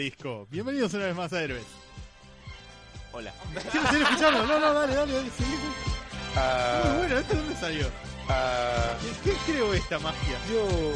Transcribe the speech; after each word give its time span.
disco? 0.00 0.46
Bienvenidos 0.50 0.92
una 0.94 1.06
vez 1.06 1.14
más 1.16 1.32
a 1.32 1.42
Héroes. 1.42 1.64
Hola. 3.12 3.32
Quiero 3.70 3.86
seguir 3.88 4.02
escuchando. 4.02 4.46
No, 4.46 4.58
no, 4.58 4.72
dale, 4.74 4.94
dale, 4.94 5.12
dale. 5.12 5.30
Seguí. 5.30 5.54
Ah, 6.36 6.82
Muy 6.86 6.96
bueno, 6.98 7.18
¿esto 7.18 7.34
dónde 7.36 7.56
salió? 7.56 7.86
ah, 8.28 8.94
¿Qué, 9.24 9.32
creó 9.46 9.74
esta 9.74 9.98
magia? 9.98 10.38
yo. 10.50 10.92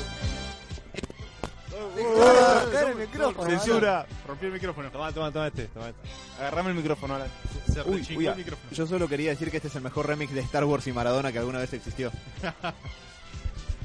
Caer 2.72 2.88
el 2.90 2.94
micrófono, 2.96 3.50
Censura. 3.50 4.06
Rompió 4.26 4.46
el 4.48 4.54
micrófono. 4.54 4.90
Toma, 4.90 5.12
toma, 5.12 5.30
toma 5.32 5.46
este. 5.48 5.66
Toma 5.66 5.88
este. 5.88 6.00
Agarrame 6.40 6.70
el 6.70 6.76
micrófono 6.76 7.14
ahora. 7.14 7.26
Se 7.72 7.82
Uy, 7.82 7.98
rechingó 7.98 8.20
uy, 8.20 8.26
el 8.26 8.32
ah, 8.32 8.36
micrófono. 8.36 8.70
Yo 8.70 8.86
solo 8.86 9.08
quería 9.08 9.30
decir 9.30 9.50
que 9.50 9.56
este 9.56 9.68
es 9.68 9.74
el 9.76 9.82
mejor 9.82 10.06
remix 10.06 10.32
de 10.32 10.40
Star 10.40 10.64
Wars 10.64 10.86
y 10.86 10.92
Maradona 10.92 11.32
que 11.32 11.38
alguna 11.38 11.58
vez 11.58 11.72
existió. 11.72 12.10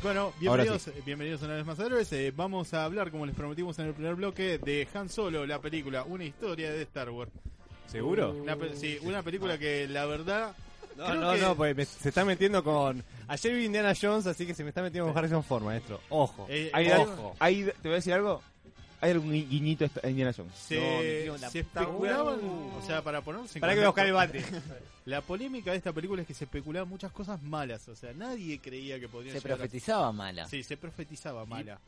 Bueno, 0.02 0.32
bienvenidos, 0.40 0.88
eh, 0.88 0.94
bienvenidos 1.06 1.42
una 1.42 1.56
vez 1.56 1.66
más 1.66 1.78
a 1.80 1.86
Héroes. 1.86 2.12
Eh, 2.14 2.32
vamos 2.36 2.74
a 2.74 2.86
hablar, 2.86 3.12
como 3.12 3.26
les 3.26 3.36
prometimos 3.36 3.78
en 3.80 3.88
el 3.88 3.94
primer 3.94 4.16
bloque, 4.16 4.58
de 4.58 4.88
Han 4.94 5.10
Solo, 5.10 5.46
la 5.46 5.60
película, 5.60 6.04
una 6.04 6.24
historia 6.24 6.72
de 6.72 6.82
Star 6.84 7.10
Wars. 7.10 7.32
¿Seguro? 7.88 8.32
Una 8.32 8.56
pe- 8.56 8.76
sí, 8.78 8.98
una 9.02 9.24
película 9.24 9.58
que 9.58 9.88
la 9.88 10.06
verdad 10.06 10.56
No, 10.96 11.06
Creo 11.06 11.22
no, 11.22 11.34
que- 11.34 11.40
no, 11.42 11.56
pues 11.56 11.76
me- 11.78 11.86
se 11.86 12.10
está 12.10 12.24
metiendo 12.26 12.62
con. 12.64 13.02
Ayer 13.30 13.54
vi 13.56 13.66
Indiana 13.66 13.94
Jones, 14.00 14.26
así 14.28 14.46
que 14.46 14.54
se 14.54 14.64
me 14.64 14.70
está 14.70 14.82
metiendo 14.82 15.08
con 15.08 15.18
Harrison 15.18 15.44
Ford, 15.44 15.64
maestro. 15.64 16.00
Ojo. 16.10 16.46
eh, 16.50 16.70
Hay, 16.74 16.90
Ojo. 16.92 17.36
hay- 17.40 17.64
te 17.64 17.72
voy 17.88 17.92
a 17.94 17.96
decir 17.96 18.14
algo. 18.14 18.42
Hay 19.02 19.12
algún 19.12 19.32
gui- 19.32 19.48
guiñito 19.48 19.86
a 20.04 20.10
Indiana 20.10 20.34
Jones. 20.36 20.52
se, 20.56 21.26
No, 21.28 21.38
se 21.50 21.60
especulaban, 21.60 22.40
wea. 22.42 22.78
o 22.78 22.82
sea, 22.86 23.02
para 23.02 23.22
ponerse 23.22 23.60
en 23.60 23.62
Para 23.62 23.74
que 23.74 23.80
voy 23.80 23.86
a 23.86 23.90
buscar 23.90 24.06
el 24.08 24.14
bate. 24.14 24.44
La 25.10 25.22
polémica 25.22 25.72
de 25.72 25.78
esta 25.78 25.92
película 25.92 26.22
es 26.22 26.28
que 26.28 26.34
se 26.34 26.44
especulaban 26.44 26.88
muchas 26.88 27.12
cosas 27.12 27.42
malas, 27.42 27.88
o 27.90 27.96
sea, 27.96 28.14
nadie 28.14 28.60
creía 28.60 29.00
que 29.00 29.08
podían 29.10 29.34
Se 29.34 29.40
a- 29.40 29.42
profetizaba 29.42 30.12
mala. 30.12 30.48
Sí, 30.48 30.62
se 30.64 30.78
profetizaba 30.78 31.46
mala. 31.46 31.80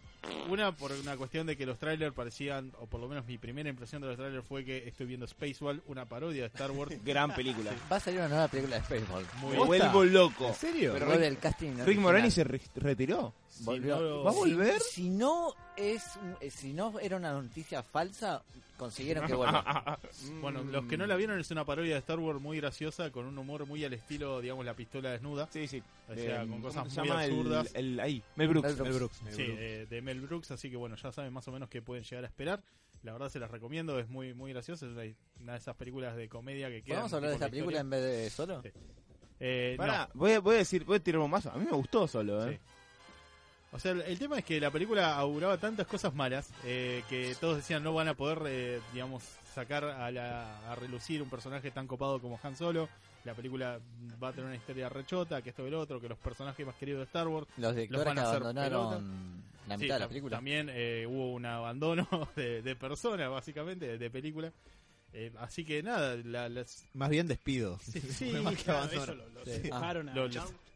Una 0.49 0.71
por 0.71 0.91
una 0.91 1.15
cuestión 1.17 1.47
de 1.47 1.55
que 1.57 1.65
los 1.65 1.77
trailers 1.79 2.13
parecían, 2.15 2.71
o 2.79 2.85
por 2.87 2.99
lo 2.99 3.07
menos 3.07 3.25
mi 3.25 3.37
primera 3.37 3.69
impresión 3.69 4.01
de 4.01 4.07
los 4.09 4.17
trailers 4.17 4.45
fue 4.45 4.63
que 4.65 4.87
estoy 4.87 5.05
viendo 5.05 5.27
Spaceball, 5.27 5.81
una 5.87 6.05
parodia 6.05 6.41
de 6.43 6.47
Star 6.47 6.71
Wars. 6.71 6.93
Gran 7.05 7.33
película. 7.33 7.71
Va 7.91 7.97
a 7.97 7.99
salir 7.99 8.19
una 8.19 8.29
nueva 8.29 8.47
película 8.47 8.77
de 8.79 8.83
Spaceball. 8.85 9.25
Muy 9.39 9.55
vuelvo 9.57 10.03
loco. 10.03 10.47
¿En 10.49 10.55
serio? 10.55 10.93
Pero 10.93 11.05
Rick- 11.11 11.19
del 11.19 11.37
casting 11.37 11.69
Rick 11.71 11.81
original. 11.81 12.03
Moranis 12.03 12.33
se 12.33 12.43
re- 12.43 12.61
retiró. 12.75 13.33
Si 13.49 13.79
no- 13.79 14.23
¿Va 14.23 14.31
a 14.31 14.33
volver? 14.33 14.79
Si 14.81 15.09
no 15.09 15.53
es, 15.77 16.03
un- 16.21 16.35
eh, 16.41 16.49
si 16.51 16.73
no 16.73 16.99
era 16.99 17.17
una 17.17 17.33
noticia 17.33 17.83
falsa, 17.83 18.41
consiguieron 18.81 19.27
que 19.27 19.35
vuelva. 19.35 19.99
Bueno, 20.41 20.63
los 20.63 20.85
que 20.85 20.97
no 20.97 21.05
la 21.05 21.15
vieron 21.15 21.39
es 21.39 21.51
una 21.51 21.63
parodia 21.65 21.93
de 21.93 21.99
Star 21.99 22.19
Wars 22.19 22.41
muy 22.41 22.57
graciosa, 22.57 23.11
con 23.11 23.25
un 23.25 23.37
humor 23.37 23.65
muy 23.67 23.85
al 23.85 23.93
estilo, 23.93 24.41
digamos, 24.41 24.65
la 24.65 24.73
pistola 24.73 25.11
desnuda. 25.11 25.47
Sí, 25.51 25.67
sí. 25.67 25.81
O 26.09 26.15
sea, 26.15 26.37
Eh, 26.37 26.39
con 26.39 26.49
¿cómo 26.49 26.63
cosas 26.63 26.97
muy 26.97 27.07
el- 27.07 27.11
absurdas. 27.13 27.75
El, 27.75 27.99
ahí, 27.99 28.23
Mel 28.35 28.47
Brooks. 28.47 28.67
Mel 28.67 28.75
Brooks. 28.93 29.21
Mel 29.23 29.33
Brooks. 29.35 29.35
Sí, 29.35 29.45
eh, 29.47 29.87
de 29.89 30.01
Mel 30.01 30.19
Brooks, 30.21 30.51
así 30.51 30.69
que 30.71 30.77
bueno, 30.77 30.95
ya 30.95 31.11
saben 31.11 31.31
más 31.31 31.47
o 31.47 31.51
menos 31.51 31.69
qué 31.69 31.81
pueden 31.81 32.03
llegar 32.03 32.23
a 32.23 32.27
esperar. 32.27 32.63
La 33.03 33.13
verdad 33.13 33.29
se 33.29 33.39
las 33.39 33.49
recomiendo, 33.51 33.97
es 33.99 34.09
muy 34.09 34.33
muy 34.33 34.51
graciosa, 34.53 34.85
es 34.85 34.91
una, 35.39 35.53
de 35.53 35.57
esas 35.57 35.75
películas 35.75 36.15
de 36.15 36.27
comedia 36.27 36.69
que 36.69 36.81
quedan. 36.83 36.99
¿Podemos 37.01 37.13
hablar 37.13 37.29
de 37.29 37.35
esta 37.35 37.45
la 37.47 37.51
película 37.51 37.79
en 37.79 37.89
vez 37.89 38.01
de 38.01 38.29
solo? 38.29 38.61
Sí. 38.63 38.69
Eh, 39.39 39.73
Pará, 39.77 40.09
no. 40.13 40.19
voy, 40.19 40.31
a, 40.33 40.39
voy 40.39 40.55
a 40.55 40.57
decir, 40.59 40.83
voy 40.85 40.97
a 40.97 40.99
tirar 40.99 41.19
un 41.21 41.31
mazo. 41.31 41.51
A 41.51 41.57
mí 41.57 41.65
me 41.65 41.71
gustó 41.75 42.07
solo, 42.07 42.47
¿eh? 42.47 42.59
Sí. 42.61 42.80
O 43.73 43.79
sea, 43.79 43.91
el, 43.91 44.01
el 44.01 44.19
tema 44.19 44.37
es 44.39 44.43
que 44.45 44.59
la 44.59 44.69
película 44.71 45.15
auguraba 45.15 45.57
tantas 45.57 45.87
cosas 45.87 46.13
malas 46.13 46.49
eh, 46.65 47.03
que 47.09 47.35
todos 47.39 47.57
decían 47.57 47.83
no 47.83 47.93
van 47.93 48.09
a 48.09 48.13
poder, 48.15 48.41
eh, 48.47 48.81
digamos, 48.93 49.23
sacar 49.55 49.85
a, 49.85 50.11
la, 50.11 50.71
a 50.71 50.75
relucir 50.75 51.21
un 51.21 51.29
personaje 51.29 51.71
tan 51.71 51.87
copado 51.87 52.19
como 52.19 52.39
Han 52.43 52.55
Solo. 52.57 52.89
La 53.23 53.33
película 53.33 53.79
va 54.21 54.29
a 54.29 54.31
tener 54.31 54.47
una 54.47 54.55
historia 54.55 54.89
rechota, 54.89 55.41
que 55.41 55.51
esto 55.51 55.63
y 55.63 55.67
el 55.67 55.75
otro, 55.75 56.01
que 56.01 56.09
los 56.09 56.17
personajes 56.17 56.65
más 56.65 56.75
queridos 56.75 56.99
de 56.99 57.05
Star 57.05 57.27
Wars. 57.27 57.47
Los 57.57 57.73
directores 57.75 58.05
van 58.05 58.17
a 58.19 58.23
hacer 58.23 58.41
abandonaron 58.41 59.43
la 59.67 59.75
Sí, 59.77 59.83
mitad 59.83 59.95
de 59.95 59.99
la 59.99 60.07
película. 60.07 60.37
También 60.37 60.67
eh, 60.71 61.05
hubo 61.07 61.31
un 61.33 61.45
abandono 61.45 62.07
de, 62.35 62.61
de 62.63 62.75
personas, 62.75 63.29
básicamente, 63.29 63.85
de, 63.87 63.97
de 63.97 64.09
película. 64.09 64.51
Eh, 65.13 65.31
así 65.39 65.63
que 65.63 65.83
nada, 65.83 66.15
la, 66.25 66.49
las... 66.49 66.83
Más 66.93 67.09
bien 67.09 67.27
despido. 67.27 67.77
Sí, 67.83 67.99
sí, 68.01 68.31
Fue 68.31 68.41
más 68.41 68.55
que 68.55 68.63
claro, 68.63 68.79
abandono. 68.79 69.03
eso 69.03 69.15
lo- 69.15 69.29
lo- 69.29 69.45
Sí. 69.45 69.69
Ah, 69.71 69.93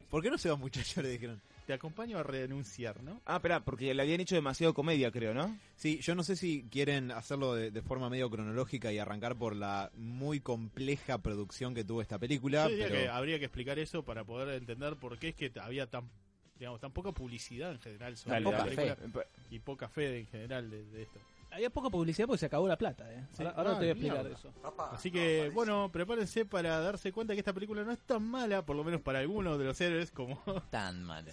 ¿Por 0.10 0.22
qué 0.22 0.30
no 0.30 0.38
se 0.38 0.50
va 0.50 0.56
muchacho? 0.56 1.02
Le 1.02 1.10
dijeron. 1.10 1.42
Te 1.66 1.74
acompaño 1.74 2.18
a 2.20 2.24
renunciar, 2.24 3.02
¿no? 3.04 3.22
Ah, 3.26 3.38
espera, 3.38 3.64
porque 3.66 3.94
le 3.94 4.02
habían 4.02 4.22
hecho 4.22 4.36
demasiado 4.36 4.74
comedia, 4.74 5.12
creo, 5.12 5.34
¿no? 5.34 5.58
Sí, 5.76 6.00
yo 6.00 6.14
no 6.16 6.24
sé 6.24 6.36
si 6.36 6.68
quieren 6.70 7.12
hacerlo 7.12 7.56
de, 7.56 7.72
de 7.72 7.82
forma 7.82 8.10
medio 8.10 8.30
cronológica 8.30 8.92
y 8.92 9.00
arrancar 9.00 9.36
por 9.36 9.56
la 9.56 9.92
muy 9.96 10.40
compleja 10.40 11.18
producción 11.20 11.74
que 11.74 11.84
tuvo 11.84 12.02
esta 12.02 12.20
película. 12.20 12.66
Yo 12.66 12.70
diría 12.70 12.88
pero- 12.88 13.00
que 13.02 13.10
habría 13.10 13.40
que 13.40 13.46
explicar 13.46 13.80
eso 13.80 14.04
para 14.04 14.24
poder 14.24 14.50
entender 14.56 14.96
por 14.98 15.18
qué 15.18 15.30
es 15.30 15.36
que 15.36 15.52
había 15.60 15.88
tan 15.90 16.10
digamos 16.58 16.80
tan 16.80 16.94
poca 16.94 17.12
publicidad 17.12 17.72
en 17.72 17.80
general 17.82 18.16
sobre 18.16 18.36
Dale, 18.36 18.46
la 18.46 18.52
poca 18.52 18.64
película 18.64 18.96
fe. 18.96 19.28
y 19.50 19.60
poca 19.60 19.90
fe 19.90 20.20
en 20.20 20.28
general 20.28 20.70
de, 20.70 20.86
de 20.86 21.02
esto. 21.04 21.20
Había 21.56 21.70
poca 21.70 21.90
publicidad 21.90 22.28
porque 22.28 22.40
se 22.40 22.46
acabó 22.48 22.68
la 22.68 22.78
plata, 22.78 23.10
¿eh? 23.14 23.24
Sí. 23.32 23.44
Ahora, 23.44 23.56
ahora 23.58 23.70
Ah, 23.72 23.74
te 23.74 23.80
voy 23.80 23.88
a 23.88 23.92
explicar 23.92 24.24
mierda. 24.24 24.38
eso. 24.38 24.54
Así 24.92 25.10
que 25.12 25.50
bueno, 25.54 25.90
prepárense 25.92 26.46
para 26.46 26.80
darse 26.82 27.12
cuenta 27.14 27.34
que 27.34 27.40
esta 27.40 27.54
película 27.54 27.84
no 27.84 27.92
es 27.92 28.00
tan 28.00 28.24
mala, 28.24 28.66
por 28.66 28.76
lo 28.76 28.84
menos 28.84 29.02
para 29.02 29.20
algunos 29.20 29.58
de 29.58 29.66
los 29.66 29.80
héroes 29.82 30.12
como 30.12 30.38
Tan 30.70 31.04
mala. 31.04 31.32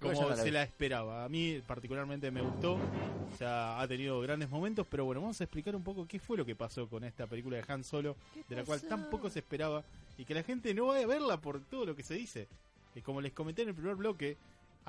como 0.00 0.12
no 0.22 0.28
la 0.30 0.36
se 0.36 0.44
vi. 0.44 0.50
la 0.50 0.62
esperaba. 0.64 1.24
A 1.24 1.28
mí 1.28 1.60
particularmente 1.66 2.30
me 2.30 2.40
gustó, 2.40 2.74
o 2.74 3.36
sea, 3.36 3.80
ha 3.80 3.86
tenido 3.88 4.20
grandes 4.20 4.48
momentos, 4.50 4.86
pero 4.90 5.04
bueno, 5.04 5.20
vamos 5.20 5.40
a 5.40 5.44
explicar 5.44 5.74
un 5.76 5.82
poco 5.84 6.06
qué 6.06 6.18
fue 6.18 6.36
lo 6.36 6.44
que 6.44 6.56
pasó 6.56 6.88
con 6.88 7.04
esta 7.04 7.26
película 7.26 7.56
de 7.58 7.64
Han 7.72 7.84
Solo, 7.84 8.16
de 8.48 8.56
la 8.56 8.64
cual 8.64 8.80
tan 8.82 9.08
poco 9.10 9.30
se 9.30 9.38
esperaba 9.38 9.84
y 10.16 10.24
que 10.24 10.34
la 10.34 10.42
gente 10.42 10.74
no 10.74 10.86
vaya 10.86 11.04
a 11.04 11.08
verla 11.08 11.40
por 11.40 11.60
todo 11.60 11.86
lo 11.86 11.94
que 11.94 12.02
se 12.02 12.14
dice. 12.14 12.48
Y 12.94 13.02
como 13.02 13.20
les 13.20 13.32
comenté 13.32 13.62
en 13.62 13.68
el 13.68 13.74
primer 13.74 13.94
bloque, 13.94 14.36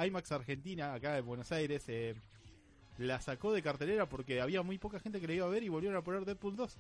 IMAX 0.04 0.32
Argentina, 0.32 0.94
acá 0.94 1.18
en 1.18 1.26
Buenos 1.26 1.52
Aires, 1.52 1.84
eh, 1.88 2.16
la 3.00 3.20
sacó 3.22 3.52
de 3.54 3.62
cartelera 3.62 4.06
porque 4.08 4.42
había 4.42 4.62
muy 4.62 4.78
poca 4.78 5.00
gente 5.00 5.20
que 5.20 5.28
la 5.28 5.34
iba 5.34 5.46
a 5.46 5.50
ver 5.50 5.64
y 5.64 5.70
volvieron 5.70 5.98
a 5.98 6.02
poner 6.04 6.26
Deadpool 6.26 6.56
2. 6.56 6.76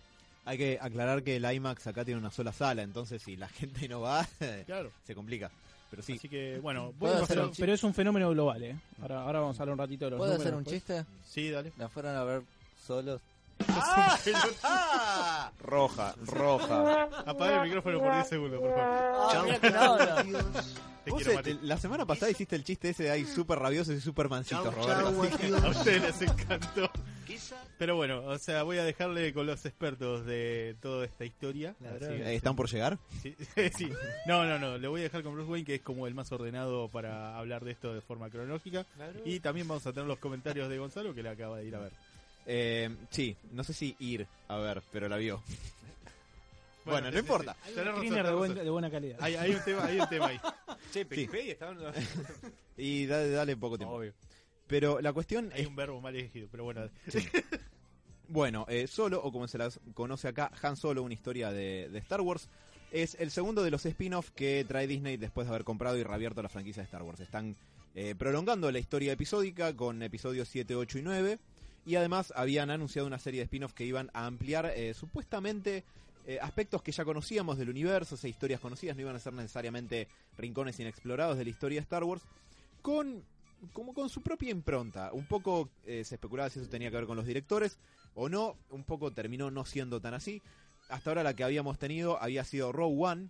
Hay 0.45 0.57
que 0.57 0.77
aclarar 0.81 1.23
que 1.23 1.35
el 1.35 1.51
IMAX 1.51 1.87
acá 1.87 2.05
tiene 2.05 2.19
una 2.19 2.31
sola 2.31 2.51
sala, 2.53 2.81
entonces 2.81 3.21
si 3.21 3.35
la 3.35 3.47
gente 3.49 3.87
no 3.87 4.01
va, 4.01 4.27
Claro. 4.65 4.91
se 5.05 5.15
complica. 5.15 5.49
Pero 5.89 6.03
sí, 6.03 6.13
Así 6.13 6.29
que 6.29 6.59
bueno, 6.59 6.93
¿Puedo 6.99 7.23
hacer 7.23 7.39
un 7.39 7.51
Pero 7.57 7.73
es 7.73 7.83
un 7.83 7.93
fenómeno 7.95 8.29
global, 8.29 8.61
¿eh? 8.63 8.75
Ahora, 9.01 9.21
ahora 9.23 9.39
vamos 9.39 9.59
a 9.59 9.63
hablar 9.63 9.73
un 9.73 9.79
ratito 9.79 10.05
de 10.05 10.11
los 10.11 10.19
¿Puedo 10.19 10.35
hacer 10.35 10.53
un 10.53 10.63
pues. 10.63 10.75
chiste? 10.75 11.03
Sí, 11.25 11.49
dale. 11.49 11.71
La 11.77 11.89
fueron 11.89 12.15
a 12.15 12.23
ver 12.23 12.43
solos. 12.85 13.21
Roja, 15.61 16.15
roja. 16.25 17.03
Apaga 17.25 17.57
el 17.57 17.63
micrófono 17.67 17.99
por 17.99 18.13
10 18.13 18.27
segundos, 18.27 18.59
por 18.59 18.73
favor. 18.73 19.59
Te 21.05 21.11
Vos, 21.11 21.23
quiero, 21.23 21.39
eh, 21.39 21.57
la 21.63 21.77
semana 21.77 22.05
pasada 22.05 22.29
hiciste 22.29 22.55
el 22.57 22.63
chiste 22.63 22.89
ese 22.89 23.03
de 23.03 23.11
ahí 23.11 23.25
súper 23.25 23.57
rabiosos 23.57 23.95
y 23.95 24.01
súper 24.01 24.27
mansitos, 24.29 24.73
Roberto. 24.75 25.21
así 25.23 25.37
que- 25.37 25.47
A 25.55 25.69
ustedes 25.69 26.01
les 26.01 26.21
encantó. 26.21 26.91
Pero 27.77 27.95
bueno, 27.95 28.21
o 28.25 28.37
sea, 28.37 28.63
voy 28.63 28.77
a 28.79 28.83
dejarle 28.83 29.33
con 29.33 29.47
los 29.47 29.65
expertos 29.65 30.25
de 30.25 30.75
toda 30.81 31.05
esta 31.05 31.23
historia. 31.23 31.73
Así, 31.95 32.05
eh, 32.11 32.35
¿Están 32.35 32.55
por 32.55 32.69
llegar? 32.69 32.97
sí, 33.21 33.35
sí. 33.77 33.89
No, 34.27 34.43
no, 34.45 34.59
no. 34.59 34.77
Le 34.77 34.87
voy 34.89 34.99
a 35.01 35.03
dejar 35.03 35.23
con 35.23 35.33
Bruce 35.35 35.49
Wayne, 35.49 35.65
que 35.65 35.75
es 35.75 35.81
como 35.81 36.05
el 36.05 36.13
más 36.13 36.29
ordenado 36.33 36.89
para 36.89 37.37
hablar 37.37 37.63
de 37.63 37.71
esto 37.71 37.93
de 37.93 38.01
forma 38.01 38.29
cronológica. 38.29 38.85
Y 39.25 39.39
también 39.39 39.67
vamos 39.67 39.87
a 39.87 39.93
tener 39.93 40.07
los 40.07 40.19
comentarios 40.19 40.69
de 40.69 40.77
Gonzalo, 40.79 41.15
que 41.15 41.23
le 41.23 41.29
acaba 41.29 41.57
de 41.59 41.65
ir 41.67 41.75
a 41.75 41.79
ver. 41.79 41.93
Eh, 42.51 42.89
sí, 43.11 43.35
no 43.51 43.63
sé 43.63 43.73
si 43.73 43.95
ir 43.99 44.25
a 44.47 44.57
ver, 44.57 44.81
pero 44.91 45.07
la 45.07 45.17
vio. 45.17 45.43
Bueno, 46.85 47.11
no 47.11 47.19
importa. 47.19 47.53
sí. 47.53 47.69
Hay 47.69 47.75
Tenés 47.75 47.77
un 47.77 47.85
razón, 47.85 47.97
screener 48.07 48.17
de, 48.17 48.23
tenés 48.23 48.37
buen- 48.39 48.51
razón. 48.51 48.65
de 48.65 48.69
buena 48.71 48.89
calidad. 48.91 49.17
Hay, 49.21 49.35
hay 49.35 49.51
un 49.51 49.63
tema, 49.63 49.85
hay 49.85 49.99
un 49.99 50.09
tema 50.09 50.25
ahí. 50.27 50.39
Che, 50.93 51.01
Wikipedia. 51.09 51.57
Y 52.77 53.05
dale, 53.05 53.29
dale 53.29 53.57
poco 53.57 53.77
tiempo. 53.77 53.95
Obvio. 53.95 54.13
Pero 54.65 54.99
la 55.01 55.11
cuestión 55.13 55.51
Hay 55.53 55.61
es, 55.61 55.67
un 55.67 55.75
verbo 55.75 55.99
mal 56.01 56.15
elegido, 56.15 56.47
pero 56.49 56.63
bueno. 56.63 56.89
bueno, 58.27 58.65
eh, 58.69 58.87
Solo, 58.87 59.21
o 59.23 59.31
como 59.31 59.47
se 59.47 59.57
la 59.57 59.69
conoce 59.93 60.27
acá, 60.29 60.51
Han 60.61 60.77
Solo, 60.77 61.03
una 61.03 61.13
historia 61.13 61.51
de, 61.51 61.89
de 61.91 61.99
Star 61.99 62.21
Wars, 62.21 62.47
es 62.91 63.15
el 63.19 63.31
segundo 63.31 63.63
de 63.63 63.71
los 63.71 63.85
spin-off 63.85 64.31
que 64.31 64.65
trae 64.67 64.87
Disney 64.87 65.17
después 65.17 65.45
de 65.47 65.53
haber 65.53 65.63
comprado 65.65 65.97
y 65.97 66.03
reabierto 66.03 66.41
la 66.41 66.49
franquicia 66.49 66.81
de 66.81 66.85
Star 66.85 67.03
Wars. 67.03 67.19
Están 67.19 67.55
eh, 67.95 68.15
prolongando 68.17 68.71
la 68.71 68.79
historia 68.79 69.11
episódica 69.13 69.75
con 69.75 70.01
episodios 70.01 70.47
7, 70.47 70.75
8 70.75 70.99
y 70.99 71.01
9. 71.01 71.39
Y 71.85 71.95
además 71.95 72.33
habían 72.35 72.69
anunciado 72.69 73.07
una 73.07 73.19
serie 73.19 73.39
de 73.39 73.45
spin-offs 73.45 73.73
que 73.73 73.85
iban 73.85 74.09
a 74.13 74.25
ampliar 74.25 74.71
eh, 74.75 74.93
supuestamente 74.93 75.83
eh, 76.27 76.39
aspectos 76.41 76.81
que 76.81 76.91
ya 76.91 77.05
conocíamos 77.05 77.57
del 77.57 77.69
universo, 77.69 78.17
o 78.21 78.27
historias 78.27 78.59
conocidas, 78.59 78.95
no 78.95 79.01
iban 79.01 79.15
a 79.15 79.19
ser 79.19 79.33
necesariamente 79.33 80.07
rincones 80.37 80.79
inexplorados 80.79 81.37
de 81.37 81.45
la 81.45 81.49
historia 81.49 81.79
de 81.79 81.83
Star 81.83 82.03
Wars, 82.03 82.23
con 82.81 83.23
como 83.73 83.93
con 83.93 84.09
su 84.09 84.21
propia 84.21 84.51
impronta. 84.51 85.11
Un 85.11 85.25
poco 85.25 85.69
eh, 85.85 86.05
se 86.05 86.15
especulaba 86.15 86.49
si 86.49 86.59
eso 86.59 86.69
tenía 86.69 86.89
que 86.89 86.95
ver 86.97 87.07
con 87.07 87.17
los 87.17 87.25
directores 87.25 87.77
o 88.15 88.29
no, 88.29 88.55
un 88.69 88.83
poco 88.83 89.11
terminó 89.11 89.51
no 89.51 89.65
siendo 89.65 89.99
tan 90.01 90.13
así. 90.13 90.41
Hasta 90.89 91.09
ahora 91.09 91.23
la 91.23 91.35
que 91.35 91.43
habíamos 91.43 91.77
tenido 91.77 92.21
había 92.21 92.43
sido 92.43 92.71
Row 92.71 93.05
One, 93.05 93.29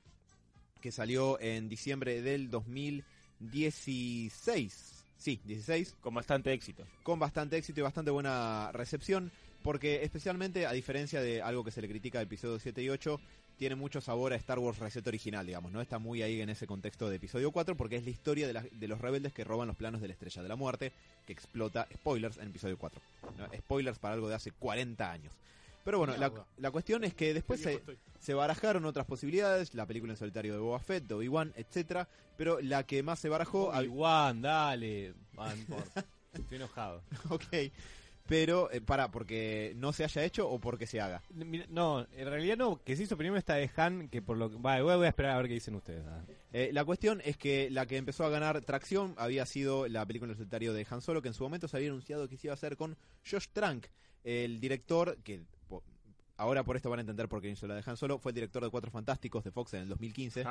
que 0.81 0.91
salió 0.91 1.39
en 1.39 1.69
diciembre 1.69 2.21
del 2.21 2.49
2016. 2.49 4.98
Sí, 5.19 5.39
16 5.45 5.95
Con 6.01 6.13
bastante 6.15 6.51
éxito. 6.53 6.83
con 7.03 7.19
bastante 7.19 7.57
éxito 7.57 7.81
y 7.81 7.83
bastante 7.83 8.09
buena 8.09 8.71
recepción, 8.71 9.31
porque 9.63 10.03
especialmente 10.03 10.65
a 10.65 10.71
diferencia 10.71 11.21
de 11.21 11.41
algo 11.41 11.63
que 11.63 11.71
se 11.71 11.81
le 11.81 11.87
critica 11.89 12.17
de 12.19 12.23
episodio 12.23 12.57
7 12.57 12.81
y 12.81 12.89
8, 12.89 13.19
tiene 13.57 13.75
mucho 13.75 13.99
sabor 13.99 14.31
a 14.31 14.37
Star 14.37 14.57
Wars 14.59 14.79
Reset 14.79 15.05
original, 15.05 15.45
digamos, 15.45 15.73
¿no? 15.73 15.81
Está 15.81 15.99
muy 15.99 16.21
ahí 16.21 16.39
en 16.39 16.49
ese 16.49 16.65
contexto 16.65 17.09
de 17.09 17.17
episodio 17.17 17.51
4 17.51 17.75
porque 17.75 17.97
es 17.97 18.05
la 18.05 18.09
historia 18.11 18.47
de, 18.47 18.53
la- 18.53 18.63
de 18.71 18.87
los 18.87 19.01
rebeldes 19.01 19.33
que 19.33 19.43
roban 19.43 19.67
los 19.67 19.75
planos 19.75 19.99
de 19.99 20.07
la 20.07 20.13
Estrella 20.13 20.41
de 20.41 20.47
la 20.47 20.55
Muerte, 20.55 20.93
que 21.27 21.33
explota, 21.33 21.85
spoilers, 21.93 22.37
en 22.37 22.47
episodio 22.47 22.77
4. 22.77 23.01
¿no? 23.37 23.47
Spoilers 23.57 23.99
para 23.99 24.13
algo 24.13 24.29
de 24.29 24.35
hace 24.35 24.51
40 24.53 25.11
años. 25.11 25.33
Pero 25.89 25.97
bueno, 25.97 26.13
la, 26.57 26.69
cuestión 26.69 27.03
es 27.03 27.15
que 27.15 27.33
después 27.33 27.67
se, 28.19 28.33
barajaron 28.35 28.85
otras 28.85 29.07
posibilidades, 29.07 29.73
la 29.73 29.87
película 29.87 30.13
en 30.13 30.17
solitario 30.17 30.53
de 30.53 30.59
Boba 30.59 30.77
Fett, 30.77 31.11
Obi-Wan, 31.11 31.51
etcétera, 31.55 32.07
pero 32.37 32.61
la 32.61 32.85
que 32.85 33.01
más 33.01 33.17
se 33.17 33.27
barajó, 33.27 33.69
Obi-Wan, 33.69 34.39
dale. 34.39 35.15
Estoy 36.33 36.57
enojado. 36.57 37.01
ok, 37.29 37.43
pero 38.27 38.69
eh, 38.71 38.81
para, 38.81 39.09
porque 39.09 39.73
no 39.77 39.91
se 39.91 40.03
haya 40.03 40.23
hecho 40.23 40.47
o 40.47 40.59
porque 40.59 40.85
se 40.85 41.01
haga. 41.01 41.23
Mira, 41.33 41.65
No, 41.69 42.05
en 42.11 42.27
realidad 42.29 42.55
no, 42.55 42.83
que 42.83 42.95
se 42.95 43.01
hizo 43.01 43.17
primero 43.17 43.39
esta 43.39 43.55
de 43.55 43.71
Han, 43.75 44.09
que 44.09 44.21
por 44.21 44.37
lo 44.37 44.51
que... 44.51 44.57
Vale, 44.59 44.83
voy 44.83 44.93
a, 44.93 44.95
voy 44.97 45.05
a 45.07 45.09
esperar 45.09 45.31
a 45.31 45.37
ver 45.37 45.47
qué 45.47 45.55
dicen 45.55 45.73
ustedes. 45.73 46.05
ah. 46.05 46.23
Eh, 46.53 46.69
la 46.71 46.85
cuestión 46.85 47.19
es 47.25 47.35
que 47.35 47.71
la 47.71 47.87
que 47.87 47.97
empezó 47.97 48.25
a 48.25 48.29
ganar 48.29 48.61
tracción 48.61 49.15
había 49.17 49.47
sido 49.47 49.87
la 49.87 50.05
película 50.05 50.33
en 50.33 50.37
solitario 50.37 50.71
de 50.71 50.85
Han 50.87 51.01
Solo, 51.01 51.23
que 51.23 51.29
en 51.29 51.33
su 51.33 51.41
momento 51.41 51.67
se 51.67 51.77
había 51.77 51.89
anunciado 51.89 52.29
que 52.29 52.37
se 52.37 52.45
iba 52.45 52.53
a 52.53 52.57
hacer 52.57 52.77
con 52.77 52.95
Josh 53.27 53.47
Trank, 53.51 53.87
el 54.23 54.59
director 54.59 55.17
que... 55.23 55.41
Ahora 56.39 56.63
por 56.63 56.75
esto 56.77 56.89
van 56.89 56.99
a 56.99 57.01
entender 57.01 57.27
por 57.27 57.41
qué 57.41 57.53
la 57.63 57.75
de 57.75 57.83
Han 57.85 57.97
Solo. 57.97 58.17
Fue 58.17 58.31
el 58.31 58.35
director 58.35 58.63
de 58.63 58.69
Cuatro 58.69 58.89
Fantásticos 58.89 59.43
de 59.43 59.51
Fox 59.51 59.73
en 59.73 59.81
el 59.81 59.89
2015. 59.89 60.43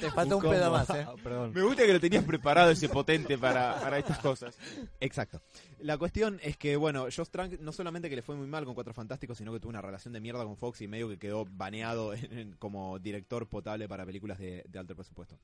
Te 0.00 0.10
falta 0.10 0.36
un 0.36 0.42
pedo 0.42 0.70
más, 0.70 0.88
¿eh? 0.90 1.04
Ah, 1.06 1.14
Perdón. 1.22 1.52
Me 1.52 1.62
gusta 1.62 1.84
que 1.84 1.92
lo 1.92 2.00
tenías 2.00 2.24
preparado 2.24 2.70
ese 2.70 2.88
potente 2.88 3.38
para, 3.38 3.78
para 3.80 3.98
estas 3.98 4.18
cosas. 4.18 4.56
Exacto. 5.00 5.40
La 5.80 5.98
cuestión 5.98 6.40
es 6.42 6.56
que, 6.56 6.76
bueno, 6.76 7.04
Josh 7.04 7.28
Trank 7.30 7.58
no 7.60 7.72
solamente 7.72 8.08
que 8.08 8.16
le 8.16 8.22
fue 8.22 8.34
muy 8.36 8.46
mal 8.46 8.64
con 8.64 8.74
Cuatro 8.74 8.94
Fantásticos, 8.94 9.36
sino 9.38 9.52
que 9.52 9.60
tuvo 9.60 9.70
una 9.70 9.82
relación 9.82 10.12
de 10.14 10.20
mierda 10.20 10.44
con 10.44 10.56
Fox 10.56 10.80
y 10.80 10.88
medio 10.88 11.08
que 11.08 11.18
quedó 11.18 11.44
baneado 11.50 12.14
en- 12.14 12.38
en- 12.38 12.52
como 12.54 12.98
director 12.98 13.46
potable 13.48 13.88
para 13.88 14.04
películas 14.06 14.38
de, 14.38 14.64
de 14.68 14.78
alto 14.78 14.94
presupuesto. 14.94 15.36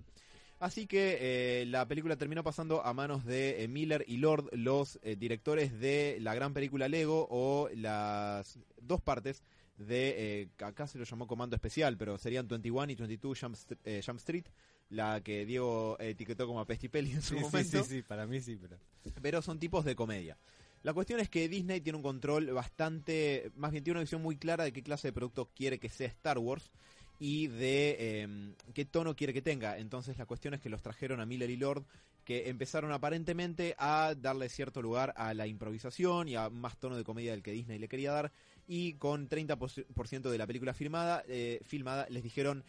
Así 0.61 0.87
que 0.87 1.19
eh, 1.21 1.67
la 1.67 1.87
película 1.87 2.17
terminó 2.17 2.43
pasando 2.43 2.85
a 2.85 2.93
manos 2.93 3.25
de 3.25 3.63
eh, 3.63 3.69
Miller 3.69 4.05
y 4.09 4.17
Lord, 4.17 4.49
los 4.53 4.99
eh, 5.03 5.15
directores 5.17 5.79
de 5.79 6.19
la 6.21 6.35
gran 6.35 6.53
película 6.53 6.89
Lego 6.89 7.29
o 7.31 7.69
las 7.75 8.59
dos 8.81 9.01
partes 9.01 9.45
de, 9.77 10.43
eh, 10.43 10.49
acá 10.65 10.89
se 10.89 10.99
lo 10.99 11.05
llamó 11.05 11.29
Comando 11.29 11.55
Especial, 11.55 11.97
pero 11.97 12.19
serían 12.19 12.49
21 12.49 12.91
y 12.91 12.95
22 12.97 13.41
Jump, 13.41 13.57
eh, 13.85 14.03
Jump 14.05 14.19
Street, 14.19 14.47
la 14.91 15.21
que 15.21 15.47
Diego 15.47 15.97
etiquetó 16.01 16.47
como 16.49 16.65
Pestipelli 16.67 17.13
en 17.13 17.23
su 17.23 17.35
Sí, 17.35 17.37
sí, 17.37 17.41
momento 17.45 17.85
sí, 17.85 17.91
sí, 17.97 18.03
para 18.03 18.27
mí 18.27 18.41
sí, 18.41 18.59
pero... 18.61 18.79
pero 19.23 19.43
son 19.43 19.61
tipos 19.61 19.85
de 19.85 19.95
comedia. 19.95 20.37
La 20.83 20.95
cuestión 20.95 21.21
es 21.21 21.29
que 21.29 21.49
Disney 21.49 21.81
tiene 21.81 21.97
un 21.97 22.03
control 22.03 22.53
bastante, 22.53 23.51
más 23.57 23.71
bien 23.73 23.85
tiene 23.85 23.99
una 23.99 24.05
visión 24.05 24.23
muy 24.23 24.37
clara 24.37 24.65
de 24.65 24.73
qué 24.73 24.83
clase 24.83 25.09
de 25.09 25.13
producto 25.13 25.51
quiere 25.55 25.79
que 25.79 25.89
sea 25.89 26.09
Star 26.09 26.39
Wars 26.39 26.71
y 27.19 27.49
de 27.49 27.97
eh, 27.99 28.55
qué 28.75 28.85
tono 28.85 29.17
quiere 29.17 29.33
que 29.33 29.43
tenga. 29.43 29.79
Entonces 29.79 30.19
la 30.19 30.27
cuestión 30.27 30.55
es 30.55 30.61
que 30.61 30.69
los 30.69 30.83
trajeron 30.83 31.21
a 31.21 31.27
Miller 31.27 31.51
y 31.51 31.57
Lord, 31.57 31.85
que 32.25 32.49
empezaron 32.49 32.93
aparentemente 32.93 33.75
a 33.79 34.15
darle 34.15 34.49
cierto 34.49 34.83
lugar 34.83 35.15
a 35.17 35.33
la 35.35 35.47
improvisación 35.47 36.29
y 36.29 36.37
a 36.37 36.51
más 36.51 36.77
tono 36.79 36.97
de 36.97 37.05
comedia 37.05 37.31
del 37.33 37.43
que 37.43 37.53
Disney 37.53 37.79
le 37.79 37.89
quería 37.89 38.13
dar. 38.13 38.33
Y 38.67 38.95
con 38.95 39.29
30% 39.29 40.31
de 40.31 40.39
la 40.39 40.47
película 40.47 40.75
filmada, 40.75 41.25
eh, 41.27 41.61
filmada 41.65 42.07
les 42.11 42.23
dijeron, 42.23 42.65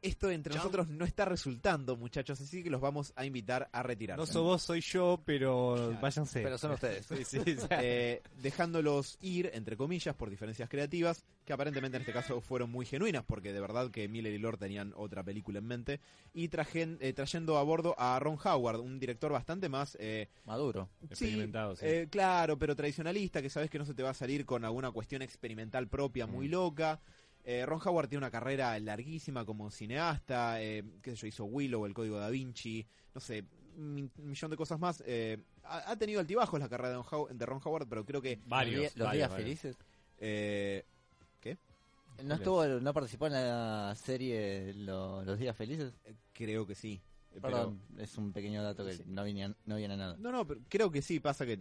esto 0.00 0.30
entre 0.30 0.54
nosotros 0.54 0.88
no 0.88 1.04
está 1.04 1.24
resultando, 1.24 1.96
muchachos, 1.96 2.40
así 2.40 2.62
que 2.62 2.70
los 2.70 2.80
vamos 2.80 3.12
a 3.16 3.24
invitar 3.24 3.68
a 3.72 3.82
retirarse. 3.82 4.20
No 4.20 4.26
sos 4.26 4.42
vos, 4.44 4.62
soy 4.62 4.80
yo, 4.80 5.20
pero 5.24 5.96
váyanse. 6.00 6.42
Pero 6.42 6.56
son 6.56 6.72
ustedes. 6.72 7.06
Sí, 7.06 7.24
sí, 7.24 7.38
eh, 7.70 8.22
dejándolos 8.40 9.18
ir, 9.20 9.50
entre 9.54 9.76
comillas, 9.76 10.14
por 10.14 10.30
diferencias 10.30 10.68
creativas, 10.68 11.24
que 11.44 11.52
aparentemente 11.52 11.96
en 11.96 12.02
este 12.02 12.12
caso 12.12 12.40
fueron 12.40 12.70
muy 12.70 12.86
genuinas, 12.86 13.24
porque 13.24 13.52
de 13.52 13.60
verdad 13.60 13.90
que 13.90 14.06
Miller 14.08 14.32
y 14.32 14.38
Lord 14.38 14.58
tenían 14.58 14.92
otra 14.96 15.22
película 15.24 15.58
en 15.58 15.66
mente, 15.66 16.00
y 16.32 16.48
trajen- 16.48 16.98
eh, 17.00 17.12
trayendo 17.12 17.58
a 17.58 17.62
bordo 17.62 17.94
a 17.98 18.18
Ron 18.20 18.38
Howard, 18.44 18.80
un 18.80 18.98
director 19.00 19.32
bastante 19.32 19.68
más... 19.68 19.96
eh, 20.00 20.28
Maduro. 20.44 20.88
sí, 21.00 21.06
Experimentado, 21.06 21.74
sí. 21.76 21.84
eh, 21.86 22.08
claro, 22.10 22.58
pero 22.58 22.76
tradicionalista, 22.76 23.42
que 23.42 23.50
sabes 23.50 23.68
que 23.70 23.78
no 23.78 23.84
se 23.84 23.94
te 23.94 24.02
va 24.02 24.10
a 24.10 24.14
salir 24.14 24.46
con 24.46 24.64
alguna 24.64 24.90
cuestión 24.92 25.22
experimental 25.22 25.88
propia 25.88 26.26
muy 26.26 26.46
Mm. 26.48 26.50
loca. 26.52 27.00
Eh, 27.50 27.64
Ron 27.64 27.80
Howard 27.82 28.08
tiene 28.08 28.18
una 28.18 28.30
carrera 28.30 28.78
larguísima 28.78 29.42
como 29.46 29.70
cineasta, 29.70 30.60
eh, 30.62 30.84
qué 31.00 31.12
sé 31.12 31.16
yo, 31.16 31.26
hizo 31.28 31.44
Willow, 31.46 31.86
El 31.86 31.94
Código 31.94 32.18
da 32.18 32.28
Vinci, 32.28 32.86
no 33.14 33.22
sé, 33.22 33.42
un 33.74 33.94
mi- 33.94 34.10
millón 34.18 34.50
de 34.50 34.56
cosas 34.58 34.78
más. 34.78 35.02
Eh, 35.06 35.38
ha, 35.64 35.92
ha 35.92 35.96
tenido 35.96 36.20
altibajos 36.20 36.60
la 36.60 36.68
carrera 36.68 36.90
de 36.90 36.94
Ron, 36.96 37.06
How- 37.10 37.28
de 37.32 37.46
Ron 37.46 37.60
Howard, 37.64 37.88
pero 37.88 38.04
creo 38.04 38.20
que 38.20 38.38
varios. 38.44 38.74
los 38.74 38.80
días, 38.82 38.96
los 38.98 39.06
varios, 39.06 39.18
días 39.18 39.30
varios. 39.30 39.44
felices. 39.60 39.78
eh, 40.18 40.84
¿No 42.22 42.34
estuvo, 42.34 42.66
no 42.66 42.92
participó 42.92 43.28
en 43.28 43.32
la 43.34 43.94
serie 43.94 44.74
Lo- 44.74 45.22
Los 45.24 45.38
días 45.38 45.56
felices? 45.56 45.94
creo 46.34 46.66
que 46.66 46.74
sí. 46.74 47.00
Eh, 47.30 47.38
pero- 47.40 47.42
Perdón, 47.42 47.80
es 47.96 48.18
un 48.18 48.32
pequeño 48.32 48.62
dato 48.62 48.84
que 48.84 48.92
Sí. 48.94 49.04
no, 49.06 49.22
viene, 49.24 49.54
no 49.66 49.76
viene 49.76 49.94
a 49.94 49.96
nada. 49.96 50.16
no, 50.18 50.32
no, 50.32 50.46
pero 50.46 50.60
creo 50.68 50.90
que 50.90 51.00
sí, 51.00 51.20
pasa 51.20 51.46
que 51.46 51.60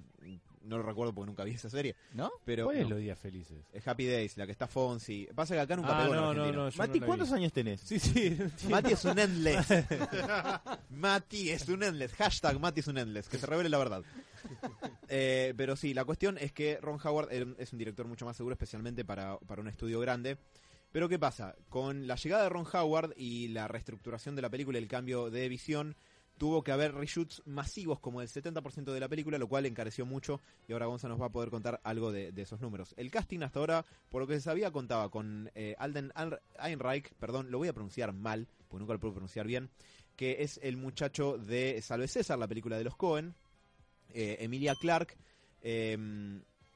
no 0.67 0.77
lo 0.77 0.83
recuerdo 0.83 1.13
porque 1.13 1.27
nunca 1.27 1.43
vi 1.43 1.51
esa 1.53 1.69
serie. 1.69 1.95
¿No? 2.13 2.31
Pero 2.45 2.65
¿Cuál 2.65 2.77
es 2.77 2.89
los 2.89 2.99
días 2.99 3.17
felices? 3.17 3.57
es 3.73 3.87
Happy 3.87 4.05
Days, 4.05 4.37
la 4.37 4.45
que 4.45 4.51
está 4.51 4.67
Fonsi. 4.67 5.27
Pasa 5.33 5.55
que 5.55 5.61
acá 5.61 5.75
nunca 5.75 5.97
Ah, 5.97 6.01
pegó 6.03 6.13
en 6.13 6.19
no, 6.19 6.33
no, 6.33 6.41
Argentina. 6.41 6.63
no. 6.65 6.71
Mati, 6.77 6.99
¿cuántos 6.99 7.29
vi. 7.29 7.35
años 7.35 7.53
tenés? 7.53 7.81
Sí, 7.81 7.99
sí. 7.99 8.37
Mati 8.69 8.93
es 8.93 9.05
un 9.05 9.17
endless. 9.19 9.67
Mati 10.89 11.49
es 11.51 11.67
un 11.69 11.83
endless. 11.83 12.13
Hashtag 12.13 12.59
Mati 12.59 12.79
es 12.81 12.87
un 12.87 12.97
endless. 12.97 13.27
Que 13.29 13.37
se 13.37 13.45
revele 13.45 13.69
la 13.69 13.77
verdad. 13.77 14.03
Eh, 15.09 15.53
pero 15.57 15.75
sí, 15.75 15.93
la 15.93 16.05
cuestión 16.05 16.37
es 16.37 16.51
que 16.51 16.77
Ron 16.81 16.99
Howard 17.03 17.29
es 17.31 17.71
un 17.73 17.79
director 17.79 18.07
mucho 18.07 18.25
más 18.25 18.37
seguro, 18.37 18.53
especialmente 18.53 19.03
para, 19.05 19.37
para 19.39 19.61
un 19.61 19.67
estudio 19.67 19.99
grande. 19.99 20.37
Pero 20.91 21.09
¿qué 21.09 21.19
pasa? 21.19 21.55
Con 21.69 22.07
la 22.07 22.15
llegada 22.15 22.43
de 22.43 22.49
Ron 22.49 22.65
Howard 22.71 23.13
y 23.17 23.49
la 23.49 23.67
reestructuración 23.67 24.35
de 24.35 24.41
la 24.41 24.49
película 24.49 24.79
y 24.79 24.81
el 24.83 24.87
cambio 24.87 25.29
de 25.29 25.49
visión, 25.49 25.95
tuvo 26.38 26.63
que 26.63 26.72
haber 26.72 26.94
reshoots 26.94 27.42
masivos 27.45 28.00
como 28.00 28.22
el 28.22 28.28
70% 28.28 28.94
de 28.94 29.00
la 29.00 29.07
película, 29.10 29.38
lo 29.38 29.48
cual 29.48 29.66
encareció 29.66 30.06
mucho 30.06 30.39
y 30.68 30.74
ahora 30.74 30.86
Gonza 30.86 31.07
nos 31.07 31.19
va 31.19 31.25
a 31.28 31.31
poder 31.31 31.50
contar 31.50 31.81
algo 31.84 32.12
de, 32.12 32.31
esos 32.38 32.62
números. 32.62 32.94
El 32.98 33.10
casting 33.12 33.42
hasta 33.42 33.60
ahora, 33.60 33.86
por 34.10 34.22
lo 34.22 34.28
que 34.28 34.36
se 34.36 34.42
sabía, 34.42 34.72
contaba 34.72 35.10
con 35.10 35.50
eh, 35.56 35.75
Alden 35.80 36.12
Al- 36.16 36.42
Ehrenreich, 36.60 37.13
perdón, 37.16 37.51
lo 37.51 37.57
voy 37.57 37.68
a 37.68 37.74
pronunciar 37.74 38.13
mal, 38.13 38.48
porque 38.68 38.81
nunca 38.81 38.94
lo 38.94 39.00
puedo 39.00 39.13
pronunciar 39.13 39.48
bien, 39.48 39.69
que 40.15 40.44
es 40.44 40.60
el 40.63 40.77
muchacho 40.77 41.38
de 41.38 41.82
Salve 41.82 42.08
César, 42.08 42.38
la 42.39 42.48
película 42.48 42.77
de 42.77 42.84
los 42.84 42.96
Cohen, 42.96 43.36
eh, 44.13 44.38
Emilia 44.39 44.74
Clark, 44.79 45.17
eh, 45.62 45.98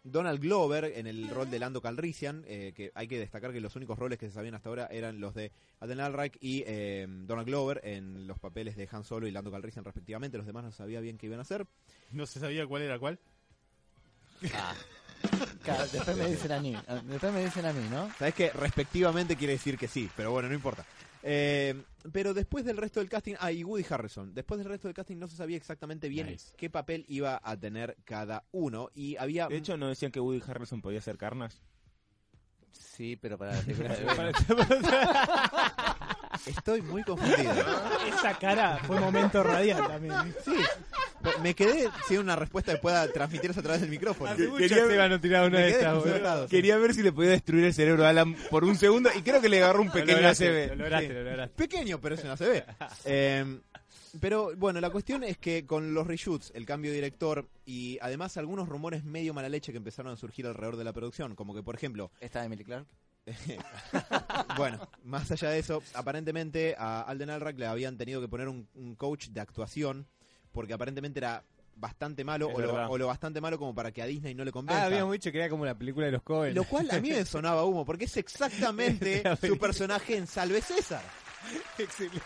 Donald 0.04 0.40
Glover 0.42 0.86
en 0.96 1.06
el 1.08 1.30
rol 1.30 1.50
de 1.52 1.60
Lando 1.60 1.82
Calrissian, 1.82 2.44
eh, 2.48 2.74
que 2.76 2.92
hay 2.96 3.08
que 3.08 3.20
destacar 3.20 3.52
que 3.54 3.62
los 3.62 3.76
únicos 3.76 4.00
roles 4.00 4.18
que 4.18 4.28
se 4.28 4.34
sabían 4.34 4.56
hasta 4.56 4.70
ahora 4.70 4.88
eran 4.92 5.20
los 5.20 5.36
de 5.36 5.52
Alden 5.80 6.00
Ehrenreich 6.00 6.38
y 6.42 6.64
eh, 6.66 7.06
Donald 7.08 7.48
Glover 7.48 7.82
en 7.84 8.26
los 8.28 8.40
papeles 8.40 8.76
de 8.76 8.88
Han 8.92 9.04
Solo 9.04 9.28
y 9.28 9.32
Lando 9.32 9.52
Calrissian 9.52 9.86
respectivamente, 9.86 10.38
los 10.38 10.48
demás 10.48 10.64
no 10.64 10.72
sabía 10.72 11.00
bien 11.02 11.18
qué 11.18 11.28
iban 11.28 11.40
a 11.40 11.44
hacer. 11.44 11.68
No 12.12 12.26
se 12.26 12.40
sabía 12.40 12.66
cuál 12.66 12.82
era 12.82 12.98
cuál. 12.98 13.20
Ah. 14.56 14.74
Claro, 15.64 15.86
después 15.92 16.18
me 16.18 16.28
dicen 16.32 16.52
a 16.52 16.60
mí. 16.60 16.76
ah, 16.88 17.00
Después 17.06 17.32
me 17.32 17.44
dicen 17.46 17.66
a 17.68 17.74
mí, 17.74 17.88
¿no? 17.92 18.12
Sabes 18.18 18.34
que 18.34 18.50
respectivamente 18.50 19.36
quiere 19.36 19.54
decir 19.54 19.78
que 19.78 19.88
sí, 19.88 20.10
pero 20.18 20.32
bueno, 20.32 20.50
no 20.50 20.56
importa. 20.56 20.84
Eh, 21.24 21.82
pero 22.12 22.34
después 22.34 22.66
del 22.66 22.78
resto 22.78 23.00
del 23.00 23.10
casting, 23.10 23.36
ah, 23.40 23.52
y 23.52 23.64
Woody 23.64 23.86
Harrison, 23.90 24.34
después 24.34 24.58
del 24.60 24.68
resto 24.68 24.88
del 24.88 24.96
casting 24.96 25.18
no 25.18 25.28
se 25.28 25.36
sabía 25.38 25.58
exactamente 25.58 26.10
bien 26.10 26.28
Nice. 26.28 26.54
qué 26.58 26.70
papel 26.70 27.06
iba 27.08 27.40
a 27.44 27.58
tener 27.58 27.96
cada 28.06 28.44
uno 28.52 28.90
y 28.96 29.16
había... 29.18 29.48
De 29.48 29.58
hecho, 29.58 29.78
¿no 29.78 29.88
decían 29.90 30.12
que 30.12 30.20
Woody 30.20 30.42
Harrelson 30.48 30.82
podía 30.82 31.00
ser 31.02 31.18
Carnas? 31.18 31.62
Sí, 32.72 33.18
pero 33.18 33.38
para 33.38 33.54
la 33.56 33.62
película 33.62 33.90
de 33.96 34.06
Para- 34.06 34.32
Venom. 34.32 34.66
Estoy 36.46 36.82
muy 36.82 37.04
confundido. 37.04 37.52
Esa 38.08 38.38
cara 38.40 38.78
fue 38.80 39.00
momento 39.00 39.44
radial 39.44 39.86
también. 39.88 40.36
Sí, 40.44 40.56
me 41.42 41.54
quedé 41.56 41.90
sin 42.08 42.20
una 42.20 42.36
respuesta 42.36 42.74
que 42.74 42.80
pueda 42.80 43.08
transmitirse 43.12 43.60
a 43.60 43.64
través 43.64 43.82
del 43.82 43.90
micrófono. 43.90 44.36
Quería- 44.36 44.84
a 45.16 45.20
tirar 45.20 45.48
una 45.50 45.60
de 45.60 45.70
estas. 45.70 46.50
Quería 46.50 46.78
ver 46.78 46.94
si 46.94 47.02
le 47.04 47.12
podía 47.12 47.32
destruir 47.32 47.66
el 47.66 47.74
cerebro 47.74 48.06
a 48.06 48.10
Alan 48.10 48.36
por 48.50 48.64
un 48.64 48.76
segundo 48.76 49.10
y 49.18 49.22
creo 49.22 49.42
que 49.42 49.50
le 49.50 49.64
agarró 49.64 49.82
un 49.82 49.88
Lo 49.88 49.94
pequeño 49.94 50.18
lograste, 50.18 50.48
ACV. 50.48 50.68
Lo 50.70 50.76
lograste, 50.84 51.08
Sí. 51.08 51.14
lo 51.14 51.24
lograste. 51.24 51.56
Pequeño, 51.56 52.00
pero 52.02 52.16
es 52.16 52.24
una 52.24 52.38
CB. 52.38 52.64
Eh, 53.06 53.60
pero 54.20 54.52
bueno, 54.58 54.82
la 54.82 54.90
cuestión 54.90 55.24
es 55.24 55.38
que 55.38 55.66
con 55.66 55.94
los 55.94 56.06
reshoots, 56.06 56.52
el 56.56 56.66
cambio 56.66 56.92
de 56.92 56.96
director 56.96 57.48
y 57.66 57.98
además 58.02 58.36
algunos 58.38 58.68
rumores 58.68 59.04
medio 59.04 59.34
mala 59.34 59.48
leche 59.50 59.72
que 59.72 59.78
empezaron 59.78 60.12
a 60.12 60.18
surgir 60.18 60.46
alrededor 60.48 60.76
de 60.78 60.84
la 60.84 60.94
producción, 60.94 61.36
como 61.36 61.54
que 61.56 61.64
por 61.64 61.76
ejemplo, 61.76 62.12
¿Está 62.20 62.44
Emily 62.44 62.64
Clark? 62.64 62.86
bueno, 64.58 64.80
más 65.04 65.32
allá 65.32 65.50
de 65.52 65.60
eso, 65.60 65.84
aparentemente 65.94 66.76
a 66.78 67.02
Alden 67.02 67.30
Ehrenreich 67.30 67.58
le 67.58 67.66
habían 67.68 67.98
tenido 67.98 68.20
que 68.22 68.28
poner 68.28 68.48
un, 68.48 68.68
un 68.76 68.96
coach 68.96 69.28
de 69.30 69.42
actuación 69.42 70.08
porque 70.52 70.74
aparentemente 70.74 71.20
era 71.20 71.44
bastante 71.76 72.24
malo 72.24 72.50
o 72.50 72.60
lo, 72.60 72.90
o 72.92 72.98
lo 72.98 73.08
bastante 73.08 73.42
malo 73.42 73.58
como 73.58 73.74
para 73.74 73.92
que 73.92 74.02
a 74.02 74.06
Disney 74.06 74.36
no 74.36 74.44
le 74.44 74.50
Ah, 74.50 74.54
convenza. 74.54 74.86
habíamos 74.86 75.14
dicho 75.14 75.32
que 75.32 75.38
era 75.40 75.50
como 75.50 75.66
la 75.66 75.76
película 75.78 76.06
de 76.06 76.12
los 76.12 76.22
Cohen. 76.22 76.54
Lo 76.54 76.64
cual 76.66 76.90
a 76.92 77.00
mí 77.00 77.10
me 77.10 77.26
sonaba 77.26 77.64
humo, 77.66 77.86
porque 77.86 78.06
es 78.06 78.18
exactamente 78.18 79.24
su 79.42 79.58
personaje 79.58 80.16
en 80.18 80.28
Salve 80.28 80.62
César. 80.62 81.02
Excelente, 81.78 82.22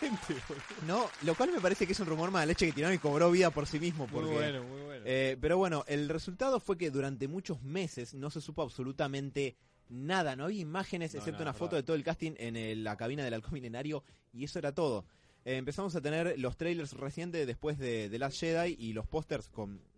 boludo. 0.48 0.64
No, 0.88 1.10
lo 1.24 1.36
cual 1.36 1.52
me 1.52 1.62
parece 1.62 1.86
que 1.86 1.94
es 1.94 2.00
un 2.00 2.08
rumor 2.08 2.32
mala 2.32 2.46
leche 2.48 2.66
que 2.66 2.74
tiraron 2.74 2.96
y 2.96 3.00
cobró 3.00 3.32
vida 3.32 3.50
por 3.50 3.68
sí 3.68 3.80
mismo. 3.80 4.08
Porque, 4.08 4.28
Muy 4.28 4.36
bueno, 4.36 4.64
muy 4.64 4.82
bueno. 4.82 5.04
Eh, 5.06 5.38
pero 5.40 5.58
bueno, 5.58 5.84
el 5.88 6.10
resultado 6.10 6.60
fue 6.60 6.78
que 6.78 6.92
durante 6.92 7.28
muchos 7.28 7.62
meses 7.62 8.14
no 8.14 8.30
se 8.30 8.42
supo 8.42 8.62
absolutamente 8.62 9.56
nada, 9.90 10.36
no 10.36 10.46
había 10.46 10.62
imágenes 10.62 11.14
No, 11.14 11.20
excepto 11.20 11.44
una 11.44 11.54
foto 11.54 11.72
verdad. 11.72 11.78
de 11.78 11.84
todo 11.84 11.96
el 11.96 12.04
casting 12.04 12.34
en 12.38 12.56
el- 12.56 12.84
la 12.84 12.98
cabina 12.98 13.24
del 13.24 13.36
halcón 13.36 13.54
milenario 13.54 14.04
y 14.34 14.44
eso 14.44 14.60
era 14.60 14.74
todo. 14.74 15.06
Eh, 15.46 15.58
empezamos 15.58 15.96
a 15.96 16.02
tener 16.02 16.38
los 16.40 16.58
trailers 16.58 16.94
recientes 16.94 17.46
después 17.46 17.78
de 17.78 18.10
The 18.10 18.18
Last 18.20 18.40
Jedi 18.40 18.76
y 18.80 18.94
los 18.94 19.06
pósters 19.08 19.50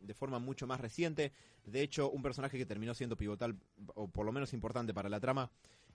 de 0.02 0.14
forma 0.14 0.40
mucho 0.40 0.68
más 0.68 0.80
reciente. 0.82 1.32
De 1.66 1.82
hecho, 1.82 2.10
un 2.12 2.22
personaje 2.22 2.58
que 2.58 2.66
terminó 2.66 2.94
siendo 2.94 3.16
pivotal 3.18 3.56
o 3.96 4.08
por 4.10 4.26
lo 4.26 4.32
menos 4.34 4.54
importante 4.54 4.94
para 4.94 5.10
la 5.10 5.20
trama, 5.22 5.50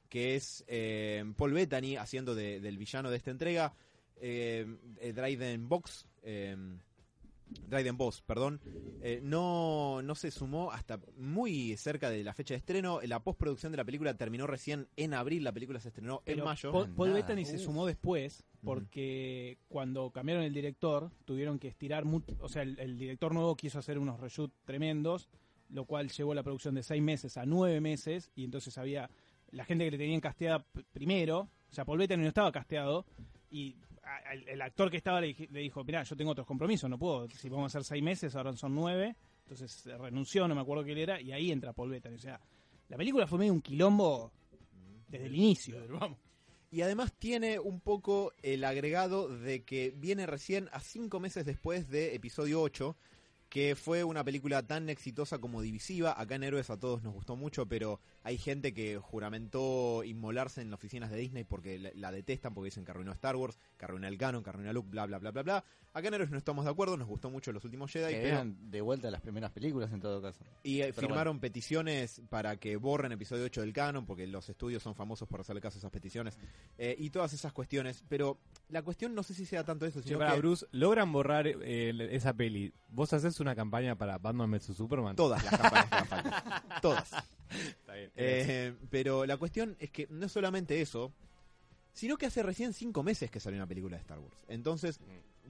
que 0.08 0.36
es 0.36 0.64
eh, 0.68 1.24
Paul 1.36 1.52
Bettany 1.52 1.96
haciendo 1.96 2.34
de- 2.34 2.60
del 2.60 2.78
villano 2.78 3.10
de 3.10 3.16
esta 3.18 3.30
entrega, 3.30 3.74
eh, 4.16 4.66
eh, 5.00 5.12
Dryden 5.12 5.68
Box. 5.68 6.06
Dryden 7.68 7.96
Boss, 7.96 8.22
perdón, 8.22 8.60
eh, 9.00 9.20
no, 9.22 10.02
no 10.02 10.14
se 10.14 10.30
sumó 10.30 10.72
hasta 10.72 11.00
muy 11.16 11.76
cerca 11.76 12.10
de 12.10 12.22
la 12.24 12.34
fecha 12.34 12.54
de 12.54 12.58
estreno. 12.58 13.00
La 13.02 13.22
postproducción 13.22 13.72
de 13.72 13.78
la 13.78 13.84
película 13.84 14.14
terminó 14.14 14.46
recién 14.46 14.88
en 14.96 15.14
abril, 15.14 15.44
la 15.44 15.52
película 15.52 15.80
se 15.80 15.88
estrenó 15.88 16.22
en 16.26 16.42
mayo. 16.44 16.72
Paul. 16.72 17.12
Bettany 17.12 17.44
se 17.44 17.58
sumó 17.58 17.86
después 17.86 18.44
porque 18.64 19.58
cuando 19.68 20.10
cambiaron 20.10 20.44
el 20.44 20.54
director 20.54 21.10
tuvieron 21.24 21.58
que 21.58 21.68
estirar 21.68 22.04
mucho, 22.04 22.36
o 22.40 22.48
sea, 22.48 22.62
el, 22.62 22.78
el 22.78 22.96
director 22.96 23.34
nuevo 23.34 23.56
quiso 23.56 23.78
hacer 23.78 23.98
unos 23.98 24.20
reshoots 24.20 24.54
tremendos, 24.64 25.28
lo 25.68 25.84
cual 25.84 26.10
llevó 26.10 26.34
la 26.34 26.42
producción 26.42 26.74
de 26.74 26.82
seis 26.82 27.02
meses 27.02 27.36
a 27.36 27.46
nueve 27.46 27.80
meses 27.80 28.30
y 28.34 28.44
entonces 28.44 28.78
había 28.78 29.10
la 29.50 29.64
gente 29.64 29.84
que 29.84 29.90
le 29.90 29.98
tenían 29.98 30.20
casteada 30.20 30.64
primero, 30.92 31.40
o 31.70 31.74
sea, 31.74 31.84
Paul 31.84 31.98
Bettany 31.98 32.22
no 32.22 32.28
estaba 32.28 32.52
casteado 32.52 33.06
y 33.50 33.76
el 34.46 34.60
actor 34.60 34.90
que 34.90 34.96
estaba 34.96 35.20
le, 35.20 35.34
dijo, 35.34 35.84
mirá, 35.84 36.02
yo 36.02 36.16
tengo 36.16 36.32
otros 36.32 36.46
compromisos, 36.46 36.88
no 36.90 36.98
puedo, 36.98 37.28
si 37.30 37.48
vamos 37.48 37.64
a 37.74 37.78
hacer 37.78 37.84
seis 37.84 38.02
meses, 38.02 38.34
ahora 38.34 38.52
son 38.54 38.74
nueve, 38.74 39.14
entonces 39.44 39.86
eh, 39.86 39.96
renunció, 39.96 40.48
no 40.48 40.54
me 40.54 40.60
acuerdo 40.60 40.84
quién 40.84 40.98
era, 40.98 41.20
y 41.20 41.32
ahí 41.32 41.50
entra 41.50 41.72
Paul 41.72 41.90
Bettany, 41.90 42.16
o 42.16 42.18
sea, 42.18 42.40
la 42.88 42.96
película 42.96 43.26
fue 43.26 43.38
medio 43.38 43.52
un 43.52 43.62
quilombo 43.62 44.32
desde 45.08 45.26
el 45.26 45.34
inicio, 45.34 45.76
vamos. 45.88 46.18
Y 46.70 46.80
además 46.80 47.12
tiene 47.12 47.58
un 47.58 47.80
poco 47.80 48.32
el 48.42 48.64
agregado 48.64 49.28
de 49.28 49.62
que 49.62 49.92
viene 49.94 50.26
recién 50.26 50.70
a 50.72 50.80
cinco 50.80 51.20
meses 51.20 51.44
después 51.44 51.88
de 51.88 52.14
episodio 52.14 52.62
8, 52.62 52.96
que 53.52 53.76
fue 53.76 54.02
una 54.02 54.24
película 54.24 54.62
tan 54.66 54.88
exitosa 54.88 55.36
como 55.38 55.60
divisiva. 55.60 56.18
Acá 56.18 56.36
en 56.36 56.42
Héroes 56.44 56.70
a 56.70 56.80
todos 56.80 57.02
nos 57.02 57.12
gustó 57.12 57.36
mucho, 57.36 57.66
pero 57.66 58.00
hay 58.22 58.38
gente 58.38 58.72
que 58.72 58.96
juramentó 58.96 60.02
inmolarse 60.04 60.62
en 60.62 60.70
las 60.70 60.78
oficinas 60.78 61.10
de 61.10 61.18
Disney 61.18 61.44
porque 61.44 61.78
la, 61.78 61.90
la 61.94 62.10
detestan, 62.12 62.54
porque 62.54 62.68
dicen 62.68 62.86
que 62.86 62.92
arruinó 62.92 63.12
Star 63.12 63.36
Wars, 63.36 63.58
que 63.78 63.84
arruinó 63.84 64.06
el 64.08 64.16
canon, 64.16 64.42
que 64.42 64.48
arruinó 64.48 64.72
Luke, 64.72 64.88
bla, 64.90 65.04
bla, 65.04 65.18
bla, 65.18 65.30
bla, 65.32 65.42
bla. 65.42 65.64
Acá 65.92 66.08
en 66.08 66.14
Héroes 66.14 66.30
no 66.30 66.38
estamos 66.38 66.64
de 66.64 66.70
acuerdo, 66.70 66.96
nos 66.96 67.06
gustó 67.06 67.28
mucho 67.28 67.52
los 67.52 67.62
últimos 67.66 67.92
Jedi, 67.92 68.14
Que 68.14 68.20
pero... 68.22 68.28
eran 68.36 68.70
de 68.70 68.80
vuelta 68.80 69.08
a 69.08 69.10
las 69.10 69.20
primeras 69.20 69.50
películas 69.50 69.92
en 69.92 70.00
todo 70.00 70.22
caso. 70.22 70.42
Y 70.62 70.80
eh, 70.80 70.92
Pero 70.94 71.08
firmaron 71.08 71.38
peticiones 71.38 72.22
para 72.30 72.56
que 72.56 72.76
borren 72.76 73.12
episodio 73.12 73.44
8 73.44 73.60
del 73.60 73.74
canon, 73.74 74.06
porque 74.06 74.26
los 74.26 74.48
estudios 74.48 74.82
son 74.82 74.94
famosos 74.94 75.28
por 75.28 75.40
hacerle 75.40 75.60
caso 75.60 75.76
a 75.76 75.80
esas 75.80 75.90
peticiones, 75.90 76.38
eh, 76.78 76.96
y 76.98 77.10
todas 77.10 77.34
esas 77.34 77.52
cuestiones. 77.52 78.02
Pero 78.08 78.38
la 78.70 78.80
cuestión 78.80 79.14
no 79.14 79.22
sé 79.22 79.34
si 79.34 79.44
sea 79.44 79.62
tanto 79.64 79.84
eso, 79.84 80.00
sino 80.00 80.18
que 80.20 80.38
Bruce, 80.38 80.64
logran 80.72 81.12
borrar 81.12 81.46
eh, 81.46 81.90
el- 81.90 82.00
esa 82.00 82.32
peli. 82.32 82.72
¿Vos 82.88 83.12
haces 83.12 83.38
una 83.42 83.54
campaña 83.54 83.96
para 83.96 84.18
Batman 84.18 84.50
vs 84.50 84.76
Superman? 84.76 85.16
todas 85.16 85.42
las 85.44 85.60
campañas 85.60 86.08
que. 86.08 86.80
Todas. 86.82 87.12
Está 87.50 87.94
bien. 87.94 88.10
Eh, 88.16 88.74
pero 88.90 89.26
la 89.26 89.36
cuestión 89.36 89.76
es 89.78 89.90
que 89.90 90.06
no 90.10 90.26
es 90.26 90.32
solamente 90.32 90.80
eso, 90.80 91.12
sino 91.92 92.16
que 92.16 92.26
hace 92.26 92.42
recién 92.42 92.72
cinco 92.72 93.02
meses 93.02 93.30
que 93.30 93.40
salió 93.40 93.58
una 93.58 93.66
película 93.66 93.96
de 93.96 94.00
Star 94.00 94.18
Wars. 94.18 94.36
Entonces, 94.48 94.98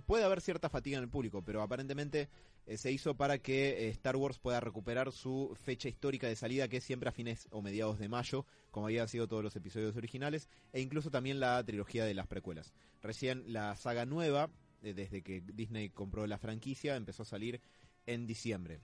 puede 0.06 0.24
haber 0.24 0.40
cierta 0.40 0.68
fatiga 0.68 0.98
en 0.98 1.04
el 1.04 1.10
público, 1.10 1.42
pero 1.42 1.62
aparentemente 1.62 2.28
eh, 2.66 2.76
se 2.76 2.92
hizo 2.92 3.14
para 3.16 3.38
que 3.38 3.86
eh, 3.86 3.88
Star 3.90 4.16
Wars 4.16 4.38
pueda 4.38 4.60
recuperar 4.60 5.12
su 5.12 5.56
fecha 5.62 5.88
histórica 5.88 6.26
de 6.26 6.36
salida, 6.36 6.68
que 6.68 6.78
es 6.78 6.84
siempre 6.84 7.08
a 7.08 7.12
fines 7.12 7.48
o 7.50 7.62
mediados 7.62 7.98
de 7.98 8.08
mayo, 8.08 8.46
como 8.70 8.86
habían 8.86 9.08
sido 9.08 9.28
todos 9.28 9.42
los 9.42 9.56
episodios 9.56 9.96
originales, 9.96 10.48
e 10.72 10.80
incluso 10.80 11.10
también 11.10 11.40
la 11.40 11.62
trilogía 11.64 12.04
de 12.04 12.14
las 12.14 12.26
precuelas. 12.26 12.72
Recién 13.02 13.44
la 13.52 13.74
saga 13.76 14.06
nueva, 14.06 14.50
eh, 14.82 14.94
desde 14.94 15.22
que 15.22 15.40
Disney 15.40 15.90
compró 15.90 16.26
la 16.26 16.38
franquicia, 16.38 16.96
empezó 16.96 17.22
a 17.22 17.26
salir 17.26 17.60
en 18.06 18.26
diciembre. 18.26 18.80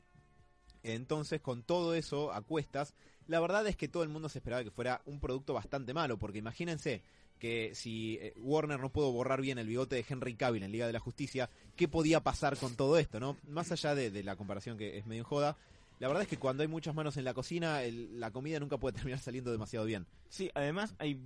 Entonces, 0.82 1.40
con 1.40 1.62
todo 1.62 1.94
eso 1.94 2.32
a 2.32 2.42
cuestas, 2.42 2.94
la 3.26 3.40
verdad 3.40 3.66
es 3.66 3.76
que 3.76 3.88
todo 3.88 4.02
el 4.02 4.08
mundo 4.08 4.28
se 4.28 4.38
esperaba 4.38 4.64
que 4.64 4.70
fuera 4.70 5.02
un 5.04 5.20
producto 5.20 5.54
bastante 5.54 5.92
malo, 5.92 6.18
porque 6.18 6.38
imagínense 6.38 7.02
que 7.38 7.74
si 7.74 8.18
eh, 8.20 8.34
Warner 8.38 8.80
no 8.80 8.90
pudo 8.90 9.12
borrar 9.12 9.40
bien 9.40 9.58
el 9.58 9.68
bigote 9.68 9.96
de 9.96 10.04
Henry 10.08 10.34
Cavill 10.34 10.62
en 10.62 10.72
Liga 10.72 10.86
de 10.86 10.92
la 10.92 11.00
Justicia, 11.00 11.48
¿qué 11.76 11.88
podía 11.88 12.20
pasar 12.20 12.56
con 12.56 12.74
todo 12.74 12.98
esto, 12.98 13.20
no? 13.20 13.36
Más 13.46 13.70
allá 13.70 13.94
de, 13.94 14.22
la 14.22 14.36
comparación 14.36 14.76
que 14.76 14.98
es 14.98 15.06
medio 15.06 15.24
joda, 15.24 15.56
la 16.00 16.08
verdad 16.08 16.22
es 16.22 16.28
que 16.28 16.38
cuando 16.38 16.62
hay 16.62 16.68
muchas 16.68 16.94
manos 16.94 17.16
en 17.16 17.24
la 17.24 17.34
cocina, 17.34 17.80
la 17.82 18.30
comida 18.30 18.60
nunca 18.60 18.78
puede 18.78 18.96
terminar 18.96 19.20
saliendo 19.20 19.52
demasiado 19.52 19.86
bien. 19.86 20.06
Sí, 20.28 20.50
además 20.54 20.94
hay 20.98 21.20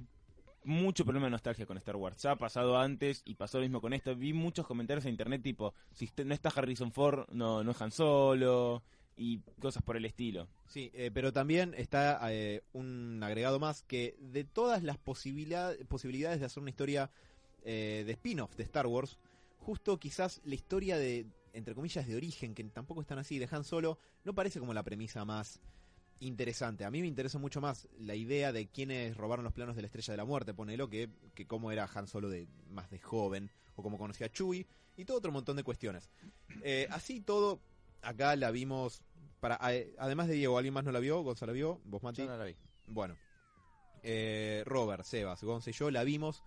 mucho 0.65 1.05
problema 1.05 1.27
de 1.27 1.31
nostalgia 1.31 1.67
con 1.67 1.77
Star 1.79 1.97
Wars. 1.97 2.19
Ya 2.19 2.33
ha 2.33 2.37
pasado 2.37 2.79
antes 2.79 3.23
y 3.25 3.35
pasó 3.35 3.59
lo 3.59 3.63
mismo 3.63 3.81
con 3.81 3.93
esto. 3.93 4.15
Vi 4.15 4.33
muchos 4.33 4.67
comentarios 4.67 5.05
en 5.05 5.13
internet 5.13 5.43
tipo, 5.43 5.75
si 5.93 6.11
no 6.25 6.35
está 6.35 6.51
Harrison 6.51 6.93
Ford, 6.93 7.27
no, 7.31 7.63
no 7.65 7.71
es 7.71 7.83
Han 7.83 7.91
Solo 7.91 8.83
y 9.17 9.39
cosas 9.61 9.83
por 9.83 9.97
el 9.97 10.05
estilo. 10.05 10.49
Sí, 10.67 10.91
eh, 10.95 11.11
pero 11.13 11.33
también 11.33 11.75
está 11.77 12.19
eh, 12.33 12.63
un 12.73 13.21
agregado 13.23 13.59
más 13.59 13.83
que 13.83 14.17
de 14.19 14.45
todas 14.45 14.83
las 14.83 14.99
posibilidad- 14.99 15.77
posibilidades 15.89 16.41
de 16.41 16.47
hacer 16.47 16.61
una 16.63 16.71
historia 16.71 17.11
eh, 17.65 18.05
de 18.07 18.13
spin-off 18.13 18.57
de 18.57 18.63
Star 18.65 18.87
Wars, 18.87 19.19
justo 19.59 19.99
quizás 19.99 20.41
la 20.45 20.55
historia 20.55 20.97
de, 20.97 21.27
entre 21.53 21.75
comillas, 21.75 22.07
de 22.07 22.17
origen, 22.17 22.55
que 22.55 22.65
tampoco 22.65 23.01
están 23.01 23.19
así, 23.19 23.39
de 23.39 23.49
Han 23.51 23.65
Solo, 23.65 23.99
no 24.25 24.35
parece 24.35 24.59
como 24.59 24.75
la 24.75 24.83
premisa 24.83 25.25
más 25.25 25.61
interesante. 26.27 26.85
A 26.85 26.91
mí 26.91 27.01
me 27.01 27.07
interesa 27.07 27.39
mucho 27.39 27.61
más 27.61 27.89
la 27.99 28.15
idea 28.15 28.53
de 28.53 28.69
quiénes 28.69 29.17
robaron 29.17 29.45
los 29.45 29.53
planos 29.53 29.77
de 29.77 29.83
la 29.83 29.87
Estrella 29.87 30.13
de 30.13 30.17
la 30.17 30.25
Muerte, 30.25 30.55
ponelo, 30.55 30.89
que, 30.89 31.11
que 31.35 31.47
cómo 31.47 31.71
era 31.73 31.89
Han 31.95 32.07
Solo 32.07 32.29
de 32.29 32.49
más 32.71 32.91
de 32.91 32.99
joven, 32.99 33.51
o 33.77 33.83
cómo 33.83 33.99
conocía 33.99 34.27
a 34.27 34.31
Chewie, 34.31 34.67
y 34.97 35.05
todo 35.05 35.19
otro 35.19 35.33
montón 35.33 35.57
de 35.57 35.65
cuestiones. 35.65 36.11
Eh, 36.63 36.87
así 36.91 37.21
todo, 37.21 37.61
acá 38.03 38.37
la 38.37 38.51
vimos 38.51 39.03
para 39.41 39.59
además 39.99 40.29
de 40.29 40.35
Diego, 40.35 40.57
¿alguien 40.57 40.73
más 40.73 40.85
no 40.85 40.93
la 40.93 41.01
vio? 41.01 41.21
¿Gonzalo 41.23 41.51
la 41.51 41.55
vio? 41.55 41.81
¿Vos, 41.85 42.03
Mati? 42.03 42.23
Yo 42.23 42.29
no 42.29 42.37
la 42.37 42.45
vi. 42.45 42.57
Bueno. 42.87 43.17
Eh, 44.05 44.63
Robert, 44.67 45.05
Sebas, 45.05 45.43
Gonza 45.43 45.71
y 45.71 45.73
yo 45.73 45.91
la 45.91 46.05
vimos. 46.05 46.45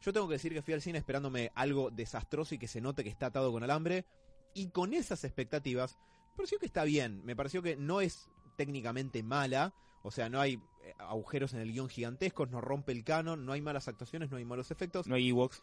Yo 0.00 0.12
tengo 0.12 0.28
que 0.28 0.34
decir 0.34 0.52
que 0.52 0.62
fui 0.62 0.74
al 0.74 0.82
cine 0.82 0.98
esperándome 0.98 1.50
algo 1.54 1.90
desastroso 1.90 2.54
y 2.54 2.58
que 2.58 2.68
se 2.68 2.80
note 2.80 3.02
que 3.02 3.10
está 3.10 3.26
atado 3.26 3.52
con 3.52 3.62
alambre. 3.62 4.06
Y 4.54 4.70
con 4.70 4.94
esas 4.94 5.24
expectativas, 5.24 5.98
me 6.30 6.36
pareció 6.36 6.58
que 6.58 6.66
está 6.66 6.84
bien. 6.84 7.24
Me 7.24 7.36
pareció 7.36 7.62
que 7.62 7.76
no 7.76 8.00
es 8.00 8.30
técnicamente 8.58 9.22
mala. 9.22 9.72
O 10.02 10.10
sea, 10.10 10.28
no 10.28 10.40
hay 10.40 10.54
eh, 10.84 10.94
agujeros 10.98 11.54
en 11.54 11.60
el 11.60 11.72
guion 11.72 11.88
gigantescos, 11.88 12.50
no 12.50 12.60
rompe 12.60 12.92
el 12.92 13.04
canon, 13.04 13.46
no 13.46 13.52
hay 13.52 13.62
malas 13.62 13.88
actuaciones, 13.88 14.30
no 14.30 14.36
hay 14.36 14.44
malos 14.44 14.70
efectos. 14.70 15.06
No 15.06 15.14
hay 15.14 15.28
Ewoks. 15.30 15.62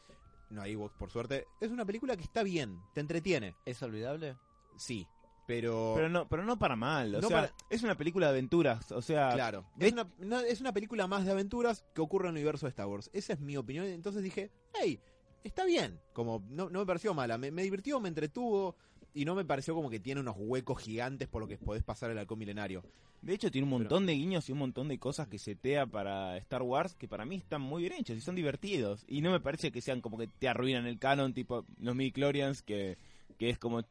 No 0.50 0.62
hay 0.62 0.74
Ewoks, 0.74 0.96
por 0.98 1.12
suerte. 1.12 1.46
Es 1.62 1.72
una 1.72 1.86
película 1.86 2.16
que 2.16 2.24
está 2.24 2.42
bien, 2.44 2.80
te 2.94 3.02
entretiene. 3.02 3.56
¿Es 3.66 3.82
olvidable? 3.84 4.36
Sí, 4.78 5.08
pero... 5.48 5.94
Pero 5.96 6.10
no, 6.10 6.28
pero 6.28 6.44
no 6.46 6.58
para 6.58 6.76
mal. 6.76 7.16
O 7.16 7.22
No 7.22 7.28
sea, 7.28 7.42
para- 7.42 7.54
es 7.70 7.84
una 7.84 7.96
película 7.96 8.28
de 8.28 8.32
aventuras. 8.34 8.92
O 8.92 9.02
sea, 9.02 9.32
Claro. 9.34 9.66
Es 9.80 9.92
una, 9.94 10.08
no, 10.20 10.40
es 10.40 10.62
una 10.62 10.72
película 10.74 11.08
más 11.08 11.26
de 11.26 11.32
aventuras 11.32 11.86
que 11.94 12.02
ocurre 12.02 12.26
en 12.28 12.36
el 12.36 12.42
universo 12.42 12.66
de 12.66 12.70
Star 12.72 12.88
Wars. 12.88 13.10
Esa 13.14 13.34
es 13.34 13.40
mi 13.40 13.58
opinión. 13.58 13.86
Entonces 13.86 14.22
dije, 14.24 14.52
hey, 14.74 15.00
está 15.44 15.66
bien. 15.66 16.00
Como 16.14 16.44
no, 16.50 16.70
no 16.70 16.80
me 16.80 16.86
pareció 16.86 17.14
mala. 17.14 17.38
Me, 17.38 17.52
me 17.52 17.64
divirtió, 17.64 18.00
me 18.00 18.10
entretuvo. 18.10 18.76
Y 19.16 19.24
no 19.24 19.34
me 19.34 19.46
pareció 19.46 19.74
como 19.74 19.90
que 19.90 20.02
tiene 20.02 20.20
unos 20.20 20.36
huecos 20.38 20.84
gigantes 20.84 21.30
por 21.30 21.42
lo 21.42 21.48
que 21.48 21.58
podés 21.58 21.84
pasar 21.84 22.12
el 22.12 22.18
halcón 22.18 22.38
milenario. 22.38 22.84
de 23.22 23.34
hecho 23.34 23.50
tiene 23.50 23.64
un 23.64 23.72
montón 23.72 24.06
de 24.06 24.14
guiños 24.14 24.50
y 24.50 24.52
un 24.52 24.58
montón 24.58 24.90
de 24.90 25.00
cosas 25.00 25.30
que 25.30 25.40
setea 25.40 25.86
para 25.86 26.36
Star 26.38 26.62
Wars 26.62 26.96
que 26.96 27.08
para 27.08 27.24
mí 27.24 27.38
están 27.38 27.62
muy 27.62 27.84
bien 27.84 27.94
hechos 27.94 28.18
y 28.18 28.22
son 28.22 28.36
divertidos. 28.36 29.06
Y 29.08 29.22
no 29.22 29.32
me 29.32 29.40
parece 29.40 29.72
que 29.72 29.80
sean 29.80 30.02
como 30.02 30.18
que 30.18 30.28
te 30.28 30.50
arruinan 30.50 30.86
el 30.86 31.00
canon, 31.00 31.34
tipo 31.34 31.66
los 31.80 31.96
midi-chlorians, 31.96 32.62
que, 32.62 32.98
que 33.40 33.50
es 33.50 33.58
como... 33.58 33.84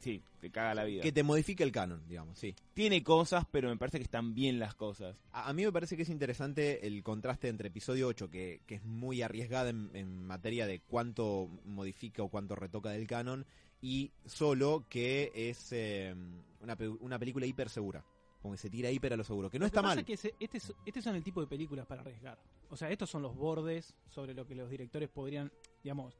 Sí, 0.00 0.22
te 0.40 0.50
caga 0.50 0.74
la 0.74 0.84
vida. 0.84 1.02
Que 1.02 1.12
te 1.12 1.22
modifique 1.22 1.64
el 1.64 1.72
canon, 1.72 2.06
digamos, 2.06 2.38
sí. 2.38 2.54
Tiene 2.74 3.02
cosas, 3.02 3.46
pero 3.50 3.68
me 3.70 3.76
parece 3.78 3.98
que 3.98 4.04
están 4.04 4.34
bien 4.34 4.58
las 4.58 4.74
cosas. 4.74 5.16
A, 5.32 5.48
a 5.48 5.52
mí 5.54 5.64
me 5.64 5.72
parece 5.72 5.96
que 5.96 6.02
es 6.02 6.08
interesante 6.10 6.86
el 6.86 7.02
contraste 7.02 7.48
entre 7.48 7.68
episodio 7.68 8.06
8, 8.06 8.30
que, 8.30 8.60
que 8.66 8.76
es 8.76 8.84
muy 8.84 9.22
arriesgada 9.22 9.70
en, 9.70 9.90
en 9.94 10.24
materia 10.24 10.66
de 10.66 10.80
cuánto 10.80 11.48
modifica 11.64 12.22
o 12.22 12.28
cuánto 12.28 12.54
retoca 12.54 12.90
del 12.90 13.08
canon, 13.08 13.44
y 13.80 14.10
solo 14.24 14.84
que 14.88 15.30
es 15.34 15.72
eh, 15.72 16.14
una, 16.60 16.76
pe- 16.76 16.88
una 16.88 17.18
película 17.18 17.46
hiper 17.46 17.68
segura. 17.68 18.04
Como 18.42 18.52
que 18.54 18.58
se 18.58 18.70
tira 18.70 18.90
hiper 18.90 19.12
a 19.12 19.16
lo 19.16 19.24
seguro. 19.24 19.50
Que 19.50 19.58
no 19.58 19.64
Lo 19.64 19.66
está 19.66 19.82
pasa 19.82 19.94
mal. 19.96 19.98
es 20.00 20.04
que 20.04 20.12
ese- 20.14 20.34
este, 20.38 20.58
es- 20.58 20.74
este 20.86 21.02
son 21.02 21.16
el 21.16 21.22
tipo 21.24 21.40
de 21.40 21.46
películas 21.46 21.86
para 21.86 22.02
arriesgar. 22.02 22.38
O 22.70 22.76
sea, 22.76 22.90
estos 22.90 23.08
son 23.10 23.22
los 23.22 23.34
bordes 23.36 23.94
sobre 24.08 24.34
lo 24.34 24.46
que 24.46 24.54
los 24.54 24.68
directores 24.70 25.08
podrían, 25.08 25.50
digamos, 25.82 26.16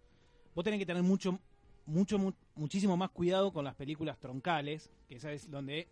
vos 0.55 0.65
tenés 0.65 0.79
que 0.81 0.87
tener 0.87 1.03
mucho, 1.03 1.39
mucho, 1.87 2.19
mu- 2.19 2.33
muchísimo 2.57 2.97
más 2.97 3.11
cuidado 3.11 3.53
con 3.53 3.65
las 3.65 3.75
películas 3.75 4.19
troncales, 4.19 4.91
que 5.09 5.17
esa 5.17 5.33
es 5.33 5.51
donde 5.51 5.89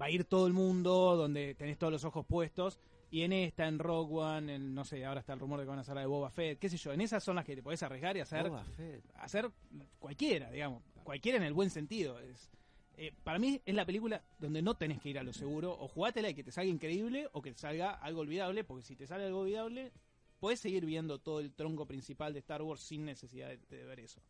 va 0.00 0.06
a 0.06 0.10
ir 0.10 0.24
todo 0.24 0.46
el 0.46 0.52
mundo, 0.52 1.16
donde 1.16 1.54
tenés 1.54 1.76
todos 1.78 1.92
los 1.92 2.04
ojos 2.04 2.24
puestos. 2.26 2.78
Y 3.12 3.22
en 3.22 3.32
esta, 3.32 3.66
en 3.66 3.80
Rogue 3.80 4.14
One, 4.14 4.54
en, 4.54 4.72
no 4.74 4.84
sé, 4.84 5.04
ahora 5.04 5.18
está 5.20 5.32
el 5.32 5.40
rumor 5.40 5.58
de 5.58 5.64
que 5.64 5.70
van 5.70 5.78
a 5.78 5.82
hacer 5.82 5.96
la 5.96 6.02
de 6.02 6.06
Boba 6.06 6.30
Fett, 6.30 6.60
qué 6.60 6.68
sé 6.68 6.76
yo, 6.76 6.92
en 6.92 7.00
esas 7.00 7.22
son 7.24 7.34
las 7.34 7.44
que 7.44 7.56
te 7.56 7.62
podés 7.62 7.82
arriesgar 7.82 8.16
y 8.16 8.20
hacer, 8.20 8.48
Boba 8.48 8.62
Fett. 8.64 9.02
hacer 9.16 9.50
cualquiera, 9.98 10.48
digamos, 10.52 10.82
cualquiera 11.02 11.38
en 11.38 11.44
el 11.44 11.52
buen 11.52 11.70
sentido. 11.70 12.18
Es, 12.20 12.50
eh, 12.96 13.12
para 13.24 13.38
mí 13.38 13.60
es 13.64 13.74
la 13.74 13.86
película 13.86 14.22
donde 14.38 14.62
no 14.62 14.74
tenés 14.76 15.00
que 15.00 15.10
ir 15.10 15.18
a 15.18 15.22
lo 15.22 15.32
seguro, 15.32 15.76
o 15.78 15.88
jugátela 15.88 16.28
y 16.30 16.34
que 16.34 16.44
te 16.44 16.52
salga 16.52 16.70
increíble, 16.70 17.28
o 17.32 17.42
que 17.42 17.52
te 17.52 17.58
salga 17.58 17.92
algo 17.92 18.20
olvidable, 18.20 18.64
porque 18.64 18.84
si 18.84 18.96
te 18.96 19.06
sale 19.06 19.24
algo 19.24 19.40
olvidable, 19.40 19.92
puedes 20.38 20.60
seguir 20.60 20.84
viendo 20.84 21.18
todo 21.18 21.40
el 21.40 21.52
tronco 21.52 21.86
principal 21.86 22.32
de 22.32 22.40
Star 22.40 22.62
Wars 22.62 22.80
sin 22.80 23.04
necesidad 23.04 23.48
de, 23.48 23.58
de 23.70 23.84
ver 23.84 24.00
eso. 24.00 24.20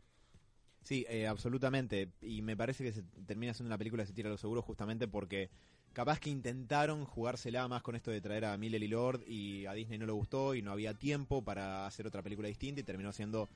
Sí, 0.83 1.05
eh, 1.09 1.27
absolutamente. 1.27 2.09
Y 2.21 2.43
me 2.43 2.57
parece 2.57 2.85
que 2.85 2.93
se 2.93 3.03
termina 3.27 3.55
siendo 3.55 3.69
una 3.69 3.79
película 3.79 4.03
que 4.03 4.09
se 4.09 4.13
tira 4.13 4.29
a 4.29 4.33
lo 4.33 4.39
seguro 4.39 4.63
justamente 4.63 5.09
porque 5.09 5.51
capaz 5.93 6.21
que 6.21 6.31
intentaron 6.31 7.05
jugársela 7.05 7.67
más 7.69 7.83
con 7.83 7.97
esto 7.97 8.11
de 8.11 8.21
traer 8.21 8.45
a 8.45 8.57
Miller 8.57 8.83
y 8.83 8.89
Lord 8.89 9.23
y 9.27 9.67
a 9.67 9.73
Disney 9.73 9.99
no 9.99 10.07
le 10.07 10.13
gustó 10.13 10.55
y 10.55 10.63
no 10.63 10.73
había 10.73 10.95
tiempo 10.95 11.43
para 11.43 11.87
hacer 11.87 12.07
otra 12.07 12.23
película 12.23 12.49
distinta 12.49 12.81
y 12.81 12.85
terminó 12.85 13.13
siendo 13.13 13.49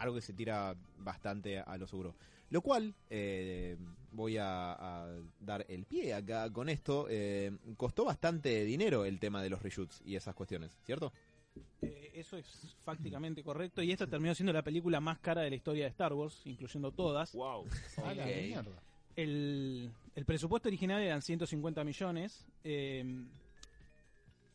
algo 0.00 0.14
que 0.16 0.22
se 0.22 0.32
tira 0.32 0.74
bastante 0.98 1.58
a 1.60 1.76
lo 1.76 1.86
seguro. 1.86 2.14
Lo 2.50 2.62
cual, 2.62 2.94
eh, 3.10 3.76
voy 4.12 4.36
a, 4.38 4.72
a 4.72 5.06
dar 5.40 5.64
el 5.68 5.84
pie 5.84 6.12
acá 6.14 6.50
con 6.52 6.68
esto, 6.68 7.06
eh, 7.08 7.52
costó 7.76 8.04
bastante 8.04 8.64
dinero 8.64 9.04
el 9.04 9.20
tema 9.20 9.40
de 9.42 9.50
los 9.50 9.62
reshoots 9.62 10.02
y 10.04 10.16
esas 10.16 10.34
cuestiones, 10.34 10.76
¿cierto? 10.84 11.12
Eh, 11.82 12.10
eso 12.14 12.36
es 12.36 12.46
fácticamente 12.84 13.44
correcto, 13.44 13.82
y 13.82 13.92
esta 13.92 14.06
terminó 14.06 14.34
siendo 14.34 14.52
la 14.52 14.62
película 14.62 15.00
más 15.00 15.18
cara 15.20 15.42
de 15.42 15.50
la 15.50 15.56
historia 15.56 15.84
de 15.84 15.90
Star 15.90 16.12
Wars, 16.12 16.40
incluyendo 16.44 16.90
todas. 16.90 17.32
Wow. 17.34 17.66
A 18.04 18.14
la 18.14 18.24
Ok. 18.24 18.30
mierda. 18.46 18.82
El, 19.16 19.90
el 20.16 20.24
presupuesto 20.24 20.68
original 20.68 21.02
eran 21.02 21.22
150 21.22 21.84
millones. 21.84 22.46
eh, 22.64 23.04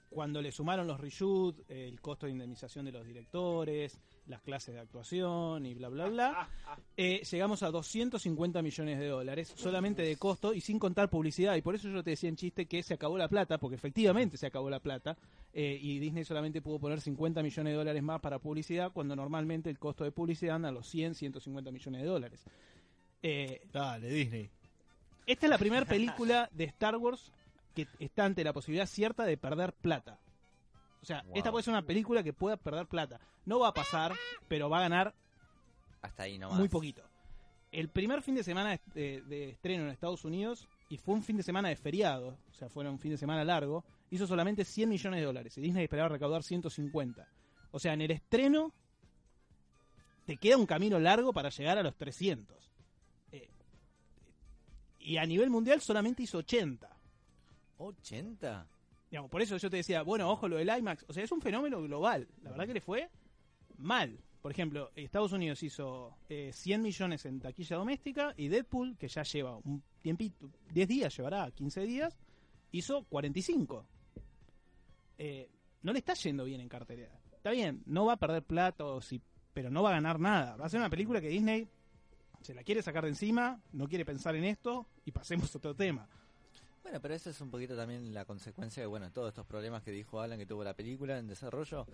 cuando 0.09 0.41
le 0.41 0.51
sumaron 0.53 0.87
los 0.87 0.97
reshoots, 0.99 1.61
el 1.67 1.99
costo 1.99 2.25
de 2.25 2.31
indemnización 2.31 2.85
de 2.85 2.93
los 2.93 3.05
directores, 3.05 3.97
las 4.27 4.41
clases 4.41 4.73
de 4.73 4.81
actuación 4.81 5.65
y 5.65 5.73
bla, 5.75 5.89
bla, 5.89 6.07
bla, 6.07 6.49
eh, 6.97 7.21
llegamos 7.29 7.61
a 7.63 7.69
250 7.69 8.61
millones 8.61 8.99
de 8.99 9.07
dólares 9.07 9.53
solamente 9.55 10.01
de 10.01 10.15
costo 10.17 10.53
y 10.53 10.61
sin 10.61 10.79
contar 10.79 11.09
publicidad. 11.09 11.55
Y 11.55 11.61
por 11.61 11.75
eso 11.75 11.89
yo 11.89 12.03
te 12.03 12.11
decía 12.11 12.29
en 12.29 12.35
chiste 12.35 12.65
que 12.65 12.81
se 12.83 12.95
acabó 12.95 13.17
la 13.17 13.27
plata, 13.27 13.57
porque 13.57 13.75
efectivamente 13.75 14.37
se 14.37 14.47
acabó 14.47 14.69
la 14.69 14.79
plata. 14.79 15.17
eh, 15.53 15.77
y 15.81 15.99
Disney 15.99 16.25
solamente 16.25 16.61
pudo 16.61 16.79
poner 16.79 16.99
50 16.99 17.41
millones 17.41 17.71
de 17.71 17.77
dólares 17.77 18.03
más 18.03 18.19
para 18.19 18.39
publicidad, 18.39 18.91
cuando 18.91 19.15
normalmente 19.15 19.69
el 19.69 19.79
costo 19.79 20.03
de 20.03 20.11
publicidad 20.11 20.55
anda 20.55 20.69
a 20.69 20.71
los 20.71 20.87
100, 20.87 21.15
150 21.15 21.71
millones 21.71 22.01
de 22.01 22.07
dólares. 22.07 22.43
Eh, 23.23 23.61
Dale, 23.71 24.09
Disney. 24.09 24.49
esta 25.25 25.45
es 25.45 25.49
la 25.49 25.57
primera 25.57 25.85
película 25.85 26.49
de 26.51 26.65
Star 26.65 26.97
Wars 26.97 27.31
que 27.73 27.87
está 27.99 28.25
ante 28.25 28.43
la 28.43 28.53
posibilidad 28.53 28.85
cierta 28.85 29.25
de 29.25 29.37
perder 29.37 29.73
plata. 29.73 30.19
O 31.01 31.05
sea, 31.05 31.23
esta 31.35 31.51
puede 31.51 31.63
ser 31.63 31.73
una 31.73 31.83
película 31.83 32.23
que 32.23 32.33
pueda 32.33 32.57
perder 32.57 32.87
plata. 32.87 33.19
No 33.45 33.59
va 33.59 33.69
a 33.69 33.73
pasar, 33.73 34.13
pero 34.47 34.69
va 34.69 34.77
a 34.79 34.81
ganar 34.81 35.13
Hasta 36.01 36.23
ahí 36.23 36.37
nomás. 36.37 36.59
muy 36.59 36.69
poquito. 36.69 37.03
El 37.71 37.89
primer 37.89 38.21
fin 38.21 38.35
de 38.35 38.43
semana 38.43 38.79
de, 38.93 39.21
de 39.21 39.49
estreno 39.49 39.83
en 39.83 39.89
Estados 39.89 40.23
Unidos, 40.23 40.67
y 40.89 40.97
fue 40.97 41.15
un 41.15 41.23
fin 41.23 41.37
de 41.37 41.43
semana 41.43 41.69
de 41.69 41.75
feriado, 41.75 42.37
o 42.49 42.53
sea, 42.53 42.69
fue 42.69 42.87
un 42.87 42.99
fin 42.99 43.11
de 43.11 43.17
semana 43.17 43.43
largo, 43.43 43.83
hizo 44.11 44.27
solamente 44.27 44.63
100 44.63 44.89
millones 44.89 45.19
de 45.19 45.25
dólares. 45.25 45.57
Y 45.57 45.61
Disney 45.61 45.83
esperaba 45.83 46.09
recaudar 46.09 46.43
150. 46.43 47.27
O 47.71 47.79
sea, 47.79 47.93
en 47.93 48.01
el 48.01 48.11
estreno 48.11 48.71
te 50.25 50.37
queda 50.37 50.57
un 50.57 50.65
camino 50.65 50.99
largo 50.99 51.33
para 51.33 51.49
llegar 51.49 51.77
a 51.77 51.83
los 51.83 51.95
300. 51.95 52.71
Eh, 53.31 53.49
y 54.99 55.17
a 55.17 55.25
nivel 55.25 55.49
mundial 55.49 55.81
solamente 55.81 56.23
hizo 56.23 56.37
80. 56.39 56.89
80. 57.77 58.67
Digamos, 59.09 59.29
por 59.29 59.41
eso 59.41 59.57
yo 59.57 59.69
te 59.69 59.77
decía, 59.77 60.01
bueno, 60.03 60.29
ojo 60.29 60.47
lo 60.47 60.57
del 60.57 60.69
IMAX. 60.69 61.05
O 61.07 61.13
sea, 61.13 61.23
es 61.23 61.31
un 61.31 61.41
fenómeno 61.41 61.81
global. 61.81 62.27
La 62.41 62.51
verdad 62.51 62.67
que 62.67 62.73
le 62.73 62.81
fue 62.81 63.09
mal. 63.77 64.19
Por 64.41 64.51
ejemplo, 64.51 64.91
Estados 64.95 65.31
Unidos 65.31 65.63
hizo 65.63 66.17
eh, 66.29 66.51
100 66.53 66.81
millones 66.81 67.25
en 67.25 67.39
taquilla 67.39 67.77
doméstica 67.77 68.33
y 68.37 68.47
Deadpool, 68.47 68.95
que 68.97 69.07
ya 69.07 69.23
lleva 69.23 69.57
un 69.57 69.81
tiempito, 70.01 70.51
10 70.71 70.87
días, 70.87 71.17
llevará 71.17 71.49
15 71.49 71.81
días, 71.81 72.17
hizo 72.71 73.03
45. 73.05 73.87
Eh, 75.17 75.49
no 75.81 75.93
le 75.93 75.99
está 75.99 76.13
yendo 76.13 76.45
bien 76.45 76.61
en 76.61 76.69
cartelera. 76.69 77.19
Está 77.35 77.51
bien, 77.51 77.81
no 77.85 78.05
va 78.05 78.13
a 78.13 78.17
perder 78.17 78.43
plata, 78.43 78.85
o 78.85 79.01
si, 79.01 79.21
pero 79.53 79.69
no 79.69 79.81
va 79.81 79.89
a 79.89 79.93
ganar 79.93 80.19
nada. 80.19 80.55
Va 80.57 80.65
a 80.65 80.69
ser 80.69 80.79
una 80.79 80.89
película 80.89 81.21
que 81.21 81.29
Disney 81.29 81.67
se 82.41 82.53
la 82.53 82.63
quiere 82.63 82.83
sacar 82.83 83.03
de 83.03 83.09
encima, 83.09 83.59
no 83.71 83.87
quiere 83.87 84.05
pensar 84.05 84.35
en 84.35 84.43
esto 84.43 84.87
y 85.05 85.11
pasemos 85.11 85.53
a 85.55 85.57
otro 85.57 85.75
tema. 85.75 86.07
Bueno, 86.83 87.01
pero 87.01 87.15
eso 87.15 87.31
es 87.31 87.41
un 87.41 87.49
poquito 87.49 87.75
también 87.75 88.13
la 88.13 88.25
consecuencia 88.25 88.83
de, 88.83 88.87
bueno, 88.87 89.11
todos 89.11 89.29
estos 89.29 89.47
problemas 89.47 89.81
que 89.81 89.89
dijo 89.89 90.21
Alan 90.21 90.37
que 90.37 90.45
tuvo 90.45 90.63
la 90.63 90.75
película 90.75 91.17
en 91.17 91.27
desarrollo. 91.27 91.87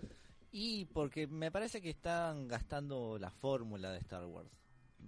Y 0.51 0.85
porque 0.85 1.27
me 1.27 1.49
parece 1.49 1.81
que 1.81 1.89
están 1.89 2.47
gastando 2.47 3.17
la 3.17 3.31
fórmula 3.31 3.91
de 3.91 3.99
Star 3.99 4.25
Wars. 4.25 4.49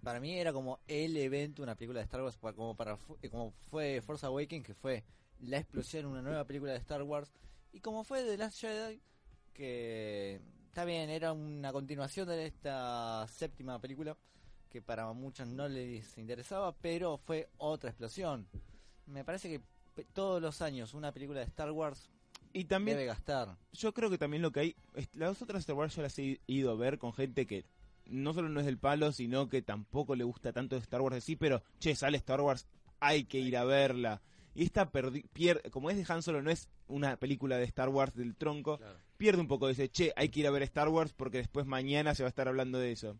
Para 0.02 0.20
mí 0.20 0.34
era 0.34 0.54
como 0.54 0.80
el 0.88 1.16
evento, 1.18 1.62
una 1.62 1.76
película 1.76 2.00
de 2.00 2.06
Star 2.06 2.22
Wars, 2.22 2.38
como, 2.38 2.76
para, 2.76 2.98
eh, 3.22 3.30
como 3.30 3.52
fue 3.70 4.02
Force 4.02 4.26
Awakens, 4.26 4.66
que 4.66 4.74
fue 4.74 5.04
la 5.40 5.58
explosión, 5.58 6.06
una 6.06 6.22
nueva 6.22 6.46
película 6.46 6.72
de 6.72 6.78
Star 6.80 7.04
Wars. 7.04 7.32
Y 7.74 7.82
como 7.82 8.04
fue 8.04 8.24
The 8.24 8.38
Last 8.38 8.62
Jedi, 8.62 9.02
que 9.54 10.42
está 10.68 10.86
bien, 10.86 11.10
era 11.10 11.34
una 11.34 11.74
continuación 11.74 12.28
de 12.30 12.46
esta 12.46 13.28
séptima 13.28 13.80
película, 13.80 14.18
que 14.70 14.82
para 14.82 15.12
muchos 15.12 15.48
no 15.48 15.68
les 15.68 16.18
interesaba, 16.18 16.74
pero 16.74 17.18
fue 17.18 17.50
otra 17.58 17.90
explosión. 17.90 18.48
Me 19.06 19.26
parece 19.26 19.50
que 19.50 20.06
todos 20.14 20.42
los 20.42 20.62
años 20.62 20.94
una 20.94 21.12
película 21.12 21.42
de 21.42 21.46
Star 21.46 21.72
Wars 21.72 22.10
Y 22.54 22.66
también 22.66 22.98
debe 22.98 23.08
gastar. 23.08 23.58
yo 23.72 23.94
creo 23.94 24.10
que 24.10 24.18
también 24.18 24.42
lo 24.44 24.52
que 24.52 24.60
hay, 24.60 24.76
las 25.14 25.42
otras 25.42 25.62
Star 25.62 25.76
Wars 25.76 25.96
yo 25.96 26.02
las 26.04 26.18
he 26.20 26.40
ido 26.48 26.72
a 26.72 26.76
ver 26.76 27.00
con 27.00 27.12
gente 27.14 27.46
que 27.48 27.66
no 28.06 28.34
solo 28.34 28.48
no 28.50 28.60
es 28.60 28.66
del 28.66 28.78
palo, 28.78 29.12
sino 29.12 29.50
que 29.50 29.62
tampoco 29.62 30.16
le 30.16 30.24
gusta 30.24 30.54
tanto 30.54 30.76
Star 30.78 31.02
Wars 31.02 31.16
de 31.16 31.22
sí, 31.22 31.36
pero 31.36 31.64
che, 31.80 31.96
sale 31.96 32.18
Star 32.18 32.42
Wars, 32.42 32.68
hay 33.00 33.24
que 33.26 33.40
ir 33.40 33.58
a 33.58 33.64
verla. 33.64 34.22
Y 34.56 34.64
esta 34.66 34.92
perdi- 34.92 35.26
pier- 35.34 35.68
como 35.72 35.90
es 35.90 35.98
de 35.98 36.06
Han 36.14 36.22
Solo, 36.22 36.42
no 36.44 36.52
es 36.52 36.70
una 36.88 37.16
película 37.18 37.58
de 37.58 37.64
Star 37.64 37.90
Wars 37.90 38.14
del 38.14 38.36
tronco, 38.36 38.78
pierde 39.18 39.42
un 39.42 39.48
poco 39.48 39.66
de 39.68 39.74
ese, 39.74 39.90
che, 39.90 40.14
hay 40.16 40.30
que 40.30 40.42
ir 40.42 40.48
a 40.48 40.52
ver 40.52 40.62
Star 40.64 40.90
Wars 40.90 41.12
porque 41.14 41.38
después 41.40 41.66
mañana 41.66 42.14
se 42.14 42.22
va 42.24 42.28
a 42.28 42.30
estar 42.30 42.48
hablando 42.48 42.78
de 42.78 42.92
eso. 42.92 43.18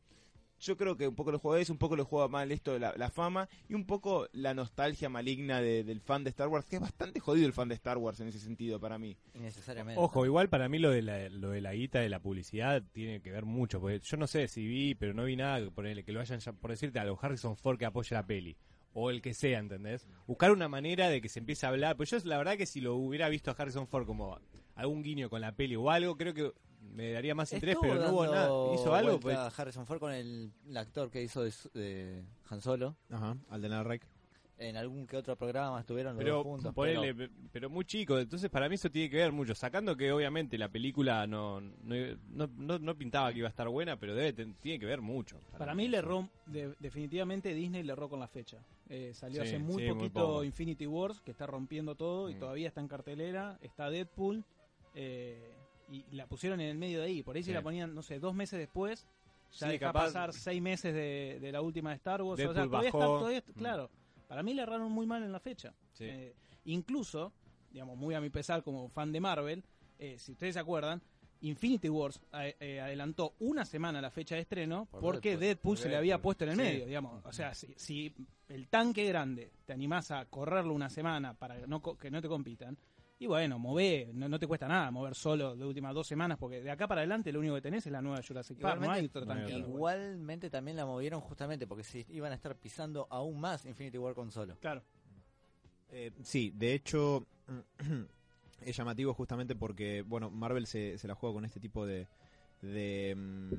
Yo 0.64 0.78
creo 0.78 0.96
que 0.98 1.08
un 1.08 1.16
poco 1.16 1.32
lo 1.32 1.40
juega 1.40 1.62
eso, 1.62 1.74
un 1.74 1.80
poco 1.80 1.96
lo 1.96 2.06
juega 2.06 2.28
mal 2.28 2.52
esto 2.52 2.72
de 2.74 2.80
la, 2.80 2.94
la 2.98 3.10
fama 3.10 3.50
y 3.68 3.74
un 3.74 3.86
poco 3.86 4.28
la 4.32 4.54
nostalgia 4.54 5.10
maligna 5.10 5.60
de- 5.62 5.84
del 5.84 6.00
fan 6.02 6.24
de 6.24 6.30
Star 6.30 6.48
Wars, 6.48 6.66
que 6.66 6.78
es 6.78 6.82
bastante 6.82 7.20
jodido 7.20 7.46
el 7.48 7.54
fan 7.54 7.68
de 7.68 7.76
Star 7.76 7.98
Wars 7.98 8.20
en 8.22 8.28
ese 8.30 8.40
sentido 8.40 8.80
para 8.80 8.98
mí. 8.98 9.18
Innecesariamente. 9.34 10.00
Ojo, 10.02 10.26
igual 10.26 10.48
para 10.50 10.70
mí 10.70 10.80
lo 10.80 10.90
de 10.90 11.02
la, 11.02 11.30
lo 11.30 11.50
de 11.50 11.62
la 11.62 11.74
guita 11.74 12.00
de 12.00 12.10
la 12.10 12.20
publicidad 12.20 12.82
tiene 12.94 13.22
que 13.22 13.32
ver 13.32 13.46
mucho, 13.46 13.82
porque 13.82 14.00
yo 14.00 14.18
no 14.18 14.26
sé 14.28 14.48
si 14.48 14.66
vi, 14.66 14.96
pero 14.96 15.14
no 15.14 15.26
vi 15.26 15.36
nada 15.36 15.60
que 15.64 15.72
ponerle 15.72 16.04
que 16.04 16.12
lo 16.14 16.20
vayan 16.20 16.40
ya, 16.40 16.54
por 16.54 16.72
decirte 16.72 17.00
a 17.00 17.04
los 17.06 17.22
Harrison 17.22 17.58
Ford 17.58 17.78
que 17.78 17.86
apoya 17.86 18.16
la 18.18 18.26
peli. 18.26 18.56
O 18.96 19.10
el 19.10 19.22
que 19.22 19.34
sea, 19.34 19.58
¿entendés? 19.60 20.08
Buscar 20.28 20.52
una 20.52 20.70
manera 20.70 21.10
de 21.10 21.20
que 21.20 21.28
se 21.28 21.40
empiece 21.40 21.66
a 21.66 21.70
hablar. 21.70 21.98
Pues 21.98 22.12
yo 22.12 22.18
la 22.26 22.38
verdad 22.38 22.58
que 22.58 22.68
si 22.68 22.80
lo 22.80 22.96
hubiera 22.96 23.28
visto 23.28 23.50
a 23.50 23.56
Harrison 23.58 23.88
Ford 23.88 24.06
como 24.06 24.40
algún 24.76 25.02
guiño 25.02 25.30
con 25.32 25.42
la 25.42 25.52
peli 25.56 25.76
o 25.76 25.90
algo, 25.90 26.16
creo 26.16 26.34
que 26.36 26.52
me 26.94 27.12
daría 27.12 27.34
más 27.36 27.52
interés, 27.54 27.76
Estuvo 27.76 27.92
pero 27.94 28.04
no 28.06 28.12
hubo 28.14 28.24
dando 28.26 28.66
nada. 28.68 28.76
¿Hizo 28.76 28.94
algo? 28.94 29.20
Pues, 29.20 29.38
Harrison 29.58 29.86
Ford 29.86 30.00
con 30.00 30.12
el, 30.14 30.52
el 30.68 30.78
actor 30.78 31.10
que 31.10 31.22
hizo 31.24 31.44
de, 31.44 31.52
su- 31.52 31.70
de 31.74 32.24
Han 32.50 32.62
Solo. 32.62 32.96
Ajá, 33.10 33.36
Alden 33.50 33.72
Ehrenreich. 33.74 34.04
En 34.56 34.78
algún 34.78 35.08
que 35.08 35.18
otro 35.18 35.36
programa 35.36 35.80
estuvieron 35.80 36.14
los 36.14 36.24
pero, 36.24 36.36
dos 36.36 36.44
juntos. 36.46 36.74
ponele, 36.76 37.14
pero- 37.16 37.34
pero 37.52 37.70
muy 37.72 37.84
chico, 37.86 38.20
entonces 38.20 38.50
para 38.52 38.70
mí 38.70 38.76
eso 38.76 38.90
tiene 38.90 39.10
que 39.10 39.18
ver 39.18 39.32
mucho. 39.32 39.56
Sacando 39.56 39.98
que 39.98 40.12
obviamente 40.12 40.58
la 40.60 40.70
película 40.70 41.26
no, 41.26 41.60
no, 41.60 41.96
no, 42.30 42.48
no- 42.56 42.80
no 42.80 42.96
pintaba 42.96 43.34
que 43.34 43.40
iba 43.40 43.48
a 43.48 43.50
estar 43.50 43.68
buena, 43.68 44.00
pero 44.00 44.14
debe 44.16 44.32
ten- 44.32 44.54
tiene 44.62 44.80
que 44.80 44.86
ver 44.86 45.02
mucho. 45.02 45.40
Para 45.58 45.74
mí 45.74 45.88
le 45.88 45.98
erró, 45.98 46.30
de- 46.46 46.76
definitivamente 46.80 47.54
Disney 47.54 47.82
le 47.84 47.92
erró 47.94 48.08
con 48.08 48.20
la 48.20 48.28
fecha. 48.28 48.60
Eh, 48.90 49.12
salió 49.16 49.42
Sí, 49.42 49.48
hace 49.50 49.60
muy 49.60 49.82
sí, 49.84 49.90
muy 49.90 49.96
poquito 49.98 50.20
poco. 50.28 50.44
Infinity 50.44 50.86
Wars, 50.86 51.20
que 51.22 51.32
está 51.32 51.48
rompiendo 51.48 51.96
todo 51.96 52.30
y 52.30 52.36
Mm. 52.36 52.40
todavía 52.40 52.68
está 52.68 52.80
en 52.80 52.88
cartelera. 52.88 53.58
Está 53.62 53.90
Deadpool 53.90 54.46
eh, 54.96 55.52
y 55.94 56.16
la 56.16 56.28
pusieron 56.28 56.60
en 56.62 56.70
el 56.70 56.78
medio 56.78 57.00
de 57.00 57.06
ahí. 57.06 57.24
Por 57.24 57.36
ahí 57.36 57.44
si 57.44 57.50
Sí. 57.50 57.54
la 57.54 57.62
ponían, 57.62 57.94
no 57.94 58.02
sé, 58.02 58.20
dos 58.20 58.34
meses 58.34 58.60
después, 58.60 59.06
ya 59.52 59.68
Sí, 59.68 59.74
deja 59.74 59.88
capaz- 59.88 60.06
pasar 60.06 60.34
seis 60.34 60.62
meses 60.62 60.94
de, 60.94 61.38
de 61.40 61.52
la 61.52 61.62
última 61.62 61.92
de 61.92 61.98
Star 61.98 62.22
Wars. 62.22 62.40
o 62.42 62.54
sea, 62.54 62.66
todavía 62.66 62.92
bajó. 62.92 63.00
todavía 63.20 63.38
está- 63.40 63.52
Mm. 63.52 63.56
claro, 63.56 63.90
para 64.28 64.42
mí 64.44 64.54
le 64.54 64.64
erraron 64.64 64.92
muy 64.92 65.06
mal 65.06 65.22
en 65.24 65.32
la 65.32 65.40
fecha. 65.40 65.74
Sí. 65.94 66.06
Eh, 66.06 66.34
incluso, 66.66 67.32
digamos, 67.72 67.98
muy 67.98 68.16
a 68.16 68.22
mi 68.22 68.30
pesar 68.30 68.64
como 68.64 68.90
fan 68.90 69.12
de 69.12 69.20
Marvel, 69.20 69.64
eh, 70.00 70.18
si 70.18 70.32
ustedes 70.32 70.54
se 70.56 70.60
acuerdan, 70.60 71.02
Infinity 71.42 71.90
Wars 71.90 72.22
eh, 72.40 72.56
eh, 72.60 72.80
adelantó 72.80 73.34
una 73.40 73.66
semana 73.66 74.00
la 74.02 74.10
fecha 74.10 74.36
de 74.36 74.42
estreno 74.42 74.86
Por 74.86 75.02
porque 75.02 75.32
Deadpool. 75.32 75.40
Deadpool, 75.48 75.78
se 75.78 75.90
le 75.90 75.98
había 75.98 76.22
puesto 76.22 76.46
en 76.46 76.52
el 76.52 76.56
sí. 76.56 76.62
medio, 76.62 76.86
digamos. 76.86 77.22
O 77.26 77.34
sea, 77.34 77.54
si, 77.54 77.74
si 77.76 78.16
el 78.48 78.70
tanque 78.70 79.04
grande 79.06 79.52
te 79.66 79.74
animás 79.74 80.10
a 80.12 80.24
correrlo 80.26 80.74
una 80.74 80.90
semana 80.90 81.34
para 81.34 81.60
que 81.60 81.68
no, 81.68 81.82
que 81.82 82.10
no 82.10 82.22
te 82.22 82.30
compitan, 82.30 82.78
y 83.20 83.28
bueno, 83.28 83.58
mové, 83.60 84.10
no, 84.14 84.28
no 84.28 84.38
te 84.40 84.48
cuesta 84.48 84.68
nada 84.68 84.92
mover 84.92 85.16
solo 85.16 85.56
de 85.56 85.66
últimas 85.66 85.94
dos 85.94 86.08
semanas, 86.08 86.38
porque 86.38 86.62
de 86.62 86.70
acá 86.72 86.88
para 86.88 87.02
adelante 87.02 87.32
lo 87.32 87.40
único 87.40 87.56
que 87.56 87.62
tenés 87.62 87.86
es 87.86 87.92
la 87.92 88.02
nueva 88.02 88.22
Jurassic 88.28 88.60
Park, 88.60 88.82
no 88.82 88.92
hay 88.92 89.00
Igualmente- 89.00 89.18
otro 89.18 89.26
también 90.50 90.76
la 90.78 90.86
movieron 90.86 91.22
justamente 91.22 91.68
porque 91.68 91.84
si 91.84 92.06
iban 92.10 92.32
a 92.32 92.36
estar 92.36 92.56
pisando 92.58 93.08
aún 93.10 93.40
más 93.40 93.66
Infinity 93.66 93.98
War 93.98 94.14
con 94.14 94.32
solo. 94.32 94.58
Claro. 94.60 94.84
Eh, 95.92 96.12
sí, 96.24 96.52
de 96.56 96.74
hecho, 96.74 97.26
es 98.62 98.76
llamativo 98.76 99.14
justamente 99.14 99.56
porque, 99.56 100.02
bueno, 100.02 100.30
Marvel 100.30 100.66
se, 100.68 100.98
se 100.98 101.08
la 101.08 101.16
juega 101.16 101.36
con 101.36 101.46
este 101.46 101.60
tipo 101.60 101.86
de, 101.86 102.08
de, 102.62 103.14
mm, 103.16 103.54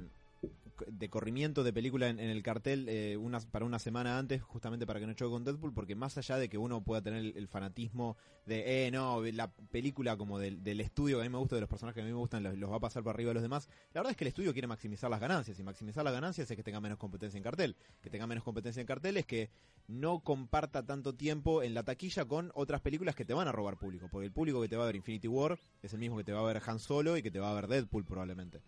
de 0.87 1.09
corrimiento 1.09 1.65
de 1.65 1.73
película 1.73 2.09
en, 2.09 2.19
el 2.19 2.43
cartel 2.43 2.87
eh, 2.89 3.19
para 3.51 3.65
una 3.65 3.79
semana 3.79 4.19
antes, 4.19 4.43
justamente 4.43 4.87
para 4.87 5.01
que 5.01 5.07
no 5.07 5.15
choque 5.15 5.31
con 5.31 5.45
Deadpool, 5.45 5.73
porque 5.73 5.95
más 5.95 6.19
allá 6.19 6.39
de 6.39 6.49
que 6.49 6.59
uno 6.59 6.83
pueda 6.83 7.03
tener 7.03 7.37
el, 7.37 7.49
fanatismo 7.49 8.17
de, 8.47 8.87
eh, 8.87 8.91
no, 8.91 9.23
la 9.23 9.51
película 9.51 10.17
como 10.17 10.39
del, 10.39 10.81
estudio 10.81 11.17
que 11.17 11.23
a 11.23 11.25
mí 11.25 11.31
me 11.31 11.39
gusta, 11.39 11.55
de 11.57 11.61
los 11.61 11.71
personajes 11.71 11.95
que 11.95 12.01
a 12.03 12.05
mí 12.05 12.11
me 12.11 12.19
gustan, 12.19 12.43
los, 12.43 12.71
va 12.71 12.77
a 12.77 12.81
pasar 12.81 13.03
por 13.03 13.15
arriba 13.15 13.31
de 13.31 13.35
los 13.35 13.43
demás, 13.43 13.69
la 13.93 14.01
verdad 14.01 14.13
es 14.13 14.17
que 14.17 14.25
el 14.25 14.29
estudio 14.29 14.53
quiere 14.53 14.69
maximizar 14.69 15.11
las 15.11 15.21
ganancias, 15.21 15.59
y 15.59 15.63
maximizar 15.63 16.05
las 16.05 16.13
ganancias 16.13 16.51
es 16.51 16.57
que 16.57 16.63
tenga 16.63 16.81
menos 16.81 16.99
competencia 16.99 17.37
en 17.37 17.43
cartel. 17.43 17.77
Que 18.03 18.11
tenga 18.11 18.27
menos 18.27 18.45
competencia 18.45 18.81
en 18.81 18.87
cartel 18.87 19.17
es 19.17 19.27
que 19.27 19.51
no 19.87 20.21
comparta 20.21 20.85
tanto 20.85 21.15
tiempo 21.15 21.63
en 21.63 21.75
la 21.75 21.83
taquilla 21.83 22.25
con 22.25 22.51
otras 22.55 22.81
películas 22.81 23.15
que 23.15 23.25
te 23.25 23.35
van 23.35 23.49
a 23.49 23.53
robar 23.53 23.77
público, 23.77 24.09
porque 24.11 24.27
el 24.27 24.33
público 24.33 24.61
que 24.61 24.69
te 24.69 24.77
va 24.77 24.85
a 24.85 24.87
ver 24.87 24.97
Infinity 24.97 25.29
War 25.29 25.59
es 25.83 25.93
el 25.93 26.01
mismo 26.01 26.17
que 26.17 26.25
te 26.25 26.33
va 26.33 26.41
a 26.41 26.45
ver 26.45 26.63
Han 26.67 26.79
Solo 26.79 27.17
y 27.17 27.23
que 27.23 27.31
te 27.31 27.39
va 27.39 27.51
a 27.51 27.55
ver 27.55 27.69
Deadpool 27.69 28.05
probablemente. 28.05 28.61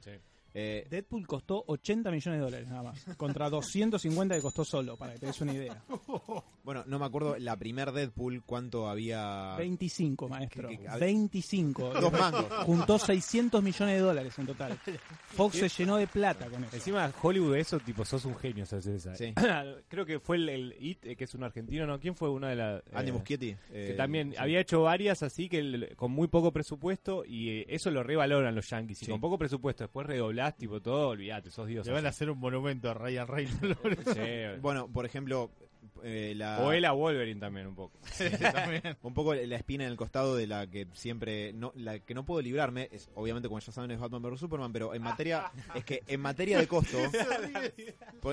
Eh, 0.59 0.87
Deadpool 0.89 1.27
costó 1.27 1.63
80 1.67 2.11
millones 2.11 2.41
de 2.41 2.45
dólares 2.45 2.69
nada 2.69 2.83
más, 2.83 3.05
contra 3.19 3.51
250 3.51 4.35
que 4.37 4.41
costó 4.41 4.65
solo, 4.65 4.97
para 4.97 5.13
que 5.13 5.19
te 5.19 5.27
des 5.27 5.41
una 5.43 5.53
idea. 5.53 5.83
bueno, 6.65 6.83
no 6.87 6.99
me 6.99 7.05
acuerdo 7.05 7.37
la 7.39 7.57
primer 7.57 7.93
Deadpool 7.93 8.43
cuánto 8.45 8.89
había... 8.89 9.55
25, 9.59 10.29
maestro. 10.31 10.69
que- 10.71 10.79
que- 10.79 10.89
25. 10.99 11.91
Dos 12.01 12.13
mangos. 12.13 12.47
Juntó 12.65 12.99
600 12.99 13.63
millones 13.63 13.97
de 13.97 14.01
dólares 14.01 14.39
en 14.39 14.47
total. 14.47 14.79
Fox 15.37 15.57
se 15.59 15.69
llenó 15.69 15.97
de 15.99 16.07
plata 16.07 16.47
con 16.47 16.65
eso. 16.65 16.75
Encima, 16.77 17.13
Hollywood, 17.21 17.57
eso, 17.57 17.79
tipo, 17.81 18.05
sos 18.07 18.25
un 18.25 18.37
genio, 18.37 18.65
si 18.65 18.77
haces 18.77 19.07
esa. 19.07 19.15
Sí. 19.15 19.35
Creo 19.89 20.07
que 20.07 20.21
fue 20.21 20.37
el, 20.37 20.49
el 20.49 20.77
It, 20.81 21.05
eh, 21.05 21.17
que 21.17 21.25
es 21.25 21.35
un 21.35 21.45
argentino, 21.45 21.87
¿no? 21.87 22.01
¿Quién 22.01 22.17
fue 22.17 22.31
una 22.31 22.49
de 22.49 22.57
las...? 22.57 22.83
Andy 22.95 23.11
eh, 23.11 23.13
Muschietti. 23.13 23.57
Que 23.71 23.93
también 23.95 24.31
sí. 24.31 24.37
había 24.39 24.61
hecho 24.61 24.81
varias 24.83 25.23
así 25.23 25.51
que 25.51 25.59
el- 25.59 25.95
con 25.97 26.13
muy 26.13 26.29
poco 26.29 26.51
presupuesto 26.53 27.25
y 27.27 27.51
eh, 27.51 27.67
eso 27.69 27.91
lo 27.91 28.03
revaloran 28.03 28.55
los 28.55 28.69
yankees. 28.71 29.03
Y 29.03 29.05
Sí. 29.07 29.11
con 29.11 29.21
poco 29.21 29.37
presupuesto 29.39 29.85
después 29.85 30.07
tipo 30.55 30.81
todo, 30.81 31.09
olvídate, 31.09 31.51
sos 31.51 31.67
Dios. 31.67 31.87
Le 31.87 31.93
van 31.93 32.07
a 32.07 32.11
hacer 32.11 32.31
un 32.31 32.39
monumento 32.39 32.91
a 32.91 32.95
Ryan 32.95 33.27
Reynolds. 33.27 33.67
Sí. 34.15 34.21
Bueno, 34.61 34.89
por 34.89 35.05
ejemplo, 35.07 35.51
eh, 36.03 36.35
la... 36.37 36.61
O 36.61 36.73
él 36.73 36.85
a 36.85 36.93
Wolverine 36.93 37.41
también 37.41 37.67
un 37.67 37.75
poco. 37.75 37.99
También. 38.53 38.97
Un 39.03 39.15
poco 39.15 39.35
la 39.35 39.57
espina 39.57 39.85
en 39.85 39.91
el 39.91 39.97
costado 39.97 40.37
de 40.37 40.47
la 40.47 40.67
que 40.67 40.87
siempre 40.93 41.53
no, 41.53 41.73
la 41.75 41.99
que 41.99 42.15
no 42.15 42.25
puedo 42.25 42.41
librarme 42.43 42.89
es 42.93 43.11
obviamente 43.15 43.49
como 43.49 43.61
ya 43.61 43.73
saben 43.73 43.91
es 43.91 43.99
Batman 43.99 44.23
vs 44.23 44.41
Superman, 44.41 44.73
pero 44.73 44.95
en 44.95 45.03
materia 45.03 45.51
es 45.75 45.85
que 45.85 46.03
en 46.07 46.21
materia 46.21 46.59
de 46.59 46.67
costo 46.67 46.99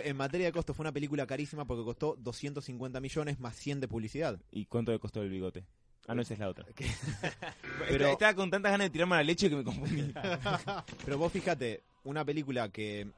en 0.04 0.17
materia 0.17 0.47
de 0.47 0.52
costo 0.52 0.73
fue 0.73 0.84
una 0.84 0.91
película 0.91 1.26
carísima 1.26 1.65
porque 1.65 1.84
costó 1.84 2.15
250 2.19 2.99
millones 2.99 3.39
más 3.39 3.56
100 3.56 3.82
de 3.82 3.88
publicidad. 3.88 4.39
¿Y 4.52 4.65
cuánto 4.65 4.91
le 4.91 4.99
costó 4.99 5.21
el 5.21 5.30
bigote? 5.30 5.65
Ah, 6.08 6.16
no, 6.16 6.22
esa 6.22 6.34
es 6.34 6.39
la 6.39 6.50
otra. 6.50 6.66
Pero- 7.88 8.08
estaba 8.08 8.34
con 8.34 8.52
tantas 8.52 8.72
ganas 8.72 8.86
de 8.86 8.89
tirarme 8.89 9.16
a 9.16 9.20
la 9.20 9.24
leche 9.24 9.50
que 9.50 9.56
me 9.56 9.63
confundí. 9.63 10.13
Pero 11.06 11.18
vos 11.18 11.32
fíjate, 11.32 11.82
una 12.04 12.26
película 12.26 12.70
que 12.70 13.10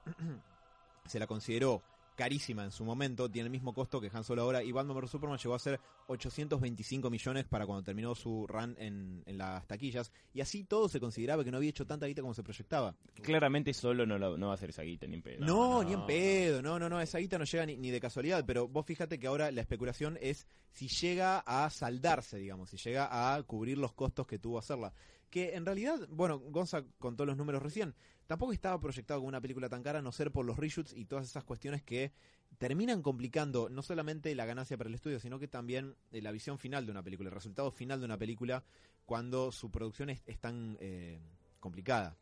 se 1.07 1.19
la 1.19 1.27
consideró 1.27 1.81
carísima 2.15 2.63
en 2.63 2.71
su 2.71 2.83
momento, 2.85 3.29
tiene 3.29 3.47
el 3.47 3.51
mismo 3.51 3.73
costo 3.73 3.99
que 4.01 4.09
Han 4.13 4.23
Solo 4.23 4.41
ahora, 4.41 4.63
y 4.63 4.71
Batman 4.71 4.97
vs 5.01 5.11
Superman 5.11 5.37
llegó 5.37 5.53
a 5.55 5.59
ser 5.59 5.79
825 6.07 7.09
millones 7.09 7.45
para 7.45 7.65
cuando 7.65 7.83
terminó 7.83 8.15
su 8.15 8.45
run 8.47 8.75
en, 8.79 9.23
en 9.25 9.37
las 9.37 9.65
taquillas, 9.67 10.11
y 10.33 10.41
así 10.41 10.63
todo 10.63 10.89
se 10.89 10.99
consideraba 10.99 11.43
que 11.43 11.51
no 11.51 11.57
había 11.57 11.69
hecho 11.69 11.85
tanta 11.85 12.05
guita 12.07 12.21
como 12.21 12.33
se 12.33 12.43
proyectaba. 12.43 12.95
Claramente 13.21 13.73
solo 13.73 14.05
no, 14.05 14.17
lo- 14.17 14.37
no 14.37 14.47
va 14.47 14.53
a 14.53 14.55
hacer 14.55 14.69
esa 14.69 14.83
guita 14.83 15.07
ni 15.07 15.15
en 15.15 15.21
pedo. 15.21 15.45
No, 15.45 15.83
ni 15.83 15.93
en 15.93 16.05
pedo, 16.05 16.61
no, 16.61 16.79
no, 16.79 16.89
no, 16.89 16.99
esa 17.01 17.19
guita 17.19 17.37
no 17.37 17.45
llega 17.45 17.65
ni, 17.65 17.77
ni 17.77 17.91
de 17.91 17.99
casualidad, 17.99 18.43
pero 18.45 18.67
vos 18.67 18.85
fíjate 18.85 19.19
que 19.19 19.27
ahora 19.27 19.51
la 19.51 19.61
especulación 19.61 20.17
es 20.21 20.47
si 20.71 20.87
llega 20.87 21.39
a 21.39 21.69
saldarse, 21.69 22.37
digamos, 22.37 22.69
si 22.69 22.77
llega 22.77 23.35
a 23.35 23.41
cubrir 23.43 23.77
los 23.77 23.93
costos 23.93 24.27
que 24.27 24.39
tuvo 24.39 24.59
hacerla. 24.59 24.93
Que 25.29 25.55
en 25.55 25.65
realidad, 25.65 26.07
bueno, 26.11 26.39
Gonza 26.39 26.83
contó 26.99 27.25
los 27.25 27.35
números 27.35 27.61
recién, 27.61 27.93
tampoco 28.27 28.53
estaba 28.53 28.79
proyectado 28.79 29.19
como 29.19 29.27
una 29.29 29.41
película 29.41 29.69
tan 29.69 29.83
cara, 29.83 29.99
a 29.99 30.01
no 30.01 30.11
ser 30.11 30.31
por 30.31 30.45
los 30.45 30.57
reshoots 30.57 30.93
y 30.93 31.05
todas 31.05 31.27
esas 31.27 31.43
cuestiones 31.43 31.83
que 31.83 32.11
terminan 32.57 33.01
complicando 33.01 33.69
no 33.69 33.81
solamente 33.81 34.33
la 34.35 34.45
ganancia 34.45 34.77
para 34.77 34.87
el 34.89 34.95
estudio, 34.95 35.19
sino 35.19 35.39
que 35.39 35.47
también 35.47 35.95
eh, 36.11 36.21
la 36.21 36.31
visión 36.31 36.57
final 36.57 36.85
de 36.85 36.91
una 36.91 37.03
película, 37.03 37.29
el 37.29 37.35
resultado 37.35 37.69
final 37.71 37.99
de 37.99 38.05
una 38.05 38.17
película 38.17 38.63
cuando 39.05 39.51
su 39.51 39.69
producción 39.71 40.09
es, 40.09 40.23
es 40.25 40.39
tan 40.39 40.77
eh, 40.79 41.19
complicada. 41.59 42.15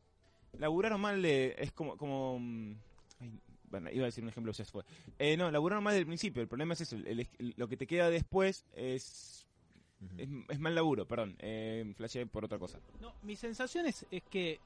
Laburaron 0.58 1.00
mal 1.02 1.22
de... 1.22 1.56
Es 1.58 1.72
como... 1.72 1.98
como 1.98 2.40
mm, 2.40 2.74
ay, 3.20 3.40
bueno, 3.70 3.90
iba 3.92 4.04
a 4.04 4.06
decir 4.06 4.24
un 4.24 4.30
ejemplo, 4.30 4.52
ya 4.52 4.66
se 4.66 4.72
fue. 4.72 4.84
Eh, 5.18 5.36
no, 5.36 5.50
laburaron 5.50 5.84
mal 5.84 5.96
del 5.96 6.06
principio. 6.06 6.42
El 6.44 6.48
problema 6.48 6.74
es 6.74 6.82
eso. 6.82 6.96
el- 6.96 7.08
el- 7.40 7.54
lo 7.58 7.68
que 7.68 7.78
te 7.78 7.88
queda 7.88 8.10
después 8.10 8.66
es... 8.76 9.48
Es, 10.18 10.28
es 10.50 10.60
mal 10.60 10.76
laburo, 10.76 11.08
perdón. 11.08 11.36
Eh, 11.40 11.92
flashé 11.96 12.26
por 12.28 12.44
otra 12.46 12.60
cosa. 12.60 12.80
No, 13.00 13.14
mi 13.24 13.36
sensación 13.38 13.86
es, 13.86 14.06
es 14.12 14.22
que 14.24 14.60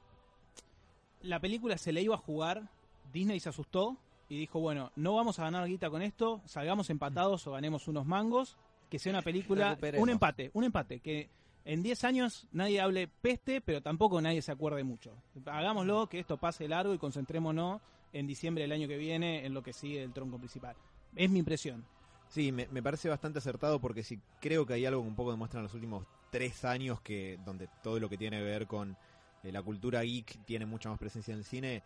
la 1.27 1.39
película 1.39 1.77
se 1.77 1.91
le 1.91 2.01
iba 2.01 2.15
a 2.15 2.19
jugar, 2.19 2.69
Disney 3.11 3.39
se 3.39 3.49
asustó 3.49 3.97
y 4.29 4.37
dijo, 4.37 4.59
bueno, 4.59 4.91
no 4.95 5.15
vamos 5.15 5.39
a 5.39 5.43
ganar 5.43 5.67
guita 5.67 5.89
con 5.89 6.01
esto, 6.01 6.41
salgamos 6.45 6.89
empatados 6.89 7.45
o 7.47 7.51
ganemos 7.51 7.87
unos 7.87 8.05
mangos, 8.05 8.57
que 8.89 8.99
sea 8.99 9.11
una 9.11 9.21
película, 9.21 9.77
un 9.97 10.09
empate, 10.09 10.51
un 10.53 10.63
empate, 10.63 10.99
que 10.99 11.29
en 11.65 11.83
10 11.83 12.03
años 12.05 12.47
nadie 12.51 12.79
hable 12.79 13.07
peste, 13.07 13.59
pero 13.61 13.81
tampoco 13.81 14.21
nadie 14.21 14.41
se 14.41 14.51
acuerde 14.51 14.83
mucho. 14.83 15.11
Hagámoslo, 15.45 16.07
que 16.07 16.19
esto 16.19 16.37
pase 16.37 16.67
largo 16.67 16.93
y 16.93 16.97
concentrémonos 16.97 17.81
en 18.13 18.25
diciembre 18.25 18.63
del 18.63 18.71
año 18.71 18.87
que 18.87 18.97
viene 18.97 19.45
en 19.45 19.53
lo 19.53 19.61
que 19.61 19.73
sigue 19.73 20.01
el 20.01 20.13
tronco 20.13 20.37
principal. 20.37 20.75
Es 21.15 21.29
mi 21.29 21.39
impresión. 21.39 21.85
Sí, 22.29 22.51
me, 22.51 22.67
me 22.67 22.81
parece 22.81 23.09
bastante 23.09 23.39
acertado 23.39 23.79
porque 23.79 24.03
sí 24.03 24.19
creo 24.39 24.65
que 24.65 24.73
hay 24.73 24.85
algo 24.85 25.01
que 25.01 25.07
un 25.09 25.15
poco 25.15 25.31
demuestran 25.31 25.63
los 25.63 25.73
últimos 25.73 26.05
tres 26.29 26.65
años 26.65 27.01
que 27.01 27.39
donde 27.45 27.69
todo 27.83 27.99
lo 27.99 28.09
que 28.09 28.17
tiene 28.17 28.37
que 28.37 28.43
ver 28.43 28.67
con 28.67 28.97
eh, 29.43 29.51
la 29.51 29.61
cultura 29.61 30.01
geek 30.01 30.45
tiene 30.45 30.65
mucha 30.65 30.89
más 30.89 30.99
presencia 30.99 31.31
en 31.33 31.39
el 31.39 31.45
cine. 31.45 31.83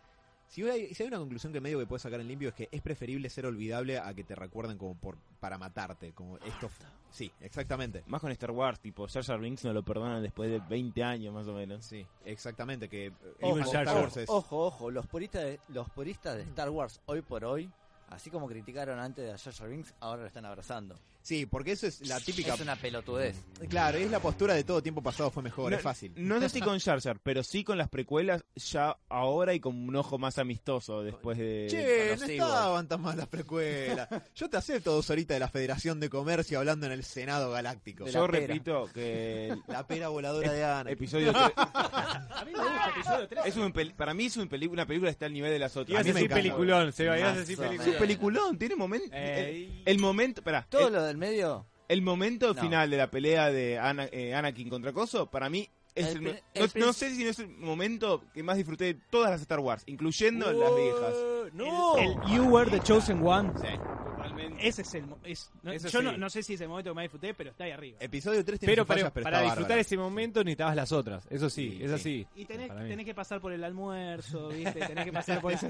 Si 0.48 0.62
hay, 0.68 0.92
si 0.92 1.02
hay 1.02 1.08
una 1.08 1.18
conclusión 1.18 1.50
que 1.52 1.60
medio 1.62 1.78
que 1.78 1.86
puedes 1.86 2.02
sacar 2.02 2.20
en 2.20 2.28
limpio 2.28 2.50
es 2.50 2.54
que 2.54 2.68
es 2.70 2.82
preferible 2.82 3.30
ser 3.30 3.46
olvidable 3.46 3.98
a 3.98 4.12
que 4.12 4.22
te 4.22 4.34
recuerden 4.34 4.76
como 4.76 4.94
por 4.94 5.16
para 5.40 5.56
matarte, 5.56 6.12
como 6.12 6.36
esto. 6.38 6.68
Sí, 7.10 7.32
exactamente. 7.40 8.02
Más 8.06 8.20
con 8.20 8.30
Star 8.32 8.50
Wars, 8.50 8.78
tipo 8.80 9.06
Jar 9.08 9.24
Jar 9.24 9.40
Binks 9.40 9.64
no 9.64 9.72
lo 9.72 9.82
perdonan 9.82 10.22
después 10.22 10.50
de 10.50 10.60
20 10.68 11.02
años 11.02 11.32
más 11.32 11.46
o 11.48 11.54
menos. 11.54 11.84
Sí, 11.84 12.06
exactamente 12.26 12.88
que 12.88 13.06
eh, 13.06 13.12
Ojo, 13.40 13.58
Star 13.60 13.86
Wars 13.86 14.16
es- 14.18 14.28
ojo, 14.28 14.66
ojo, 14.66 14.90
los 14.90 15.06
puristas, 15.06 15.42
de, 15.42 15.60
los 15.68 15.88
puristas 15.90 16.36
de 16.36 16.42
Star 16.42 16.68
Wars 16.70 17.00
hoy 17.06 17.22
por 17.22 17.44
hoy, 17.46 17.70
así 18.08 18.30
como 18.30 18.46
criticaron 18.46 18.98
antes 18.98 19.24
de 19.24 19.38
Jar 19.38 19.54
Jar 19.54 19.68
Binks, 19.70 19.94
ahora 20.00 20.20
lo 20.22 20.28
están 20.28 20.44
abrazando. 20.44 20.98
Sí, 21.22 21.46
porque 21.46 21.72
eso 21.72 21.86
es 21.86 22.06
la 22.08 22.18
típica 22.20 22.54
Es 22.54 22.60
una 22.60 22.74
pelotudez. 22.76 23.36
Claro, 23.68 23.96
es 23.98 24.10
la 24.10 24.18
postura 24.20 24.54
de 24.54 24.64
todo 24.64 24.82
tiempo 24.82 25.02
pasado 25.02 25.30
fue 25.30 25.42
mejor, 25.42 25.70
no, 25.70 25.76
es 25.76 25.82
fácil. 25.82 26.12
No 26.16 26.40
sé 26.40 26.48
si 26.48 26.60
con 26.60 26.78
Jar 26.80 27.00
Jar, 27.00 27.18
pero 27.22 27.42
sí 27.44 27.62
con 27.62 27.78
las 27.78 27.88
precuelas 27.88 28.44
ya 28.56 28.96
ahora 29.08 29.54
y 29.54 29.60
con 29.60 29.76
un 29.88 29.94
ojo 29.96 30.18
más 30.18 30.38
amistoso 30.38 31.02
después 31.02 31.38
de... 31.38 31.66
Che, 31.70 32.16
no 32.18 32.26
estaban 32.26 32.88
tan 32.88 33.00
mal 33.02 33.16
las 33.16 33.28
precuelas. 33.28 34.08
Yo 34.34 34.50
te 34.50 34.56
acepto 34.56 34.92
dos 34.92 35.08
horitas 35.10 35.36
de 35.36 35.40
la 35.40 35.48
Federación 35.48 36.00
de 36.00 36.08
Comercio 36.10 36.58
hablando 36.58 36.86
en 36.86 36.92
el 36.92 37.04
Senado 37.04 37.50
Galáctico. 37.52 38.04
De 38.04 38.10
Yo 38.12 38.26
pera. 38.26 38.46
repito 38.46 38.88
que 38.92 39.48
el 39.50 39.62
La 39.68 39.86
pera 39.86 40.08
voladora 40.08 40.52
de 40.52 40.64
Ana. 40.64 40.90
episodio 40.90 41.32
3 41.32 41.42
A 41.56 42.44
mí 42.44 42.52
me 42.52 42.58
gusta 42.58 42.90
episodio 42.96 43.28
3. 43.28 43.40
es 43.46 43.56
un 43.56 43.72
pel- 43.72 43.94
para 43.94 44.12
mí 44.12 44.26
es 44.26 44.36
un 44.36 44.48
peli- 44.48 44.66
una 44.66 44.86
película 44.86 45.10
que 45.10 45.12
está 45.12 45.26
al 45.26 45.32
nivel 45.32 45.52
de 45.52 45.58
las 45.60 45.76
otras. 45.76 46.00
A 46.00 46.02
mí 46.02 46.08
me 46.08 46.12
decir 46.14 46.24
encanta. 46.26 46.42
peliculón, 46.42 46.92
Seba, 46.92 47.18
ibas 47.18 47.36
a 47.36 47.38
decir 47.40 47.58
o 47.60 47.62
Es 47.62 47.68
peliculón. 47.68 47.92
un 47.94 47.98
peliculón, 48.00 48.58
tiene 48.58 48.74
momento 48.76 49.06
Eh, 49.12 49.50
el, 49.50 49.82
el 49.86 49.98
momento, 50.00 50.40
espera, 50.40 50.66
Todo 50.68 50.88
el, 50.88 50.92
lo 50.94 51.11
del 51.12 51.18
medio, 51.18 51.66
el 51.88 52.02
momento 52.02 52.54
No. 52.54 52.60
final 52.60 52.88
de 52.90 52.96
la 52.96 53.10
pelea 53.10 53.50
de 53.50 53.78
Ana- 53.78 54.08
eh, 54.10 54.34
Anakin 54.34 54.68
contra 54.70 54.92
Coso, 54.92 55.26
para 55.26 55.48
mí 55.50 55.68
es 55.94 56.06
El 56.08 56.16
el- 56.16 56.22
pri- 56.22 56.32
no, 56.32 56.38
el 56.54 56.62
no 56.62 56.68
prin- 56.72 56.92
sé 56.94 57.14
si 57.14 57.24
no 57.24 57.30
es 57.30 57.38
el 57.38 57.48
momento 57.48 58.24
que 58.32 58.42
más 58.42 58.56
disfruté 58.56 58.84
de 58.86 58.94
todas 58.94 59.30
las 59.30 59.40
Star 59.42 59.60
Wars, 59.60 59.82
incluyendo 59.86 60.50
las 60.52 60.74
viejas. 60.76 61.14
¡No! 61.54 61.96
El 61.98 62.14
You 62.34 62.44
Were 62.44 62.70
the 62.70 62.80
Chosen 62.80 63.24
One. 63.26 63.50
Totalmente. 63.52 64.66
Ese 64.66 64.82
es 64.82 64.94
el. 64.94 65.06
mo- 65.06 65.18
Es, 65.24 65.50
no, 65.62 65.72
Eso 65.72 65.88
yo 65.88 65.98
sí. 65.98 66.04
no, 66.04 66.16
no 66.16 66.30
sé 66.30 66.42
si 66.44 66.54
es 66.54 66.60
el 66.60 66.68
momento 66.68 66.90
que 66.90 66.94
más 66.94 67.02
disfruté, 67.04 67.34
pero 67.34 67.50
está 67.50 67.64
ahí 67.64 67.72
arriba. 67.72 67.98
Episodio 68.00 68.44
3 68.44 68.60
tiene 68.60 68.72
Pero 68.72 68.86
para, 68.86 69.00
fallas, 69.00 69.12
pero 69.12 69.24
para 69.24 69.40
disfrutar 69.40 69.62
bárbaro. 69.70 69.80
ese 69.80 69.96
momento 69.98 70.44
necesitabas 70.44 70.76
las 70.76 70.92
otras. 70.92 71.26
Eso 71.28 71.50
sí, 71.50 71.70
Sí, 71.78 71.84
es 71.84 71.90
sí. 71.90 71.94
así. 71.94 72.26
Y 72.36 72.44
tenés, 72.44 73.04
que 73.04 73.14
pasar 73.14 73.40
por 73.40 73.52
el 73.52 73.62
almuerzo, 73.64 74.48
¿viste? 74.48 74.80
Tenés 74.86 75.04
que 75.04 75.12
pasar 75.12 75.40
por 75.40 75.52
ese. 75.52 75.66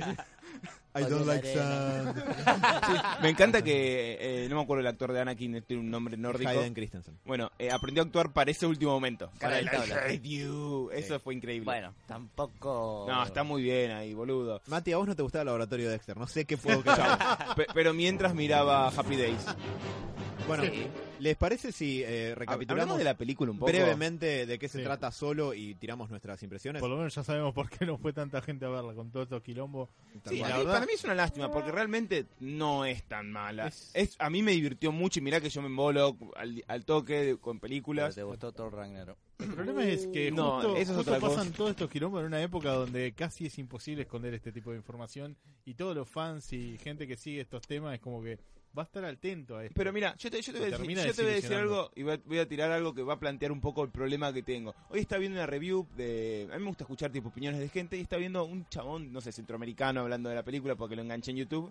I 0.95 1.03
don't 1.09 1.27
like. 1.27 1.49
Me 3.23 3.31
encanta 3.31 3.63
que, 3.63 4.45
eh, 4.45 4.49
no 4.51 4.57
me 4.57 4.63
acuerdo 4.63 4.81
el 4.83 4.87
actor 4.87 5.13
de 5.13 5.21
Anakin, 5.21 5.63
tiene 5.63 5.83
un 5.83 5.91
nombre 5.91 6.17
nórdico. 6.19 6.51
Hayden 6.51 6.75
Christensen. 6.75 7.19
Bueno, 7.25 7.51
eh, 7.59 7.71
aprendió 7.71 8.03
a 8.03 8.07
actuar 8.07 8.33
para 8.33 8.51
ese 8.51 8.67
último 8.67 8.93
momento. 8.93 9.31
Para 9.41 9.59
el 9.59 9.69
Eso 10.93 11.21
fue 11.21 11.35
increíble. 11.35 11.65
bueno, 11.65 11.95
tampoco... 12.07 13.07
No, 13.09 13.23
está 13.25 13.43
muy 13.43 13.63
bien 13.63 13.91
ahí, 13.91 14.15
boludo. 14.15 14.61
Mati, 14.67 14.93
a 14.93 14.99
vos 14.99 15.07
no 15.09 15.17
te 15.17 15.23
gustaba 15.23 15.43
el 15.43 15.47
laboratorio 15.47 15.87
de 15.87 15.93
Dexter. 15.93 16.17
No 16.17 16.27
sé 16.27 16.45
qué 16.45 16.57
fue 16.57 16.75
lo 16.75 16.83
que 16.83 16.91
pero 17.75 17.93
mientras 17.93 18.35
miraba 18.35 18.89
Happy 18.89 19.17
Days. 19.17 19.45
Bueno, 20.47 20.65
Sí. 20.65 20.87
¿Les 21.23 21.37
parece 21.37 21.73
si 21.73 22.03
eh, 22.03 22.35
recapitulamos 22.35 22.99
de 22.99 23.05
la 23.05 23.17
película 23.17 23.51
un 23.53 23.59
poco. 23.59 23.71
brevemente 23.71 24.45
de 24.47 24.59
qué 24.59 24.69
se 24.69 24.79
Sí. 24.79 24.85
trata 24.85 25.13
solo 25.13 25.55
y 25.55 25.75
tiramos 25.77 26.11
nuestras 26.11 26.43
impresiones? 26.43 26.81
Por 26.81 26.91
lo 26.91 26.97
menos 26.97 27.15
ya 27.15 27.23
sabemos 27.23 27.55
por 27.55 27.71
qué 27.71 27.87
no 27.87 27.97
fue 27.99 28.13
tanta 28.13 28.43
gente 28.43 28.65
a 28.65 28.69
verla 28.69 28.95
con 28.95 29.11
todo 29.11 29.23
estos 29.23 29.43
quilombos. 29.43 29.89
Tal 30.23 30.33
Sí, 30.35 30.39
cual. 30.41 30.53
a 30.53 30.59
mí- 30.59 30.65
para 30.65 30.87
mí 30.87 30.93
es 30.95 31.05
una 31.05 31.15
lástima 31.15 31.51
porque 31.51 31.71
realmente 31.71 32.27
no 32.41 32.85
es 32.85 33.03
tan 33.05 33.31
mala. 33.31 33.69
Es- 33.69 33.91
Es, 33.95 34.17
a 34.19 34.29
mí 34.31 34.43
me 34.43 34.53
divirtió 34.53 34.91
mucho 34.93 35.21
y 35.21 35.23
mirá 35.23 35.41
que 35.41 35.49
yo 35.51 35.61
me 35.63 35.69
embolo 35.69 36.17
al, 36.37 36.65
al 36.67 36.85
toque 36.85 37.15
de- 37.25 37.37
con 37.39 37.59
Pero 37.61 37.69
películas. 37.71 38.15
¿Te 38.15 38.23
gustó 38.25 38.53
Thor 38.53 38.75
Ragnarok? 38.75 39.17
El 39.39 39.55
problema 39.55 39.85
es 39.85 40.07
que 40.09 40.31
No, 40.31 40.55
justo, 40.57 40.77
eso 40.77 40.81
es 40.93 40.97
justo 40.99 41.01
otra 41.15 41.21
pasan 41.21 41.47
cosa. 41.47 41.57
todos 41.57 41.71
estos 41.71 41.91
quilombos 41.91 42.21
en 42.21 42.27
una 42.27 42.43
época 42.43 42.71
donde 42.73 43.13
casi 43.13 43.47
es 43.47 43.59
imposible 43.59 44.03
esconder 44.03 44.35
este 44.35 44.53
tipo 44.53 44.71
de 44.71 44.77
información 44.77 45.37
y 45.65 45.75
todos 45.75 45.97
los 45.97 46.09
fans 46.09 46.53
y 46.53 46.79
gente 46.79 47.07
que 47.09 47.17
sigue 47.17 47.41
estos 47.41 47.67
temas 47.67 47.95
es 47.95 48.01
como 48.01 48.23
que 48.23 48.39
va 48.77 48.83
a 48.83 48.87
estar 48.87 49.05
atento 49.05 49.57
a 49.57 49.65
esto. 49.65 49.75
Pero 49.77 49.93
mira, 49.93 50.17
yo 50.17 50.31
te, 50.31 50.41
yo 50.41 50.53
te 50.53 50.59
voy, 50.59 50.69
a 50.69 50.71
decir, 50.71 50.79
termina 50.79 51.05
yo 51.07 51.15
te 51.15 51.23
voy 51.23 51.31
a 51.31 51.35
decir 51.35 51.51
desilusionando. 51.51 51.81
algo 51.83 51.93
y 51.95 52.03
voy 52.03 52.13
a, 52.15 52.21
voy 52.25 52.39
a 52.39 52.49
tirar 52.49 52.71
algo 52.73 52.95
que 52.95 53.03
va 53.03 53.15
a 53.15 53.19
plantear 53.21 53.53
un 53.53 53.61
poco 53.61 53.83
el 53.85 53.91
problema 53.91 54.33
que 54.33 54.43
tengo. 54.43 54.75
Hoy 54.89 55.01
está 55.01 55.19
viendo 55.19 55.39
una 55.39 55.47
review 55.47 55.87
de... 55.97 56.49
A 56.51 56.57
mí 56.57 56.63
me 56.63 56.69
gusta 56.69 56.85
escuchar 56.85 57.11
tipo 57.11 57.29
opiniones 57.29 57.61
de 57.61 57.69
gente 57.69 57.97
y 57.97 58.01
está 58.01 58.17
viendo 58.17 58.45
un 58.45 58.67
chabón, 58.69 59.13
no 59.13 59.21
sé, 59.21 59.33
centroamericano 59.33 60.01
hablando 60.01 60.29
de 60.29 60.35
la 60.37 60.43
película 60.43 60.75
porque 60.75 60.97
lo 60.97 61.03
enganché 61.03 61.33
en 61.33 61.39
YouTube. 61.39 61.71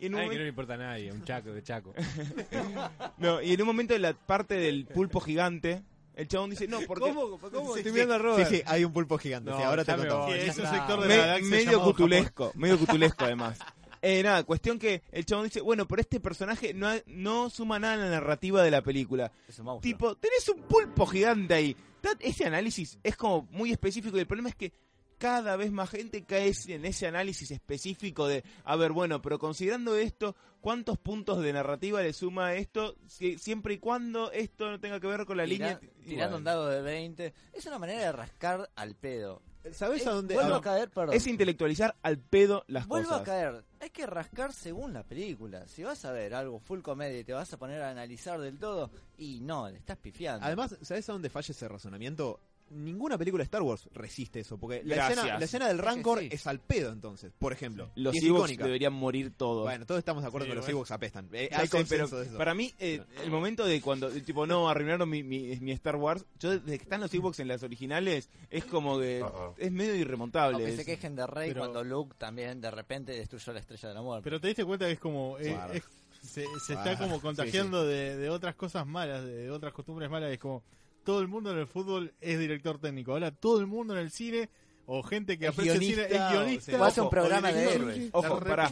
Y 0.00 0.06
en 0.06 0.14
un 0.14 0.20
Ay, 0.20 0.30
que 0.30 0.36
no 0.36 0.42
le 0.42 0.48
importa 0.48 0.74
a 0.74 0.78
nadie, 0.78 1.12
un 1.12 1.22
chaco 1.24 1.52
de 1.52 1.62
chaco. 1.62 1.94
No, 3.18 3.40
y 3.40 3.52
en 3.52 3.60
un 3.60 3.66
momento 3.66 3.92
de 3.94 4.00
la 4.00 4.14
parte 4.14 4.54
del 4.54 4.86
pulpo 4.86 5.20
gigante, 5.20 5.82
el 6.16 6.26
chabón 6.26 6.50
dice, 6.50 6.66
no, 6.66 6.80
porque... 6.86 7.12
¿Cómo? 7.12 7.38
¿Cómo? 7.38 7.72
Sí, 7.74 7.80
Estoy 7.80 7.92
sí, 7.92 7.96
viendo 7.96 8.14
a 8.14 8.18
Robert. 8.18 8.48
Sí, 8.48 8.56
sí, 8.56 8.62
hay 8.66 8.84
un 8.84 8.92
pulpo 8.92 9.16
gigante. 9.18 9.50
No, 9.50 9.58
sí, 9.58 9.62
ahora 9.62 9.84
te 9.84 9.92
me 9.92 9.98
contamos. 9.98 10.30
ya 10.30 10.36
es 10.36 10.58
un 10.58 10.66
sector 10.66 11.00
de 11.02 11.08
Me- 11.08 11.16
la 11.18 11.26
galaxia 11.26 11.50
medio 11.50 11.82
cutulesco, 11.82 12.52
medio 12.56 12.78
cutulesco 12.78 13.24
además. 13.24 13.58
Eh, 14.02 14.20
nada, 14.22 14.42
cuestión 14.42 14.78
que 14.80 15.02
el 15.12 15.24
chabón 15.24 15.44
dice, 15.44 15.60
bueno, 15.60 15.86
pero 15.86 16.00
este 16.02 16.18
personaje 16.18 16.74
no, 16.74 16.88
no 17.06 17.48
suma 17.50 17.78
nada 17.78 17.94
en 17.94 18.00
la 18.00 18.10
narrativa 18.10 18.62
de 18.62 18.70
la 18.72 18.82
película. 18.82 19.30
Es 19.48 19.58
un 19.60 19.66
monstruo. 19.66 19.80
Tipo, 19.92 20.16
tenés 20.16 20.48
un 20.48 20.62
pulpo 20.62 21.06
gigante 21.06 21.54
ahí. 21.54 21.76
Ese 22.18 22.44
análisis 22.44 22.98
es 23.04 23.16
como 23.16 23.46
muy 23.52 23.70
específico 23.70 24.16
y 24.16 24.20
el 24.20 24.26
problema 24.26 24.48
es 24.48 24.56
que 24.56 24.72
cada 25.18 25.54
vez 25.54 25.70
más 25.70 25.88
gente 25.88 26.24
cae 26.24 26.52
en 26.66 26.84
ese 26.84 27.06
análisis 27.06 27.52
específico 27.52 28.26
de, 28.26 28.42
a 28.64 28.74
ver, 28.74 28.90
bueno, 28.90 29.22
pero 29.22 29.38
considerando 29.38 29.96
esto, 29.96 30.34
¿cuántos 30.60 30.98
puntos 30.98 31.40
de 31.40 31.52
narrativa 31.52 32.02
le 32.02 32.12
suma 32.12 32.46
a 32.48 32.54
esto 32.56 32.96
si- 33.06 33.38
siempre 33.38 33.74
y 33.74 33.78
cuando 33.78 34.32
esto 34.32 34.68
no 34.68 34.80
tenga 34.80 34.98
que 34.98 35.06
ver 35.06 35.24
con 35.26 35.36
la 35.36 35.44
Tira- 35.44 35.78
línea? 35.78 35.80
tirando 36.04 36.38
un 36.38 36.42
dado 36.44 36.68
de 36.68 36.82
20. 36.82 37.34
Es 37.52 37.64
una 37.66 37.78
manera 37.78 38.00
de 38.00 38.10
rascar 38.10 38.68
al 38.74 38.96
pedo. 38.96 39.42
¿Sabes 39.72 40.06
a 40.06 40.12
dónde? 40.12 40.34
Vuelvo 40.34 40.56
a- 40.56 40.60
caer, 40.60 40.90
perdón. 40.90 41.14
Es 41.14 41.26
intelectualizar 41.26 41.94
al 42.02 42.18
pedo 42.18 42.64
las 42.66 42.86
Vuelvo 42.86 43.08
cosas. 43.10 43.22
a 43.22 43.24
caer. 43.24 43.64
Hay 43.80 43.90
que 43.90 44.06
rascar 44.06 44.52
según 44.52 44.92
la 44.92 45.02
película. 45.04 45.66
Si 45.68 45.82
vas 45.82 46.04
a 46.04 46.12
ver 46.12 46.34
algo 46.34 46.58
full 46.58 46.80
comedia 46.80 47.18
y 47.20 47.24
te 47.24 47.32
vas 47.32 47.52
a 47.52 47.56
poner 47.58 47.80
a 47.82 47.90
analizar 47.90 48.40
del 48.40 48.58
todo, 48.58 48.90
y 49.18 49.40
no, 49.40 49.68
le 49.70 49.78
estás 49.78 49.98
pifiando. 49.98 50.44
Además, 50.44 50.76
¿sabes 50.82 51.08
a 51.08 51.12
dónde 51.12 51.30
falla 51.30 51.52
ese 51.52 51.68
razonamiento? 51.68 52.40
Ninguna 52.72 53.18
película 53.18 53.42
de 53.42 53.44
Star 53.44 53.62
Wars 53.62 53.88
resiste 53.92 54.40
eso, 54.40 54.56
porque 54.58 54.82
la 54.84 55.08
escena, 55.08 55.38
la 55.38 55.44
escena 55.44 55.68
del 55.68 55.76
que 55.76 55.82
Rancor 55.82 56.20
sí. 56.20 56.28
es 56.32 56.46
al 56.46 56.58
pedo 56.60 56.90
entonces, 56.90 57.32
por 57.38 57.52
ejemplo. 57.52 57.90
Los 57.94 58.14
Ewoks 58.16 58.24
icónica. 58.52 58.64
deberían 58.64 58.92
morir 58.92 59.32
todos. 59.36 59.64
Bueno, 59.64 59.84
todos 59.86 59.98
estamos 59.98 60.22
de 60.22 60.28
acuerdo 60.28 60.46
Sí, 60.46 60.50
que 60.50 60.56
los. 60.56 60.68
Ewoks 60.68 60.90
apestan. 60.90 61.28
Eh, 61.32 61.48
hay 61.52 61.66
sé, 61.66 61.76
consenso 61.76 62.18
de 62.18 62.26
eso. 62.26 62.38
para 62.38 62.54
mí, 62.54 62.72
eh, 62.78 63.02
el 63.22 63.30
momento 63.30 63.64
de 63.64 63.80
cuando, 63.80 64.10
tipo, 64.10 64.46
no, 64.46 64.68
arruinaron 64.68 65.08
mi, 65.08 65.22
mi, 65.22 65.56
mi 65.60 65.72
Star 65.72 65.96
Wars, 65.96 66.24
yo 66.38 66.50
desde 66.58 66.78
que 66.78 66.82
están 66.84 67.00
los 67.00 67.12
Ewoks 67.12 67.40
en 67.40 67.48
las 67.48 67.62
originales, 67.62 68.30
es 68.50 68.64
como 68.64 68.98
que 68.98 69.24
es 69.58 69.70
medio 69.72 69.94
irremontable. 69.94 70.68
Es- 70.68 70.76
se 70.76 70.84
quejen 70.84 71.14
de 71.14 71.26
Rey 71.26 71.48
Pero- 71.50 71.60
cuando 71.60 71.84
Luke 71.84 72.14
también 72.18 72.60
de 72.60 72.70
repente 72.70 73.12
destruyó 73.12 73.52
la 73.52 73.60
estrella 73.60 73.88
de 73.90 73.94
la 73.94 74.02
muerte. 74.02 74.24
Pero 74.24 74.40
te 74.40 74.46
diste 74.48 74.64
cuenta 74.64 74.86
que 74.86 74.92
es 74.92 74.98
como. 75.00 75.38
eh, 75.38 75.56
es- 75.74 75.82
se, 76.22 76.44
se 76.64 76.74
está 76.74 76.92
Ah, 76.92 76.98
como 76.98 77.16
sí, 77.16 77.20
contagiando 77.22 77.84
De, 77.84 78.16
de 78.16 78.30
otras 78.30 78.54
cosas 78.54 78.86
malas, 78.86 79.24
de, 79.24 79.32
de 79.38 79.50
otras 79.50 79.72
costumbres 79.72 80.08
malas. 80.08 80.30
Es 80.32 80.38
como. 80.38 80.62
Todo 81.04 81.20
el 81.20 81.28
mundo 81.28 81.50
en 81.52 81.58
el 81.58 81.66
fútbol 81.66 82.12
es 82.20 82.38
director 82.38 82.78
técnico. 82.78 83.12
Ahora 83.12 83.30
todo 83.30 83.60
el 83.60 83.66
mundo 83.66 83.94
en 83.94 84.00
el 84.00 84.10
cine. 84.10 84.48
O 84.84 85.00
gente 85.04 85.38
que 85.38 85.46
aprecia 85.46 85.74
el 85.74 85.78
cine 85.78 85.94
guionista, 86.08 86.16
es 86.26 86.32
guionista. 86.32 86.80
o 86.80 86.84
hace 86.84 87.00
un 87.00 87.06
o 87.06 87.10
programa 87.10 87.52
de 87.52 87.60
director. 87.60 87.82
héroes. 87.92 88.10
Ojo, 88.12 88.38
Esperá, 88.38 88.68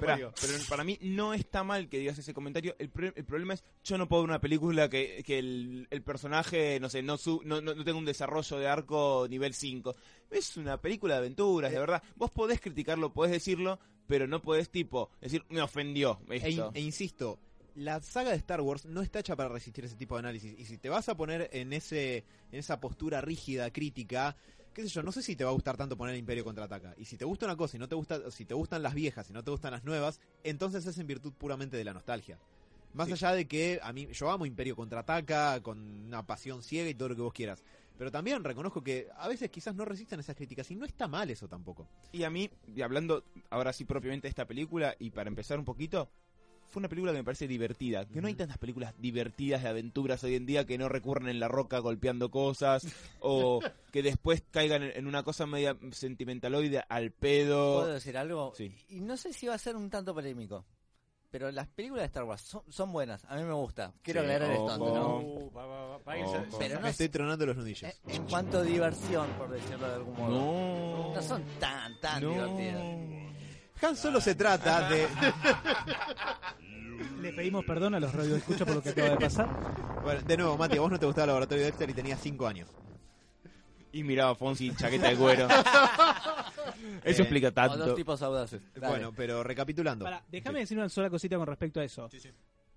parió. 0.00 0.32
pero 0.40 0.52
para 0.68 0.84
mí 0.84 0.96
no 1.02 1.34
está 1.34 1.64
mal 1.64 1.88
que 1.88 1.98
digas 1.98 2.16
ese 2.18 2.32
comentario. 2.32 2.76
El, 2.78 2.88
pro- 2.88 3.12
el 3.14 3.24
problema 3.24 3.54
es, 3.54 3.64
yo 3.82 3.98
no 3.98 4.08
puedo 4.08 4.22
ver 4.22 4.30
una 4.30 4.40
película 4.40 4.88
que, 4.88 5.24
que 5.26 5.40
el, 5.40 5.88
el 5.90 6.02
personaje, 6.02 6.78
no 6.78 6.88
sé, 6.88 7.02
no, 7.02 7.16
su- 7.18 7.42
no, 7.44 7.60
no, 7.60 7.74
no 7.74 7.84
tenga 7.84 7.98
un 7.98 8.04
desarrollo 8.04 8.58
de 8.58 8.68
arco 8.68 9.26
nivel 9.28 9.52
5. 9.52 9.92
Es 10.30 10.56
una 10.56 10.80
película 10.80 11.14
de 11.14 11.18
aventuras, 11.18 11.72
de 11.72 11.80
verdad. 11.80 12.00
Vos 12.14 12.30
podés 12.30 12.60
criticarlo, 12.60 13.12
podés 13.12 13.32
decirlo, 13.32 13.80
pero 14.06 14.28
no 14.28 14.40
podés, 14.40 14.70
tipo, 14.70 15.10
decir, 15.20 15.44
me 15.48 15.60
ofendió 15.62 16.20
E, 16.30 16.36
e 16.74 16.80
insisto, 16.80 17.40
la 17.74 18.00
saga 18.00 18.30
de 18.30 18.36
Star 18.36 18.60
Wars 18.60 18.84
no 18.84 19.02
está 19.02 19.20
hecha 19.20 19.36
para 19.36 19.48
resistir 19.48 19.84
ese 19.84 19.96
tipo 19.96 20.14
de 20.16 20.20
análisis. 20.20 20.58
Y 20.58 20.64
si 20.66 20.78
te 20.78 20.88
vas 20.88 21.08
a 21.08 21.16
poner 21.16 21.48
en 21.52 21.72
ese 21.72 22.24
en 22.52 22.58
esa 22.58 22.80
postura 22.80 23.20
rígida, 23.20 23.70
crítica, 23.72 24.36
qué 24.74 24.82
sé 24.82 24.88
yo, 24.88 25.02
no 25.02 25.12
sé 25.12 25.22
si 25.22 25.36
te 25.36 25.44
va 25.44 25.50
a 25.50 25.54
gustar 25.54 25.76
tanto 25.76 25.96
poner 25.96 26.16
Imperio 26.16 26.44
contraataca. 26.44 26.94
Y 26.98 27.04
si 27.04 27.16
te 27.16 27.24
gusta 27.24 27.46
una 27.46 27.56
cosa 27.56 27.76
y 27.76 27.80
no 27.80 27.88
te 27.88 27.94
gusta, 27.94 28.30
si 28.30 28.44
te 28.44 28.54
gustan 28.54 28.82
las 28.82 28.94
viejas 28.94 29.28
y 29.30 29.32
no 29.32 29.42
te 29.42 29.50
gustan 29.50 29.72
las 29.72 29.84
nuevas, 29.84 30.20
entonces 30.44 30.84
es 30.86 30.98
en 30.98 31.06
virtud 31.06 31.32
puramente 31.32 31.76
de 31.76 31.84
la 31.84 31.92
nostalgia. 31.92 32.38
Más 32.92 33.06
Sí. 33.06 33.12
allá 33.12 33.32
de 33.32 33.46
que 33.46 33.78
a 33.82 33.92
mí 33.92 34.08
yo 34.12 34.30
amo 34.30 34.46
Imperio 34.46 34.74
contraataca 34.74 35.60
con 35.62 35.78
una 36.06 36.26
pasión 36.26 36.62
ciega 36.62 36.90
y 36.90 36.94
todo 36.94 37.10
lo 37.10 37.16
que 37.16 37.22
vos 37.22 37.32
quieras. 37.32 37.62
Pero 37.96 38.10
también 38.10 38.42
reconozco 38.42 38.82
que 38.82 39.08
a 39.16 39.28
veces 39.28 39.50
quizás 39.50 39.74
no 39.74 39.84
resistan 39.84 40.18
esas 40.20 40.34
críticas 40.34 40.70
y 40.70 40.74
no 40.74 40.86
está 40.86 41.06
mal 41.06 41.28
eso 41.30 41.46
tampoco. 41.46 41.86
Y 42.12 42.22
a 42.24 42.30
mí, 42.30 42.50
y 42.74 42.80
hablando 42.80 43.22
ahora 43.50 43.72
sí 43.74 43.84
propiamente 43.84 44.26
de 44.26 44.30
esta 44.30 44.46
película, 44.46 44.96
y 44.98 45.10
para 45.10 45.28
empezar 45.28 45.58
un 45.58 45.66
poquito, 45.66 46.08
fue 46.70 46.80
una 46.80 46.88
película 46.88 47.12
que 47.12 47.18
me 47.18 47.24
parece 47.24 47.46
divertida. 47.48 48.06
Que 48.06 48.20
no 48.20 48.28
hay 48.28 48.34
tantas 48.34 48.58
películas 48.58 48.94
divertidas 48.98 49.62
de 49.62 49.68
aventuras 49.68 50.22
hoy 50.24 50.36
en 50.36 50.46
día 50.46 50.66
que 50.66 50.78
no 50.78 50.88
recurren 50.88 51.28
en 51.28 51.40
la 51.40 51.48
roca 51.48 51.78
golpeando 51.80 52.30
cosas, 52.30 52.86
o 53.20 53.60
que 53.92 54.02
después 54.02 54.42
caigan 54.50 54.82
en 54.82 55.06
una 55.06 55.22
cosa 55.22 55.46
media 55.46 55.76
sentimentaloide 55.92 56.82
al 56.88 57.10
pedo. 57.12 57.80
¿Puedo 57.80 57.94
decir 57.94 58.16
algo? 58.16 58.52
Sí. 58.56 58.74
Y 58.88 59.00
no 59.00 59.16
sé 59.16 59.32
si 59.32 59.46
va 59.46 59.54
a 59.54 59.58
ser 59.58 59.76
un 59.76 59.90
tanto 59.90 60.14
polémico. 60.14 60.64
Pero 61.32 61.48
las 61.52 61.68
películas 61.68 62.02
de 62.02 62.06
Star 62.06 62.24
Wars 62.24 62.42
son, 62.42 62.62
son 62.68 62.92
buenas. 62.92 63.24
A 63.26 63.36
mí 63.36 63.44
me 63.44 63.52
gusta. 63.52 63.92
Quiero 64.02 64.20
Sí, 64.22 64.26
aclarar 64.26 64.50
esto 64.50 64.78
¿no? 64.78 65.18
Uh, 65.20 65.52
va, 65.52 65.64
va, 65.64 65.86
va, 65.86 65.98
va, 65.98 66.14
que 66.16 66.24
Ojo. 66.24 66.34
ya- 66.50 66.58
Pero 66.58 66.74
no 66.74 66.80
Me 66.80 66.90
estoy 66.90 67.08
tronando 67.08 67.46
los 67.46 67.56
nudillos. 67.56 67.84
Eh, 67.88 67.94
En 68.08 68.24
cuanto 68.26 68.58
a 68.58 68.62
diversión, 68.62 69.28
por 69.38 69.48
decirlo 69.48 69.88
de 69.88 69.94
algún 69.94 70.16
modo. 70.16 70.28
No. 71.08 71.14
No 71.14 71.22
son 71.22 71.44
tan, 71.60 72.00
tan 72.00 72.20
No. 72.24 72.30
divertidas. 72.30 72.82
Han 73.82 73.96
Solo 73.96 74.20
se 74.20 74.34
trata 74.34 74.88
de 74.88 75.06
Le 77.20 77.32
pedimos 77.32 77.64
perdón 77.64 77.94
a 77.94 78.00
los 78.00 78.12
radioescuchas 78.14 78.66
por 78.66 78.76
lo 78.76 78.82
que 78.82 78.90
acaba 78.90 79.10
de 79.10 79.16
pasar. 79.16 79.48
Bueno, 80.02 80.22
de 80.22 80.36
nuevo, 80.36 80.56
Mati, 80.58 80.76
a 80.76 80.80
vos 80.80 80.90
no 80.90 80.98
te 80.98 81.06
gustaba 81.06 81.24
el 81.24 81.28
laboratorio 81.28 81.64
de 81.64 81.70
Dexter 81.70 81.90
y 81.90 81.94
tenías 81.94 82.20
5 82.20 82.46
años. 82.46 82.68
Y 83.92 84.02
miraba 84.04 84.30
a 84.30 84.34
Fonsi, 84.34 84.74
chaqueta 84.74 85.08
de 85.10 85.16
cuero. 85.16 85.48
Eso 87.04 87.22
Eh, 87.22 87.24
explica 87.24 87.48
O 87.48 87.52
tanto. 87.52 87.78
dos 87.78 87.94
tipos 87.96 88.22
audaces. 88.22 88.62
Dale. 88.74 88.88
Bueno, 88.88 89.12
pero 89.14 89.42
recapitulando. 89.42 90.04
Pará, 90.04 90.22
déjame 90.30 90.60
decir 90.60 90.78
una 90.78 90.88
sola 90.88 91.10
cosita 91.10 91.36
con 91.36 91.46
respecto 91.46 91.80
a 91.80 91.84
eso. 91.84 92.08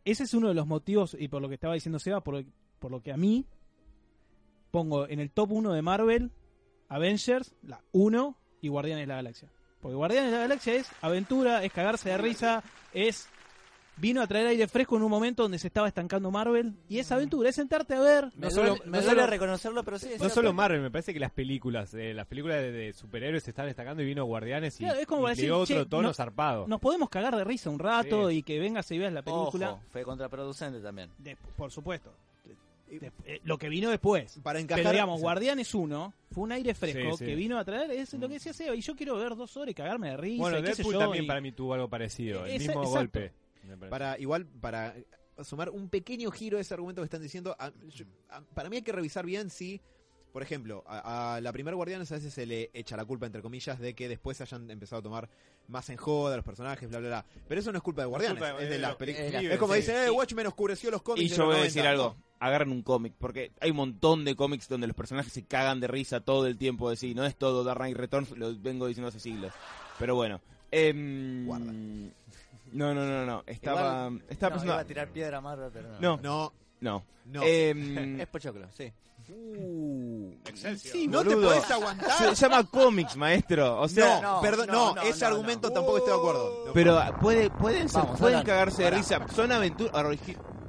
Ese 0.06 0.24
es 0.24 0.34
uno 0.34 0.50
de 0.50 0.54
los 0.54 0.68
motivos, 0.68 1.16
y 1.18 1.28
por 1.30 1.42
lo 1.42 1.48
que 1.48 1.56
estaba 1.56 1.74
diciendo 1.76 2.00
Seba, 2.00 2.22
por 2.22 2.36
lo, 2.36 2.44
por 2.80 2.92
lo 2.92 3.02
que 3.02 3.14
a 3.14 3.18
mí 3.18 3.46
pongo 4.72 5.08
en 5.08 5.20
el 5.20 5.32
top 5.32 5.52
1 5.52 5.72
de 5.74 5.82
Marvel, 5.82 6.32
Avengers, 6.90 7.56
la 7.62 7.82
1 7.92 8.38
y 8.62 8.68
Guardianes 8.70 9.04
de 9.04 9.08
la 9.08 9.16
Galaxia. 9.16 9.50
Porque 9.84 9.96
Guardianes 9.96 10.32
de 10.32 10.38
la 10.38 10.44
Galaxia 10.44 10.74
es 10.74 10.90
aventura, 11.02 11.64
es 11.64 11.72
cagarse 11.72 12.10
de 12.10 12.18
risa, 12.18 12.64
es... 12.94 13.28
Vino 13.96 14.24
a 14.24 14.28
traer 14.28 14.48
aire 14.48 14.68
fresco 14.68 14.98
en 14.98 15.04
un 15.04 15.12
momento 15.12 15.44
donde 15.44 15.60
se 15.60 15.68
estaba 15.68 15.88
estancando 15.88 16.32
Marvel 16.32 16.74
y 16.90 16.98
es 16.98 17.12
aventura, 17.12 17.50
es 17.50 17.56
sentarte 17.58 17.94
a 17.94 18.00
ver. 18.00 18.26
Me 18.36 18.48
No 18.48 18.50
duele, 18.50 18.70
solo- 18.70 18.74
me 18.86 18.98
no 18.98 19.04
duele 19.04 19.10
solo- 19.22 19.28
reconocerlo, 19.28 19.84
pero 19.84 20.00
sí. 20.00 20.10
es 20.14 20.20
No 20.20 20.30
solo 20.30 20.52
Marvel, 20.52 20.82
me 20.82 20.90
parece 20.90 21.14
que 21.14 21.20
las 21.20 21.30
películas, 21.32 21.94
eh, 21.94 22.12
las 22.12 22.26
películas 22.26 22.58
de, 22.58 22.72
de 22.72 22.94
superhéroes 22.94 23.44
se 23.44 23.52
están 23.52 23.68
destacando 23.68 24.02
y 24.02 24.08
vino 24.08 24.26
Guardianes 24.26 24.82
y, 24.82 24.86
Claro, 24.86 25.00
es 25.00 25.06
como 25.06 25.22
y 25.22 25.24
para 25.26 25.30
le 25.30 25.36
decir, 25.36 25.46
dio 25.46 25.60
otro 25.60 25.84
che, 25.84 25.86
tono 25.86 26.08
no- 26.08 26.14
zarpado. 26.16 26.68
Nos 26.68 26.80
podemos 26.80 27.08
cagar 27.08 27.36
de 27.36 27.44
risa 27.44 27.70
un 27.70 27.78
rato 27.78 28.30
Sí. 28.30 28.38
y 28.38 28.42
que 28.44 28.58
vengas 28.60 28.90
y 28.90 28.98
veas 28.98 29.14
la 29.14 29.22
película. 29.22 29.74
Ojo, 29.74 29.82
fue 29.92 30.04
contraproducente 30.04 30.80
también. 30.80 31.12
De- 31.20 31.38
por 31.56 31.70
supuesto. 31.70 32.12
De- 33.00 33.12
eh, 33.26 33.42
lo 33.44 33.58
que 33.58 33.70
vino 33.70 33.90
después. 33.90 34.40
Para 34.44 34.60
encajar. 34.60 34.82
Pero 34.84 34.92
digamos, 34.92 35.22
Guardianes 35.22 35.74
1 35.74 36.14
fue 36.32 36.44
un 36.44 36.52
aire 36.52 36.74
fresco 36.74 37.12
Sí, 37.18 37.18
sí. 37.20 37.26
que 37.26 37.36
vino 37.36 37.58
a 37.58 37.64
traer, 37.66 37.92
es 37.92 38.14
lo 38.14 38.28
que 38.28 38.36
decía 38.36 38.54
Seba, 38.54 38.76
y 38.76 38.82
yo 38.82 38.96
quiero 38.96 39.16
ver 39.18 39.36
dos 39.36 39.56
horas 39.58 39.72
y 39.72 39.74
cagarme 39.74 40.10
de 40.12 40.18
risa. 40.18 40.42
bueno, 40.42 40.60
y 40.60 40.62
Deadpool 40.62 40.94
yo, 40.94 41.00
también 41.00 41.24
y- 41.24 41.28
para 41.28 41.42
mí 41.42 41.52
tuvo 41.52 41.74
algo 41.74 41.90
parecido, 41.90 42.46
el 42.46 42.52
Esa- 42.54 42.68
mismo 42.68 42.84
exacto. 42.84 43.20
golpe. 43.20 43.32
Para, 43.90 44.20
igual, 44.20 44.46
para 44.46 44.94
sumar 45.44 45.70
un 45.70 45.90
pequeño 45.90 46.30
giro 46.32 46.58
a 46.58 46.62
ese 46.62 46.74
argumento 46.74 47.02
que 47.02 47.06
están 47.06 47.22
diciendo, 47.22 47.56
a- 47.60 47.72
yo- 47.90 48.06
a- 48.30 48.42
para 48.42 48.70
mí 48.70 48.76
hay 48.78 48.82
que 48.82 48.92
revisar 48.92 49.26
bien 49.26 49.50
si, 49.50 49.80
por 50.32 50.42
ejemplo, 50.44 50.84
a, 50.88 51.36
a 51.36 51.42
la 51.42 51.52
primer 51.54 51.74
Guardianes 51.76 52.12
a 52.12 52.16
veces 52.16 52.34
se 52.34 52.46
le 52.46 52.70
echa 52.74 52.98
la 52.98 53.06
culpa, 53.06 53.26
entre 53.26 53.42
comillas, 53.42 53.80
de 53.80 53.94
que 53.94 54.10
después 54.10 54.36
se 54.38 54.44
hayan 54.44 54.70
empezado 54.70 55.00
a 55.00 55.04
tomar 55.04 55.30
más 55.68 55.90
en 55.90 55.98
joda 55.98 56.36
los 56.36 56.44
personajes, 56.46 56.90
bla, 56.90 57.00
bla, 57.00 57.08
bla. 57.08 57.26
Pero 57.48 57.62
eso 57.62 57.72
no 57.72 57.78
es 57.78 57.84
culpa 57.84 58.02
de 58.02 58.08
Guardianes, 58.08 58.38
culpa 58.40 58.54
es 58.62 58.68
de 58.68 58.74
de 58.76 58.80
las 58.80 58.96
películas. 58.96 59.28
es 59.28 59.44
la- 59.44 59.54
Es 59.54 59.60
como 59.60 59.74
sí. 59.74 59.80
dicen, 59.80 59.96
eh, 60.08 60.10
Watchmen 60.10 60.48
oscureció 60.48 60.92
los 60.92 61.02
cómics. 61.02 61.26
Y 61.32 61.36
yo 61.36 61.46
voy 61.46 61.54
a 61.54 61.58
90. 61.60 61.64
decir 61.64 61.88
algo. 61.88 62.18
Agarren 62.46 62.72
un 62.72 62.82
cómic, 62.82 63.14
porque 63.18 63.52
hay 63.62 63.72
un 63.72 63.78
montón 63.78 64.26
de 64.26 64.36
cómics 64.36 64.68
donde 64.68 64.86
los 64.88 64.96
personajes 64.96 65.32
se 65.32 65.44
cagan 65.46 65.80
de 65.80 65.88
risa 65.88 66.20
todo 66.20 66.46
el 66.46 66.58
tiempo. 66.58 66.90
De 66.90 66.98
sí, 66.98 67.14
no 67.16 67.26
es 67.26 67.36
todo 67.38 67.64
Dark 67.64 67.80
Knight 67.80 67.96
Returns, 67.96 68.32
lo 68.38 68.54
vengo 68.60 68.88
diciendo 68.88 69.08
hace 69.08 69.20
siglos. 69.22 69.54
Pero 69.98 70.16
bueno. 70.16 70.42
em, 70.72 71.46
Guarda. 71.46 71.72
No, 72.74 72.94
no, 72.94 73.06
no, 73.06 73.26
no. 73.26 73.44
Estaba, 73.46 74.08
Igual- 74.10 74.24
estaba 74.30 74.50
no, 74.50 74.56
pensando. 74.56 74.74
iba 74.74 74.80
a 74.82 74.86
tirar 74.86 75.08
piedra 75.10 75.38
a 75.38 75.42
Marvel, 75.42 75.70
pero 75.72 75.90
no. 75.92 76.00
No, 76.00 76.18
No, 76.22 76.54
no. 76.82 77.04
no. 77.26 77.44
Em, 77.44 78.20
Es 78.20 78.28
pochoclo, 78.28 78.68
sí. 78.72 78.92
uh, 79.30 80.34
sí, 80.76 81.08
no 81.08 81.24
te 81.24 81.36
podés 81.38 81.70
aguantar. 81.72 82.12
Se 82.12 82.36
llama 82.36 82.64
cómics, 82.66 83.16
maestro. 83.16 83.80
O 83.80 83.88
sea, 83.88 84.20
no, 84.20 84.36
no, 84.36 84.42
perdón, 84.42 84.68
no, 84.68 84.74
no, 84.74 84.96
no, 84.96 85.02
ese 85.04 85.22
no, 85.22 85.28
argumento 85.28 85.68
no. 85.70 85.74
tampoco 85.76 85.98
estoy 86.00 86.14
de 86.14 86.20
acuerdo. 86.20 86.64
No. 86.68 86.74
Pero 86.74 87.00
puede, 87.22 87.50
pueden, 87.52 87.88
ser- 87.88 88.02
Vamos, 88.04 88.20
pueden 88.20 88.44
cagarse 88.44 88.84
de 88.84 88.92
risa. 88.92 89.26
Son 89.34 89.52
aventuras. 89.52 89.94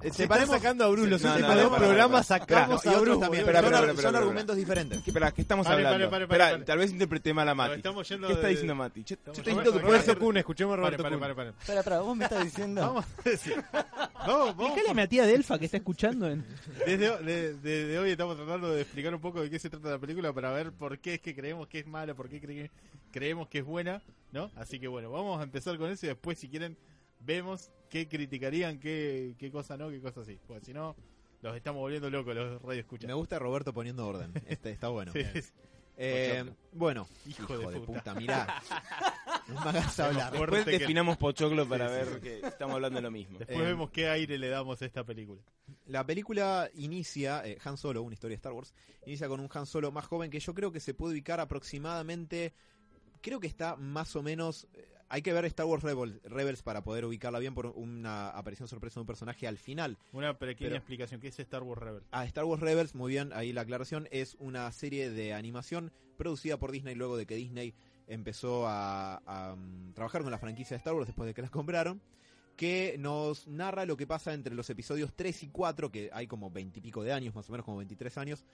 Eh, 0.05 0.13
separemos, 0.13 0.55
sacando 0.55 0.85
a 0.85 0.89
Bruce, 0.89 1.09
los 1.11 1.23
No, 1.23 1.29
no, 1.31 1.35
últimos 1.37 1.57
no, 1.57 1.77
programas 1.79 2.31
Espera, 2.31 2.41
sacamos 2.41 2.85
y 2.85 2.89
a 2.89 2.91
otros 2.93 3.05
Bruce. 3.05 3.21
también. 3.21 3.41
Espera, 3.49 4.03
son 4.03 4.17
argumentos 4.17 4.57
diferentes. 4.57 5.03
¿Qué, 5.03 5.11
espera, 5.11 5.33
¿qué 5.33 5.43
estamos 5.43 5.67
Pare, 5.67 5.77
hablando? 5.87 6.11
pare, 6.11 6.11
pare, 6.11 6.25
espera, 6.25 6.51
pare. 6.53 6.65
tal 6.65 6.79
vez 6.79 6.91
interpreté 6.93 7.33
mal 7.33 7.49
a 7.49 7.55
Mati. 7.55 7.81
¿Qué 7.83 7.89
está 7.89 8.29
de- 8.43 8.49
diciendo 8.49 8.75
Mati? 8.75 9.03
Yo, 9.05 9.15
estoy 9.15 9.35
diciendo 9.35 9.63
que 9.65 9.71
puede 9.71 9.83
Roberto 9.83 10.05
ser... 10.07 10.19
Kuhn, 10.19 10.37
escuchemos 10.37 10.73
a 10.75 10.77
Roberto 10.77 11.03
pare. 11.03 11.17
Espera, 11.59 11.81
espera, 11.81 12.01
vos 12.01 12.17
me 12.17 12.25
estás 12.25 12.45
diciendo. 12.45 12.81
Vamos 12.85 13.05
a 13.05 13.29
decir. 13.29 13.65
Vamos, 13.73 14.57
vamos. 14.57 14.79
A 14.89 14.95
mi 14.95 15.09
tía 15.09 15.25
Delfa 15.27 15.59
que 15.59 15.65
está 15.65 15.79
escuchando. 15.79 16.29
En... 16.29 16.45
Desde, 16.87 17.19
de- 17.19 17.55
desde 17.55 17.99
hoy 17.99 18.11
estamos 18.11 18.37
tratando 18.37 18.71
de 18.73 18.83
explicar 18.83 19.15
un 19.15 19.21
poco 19.21 19.41
de 19.43 19.49
qué 19.51 19.59
se 19.59 19.71
trata 19.71 19.89
la 19.91 19.99
película 19.99 20.33
para 20.33 20.53
ver 20.53 20.73
por 20.73 20.99
qué 20.99 21.15
es 21.15 21.21
que 21.21 21.35
creemos 21.35 21.67
que 21.69 21.79
es 21.81 21.87
mala, 21.87 22.15
por 22.15 22.29
qué 22.29 22.43
cre- 22.43 22.71
creemos 23.11 23.49
que 23.49 23.59
es 23.61 23.65
buena, 23.65 24.03
¿no? 24.33 24.51
Así 24.57 24.79
que 24.79 24.89
bueno, 24.89 25.11
vamos 25.11 25.41
a 25.41 25.45
empezar 25.45 25.79
con 25.79 25.91
eso 25.91 26.07
y 26.07 26.09
después 26.11 26.39
si 26.39 26.49
quieren 26.49 26.77
vemos 27.25 27.71
qué 27.89 28.09
criticarían, 28.09 28.79
qué, 28.79 29.35
qué 29.39 29.51
cosa 29.51 29.77
no, 29.77 29.91
qué 29.91 30.01
cosa 30.01 30.25
sí. 30.25 30.39
Porque 30.47 30.65
si 30.67 30.73
no, 30.73 30.97
los 31.43 31.57
estamos 31.57 31.81
volviendo 31.81 32.11
locos 32.11 32.35
los 32.35 32.61
radio 32.63 32.81
escuchan. 32.81 33.09
Me 33.09 33.15
gusta 33.15 33.39
Roberto 33.39 33.73
poniendo 33.73 34.07
orden. 34.07 34.33
Este 34.49 34.71
está 34.71 34.89
bueno. 34.89 35.13
Sí, 35.13 35.23
Eh, 35.97 36.45
bueno, 36.73 37.07
Hijo 37.25 37.57
de 37.57 37.81
puta. 37.81 38.15
mirá. 38.15 38.61
No 39.47 39.61
me 39.63 39.69
hagas 39.71 40.01
hablar. 40.01 40.33
Después 40.33 40.65
que- 40.65 40.79
definamos 40.79 41.19
Pochoclo 41.19 41.69
para 41.69 41.87
Sí, 41.89 41.95
ver 42.11 42.21
que 42.23 42.47
estamos 42.47 42.77
hablando 42.77 42.97
de 42.97 43.03
lo 43.03 43.11
mismo. 43.11 43.39
Después 43.39 43.59
Eh, 43.61 43.63
vemos 43.63 43.91
qué 43.91 44.09
aire 44.09 44.39
le 44.39 44.49
damos 44.49 44.81
a 44.81 44.87
esta 44.87 45.05
película. 45.05 45.43
La 45.87 46.05
película 46.07 46.71
inicia, 46.75 47.43
eh, 47.45 47.59
Han 47.63 47.77
Solo, 47.77 48.01
una 48.03 48.15
historia 48.15 48.37
de 48.37 48.39
Star 48.39 48.53
Wars, 48.55 48.73
inicia 49.05 49.29
con 49.29 49.41
un 49.41 49.51
Han 49.53 49.67
Solo 49.67 49.93
más 49.93 50.07
joven 50.07 50.31
que 50.31 50.41
yo 50.41 50.55
creo 50.55 50.73
que 50.73 50.81
se 50.81 50.95
puede 50.95 51.13
ubicar 51.13 51.41
aproximadamente, 51.41 52.55
creo 53.21 53.39
que 53.39 53.47
está 53.47 53.77
más 53.77 54.17
o 54.17 54.23
menos, 54.23 54.67
eh, 54.73 54.89
hay 55.15 55.23
que 55.23 55.33
ver 55.33 55.45
Star 55.45 55.65
Wars 55.67 55.85
Rebels, 55.85 56.21
Rebels 56.25 56.65
para 56.65 56.83
poder 56.83 57.05
ubicarla 57.05 57.39
bien 57.39 57.55
por 57.55 57.67
una 57.67 58.31
aparición 58.31 58.67
sorpresa 58.67 58.97
de 58.97 59.03
un 59.03 59.07
personaje 59.07 59.47
al 59.47 59.59
final. 59.59 59.97
Una 60.13 60.37
pequeña 60.37 60.71
Pero- 60.71 60.77
explicación, 60.77 61.21
¿qué 61.21 61.29
es 61.29 61.39
Star 61.39 61.63
Wars 61.63 61.81
Rebel? 61.81 62.03
A 62.11 62.25
Star 62.25 62.45
Wars 62.45 62.61
Rebels, 62.61 62.97
muy 62.97 63.13
bien, 63.13 63.33
ahí 63.33 63.53
la 63.53 63.61
aclaración, 63.61 64.09
es 64.11 64.35
una 64.41 64.73
serie 64.73 65.11
de 65.11 65.33
animación 65.33 65.93
producida 66.17 66.59
por 66.59 66.73
Disney 66.73 66.97
luego 66.97 67.17
de 67.17 67.27
que 67.27 67.37
Disney 67.37 67.75
empezó 68.09 68.67
a, 68.67 69.23
a, 69.25 69.55
mm, 69.55 69.93
trabajar 69.95 70.23
con 70.23 70.33
la 70.33 70.39
franquicia 70.39 70.75
de 70.75 70.79
Star 70.79 70.95
Wars 70.95 71.07
después 71.07 71.29
de 71.29 71.35
que 71.35 71.43
las 71.43 71.51
compraron, 71.53 72.03
que 72.57 72.97
nos 72.99 73.47
narra 73.47 73.87
lo 73.87 73.97
que 73.97 74.09
pasa 74.09 74.35
entre 74.35 74.57
los 74.57 74.69
episodios 74.69 75.13
3 75.15 75.45
y 75.45 75.49
4, 75.49 75.93
que 75.93 76.11
hay 76.13 76.27
como 76.27 76.51
20 76.51 76.81
y 76.81 76.83
pico 76.83 77.05
de 77.05 77.13
años, 77.13 77.37
más 77.37 77.49
o 77.49 77.53
menos 77.53 77.65
como 77.65 77.77
23 77.77 78.19
años. 78.19 78.45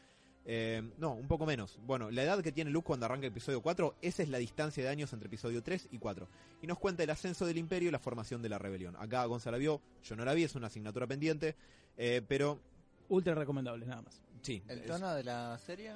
Eh, 0.46 0.83
no, 0.98 1.12
un 1.14 1.29
poco 1.29 1.44
menos. 1.46 1.79
Bueno, 1.87 2.11
la 2.11 2.22
edad 2.22 2.42
que 2.42 2.50
tiene 2.53 2.70
Luke 2.70 2.87
cuando 2.87 3.07
arranca 3.07 3.26
el 3.26 3.33
episodio 3.33 3.61
4, 3.61 3.96
esa 4.03 4.22
es 4.22 4.29
la 4.31 4.38
distancia 4.38 4.83
de 4.83 4.88
años 4.88 5.12
entre 5.12 5.26
episodio 5.29 5.62
3 5.62 5.88
y 5.92 5.98
4. 5.98 6.26
Y 6.62 6.66
nos 6.66 6.79
cuenta 6.79 7.03
el 7.03 7.11
ascenso 7.11 7.46
del 7.46 7.59
imperio 7.59 7.88
y 7.88 7.92
la 7.92 7.98
formación 7.98 8.40
de 8.42 8.48
la 8.48 8.59
rebelión. 8.59 8.96
Acá 8.98 9.24
Gonzalo 9.26 9.59
vio, 9.59 9.81
yo 10.03 10.16
no 10.16 10.24
la 10.24 10.33
vi, 10.35 10.44
es 10.44 10.55
una 10.55 10.68
asignatura 10.68 11.07
pendiente, 11.07 11.55
eh, 11.96 12.22
pero 12.26 12.59
Ultra 13.11 13.35
recomendable, 13.35 13.85
nada 13.87 14.03
más. 14.03 14.22
sí. 14.42 14.62
¿El 14.68 14.79
es- 14.81 14.87
tono 14.87 15.14
de 15.14 15.24
la 15.24 15.59
serie? 15.59 15.94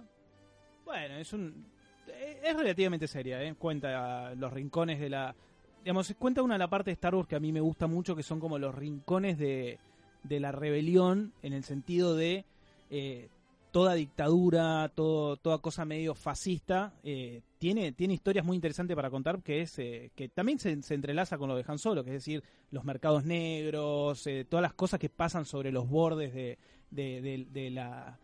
Bueno, 0.84 1.14
es 1.16 1.32
un 1.32 1.66
eh, 2.08 2.40
es 2.44 2.54
relativamente 2.56 3.08
seria, 3.08 3.42
¿eh? 3.42 3.54
Cuenta 3.54 4.34
los 4.34 4.52
rincones 4.52 5.00
de 5.00 5.08
la 5.08 5.34
digamos, 5.82 6.14
cuenta 6.18 6.42
una 6.42 6.54
de 6.54 6.58
la 6.58 6.68
parte 6.68 6.90
de 6.90 6.94
Star 6.94 7.14
Wars 7.14 7.28
que 7.28 7.36
a 7.36 7.40
mí 7.40 7.52
me 7.52 7.60
gusta 7.60 7.86
mucho 7.86 8.14
que 8.16 8.22
son 8.22 8.40
como 8.40 8.58
los 8.58 8.74
rincones 8.74 9.38
de, 9.38 9.78
de 10.22 10.40
la 10.40 10.50
rebelión 10.52 11.32
en 11.42 11.52
el 11.52 11.62
sentido 11.64 12.14
de 12.16 12.44
eh, 12.90 13.28
toda 13.74 13.94
dictadura, 13.94 14.88
todo 14.94 15.36
toda 15.36 15.58
cosa 15.58 15.84
medio 15.84 16.14
fascista, 16.14 16.92
eh, 17.02 17.42
tiene 17.58 17.90
tiene 17.90 18.14
historias 18.14 18.44
muy 18.44 18.54
interesantes 18.54 18.94
para 18.94 19.10
contar 19.10 19.42
que 19.42 19.62
es 19.62 19.76
eh, 19.80 20.12
que 20.14 20.28
también 20.28 20.60
se, 20.60 20.78
entrelaza 20.94 21.38
con 21.38 21.48
lo 21.48 21.56
de 21.56 21.64
Han 21.66 21.80
Solo, 21.80 22.04
que 22.04 22.10
es 22.10 22.14
decir, 22.22 22.44
los 22.70 22.84
mercados 22.84 23.24
negros, 23.24 24.28
eh, 24.28 24.46
todas 24.48 24.62
las 24.62 24.74
cosas 24.74 25.00
que 25.00 25.08
pasan 25.08 25.44
sobre 25.44 25.72
los 25.72 25.88
bordes 25.88 26.32
de, 26.32 26.56
de, 26.92 27.46
de- 27.50 27.70
la 27.70 28.16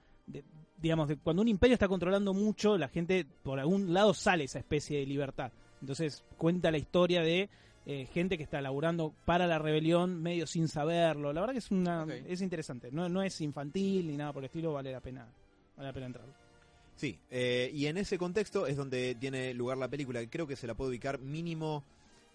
digamos, 0.81 1.11
cuando 1.25 1.43
un 1.43 1.49
imperio 1.49 1.75
está 1.75 1.89
controlando 1.89 2.33
mucho, 2.33 2.79
la 2.79 2.87
gente 2.87 3.27
por 3.43 3.59
algún 3.59 3.93
lado 3.93 4.15
sale 4.15 4.45
esa 4.45 4.61
especie 4.61 5.01
de 5.01 5.07
libertad. 5.07 5.51
Entonces 5.81 6.23
cuenta 6.39 6.71
la 6.71 6.79
historia 6.79 7.23
de 7.23 7.51
eh, 7.93 8.07
gente 8.07 8.37
que 8.37 8.45
está 8.45 8.61
laburando 8.61 9.13
para 9.25 9.49
la 9.49 9.59
rebelión 9.59 10.23
medio 10.23 10.47
sin 10.47 10.69
saberlo. 10.69 11.33
La 11.33 11.41
verdad 11.41 11.55
que 11.55 11.59
es 11.59 11.73
una 11.73 12.07
es 12.25 12.41
interesante. 12.41 12.89
No, 12.93 13.09
no 13.09 13.21
es 13.21 13.41
infantil 13.41 14.07
ni 14.07 14.17
nada 14.17 14.33
por 14.33 14.45
el 14.45 14.47
estilo, 14.47 14.73
vale 14.73 14.93
la 14.93 15.01
pena 15.01 15.27
vale 15.77 15.89
la 15.89 15.93
pena 15.93 16.07
entrar. 16.07 16.25
Sí, 16.95 17.19
eh, 17.31 17.69
y 17.75 17.87
en 17.87 17.97
ese 17.97 18.17
contexto 18.17 18.69
es 18.69 18.77
donde 18.77 19.17
tiene 19.17 19.53
lugar 19.55 19.77
la 19.77 19.89
película, 19.89 20.21
que 20.21 20.31
creo 20.31 20.47
que 20.47 20.55
se 20.55 20.69
la 20.69 20.75
puede 20.75 20.91
ubicar 20.91 21.19
mínimo 21.19 21.83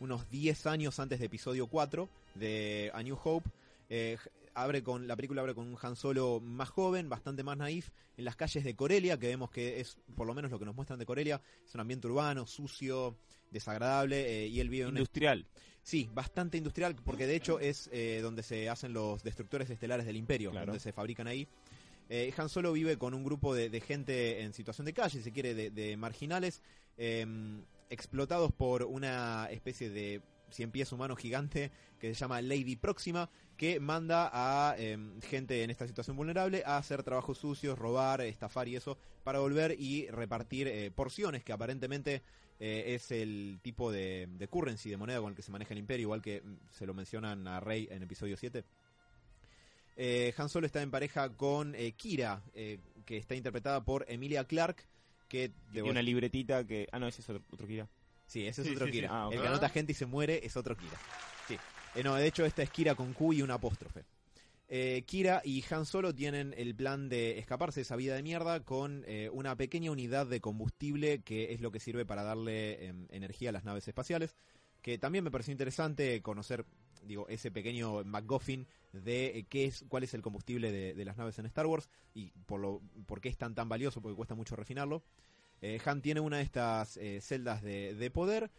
unos 0.01 0.29
10 0.29 0.65
años 0.65 0.99
antes 0.99 1.19
de 1.19 1.27
episodio 1.27 1.67
4 1.67 2.09
de 2.33 2.91
A 2.93 3.01
New 3.01 3.17
Hope. 3.23 3.49
Eh, 3.87 4.17
abre 4.55 4.83
con 4.83 5.07
La 5.07 5.15
película 5.15 5.39
abre 5.39 5.55
con 5.55 5.67
un 5.67 5.77
Han 5.81 5.95
Solo 5.95 6.41
más 6.41 6.67
joven, 6.67 7.07
bastante 7.07 7.43
más 7.43 7.55
naif, 7.55 7.91
en 8.17 8.25
las 8.25 8.35
calles 8.35 8.65
de 8.65 8.75
Corelia, 8.75 9.17
que 9.17 9.27
vemos 9.27 9.51
que 9.51 9.79
es 9.79 9.97
por 10.17 10.27
lo 10.27 10.33
menos 10.33 10.51
lo 10.51 10.59
que 10.59 10.65
nos 10.65 10.75
muestran 10.75 10.99
de 10.99 11.05
Corelia, 11.05 11.41
es 11.65 11.73
un 11.75 11.79
ambiente 11.79 12.07
urbano, 12.07 12.45
sucio, 12.45 13.15
desagradable, 13.55 14.43
eh, 14.43 14.47
y 14.47 14.59
él 14.59 14.69
vive 14.69 14.83
en 14.83 14.89
una 14.91 14.99
Industrial. 14.99 15.45
Sí, 15.81 16.09
bastante 16.13 16.57
industrial, 16.57 16.95
porque 17.03 17.27
de 17.27 17.35
hecho 17.35 17.59
es 17.59 17.89
eh, 17.91 18.19
donde 18.21 18.41
se 18.43 18.69
hacen 18.69 18.91
los 18.93 19.23
destructores 19.23 19.69
estelares 19.69 20.05
del 20.05 20.15
Imperio, 20.17 20.51
Claro. 20.51 20.67
donde 20.67 20.79
se 20.79 20.91
fabrican 20.91 21.27
ahí. 21.27 21.47
Eh, 22.09 22.31
Han 22.37 22.49
Solo 22.49 22.71
vive 22.73 22.97
con 22.97 23.13
un 23.13 23.23
grupo 23.23 23.53
de, 23.55 23.69
de 23.69 23.81
gente 23.81 24.41
en 24.41 24.53
situación 24.53 24.85
de 24.85 24.93
calle, 24.93 25.17
si 25.17 25.23
se 25.23 25.31
quiere, 25.31 25.53
de, 25.55 25.69
de 25.71 25.95
marginales, 25.97 26.61
eh, 26.97 27.25
explotados 27.89 28.51
por 28.51 28.83
una 28.83 29.47
especie 29.51 29.89
de 29.89 30.21
cien 30.49 30.71
pies 30.71 30.91
humano 30.91 31.15
gigante 31.15 31.71
que 31.99 32.13
se 32.13 32.19
llama 32.19 32.41
Lady 32.41 32.75
Próxima, 32.75 33.29
que 33.57 33.79
manda 33.79 34.29
a 34.33 34.75
eh, 34.77 34.97
gente 35.23 35.63
en 35.63 35.69
esta 35.69 35.87
situación 35.87 36.15
vulnerable 36.17 36.63
a 36.65 36.77
hacer 36.77 37.03
trabajos 37.03 37.37
sucios, 37.37 37.77
robar, 37.77 38.21
estafar 38.21 38.67
y 38.67 38.75
eso, 38.75 38.97
para 39.23 39.39
volver 39.39 39.75
y 39.79 40.07
repartir 40.07 40.67
eh, 40.67 40.91
porciones 40.91 41.43
que 41.43 41.53
aparentemente 41.53 42.21
eh, 42.59 42.95
es 42.95 43.11
el 43.11 43.59
tipo 43.61 43.91
de, 43.91 44.27
de 44.29 44.47
currency, 44.47 44.89
de 44.89 44.97
moneda 44.97 45.19
con 45.19 45.29
el 45.29 45.35
que 45.35 45.41
se 45.41 45.51
maneja 45.51 45.73
el 45.73 45.79
imperio, 45.79 46.03
igual 46.05 46.21
que 46.21 46.41
mm, 46.41 46.57
se 46.71 46.85
lo 46.85 46.93
mencionan 46.93 47.47
a 47.47 47.59
Rey 47.59 47.87
en 47.91 48.03
episodio 48.03 48.37
7. 48.37 48.63
Eh, 49.97 50.33
Han 50.37 50.49
Solo 50.49 50.65
está 50.65 50.81
en 50.81 50.91
pareja 50.91 51.29
con 51.29 51.73
eh, 51.75 51.93
Kira, 51.93 52.41
eh, 52.53 52.79
que 53.05 53.17
está 53.17 53.35
interpretada 53.35 53.83
por 53.83 54.05
Emilia 54.09 54.43
Clark, 54.45 54.85
que 55.29 55.51
Tiene 55.71 55.89
una 55.89 56.01
libretita 56.01 56.65
que... 56.65 56.87
Ah, 56.91 56.99
no, 56.99 57.07
ese 57.07 57.21
es 57.21 57.29
otro, 57.29 57.43
otro 57.51 57.67
Kira. 57.67 57.87
Sí, 58.27 58.45
ese 58.45 58.61
es 58.61 58.67
Sí, 58.67 58.73
otro 58.73 58.87
sí, 58.87 58.91
Kira. 58.91 59.07
sí. 59.07 59.13
Ah. 59.15 59.29
El 59.31 59.41
que 59.41 59.47
anota 59.47 59.69
gente 59.69 59.91
y 59.91 59.95
se 59.95 60.05
muere 60.05 60.39
es 60.43 60.55
otro 60.57 60.75
Kira. 60.75 60.97
Sí. 61.47 61.57
Eh, 61.95 62.03
no, 62.03 62.15
de 62.15 62.27
hecho 62.27 62.45
esta 62.45 62.61
es 62.63 62.69
Kira 62.69 62.95
con 62.95 63.13
Q 63.13 63.33
y 63.33 63.41
un 63.41 63.51
apóstrofe. 63.51 64.03
Eh, 64.67 65.03
Kira 65.05 65.41
y 65.45 65.63
Han 65.69 65.85
Solo 65.85 66.15
tienen 66.15 66.53
el 66.57 66.75
plan 66.75 67.07
de 67.07 67.37
escaparse 67.37 67.81
de 67.81 67.83
esa 67.83 67.95
vida 67.95 68.15
de 68.15 68.23
mierda 68.23 68.61
con 68.61 69.03
eh, 69.05 69.29
una 69.31 69.55
pequeña 69.55 69.91
unidad 69.91 70.25
de 70.25 70.41
combustible 70.41 71.21
que 71.21 71.53
es 71.53 71.61
lo 71.61 71.71
que 71.71 71.79
sirve 71.79 72.03
para 72.05 72.23
darle 72.23 72.87
em, 72.87 73.05
energía 73.11 73.49
a 73.49 73.53
las 73.53 73.63
naves 73.63 73.87
espaciales. 73.87 74.35
Que 74.81 74.97
también 74.97 75.23
me 75.23 75.31
pareció 75.31 75.51
interesante 75.51 76.21
conocer, 76.21 76.65
digo, 77.03 77.27
ese 77.27 77.51
pequeño 77.51 78.03
MacGuffin 78.03 78.67
de 78.91 79.37
eh, 79.37 79.45
qué 79.47 79.65
es, 79.65 79.85
cuál 79.87 80.03
es 80.03 80.13
el 80.15 80.21
combustible 80.21 80.71
de, 80.71 81.05
las 81.05 81.17
naves 81.17 81.37
en 81.37 81.45
Star 81.45 81.67
Wars 81.67 81.89
y 82.13 82.31
por, 82.45 82.59
lo, 82.59 82.81
por 83.05 83.21
qué 83.21 83.29
es 83.29 83.37
tan 83.37 83.53
tan 83.53 83.69
valioso, 83.69 84.01
porque 84.01 84.15
cuesta 84.15 84.35
mucho 84.35 84.55
refinarlo. 84.55 85.03
Han 85.85 86.01
tiene 86.03 86.19
una 86.19 86.37
de 86.37 86.43
estas 86.43 86.99
celdas 87.21 87.63
de, 87.63 87.95
de 87.95 88.11
poder. 88.11 88.51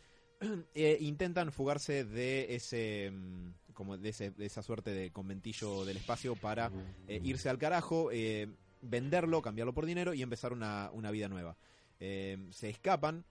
e 0.75 0.99
intentan 1.01 1.53
fugarse 1.53 2.05
de 2.05 2.57
ese 2.57 3.12
mm, 3.12 3.51
como 3.77 3.97
de, 3.97 4.09
ese- 4.09 4.31
de 4.33 4.47
esa 4.47 4.62
suerte 4.65 4.91
de 4.91 5.12
conventillo 5.12 5.85
del 5.85 5.99
espacio 5.99 6.35
para 6.35 6.73
eh, 7.07 7.21
irse 7.23 7.49
al 7.49 7.59
carajo, 7.59 8.11
eh, 8.11 8.49
venderlo, 8.83 9.41
cambiarlo 9.43 9.73
por 9.73 9.87
dinero 9.87 10.15
y 10.15 10.23
empezar 10.23 10.53
una, 10.53 10.91
una 10.93 11.12
vida 11.12 11.29
nueva. 11.29 11.57
Eh, 12.01 12.49
se 12.51 12.69
escapan. 12.71 13.25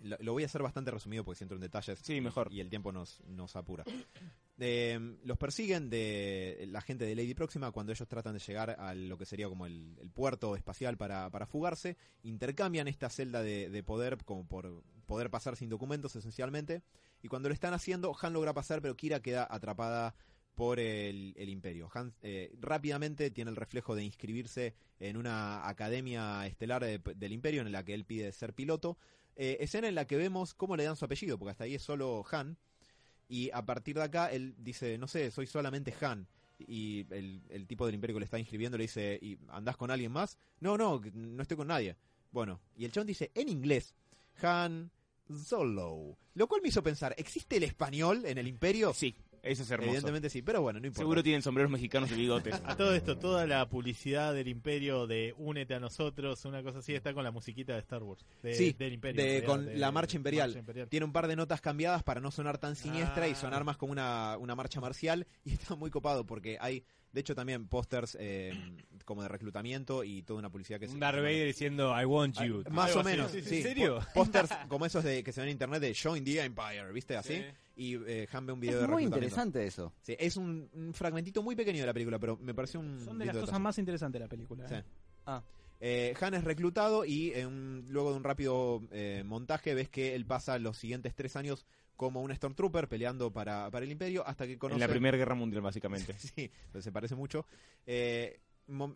Lo, 0.00 0.16
lo 0.20 0.32
voy 0.34 0.42
a 0.44 0.46
hacer 0.46 0.62
bastante 0.62 0.90
resumido 0.90 1.24
porque 1.24 1.38
si 1.38 1.44
entro 1.44 1.56
en 1.56 1.62
detalles 1.62 1.98
Sí, 2.02 2.14
y- 2.16 2.20
mejor. 2.20 2.52
y 2.52 2.60
el 2.60 2.68
tiempo 2.68 2.92
nos, 2.92 3.20
nos 3.26 3.56
apura. 3.56 3.84
Los 5.24 5.38
persiguen 5.38 5.88
de 5.88 6.66
la 6.70 6.82
gente 6.82 7.06
de 7.06 7.14
Lady 7.14 7.32
Próxima 7.34 7.70
cuando 7.72 7.92
ellos 7.92 8.06
tratan 8.06 8.34
de 8.34 8.40
llegar 8.40 8.76
a 8.78 8.94
lo 8.94 9.16
que 9.16 9.24
sería 9.24 9.48
como 9.48 9.64
el, 9.64 9.96
el 10.02 10.10
puerto 10.10 10.54
espacial 10.54 10.98
para, 10.98 11.30
para 11.30 11.46
fugarse. 11.46 11.96
Intercambian 12.24 12.86
esta 12.86 13.08
celda 13.08 13.42
de, 13.42 13.70
de 13.70 13.82
poder 13.82 14.18
como 14.24 14.46
por 14.46 14.82
poder 15.06 15.30
pasar 15.30 15.56
sin 15.56 15.70
documentos 15.70 16.14
esencialmente. 16.14 16.82
Y 17.22 17.28
cuando 17.28 17.48
lo 17.48 17.54
están 17.54 17.74
haciendo, 17.74 18.16
Han 18.20 18.32
logra 18.32 18.54
pasar, 18.54 18.80
pero 18.80 18.96
Kira 18.96 19.20
queda 19.20 19.46
atrapada 19.50 20.14
por 20.54 20.78
el, 20.78 21.34
imperio. 21.48 21.88
Han 21.94 22.12
eh, 22.22 22.52
rápidamente 22.60 23.30
tiene 23.30 23.50
el 23.50 23.56
reflejo 23.56 23.94
de 23.94 24.04
inscribirse 24.04 24.74
en 24.98 25.16
una 25.16 25.66
academia 25.68 26.46
estelar 26.46 26.84
de- 26.84 26.98
del 27.16 27.32
imperio 27.32 27.62
en 27.62 27.72
la 27.72 27.84
que 27.84 27.94
él 27.94 28.04
pide 28.04 28.32
ser 28.32 28.52
piloto. 28.54 28.98
Eh, 29.36 29.56
escena 29.60 29.88
en 29.88 29.94
la 29.94 30.06
que 30.06 30.16
vemos 30.16 30.52
cómo 30.54 30.76
le 30.76 30.84
dan 30.84 30.96
su 30.96 31.04
apellido, 31.04 31.38
porque 31.38 31.52
hasta 31.52 31.64
ahí 31.64 31.74
es 31.74 31.82
solo 31.82 32.24
Han. 32.30 32.58
Y 33.28 33.50
a 33.52 33.64
partir 33.64 33.96
de 33.96 34.02
acá 34.02 34.30
él 34.30 34.54
dice, 34.58 34.98
no 34.98 35.06
sé, 35.06 35.30
soy 35.30 35.46
solamente 35.46 35.94
Han. 36.00 36.26
Y 36.58 37.06
el, 37.14 37.42
el 37.48 37.66
tipo 37.66 37.86
del 37.86 37.94
imperio 37.94 38.16
que 38.16 38.20
le 38.20 38.24
está 38.24 38.38
inscribiendo 38.38 38.76
le 38.76 38.84
dice, 38.84 39.18
¿y 39.22 39.38
andás 39.48 39.76
con 39.78 39.90
alguien 39.90 40.12
más? 40.12 40.36
No, 40.58 40.76
no, 40.76 41.00
no 41.14 41.42
estoy 41.42 41.56
con 41.56 41.68
nadie. 41.68 41.96
Bueno, 42.32 42.60
y 42.76 42.84
el 42.84 42.92
chabón 42.92 43.06
dice 43.06 43.30
en 43.34 43.48
inglés, 43.48 43.94
Han 44.42 44.90
Solo. 45.36 46.16
Lo 46.34 46.46
cual 46.46 46.60
me 46.62 46.68
hizo 46.68 46.82
pensar, 46.82 47.14
¿existe 47.18 47.56
el 47.56 47.64
español 47.64 48.24
en 48.26 48.38
el 48.38 48.46
imperio? 48.46 48.92
Sí. 48.94 49.14
Eso 49.42 49.62
es 49.62 49.70
hermoso. 49.70 49.88
Evidentemente 49.88 50.28
sí, 50.28 50.42
pero 50.42 50.60
bueno, 50.60 50.80
no 50.80 50.86
importa. 50.86 51.00
Seguro 51.00 51.22
tienen 51.22 51.40
sombreros 51.40 51.70
mexicanos 51.72 52.10
y 52.12 52.14
bigotes. 52.14 52.54
A 52.66 52.76
todo 52.76 52.94
esto, 52.94 53.16
toda 53.16 53.46
la 53.46 53.66
publicidad 53.70 54.34
del 54.34 54.48
Imperio 54.48 55.06
de 55.06 55.34
Únete 55.38 55.72
a 55.74 55.80
nosotros, 55.80 56.44
una 56.44 56.62
cosa 56.62 56.80
así, 56.80 56.94
está 56.94 57.14
con 57.14 57.24
la 57.24 57.30
musiquita 57.30 57.72
de 57.72 57.78
Star 57.78 58.02
Wars. 58.02 58.22
de- 58.42 58.54
Sí, 58.54 58.76
del 58.78 58.92
Imperio. 58.92 59.24
de- 59.24 59.42
con 59.44 59.64
de- 59.64 59.76
la 59.78 59.90
marcha 59.92 60.18
imperial. 60.18 60.62
Marcha 60.66 60.86
Tiene 60.88 61.06
un 61.06 61.12
par 61.12 61.26
de 61.26 61.36
notas 61.36 61.62
cambiadas 61.62 62.02
para 62.02 62.20
no 62.20 62.30
sonar 62.30 62.58
tan 62.58 62.76
siniestra 62.76 63.28
y 63.28 63.32
Ah. 63.32 63.34
sonar 63.34 63.64
más 63.64 63.78
como 63.78 63.92
una, 63.92 64.36
una 64.36 64.54
marcha 64.54 64.78
marcial. 64.78 65.26
Y 65.42 65.52
está 65.72 65.74
muy 65.74 65.90
copado 65.90 66.26
porque 66.26 66.58
hay, 66.60 66.84
de 67.12 67.20
hecho, 67.20 67.34
también 67.34 67.66
pósters 67.66 68.16
eh, 68.20 68.52
como 69.04 69.22
de 69.22 69.28
reclutamiento 69.28 70.04
y 70.04 70.22
toda 70.22 70.38
una 70.38 70.50
publicidad 70.50 70.78
que 70.78 70.86
se 70.86 70.94
Un 70.94 71.00
Darth 71.00 71.18
Vader 71.18 71.46
diciendo 71.46 71.92
I 72.00 72.04
want 72.04 72.40
you. 72.40 72.62
Más 72.70 72.94
o 72.94 73.02
menos, 73.02 73.30
sí, 73.32 73.40
sí, 73.42 73.48
sí. 73.48 73.56
¿En 73.56 73.62
serio? 73.62 73.98
Pósters 74.14 74.50
como 74.68 74.86
esos 74.86 75.02
de, 75.02 75.24
que 75.24 75.32
se 75.32 75.40
ven 75.40 75.48
en 75.48 75.52
internet 75.52 75.80
de 75.80 75.94
Join 75.94 76.24
the 76.24 76.44
Empire, 76.44 76.92
¿viste? 76.92 77.16
Así. 77.16 77.42
Y 77.76 77.96
eh, 78.06 78.28
Han 78.32 78.46
ve 78.46 78.52
un 78.52 78.60
video 78.60 78.76
Es 78.76 78.82
de 78.82 78.88
muy 78.88 79.04
interesante 79.04 79.66
eso. 79.66 79.92
Sí, 80.02 80.14
es 80.18 80.36
un, 80.36 80.68
un 80.74 80.92
fragmentito 80.94 81.42
muy 81.42 81.56
pequeño 81.56 81.80
de 81.80 81.86
la 81.86 81.92
película, 81.94 82.18
pero 82.18 82.36
me 82.36 82.54
pareció 82.54 82.78
un. 82.80 83.00
Son 83.04 83.18
de 83.18 83.26
las 83.26 83.36
cosas 83.36 83.58
más 83.58 83.78
interesantes 83.78 84.18
de 84.20 84.24
la 84.24 84.28
película. 84.28 84.68
Sí. 84.68 84.74
¿eh? 84.74 84.84
Ah, 85.26 85.42
Eh, 85.80 86.14
Han 86.20 86.34
es 86.34 86.44
reclutado 86.44 87.06
y 87.06 87.32
en 87.32 87.86
luego 87.88 88.10
de 88.10 88.18
un 88.18 88.24
rápido 88.24 88.82
eh, 88.92 89.22
montaje 89.24 89.74
ves 89.74 89.88
que 89.88 90.14
él 90.14 90.26
pasa 90.26 90.58
los 90.58 90.76
siguientes 90.76 91.14
tres 91.14 91.36
años 91.36 91.64
como 92.00 92.22
un 92.22 92.34
Stormtrooper 92.34 92.88
peleando 92.88 93.30
para, 93.30 93.70
para 93.70 93.84
el 93.84 93.92
Imperio 93.92 94.26
hasta 94.26 94.46
que 94.46 94.56
conoce... 94.56 94.76
En 94.76 94.80
la 94.80 94.88
Primera 94.88 95.18
Guerra 95.18 95.34
Mundial, 95.34 95.60
básicamente. 95.60 96.14
sí, 96.18 96.50
se 96.78 96.90
parece 96.90 97.14
mucho. 97.14 97.44
Eh, 97.84 98.40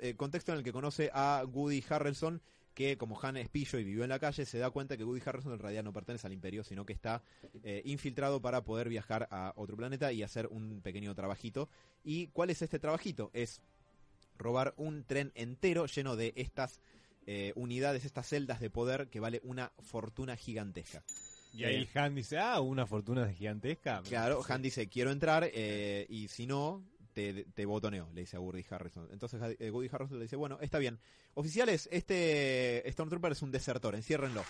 eh, 0.01 0.15
contexto 0.17 0.53
en 0.53 0.59
el 0.59 0.65
que 0.65 0.73
conoce 0.73 1.11
a 1.13 1.45
Woody 1.47 1.85
Harrelson, 1.87 2.41
que 2.73 2.97
como 2.97 3.21
Han 3.21 3.37
es 3.37 3.51
pillo 3.51 3.79
y 3.79 3.85
vivió 3.85 4.05
en 4.05 4.09
la 4.09 4.19
calle, 4.19 4.47
se 4.47 4.57
da 4.57 4.71
cuenta 4.71 4.97
que 4.97 5.05
Woody 5.05 5.21
Harrelson 5.23 5.53
en 5.53 5.59
realidad 5.59 5.85
no 5.85 5.93
pertenece 5.93 6.27
al 6.27 6.33
Imperio, 6.33 6.65
sino 6.65 6.87
que 6.87 6.95
está 6.95 7.23
eh, 7.63 7.83
infiltrado 7.85 8.41
para 8.41 8.65
poder 8.65 8.89
viajar 8.89 9.29
a 9.31 9.53
otro 9.57 9.77
planeta 9.77 10.11
y 10.11 10.23
hacer 10.23 10.47
un 10.47 10.81
pequeño 10.81 11.15
trabajito. 11.15 11.69
¿Y 12.05 12.29
cuál 12.29 12.49
es 12.49 12.63
este 12.63 12.79
trabajito? 12.79 13.31
Es 13.35 13.61
robar 14.39 14.73
un 14.79 15.05
tren 15.05 15.31
entero 15.35 15.85
lleno 15.85 16.17
de 16.17 16.33
estas 16.37 16.81
eh, 17.27 17.53
unidades, 17.55 18.07
estas 18.07 18.29
celdas 18.29 18.61
de 18.61 18.71
poder 18.71 19.09
que 19.09 19.21
vale 19.21 19.43
una 19.45 19.73
fortuna 19.83 20.37
gigantesca. 20.37 21.05
Y 21.55 21.65
ahí 21.65 21.89
Han 21.95 22.15
dice, 22.15 22.39
ah, 22.39 22.61
una 22.61 22.87
fortuna 22.87 23.29
gigantesca. 23.33 24.03
Claro, 24.03 24.43
Han 24.49 24.63
dice, 24.63 24.89
quiero 24.89 25.11
entrar 25.11 25.49
eh, 25.53 26.07
y 26.09 26.29
si 26.29 26.47
no, 26.47 26.85
te, 27.13 27.45
te 27.55 27.65
botoneo, 27.65 28.09
le 28.13 28.23
dice 28.23 28.37
a 28.37 28.41
Woody 28.41 28.65
Harrison. 28.69 29.09
Entonces 29.13 29.41
eh, 29.61 29.71
Woody 29.71 29.89
Harrison 29.91 30.19
le 30.19 30.25
dice, 30.25 30.37
bueno, 30.37 30.59
está 30.61 30.79
bien. 30.79 30.99
Oficiales, 31.35 31.89
este 31.93 32.83
Stormtrooper 32.91 33.33
es 33.33 33.43
un 33.43 33.51
desertor, 33.53 33.95
enciérrenlo. 33.95 34.45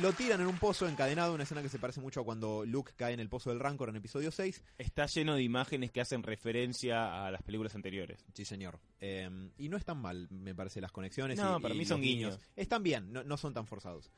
Lo 0.00 0.12
tiran 0.12 0.40
en 0.40 0.46
un 0.46 0.56
pozo 0.56 0.86
encadenado, 0.88 1.34
una 1.34 1.42
escena 1.42 1.62
que 1.62 1.68
se 1.68 1.78
parece 1.80 2.00
mucho 2.00 2.20
a 2.20 2.24
cuando 2.24 2.64
Luke 2.64 2.92
cae 2.96 3.12
en 3.12 3.18
el 3.20 3.28
pozo 3.28 3.50
del 3.50 3.58
Rancor 3.58 3.88
en 3.88 3.96
episodio 3.96 4.30
6. 4.30 4.62
Está 4.78 5.06
lleno 5.06 5.34
de 5.34 5.42
imágenes 5.42 5.90
que 5.90 6.00
hacen 6.00 6.22
referencia 6.22 7.26
a 7.26 7.30
las 7.32 7.42
películas 7.42 7.74
anteriores. 7.74 8.24
Sí, 8.32 8.44
señor. 8.44 8.78
Eh, 9.00 9.28
y 9.58 9.68
no 9.68 9.76
están 9.76 9.98
mal, 9.98 10.28
me 10.30 10.54
parece, 10.54 10.80
las 10.80 10.92
conexiones. 10.92 11.38
No, 11.40 11.58
y- 11.58 11.62
para 11.62 11.74
y 11.74 11.78
mí 11.78 11.84
son 11.84 11.98
los 11.98 12.06
guiños. 12.06 12.38
Están 12.54 12.82
bien, 12.84 13.12
no, 13.12 13.24
no 13.24 13.36
son 13.36 13.52
tan 13.52 13.66
forzados. 13.66 14.10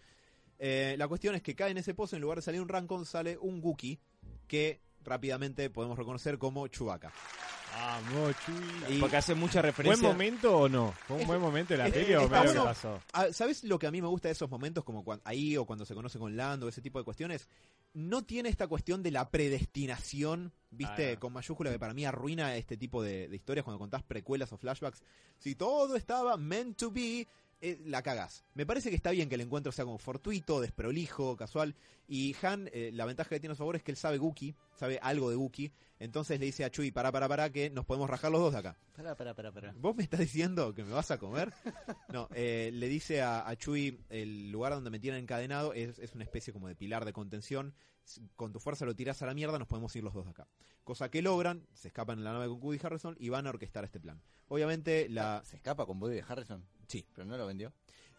Eh, 0.65 0.95
la 0.97 1.09
cuestión 1.09 1.35
es 1.35 1.43
que 1.43 1.57
cae 1.57 1.73
en 1.73 1.79
ese 1.79 1.93
pozo, 1.93 2.15
en 2.15 2.23
lugar 2.23 2.39
de 2.39 2.43
salir 2.43 2.61
un 2.61 2.69
Rancor, 2.69 3.05
sale 3.05 3.37
un 3.37 3.59
Wookiee 3.61 3.99
que 4.47 4.81
rápidamente 5.03 5.69
podemos 5.71 5.99
reconocer 5.99 6.39
como 6.39 6.69
Chewbacca. 6.69 7.13
Vamos, 7.75 8.37
Chuy. 8.47 8.95
Y- 8.97 9.01
Porque 9.01 9.17
hace 9.17 9.35
mucha 9.35 9.55
¿Buen 9.61 9.65
referencia. 9.65 10.07
momento 10.09 10.57
o 10.57 10.69
no? 10.69 10.93
¿Fue 11.09 11.17
un 11.17 11.23
Es- 11.23 11.27
buen 11.27 11.41
momento 11.41 11.75
de 11.75 11.79
la 11.79 11.85
peli 11.91 12.15
o 12.15 12.29
medio 12.29 12.43
que 12.43 12.47
bueno. 12.47 12.65
pasó? 12.65 13.01
Ah, 13.13 13.27
¿Sabes 13.33 13.65
lo 13.65 13.79
que 13.79 13.87
a 13.87 13.91
mí 13.91 14.01
me 14.03 14.07
gusta 14.09 14.29
de 14.29 14.33
esos 14.33 14.49
momentos, 14.51 14.85
como 14.85 15.03
ahí 15.25 15.57
o 15.57 15.65
cuando 15.65 15.85
se 15.85 15.95
conoce 15.95 16.19
con 16.19 16.37
Lando, 16.37 16.69
ese 16.69 16.81
tipo 16.83 16.99
de 16.99 17.05
cuestiones? 17.05 17.49
No 17.95 18.23
tiene 18.25 18.51
esta 18.51 18.69
cuestión 18.69 19.03
de 19.03 19.11
la 19.11 19.31
predestinación, 19.31 20.53
¿viste? 20.71 21.13
Ah. 21.13 21.19
Con 21.19 21.33
mayúscula 21.33 21.71
que 21.73 21.79
para 21.79 21.95
mí 21.95 22.05
arruina 22.05 22.55
este 22.57 22.77
tipo 22.77 23.03
de, 23.03 23.27
de 23.29 23.37
historias 23.37 23.65
cuando 23.65 23.79
contás 23.79 24.03
precuelas 24.03 24.53
o 24.53 24.59
flashbacks. 24.59 25.03
Si 25.39 25.55
todo 25.55 25.97
estaba 25.97 26.37
meant 26.37 26.77
to 26.77 26.91
be, 26.91 27.27
eh, 27.63 27.81
la 27.87 28.03
cagás. 28.03 28.45
Me 28.55 28.67
parece 28.67 28.91
que 28.91 28.97
está 28.97 29.13
bien 29.13 29.29
que 29.29 29.37
el 29.37 29.41
encuentro 29.41 29.73
sea 29.73 29.85
como 29.85 29.99
fortuito, 29.99 30.61
desprolijo, 30.61 31.37
casual. 31.37 31.75
Y 32.09 32.37
Han, 32.43 32.69
eh, 32.73 32.91
la 32.93 33.07
ventaja 33.07 33.31
que 33.31 33.41
tiene 33.41 33.53
a 33.53 33.55
su 33.55 33.61
favor 33.61 33.77
es 33.77 33.83
que 33.83 33.93
él 33.93 33.97
sabe 33.97 34.19
Wookiee, 34.19 34.55
sabe 34.75 34.99
algo 35.01 35.31
de 35.31 35.37
Wookiee. 35.37 35.73
Entonces 35.99 36.41
le 36.41 36.47
dice 36.47 36.65
a 36.65 36.71
Chuy, 36.71 36.91
para, 36.91 37.13
para, 37.13 37.29
para, 37.29 37.51
que 37.51 37.71
nos 37.71 37.85
podemos 37.87 38.11
rajar 38.11 38.33
los 38.33 38.41
dos 38.41 38.53
de 38.53 38.59
acá. 38.59 38.77
pará, 38.93 39.17
pará, 39.17 39.35
pará, 39.35 39.53
pará. 39.53 39.73
¿Vos 39.79 39.95
me 39.95 40.03
estás 40.03 40.21
diciendo 40.21 40.75
que 40.75 40.83
me 40.83 40.93
vas 40.93 41.11
a 41.13 41.19
comer? 41.19 41.53
No, 42.13 42.29
eh, 42.35 42.71
le 42.73 42.89
dice 42.89 43.23
a, 43.23 43.49
a 43.49 43.57
Chuy, 43.57 44.01
el 44.11 44.51
lugar 44.51 44.75
donde 44.75 44.91
me 44.91 44.99
tienen 44.99 45.23
encadenado 45.23 45.73
es, 45.73 46.01
es 46.01 46.15
una 46.15 46.25
especie 46.25 46.53
como 46.53 46.69
de 46.69 46.75
pilar 46.75 47.05
de 47.05 47.13
contención. 47.13 47.75
Con 48.35 48.53
tu 48.53 48.59
fuerza 48.59 48.85
lo 48.85 48.97
tiras 48.97 49.23
a 49.23 49.27
la 49.27 49.35
mierda, 49.35 49.59
nos 49.59 49.69
podemos 49.69 49.95
ir 49.95 50.03
los 50.03 50.13
dos 50.13 50.25
de 50.25 50.33
acá. 50.33 50.49
Cosa 50.83 51.09
que 51.09 51.23
logran, 51.23 51.69
se 51.73 51.89
escapan 51.89 52.19
en 52.19 52.25
la 52.25 52.33
nave 52.33 52.49
con 52.49 52.61
Woody 52.61 52.81
Harrison 52.83 53.15
y 53.19 53.29
van 53.29 53.47
a 53.47 53.51
orquestar 53.51 53.85
este 53.85 54.01
plan. 54.01 54.21
Obviamente, 54.49 55.09
la... 55.09 55.43
¿Se 55.45 55.57
escapa 55.57 55.87
con 55.87 56.03
Woody 56.03 56.21
Harrison? 56.27 56.67
Sí. 56.87 57.05
¿Pero 57.15 57.27
no 57.27 57.37
lo 57.37 57.47
vendió? 57.47 57.73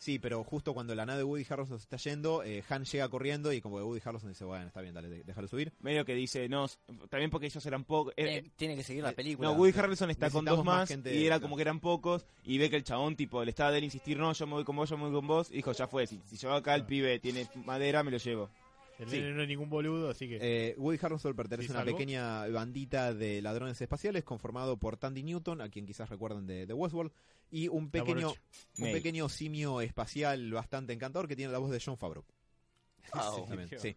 Sí, 0.04 0.20
pero 0.20 0.44
justo 0.44 0.74
cuando 0.74 0.94
la 0.96 1.06
nave 1.06 1.20
de 1.20 1.24
Woody 1.24 1.46
Harrelson 1.50 1.80
se 1.80 1.84
está 1.84 1.96
yendo, 1.96 2.44
eh, 2.44 2.62
Han 2.68 2.84
llega 2.84 3.08
corriendo 3.08 3.54
y 3.54 3.62
como 3.62 3.78
que 3.78 3.84
Woody 3.84 4.02
Harrelson 4.04 4.32
dice, 4.32 4.44
bueno, 4.44 4.68
está 4.68 4.82
bien, 4.82 4.94
dale, 4.94 5.24
déjalo 5.24 5.48
subir. 5.48 5.72
Medio 5.80 6.04
que 6.04 6.14
dice, 6.14 6.50
no, 6.50 6.68
también 7.10 7.30
porque 7.30 7.46
ellos 7.46 7.66
eran 7.66 7.86
pocos. 7.86 8.14
eh, 8.18 8.44
Tiene, 8.58 8.76
que 8.76 8.84
seguir 8.84 9.02
la 9.02 9.12
eh, 9.12 9.14
película. 9.14 9.48
No, 9.48 9.56
Woody 9.56 9.80
Harrelson 9.80 10.10
está 10.10 10.30
con 10.30 10.44
dos 10.44 10.58
más 10.58 10.80
más, 10.80 10.90
gente, 10.90 11.16
y 11.16 11.26
era 11.26 11.40
como 11.40 11.56
que 11.56 11.62
eran 11.62 11.80
pocos 11.80 12.26
y 12.44 12.58
ve 12.58 12.70
que 12.70 12.76
el 12.76 12.84
chabón 12.84 13.16
tipo 13.16 13.46
le 13.46 13.52
estaba 13.52 13.72
de 13.72 13.78
él 13.78 13.86
insistir, 13.86 14.18
no, 14.18 14.34
yo 14.34 14.46
me 14.46 14.54
voy 14.54 14.66
con 14.66 14.76
vos, 14.76 14.90
yo 14.90 14.98
me 14.98 15.06
voy 15.06 15.14
con 15.14 15.26
vos 15.28 15.50
y 15.50 15.56
dijo, 15.56 15.72
ya 15.72 15.88
fue, 15.88 16.06
si, 16.06 16.20
si 16.26 16.36
yo 16.36 16.52
acá 16.54 16.76
el 16.76 16.86
pibe 16.86 17.20
tiene 17.20 17.48
madera, 17.64 18.04
me 18.04 18.12
lo 18.12 18.18
llevo. 18.18 18.50
El 19.00 19.10
Sí. 19.10 19.18
nene 19.20 19.34
no 19.34 19.42
es 19.42 19.48
ningún 19.48 19.70
boludo, 19.70 20.10
así 20.10 20.28
que. 20.28 20.38
Eh, 20.42 20.76
Woody 20.78 21.00
Harrelson 21.02 21.36
pertenece 21.36 21.68
¿Sí 21.68 21.74
a 21.74 21.78
una 21.78 21.84
salvo? 21.86 21.98
pequeña 21.98 22.48
bandita 22.48 23.14
de 23.14 23.42
ladrones 23.42 23.82
espaciales 23.82 24.24
conformado 24.24 24.78
por 24.78 24.98
Tandy 24.98 25.24
Newton, 25.24 25.62
a 25.62 25.70
quien 25.70 25.86
quizás 25.86 26.10
recuerden 26.10 26.46
de, 26.46 26.66
de 26.66 26.74
Westworld, 26.74 27.12
y 27.52 27.68
un 27.68 27.90
pequeño, 27.90 28.30
un 28.30 28.84
May. 28.84 28.94
pequeño 28.94 29.30
simio 29.30 29.82
espacial 29.82 30.52
bastante 30.52 30.94
encantador 30.94 31.28
que 31.28 31.36
tiene 31.36 31.52
la 31.52 31.58
voz 31.60 31.72
de 31.72 31.82
John 31.84 31.98
Favreau. 31.98 32.24
Au. 33.14 33.34
Exactamente, 33.34 33.80
sí. 33.80 33.96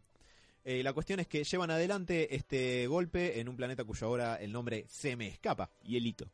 Eh, 0.65 0.83
la 0.83 0.93
cuestión 0.93 1.21
es 1.21 1.29
que 1.29 1.45
llevan 1.45 1.71
adelante 1.71 2.35
este 2.35 2.87
golpe 2.89 3.39
en 3.39 3.49
un 3.49 3.57
planeta 3.57 3.85
cuyo 3.85 4.07
ahora 4.09 4.37
el 4.37 4.51
nombre 4.51 4.85
se 4.89 5.15
me 5.15 5.29
escapa. 5.29 5.71
Y 5.85 5.97
el 5.97 6.07
hito. 6.07 6.29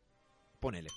ponele. 0.58 0.88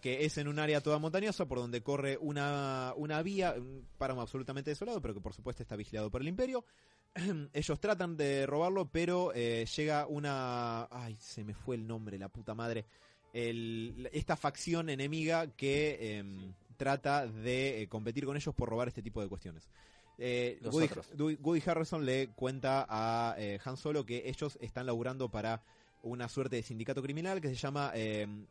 Que 0.00 0.24
es 0.24 0.38
en 0.38 0.46
un 0.46 0.60
área 0.60 0.80
toda 0.80 0.98
montañosa 1.00 1.44
por 1.46 1.58
donde 1.58 1.82
corre 1.82 2.16
una, 2.18 2.92
una 2.96 3.20
vía, 3.20 3.54
un 3.58 3.84
páramo 3.98 4.20
absolutamente 4.22 4.70
desolado, 4.70 5.02
pero 5.02 5.12
que 5.12 5.20
por 5.20 5.34
supuesto 5.34 5.62
está 5.64 5.74
vigilado 5.74 6.08
por 6.08 6.20
el 6.22 6.28
imperio. 6.28 6.64
Ellos 7.52 7.80
tratan 7.80 8.16
de 8.16 8.46
robarlo, 8.46 8.86
pero 8.90 9.32
eh, 9.34 9.66
llega 9.76 10.06
una... 10.06 10.88
Ay, 10.90 11.16
se 11.20 11.44
me 11.44 11.54
fue 11.54 11.76
el 11.76 11.86
nombre, 11.86 12.18
la 12.18 12.28
puta 12.28 12.54
madre. 12.54 12.86
El- 13.32 14.08
esta 14.12 14.36
facción 14.36 14.88
enemiga 14.88 15.48
que 15.48 16.18
em, 16.18 16.52
trata 16.76 17.26
de 17.26 17.82
eh, 17.82 17.88
competir 17.88 18.24
con 18.24 18.36
ellos 18.36 18.54
por 18.54 18.68
robar 18.68 18.88
este 18.88 19.02
tipo 19.02 19.20
de 19.20 19.28
cuestiones. 19.28 19.68
Eh, 20.20 20.58
Woody 21.40 21.62
Harrison 21.64 22.04
le 22.04 22.28
cuenta 22.30 22.86
a 22.88 23.36
eh, 23.38 23.60
Han 23.64 23.76
Solo 23.76 24.04
que 24.04 24.28
ellos 24.28 24.58
están 24.60 24.86
laburando 24.86 25.28
para 25.30 25.62
una 26.02 26.28
suerte 26.28 26.56
de 26.56 26.62
sindicato 26.62 27.02
criminal 27.02 27.40
que 27.40 27.48
se 27.48 27.54
llama 27.54 27.92
em, 27.94 28.46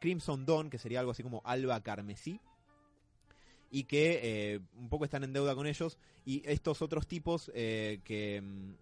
Crimson 0.00 0.44
Dawn, 0.44 0.68
que 0.70 0.78
sería 0.78 1.00
algo 1.00 1.12
así 1.12 1.22
como 1.22 1.40
Alba 1.44 1.82
Carmesí, 1.82 2.40
y 3.70 3.84
que 3.84 4.20
eh, 4.54 4.60
un 4.76 4.88
poco 4.88 5.04
están 5.04 5.24
en 5.24 5.32
deuda 5.32 5.54
con 5.54 5.66
ellos, 5.66 5.98
y 6.24 6.42
estos 6.46 6.82
otros 6.82 7.06
tipos 7.06 7.50
eh, 7.54 8.00
que 8.04 8.40
mm, 8.40 8.72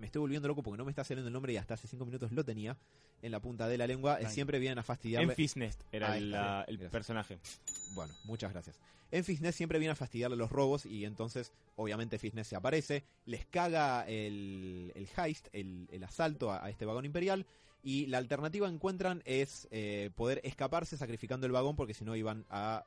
me 0.00 0.06
estoy 0.06 0.20
volviendo 0.20 0.48
loco 0.48 0.62
porque 0.62 0.78
no 0.78 0.84
me 0.84 0.90
está 0.90 1.04
saliendo 1.04 1.28
el 1.28 1.32
nombre 1.32 1.52
y 1.52 1.56
hasta 1.56 1.74
hace 1.74 1.88
cinco 1.88 2.04
minutos 2.04 2.32
lo 2.32 2.44
tenía 2.44 2.76
en 3.22 3.32
la 3.32 3.40
punta 3.40 3.66
de 3.66 3.78
la 3.78 3.86
lengua, 3.86 4.20
eh, 4.20 4.24
siempre 4.30 4.58
vienen 4.58 4.78
a 4.78 4.82
fastidiarle. 4.82 5.30
En 5.32 5.36
Fisnest 5.36 5.80
era 5.90 6.12
Ahí 6.12 6.22
el, 6.22 6.30
la- 6.32 6.64
el 6.68 6.78
personaje. 6.90 7.38
Bueno, 7.94 8.12
muchas 8.24 8.52
gracias. 8.52 8.78
En 9.10 9.24
Fitness 9.24 9.54
siempre 9.54 9.78
viene 9.78 9.92
a 9.92 9.94
fastidiarle 9.96 10.36
los 10.36 10.50
robos 10.50 10.84
y 10.84 11.04
entonces, 11.04 11.52
obviamente, 11.76 12.18
Fitness 12.18 12.48
se 12.48 12.56
aparece, 12.56 13.04
les 13.24 13.46
caga 13.46 14.04
el, 14.06 14.92
el 14.96 15.08
heist, 15.16 15.46
el, 15.52 15.88
el 15.92 16.02
asalto 16.04 16.50
a, 16.52 16.64
a 16.64 16.70
este 16.70 16.84
vagón 16.84 17.04
imperial 17.04 17.46
y 17.84 18.06
la 18.06 18.18
alternativa 18.18 18.66
que 18.68 18.74
encuentran 18.74 19.22
es 19.24 19.68
eh, 19.70 20.10
poder 20.16 20.40
escaparse 20.44 20.96
sacrificando 20.96 21.46
el 21.46 21.52
vagón 21.52 21.76
porque 21.76 21.94
si 21.94 22.04
no 22.04 22.16
iban 22.16 22.44
a 22.50 22.84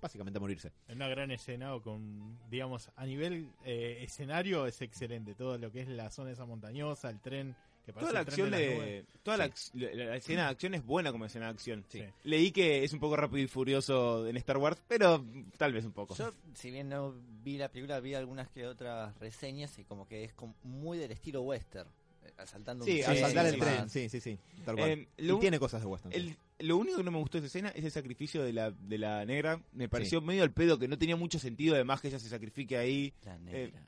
básicamente 0.00 0.38
a 0.38 0.40
morirse. 0.40 0.72
En 0.88 0.96
una 0.96 1.08
gran 1.08 1.30
escena 1.30 1.74
o 1.74 1.82
con, 1.82 2.38
digamos, 2.50 2.90
a 2.96 3.04
nivel 3.06 3.48
eh, 3.64 3.98
escenario 4.02 4.66
es 4.66 4.80
excelente. 4.82 5.34
Todo 5.34 5.58
lo 5.58 5.70
que 5.70 5.80
es 5.82 5.88
la 5.88 6.10
zona 6.10 6.30
esa 6.30 6.46
montañosa, 6.46 7.10
el 7.10 7.20
tren, 7.20 7.54
que 7.84 7.92
parece 7.92 8.10
Toda 8.10 8.12
la 8.12 8.20
el 8.20 8.26
tren 8.26 8.44
acción 8.46 8.50
de, 8.50 9.04
toda 9.22 9.36
la, 9.38 9.44
Sí. 9.56 9.70
ac- 9.78 9.94
la- 9.96 10.04
la 10.04 10.16
escena 10.16 10.42
de 10.44 10.48
acción 10.50 10.74
es 10.74 10.84
buena 10.84 11.12
como 11.12 11.24
escena 11.24 11.46
de 11.46 11.52
acción. 11.52 11.84
Sí. 11.88 12.02
Leí 12.24 12.50
que 12.52 12.84
es 12.84 12.92
un 12.92 13.00
poco 13.00 13.16
rápido 13.16 13.38
y 13.42 13.46
furioso 13.46 14.26
en 14.28 14.36
Star 14.36 14.58
Wars, 14.58 14.82
pero 14.86 15.24
tal 15.56 15.72
vez 15.72 15.84
un 15.84 15.92
poco. 15.92 16.14
Yo, 16.14 16.30
si 16.54 16.70
bien 16.70 16.88
no 16.88 17.14
vi 17.42 17.56
la 17.56 17.68
película, 17.70 17.98
vi 18.00 18.14
algunas 18.14 18.48
que 18.50 18.66
otras 18.66 19.16
reseñas 19.18 19.78
y 19.78 19.84
como 19.84 20.06
que 20.06 20.24
es 20.24 20.32
como 20.34 20.54
muy 20.62 20.98
del 20.98 21.10
estilo 21.12 21.40
western. 21.42 21.88
eh, 22.22 22.32
Asaltando 22.36 22.84
Sí, 22.84 23.00
un 23.02 23.10
a 23.10 23.14
sí, 23.14 23.20
saltar 23.20 23.46
sí, 23.48 23.54
el 23.54 23.60
tren, 23.60 23.88
sí, 23.90 24.08
sí, 24.10 24.20
sí, 24.20 24.38
tal 24.64 24.76
cual. 24.76 24.90
Eh, 24.90 25.08
y 25.16 25.34
tiene 25.38 25.58
cosas 25.58 25.80
de 25.80 25.86
western. 25.86 26.12
El- 26.14 26.36
lo 26.60 26.76
único 26.76 26.98
que 26.98 27.04
no 27.04 27.10
me 27.10 27.18
gustó 27.18 27.40
de 27.40 27.46
esa 27.46 27.58
escena 27.58 27.68
es 27.70 27.84
el 27.84 27.90
sacrificio 27.90 28.42
de 28.42 28.52
la, 28.52 28.70
de 28.70 28.98
la 28.98 29.24
negra. 29.24 29.62
Me 29.72 29.88
pareció 29.88 30.20
medio 30.20 30.42
al 30.42 30.52
pedo 30.52 30.78
que 30.78 30.88
no 30.88 30.98
tenía 30.98 31.16
mucho 31.16 31.38
sentido, 31.38 31.74
además 31.74 32.00
que 32.00 32.08
ella 32.08 32.18
se 32.18 32.28
sacrifique 32.28 32.76
ahí. 32.76 33.12
La 33.24 33.38
negra. 33.38 33.82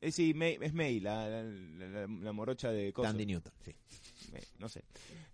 Eh, 0.00 0.12
sí, 0.12 0.34
May- 0.34 0.58
es 0.60 0.74
May, 0.74 1.00
la, 1.00 1.28
la, 1.28 1.42
la- 1.42 2.06
la 2.06 2.32
morocha 2.32 2.70
de 2.70 2.92
cosas. 2.92 3.12
Tandy 3.12 3.26
Newton, 3.26 3.52
sí. 3.64 3.74
no 4.58 4.68
sé. 4.68 4.82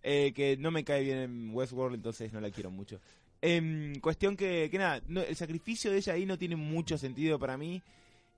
Eh, 0.03 0.33
que 0.35 0.57
no 0.57 0.71
me 0.71 0.85
cae 0.85 1.03
bien 1.03 1.19
en 1.19 1.51
Westworld, 1.55 1.97
entonces 1.97 2.33
no 2.33 2.41
la 2.41 2.51
quiero 2.51 2.71
mucho. 2.71 3.01
Em, 3.41 3.99
cuestión 4.01 4.37
que, 4.37 4.69
que 4.71 4.79
nada, 4.79 5.03
no- 5.09 5.21
el 5.23 5.35
sacrificio 5.37 5.91
de 5.91 5.97
ella 5.99 6.13
ahí 6.13 6.27
no 6.27 6.39
tiene 6.39 6.55
mucho 6.57 6.97
sentido 6.97 7.39
para 7.39 7.57
mí. 7.57 7.83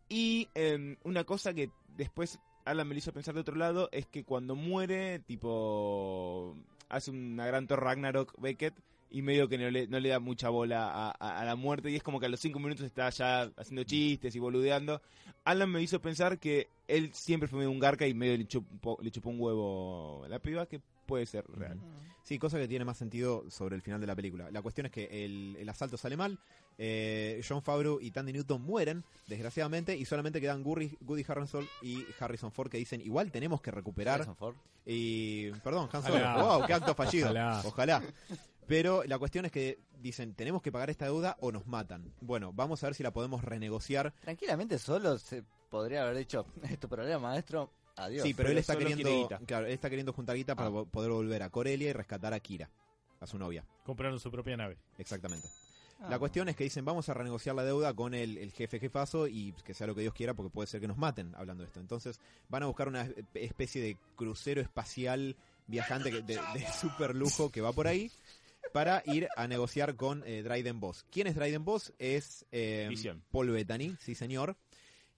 Y 0.09 0.49
em, 0.55 0.97
una 1.05 1.25
cosa 1.25 1.53
que 1.53 1.71
después 1.97 2.39
Alan 2.65 2.89
me 2.89 2.95
lo 2.95 2.99
hizo 2.99 3.13
pensar 3.13 3.35
de 3.35 3.41
otro 3.43 3.57
lado 3.57 3.91
es 3.93 4.07
que 4.07 4.25
cuando 4.25 4.55
muere, 4.55 5.19
tipo, 5.21 6.57
hace 6.89 7.11
una 7.11 7.47
gran 7.47 7.66
Thor 7.66 7.82
Ragnarok 7.82 8.35
Beckett 8.41 8.74
y 9.11 9.22
medio 9.22 9.49
que 9.49 9.59
no 9.59 9.70
le, 9.70 9.87
no 9.87 10.01
le 10.01 10.09
da 10.09 10.18
mucha 10.18 10.49
bola 10.49 10.91
a, 10.91 11.11
a- 11.18 11.41
a 11.41 11.45
la 11.45 11.55
muerte 11.55 11.89
y 11.91 11.97
es 11.97 12.03
como 12.03 12.18
que 12.18 12.26
a 12.26 12.28
los 12.28 12.41
cinco 12.41 12.59
minutos 12.59 12.85
está 12.85 13.09
ya 13.11 13.43
haciendo 13.57 13.85
chistes 13.85 14.35
y 14.35 14.39
boludeando. 14.41 15.01
Alan 15.45 15.70
me 15.70 15.80
hizo 15.82 16.01
pensar 16.01 16.39
que 16.39 16.68
él 16.89 17.12
siempre 17.14 17.49
fue 17.49 17.59
medio 17.59 17.70
un 17.70 17.78
garca 17.78 18.07
y 18.07 18.14
medio 18.14 18.37
le 18.37 18.47
chupó, 18.47 18.99
le 19.01 19.11
chupó 19.11 19.30
un 19.30 19.41
huevo 19.41 20.24
a 20.24 20.28
la 20.28 20.39
piba, 20.41 20.66
que 20.66 20.80
puede 21.07 21.26
ser 21.26 21.45
real. 21.49 21.78
Sí, 22.24 22.39
cosa 22.39 22.59
que 22.59 22.66
tiene 22.66 22.87
más 22.87 22.97
sentido 22.97 23.45
sobre 23.51 23.76
el 23.76 23.82
final 23.82 24.01
de 24.01 24.07
la 24.07 24.16
película. 24.16 24.51
La 24.51 24.62
cuestión 24.62 24.87
es 24.87 24.93
que 24.93 25.24
el, 25.26 25.57
el 25.61 25.68
asalto 25.68 25.99
sale 25.99 26.16
mal, 26.16 26.39
eh, 26.78 27.43
John 27.47 27.62
Favreau 27.62 28.01
y 28.01 28.11
Tandy 28.11 28.32
Newton 28.32 28.62
mueren, 28.62 29.05
desgraciadamente, 29.28 29.95
y 29.97 30.07
solamente 30.07 30.41
quedan 30.41 30.64
Gurry- 30.64 30.97
Woody 31.03 31.24
Harrelson 31.28 31.68
y 31.82 32.03
Harrison 32.18 32.51
Ford 32.51 32.70
que 32.70 32.78
dicen, 32.78 33.03
igual 33.03 33.30
tenemos 33.30 33.61
que 33.61 33.70
recuperar... 33.70 34.14
Harrison 34.14 34.37
Ford. 34.37 34.57
Y, 34.87 35.51
perdón, 35.61 35.89
Han 35.93 36.03
Solo, 36.03 36.14
Ojalá. 36.16 36.43
wow, 36.43 36.66
qué 36.66 36.74
acto 36.74 36.95
fallido. 36.95 37.26
Ojalá. 37.26 37.62
Ojalá. 37.64 38.03
Pero 38.66 39.03
la 39.05 39.18
cuestión 39.18 39.45
es 39.45 39.53
que 39.53 39.78
dicen, 40.01 40.35
tenemos 40.35 40.62
que 40.62 40.72
pagar 40.72 40.91
esta 40.91 41.05
deuda 41.07 41.37
o 41.41 41.53
nos 41.53 41.66
matan. 41.66 42.12
Bueno, 42.20 42.53
vamos 42.53 42.82
a 42.82 42.87
ver 42.89 42.95
si 42.95 43.03
la 43.03 43.12
podemos 43.12 43.43
renegociar. 43.45 44.12
Tranquilamente 44.20 44.78
solo 44.78 45.18
se 45.18 45.45
podría 45.70 46.03
haber 46.03 46.16
dicho, 46.16 46.47
es 46.62 46.78
tu 46.78 46.89
problema, 46.89 47.18
maestro, 47.30 47.70
adiós. 47.97 48.22
Sí, 48.22 48.32
pero, 48.35 48.49
pero 48.49 48.53
él 48.53 48.59
está 48.59 48.76
queriendo, 48.76 49.28
claro, 49.47 49.66
él 49.66 49.72
está 49.72 49.89
queriendo 49.91 50.12
juntar 50.12 50.37
guita 50.37 50.55
para 50.55 50.68
Ah. 50.68 50.85
poder 50.91 51.11
volver 51.11 51.43
a 51.43 51.51
Corelia 51.51 51.91
y 51.91 51.93
rescatar 51.93 52.32
a 52.32 52.41
Kira, 52.41 52.70
a 53.20 53.26
su 53.26 53.39
novia. 53.39 53.64
Compraron 53.85 54.18
su 54.20 54.30
propia 54.30 54.57
nave. 54.57 54.78
Exactamente. 54.99 55.49
Ah. 56.01 56.09
La 56.11 56.19
cuestión 56.19 56.49
es 56.49 56.57
que 56.57 56.65
dicen, 56.65 56.85
vamos 56.85 57.09
a 57.09 57.15
renegociar 57.15 57.55
la 57.55 57.65
deuda 57.65 57.95
con 57.95 58.15
el, 58.15 58.37
el 58.39 58.53
jefe 58.53 58.79
jefazo 58.81 59.27
y 59.29 59.53
que 59.65 59.75
sea 59.75 59.87
lo 59.87 59.95
que 59.95 60.01
Dios 60.03 60.13
quiera 60.15 60.35
porque 60.35 60.51
puede 60.51 60.67
ser 60.67 60.81
que 60.81 60.89
nos 60.89 60.99
maten 60.99 61.35
hablando 61.35 61.63
de 61.63 61.69
esto. 61.69 61.81
Entonces 61.81 62.21
van 62.49 62.63
a 62.63 62.67
buscar 62.67 62.89
una 62.89 63.07
espe- 63.07 63.27
especie 63.35 63.81
de 63.83 63.97
crucero 64.17 64.61
espacial 64.61 65.37
viajante 65.67 66.11
de, 66.11 66.23
de 66.23 66.67
super 66.79 67.15
lujo 67.15 67.51
que 67.51 67.61
va 67.61 67.73
por 67.73 67.87
ahí 67.87 68.11
para 68.73 69.03
ir 69.07 69.29
a 69.37 69.47
negociar 69.47 69.95
con 69.97 70.23
eh, 70.27 70.43
Dryden 70.43 70.81
Boss. 70.81 71.07
¿Quién 71.11 71.27
es 71.27 71.37
Dryden 71.37 71.65
Boss? 71.65 71.93
Es 71.99 72.45
eh. 72.53 72.91
Paul 73.31 73.51
Bettany, 73.51 73.97
sí 74.01 74.15
señor. 74.15 74.57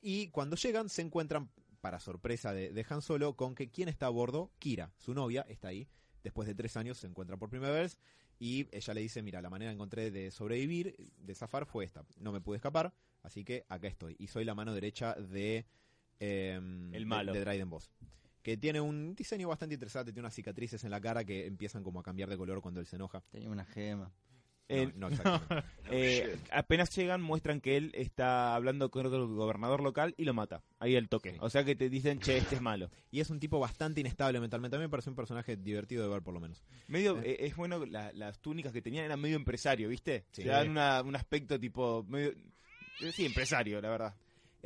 Y 0.02 0.28
cuando 0.28 0.56
llegan 0.56 0.88
se 0.88 1.02
encuentran, 1.02 1.50
para 1.80 1.98
sorpresa 2.00 2.52
de, 2.52 2.70
de 2.72 2.86
Han 2.88 3.00
Solo, 3.00 3.34
con 3.34 3.54
que 3.54 3.70
quién 3.70 3.88
está 3.88 4.06
a 4.06 4.10
bordo, 4.10 4.50
Kira, 4.58 4.92
su 4.98 5.14
novia, 5.14 5.46
está 5.48 5.68
ahí. 5.68 5.88
Después 6.22 6.46
de 6.48 6.54
tres 6.54 6.76
años 6.76 6.98
se 6.98 7.06
encuentran 7.06 7.38
por 7.38 7.48
primera 7.48 7.72
vez 7.72 7.96
y 8.38 8.68
ella 8.70 8.94
le 8.94 9.00
dice, 9.00 9.22
mira, 9.22 9.40
la 9.42 9.50
manera 9.50 9.70
que 9.70 9.74
encontré 9.74 10.10
de 10.10 10.30
sobrevivir, 10.30 10.96
de 11.18 11.34
zafar, 11.34 11.66
fue 11.66 11.84
esta. 11.84 12.04
No 12.18 12.32
me 12.32 12.40
pude 12.40 12.56
escapar, 12.56 12.92
así 13.22 13.44
que 13.44 13.64
acá 13.68 13.88
estoy. 13.88 14.16
Y 14.18 14.26
soy 14.28 14.44
la 14.44 14.54
mano 14.54 14.74
derecha 14.74 15.14
de... 15.14 15.66
em, 16.20 16.94
El 16.94 17.06
malo. 17.06 17.32
De, 17.32 17.38
de 17.38 17.44
Dryden 17.44 17.70
Boss. 17.70 17.90
Que 18.42 18.56
tiene 18.56 18.80
un 18.80 19.14
diseño 19.14 19.48
bastante 19.48 19.74
interesante, 19.74 20.12
tiene 20.12 20.24
unas 20.26 20.34
cicatrices 20.34 20.84
en 20.84 20.90
la 20.90 21.00
cara 21.00 21.24
que 21.24 21.46
empiezan 21.46 21.82
como 21.82 21.98
a 22.00 22.02
cambiar 22.02 22.28
de 22.28 22.36
color 22.36 22.60
cuando 22.60 22.80
él 22.80 22.86
se 22.86 22.96
enoja. 22.96 23.20
Tenía 23.30 23.50
una 23.50 23.64
gema. 23.64 24.12
Eh, 24.68 24.90
no, 24.96 25.08
no 25.08 25.14
exactamente. 25.14 25.68
Eh, 25.90 26.36
apenas 26.50 26.90
llegan, 26.96 27.22
muestran 27.22 27.60
que 27.60 27.76
él 27.76 27.92
está 27.94 28.54
hablando 28.54 28.90
con 28.90 29.06
otro 29.06 29.28
gobernador 29.28 29.82
local 29.82 30.14
y 30.16 30.24
lo 30.24 30.34
mata. 30.34 30.62
Ahí 30.80 30.96
el 30.96 31.08
toque. 31.08 31.32
Sí. 31.32 31.38
O 31.40 31.48
sea 31.50 31.64
que 31.64 31.76
te 31.76 31.88
dicen, 31.88 32.18
che, 32.18 32.36
este 32.38 32.56
es 32.56 32.60
malo. 32.60 32.90
y 33.10 33.20
es 33.20 33.30
un 33.30 33.38
tipo 33.38 33.58
bastante 33.60 34.00
inestable 34.00 34.40
mentalmente. 34.40 34.76
A 34.76 34.78
mí 34.80 34.84
me 34.84 34.88
parece 34.90 35.10
un 35.10 35.16
personaje 35.16 35.56
divertido 35.56 36.02
de 36.02 36.08
ver, 36.08 36.22
por 36.22 36.34
lo 36.34 36.40
menos. 36.40 36.62
Medio, 36.88 37.18
eh, 37.22 37.36
es 37.46 37.54
bueno, 37.56 37.86
la- 37.86 38.12
las 38.12 38.40
túnicas 38.40 38.72
que 38.72 38.82
tenían 38.82 39.04
eran 39.04 39.20
medio 39.20 39.36
empresario, 39.36 39.88
¿viste? 39.88 40.24
Sí. 40.32 40.42
Te 40.42 40.48
dan 40.48 40.70
una- 40.70 41.02
un 41.02 41.14
aspecto 41.14 41.58
tipo, 41.60 42.04
medio, 42.08 42.30
eh, 43.00 43.12
sí, 43.12 43.24
empresario, 43.26 43.80
la 43.80 43.90
verdad. 43.90 44.14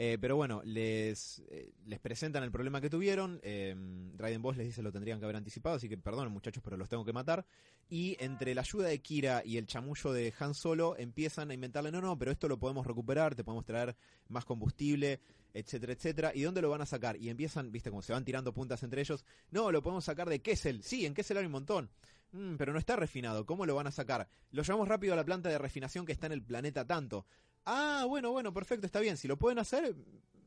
Eh, 0.02 0.16
pero 0.18 0.34
bueno, 0.34 0.62
les, 0.64 1.42
eh, 1.50 1.74
les 1.84 2.00
presentan 2.00 2.42
el 2.42 2.50
problema 2.50 2.80
que 2.80 2.88
tuvieron. 2.88 3.38
Eh, 3.42 3.76
Raiden 4.16 4.40
Boss 4.40 4.56
les 4.56 4.66
dice 4.66 4.82
lo 4.82 4.90
tendrían 4.90 5.18
que 5.18 5.26
haber 5.26 5.36
anticipado, 5.36 5.76
así 5.76 5.90
que 5.90 5.98
perdonen 5.98 6.32
muchachos, 6.32 6.62
pero 6.64 6.78
los 6.78 6.88
tengo 6.88 7.04
que 7.04 7.12
matar. 7.12 7.44
Y 7.90 8.16
entre 8.18 8.54
la 8.54 8.62
ayuda 8.62 8.88
de 8.88 8.98
Kira 9.02 9.42
y 9.44 9.58
el 9.58 9.66
chamullo 9.66 10.10
de 10.14 10.32
Han 10.38 10.54
Solo 10.54 10.96
empiezan 10.96 11.50
a 11.50 11.54
inventarle, 11.54 11.92
no, 11.92 12.00
no, 12.00 12.16
pero 12.18 12.30
esto 12.30 12.48
lo 12.48 12.58
podemos 12.58 12.86
recuperar, 12.86 13.34
te 13.34 13.44
podemos 13.44 13.66
traer 13.66 13.94
más 14.28 14.46
combustible, 14.46 15.20
etcétera, 15.52 15.92
etcétera. 15.92 16.32
¿Y 16.34 16.40
dónde 16.44 16.62
lo 16.62 16.70
van 16.70 16.80
a 16.80 16.86
sacar? 16.86 17.18
Y 17.18 17.28
empiezan, 17.28 17.70
viste, 17.70 17.90
como 17.90 18.00
se 18.00 18.14
van 18.14 18.24
tirando 18.24 18.54
puntas 18.54 18.82
entre 18.82 19.02
ellos. 19.02 19.26
No, 19.50 19.70
lo 19.70 19.82
podemos 19.82 20.06
sacar 20.06 20.30
de 20.30 20.40
Kessel. 20.40 20.82
Sí, 20.82 21.04
en 21.04 21.12
Kessel 21.12 21.36
hay 21.36 21.44
un 21.44 21.52
montón. 21.52 21.90
"Mm, 22.32 22.56
pero 22.56 22.72
no 22.72 22.78
está 22.78 22.96
refinado. 22.96 23.44
¿Cómo 23.44 23.66
lo 23.66 23.74
van 23.74 23.88
a 23.88 23.90
sacar? 23.90 24.28
Lo 24.50 24.62
llevamos 24.62 24.88
rápido 24.88 25.12
a 25.12 25.16
la 25.16 25.24
planta 25.24 25.50
de 25.50 25.58
refinación 25.58 26.06
que 26.06 26.12
está 26.12 26.24
en 26.26 26.32
el 26.32 26.42
planeta 26.42 26.86
tanto. 26.86 27.26
Ah, 27.64 28.04
bueno, 28.08 28.30
bueno, 28.30 28.52
perfecto, 28.52 28.86
está 28.86 29.00
bien. 29.00 29.16
Si 29.16 29.28
lo 29.28 29.36
pueden 29.36 29.58
hacer, 29.58 29.94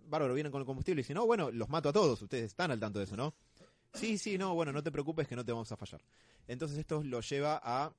bárbaro, 0.10 0.34
vienen 0.34 0.52
con 0.52 0.62
el 0.62 0.66
combustible. 0.66 1.02
Y 1.02 1.04
si 1.04 1.14
no, 1.14 1.26
bueno, 1.26 1.52
los 1.52 1.70
mato 1.70 1.90
a 1.90 1.94
todos. 1.94 2.22
Ustedes 2.22 2.46
están 2.46 2.72
al 2.72 2.80
tanto 2.80 3.00
de 3.00 3.06
eso, 3.06 3.16
¿no? 3.16 3.34
Sí, 3.94 4.18
sí, 4.18 4.38
no, 4.38 4.56
bueno, 4.56 4.72
no 4.72 4.82
te 4.82 4.92
preocupes 4.92 5.28
que 5.28 5.36
no 5.36 5.46
te 5.46 5.52
vamos 5.52 5.72
a 5.72 5.78
fallar. 5.78 6.02
Entonces 6.48 6.78
esto 6.78 7.04
lo 7.04 7.22
lleva 7.22 7.60
a... 7.64 7.94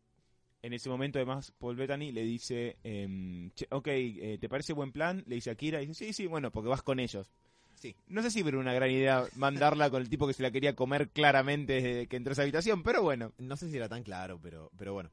En 0.62 0.72
ese 0.72 0.88
momento, 0.88 1.18
además, 1.18 1.52
Paul 1.58 1.76
Bettany 1.76 2.10
le 2.10 2.22
dice, 2.22 2.78
em, 2.82 3.50
che, 3.50 3.66
ok, 3.70 3.86
eh, 3.86 4.38
¿te 4.40 4.48
parece 4.48 4.72
buen 4.72 4.92
plan? 4.92 5.22
Le 5.26 5.34
dice 5.34 5.50
a 5.50 5.54
Kira, 5.54 5.82
y 5.82 5.86
dice, 5.86 6.06
sí, 6.06 6.12
sí, 6.14 6.26
bueno, 6.26 6.50
porque 6.50 6.70
vas 6.70 6.82
con 6.82 7.00
ellos. 7.00 7.30
Sí. 7.74 7.94
No 8.08 8.22
sé 8.22 8.30
si 8.30 8.40
era 8.40 8.56
una 8.56 8.72
gran 8.72 8.90
idea 8.90 9.26
mandarla 9.36 9.90
con 9.90 10.00
el 10.00 10.08
tipo 10.08 10.26
que 10.26 10.32
se 10.32 10.42
la 10.42 10.50
quería 10.50 10.74
comer 10.74 11.10
claramente 11.10 11.74
desde 11.74 12.06
que 12.06 12.16
entró 12.16 12.30
a 12.30 12.32
esa 12.32 12.42
habitación, 12.42 12.82
pero 12.82 13.02
bueno. 13.02 13.32
No 13.36 13.58
sé 13.58 13.70
si 13.70 13.76
era 13.76 13.90
tan 13.90 14.02
claro, 14.02 14.40
pero, 14.42 14.70
pero 14.78 14.94
bueno. 14.94 15.10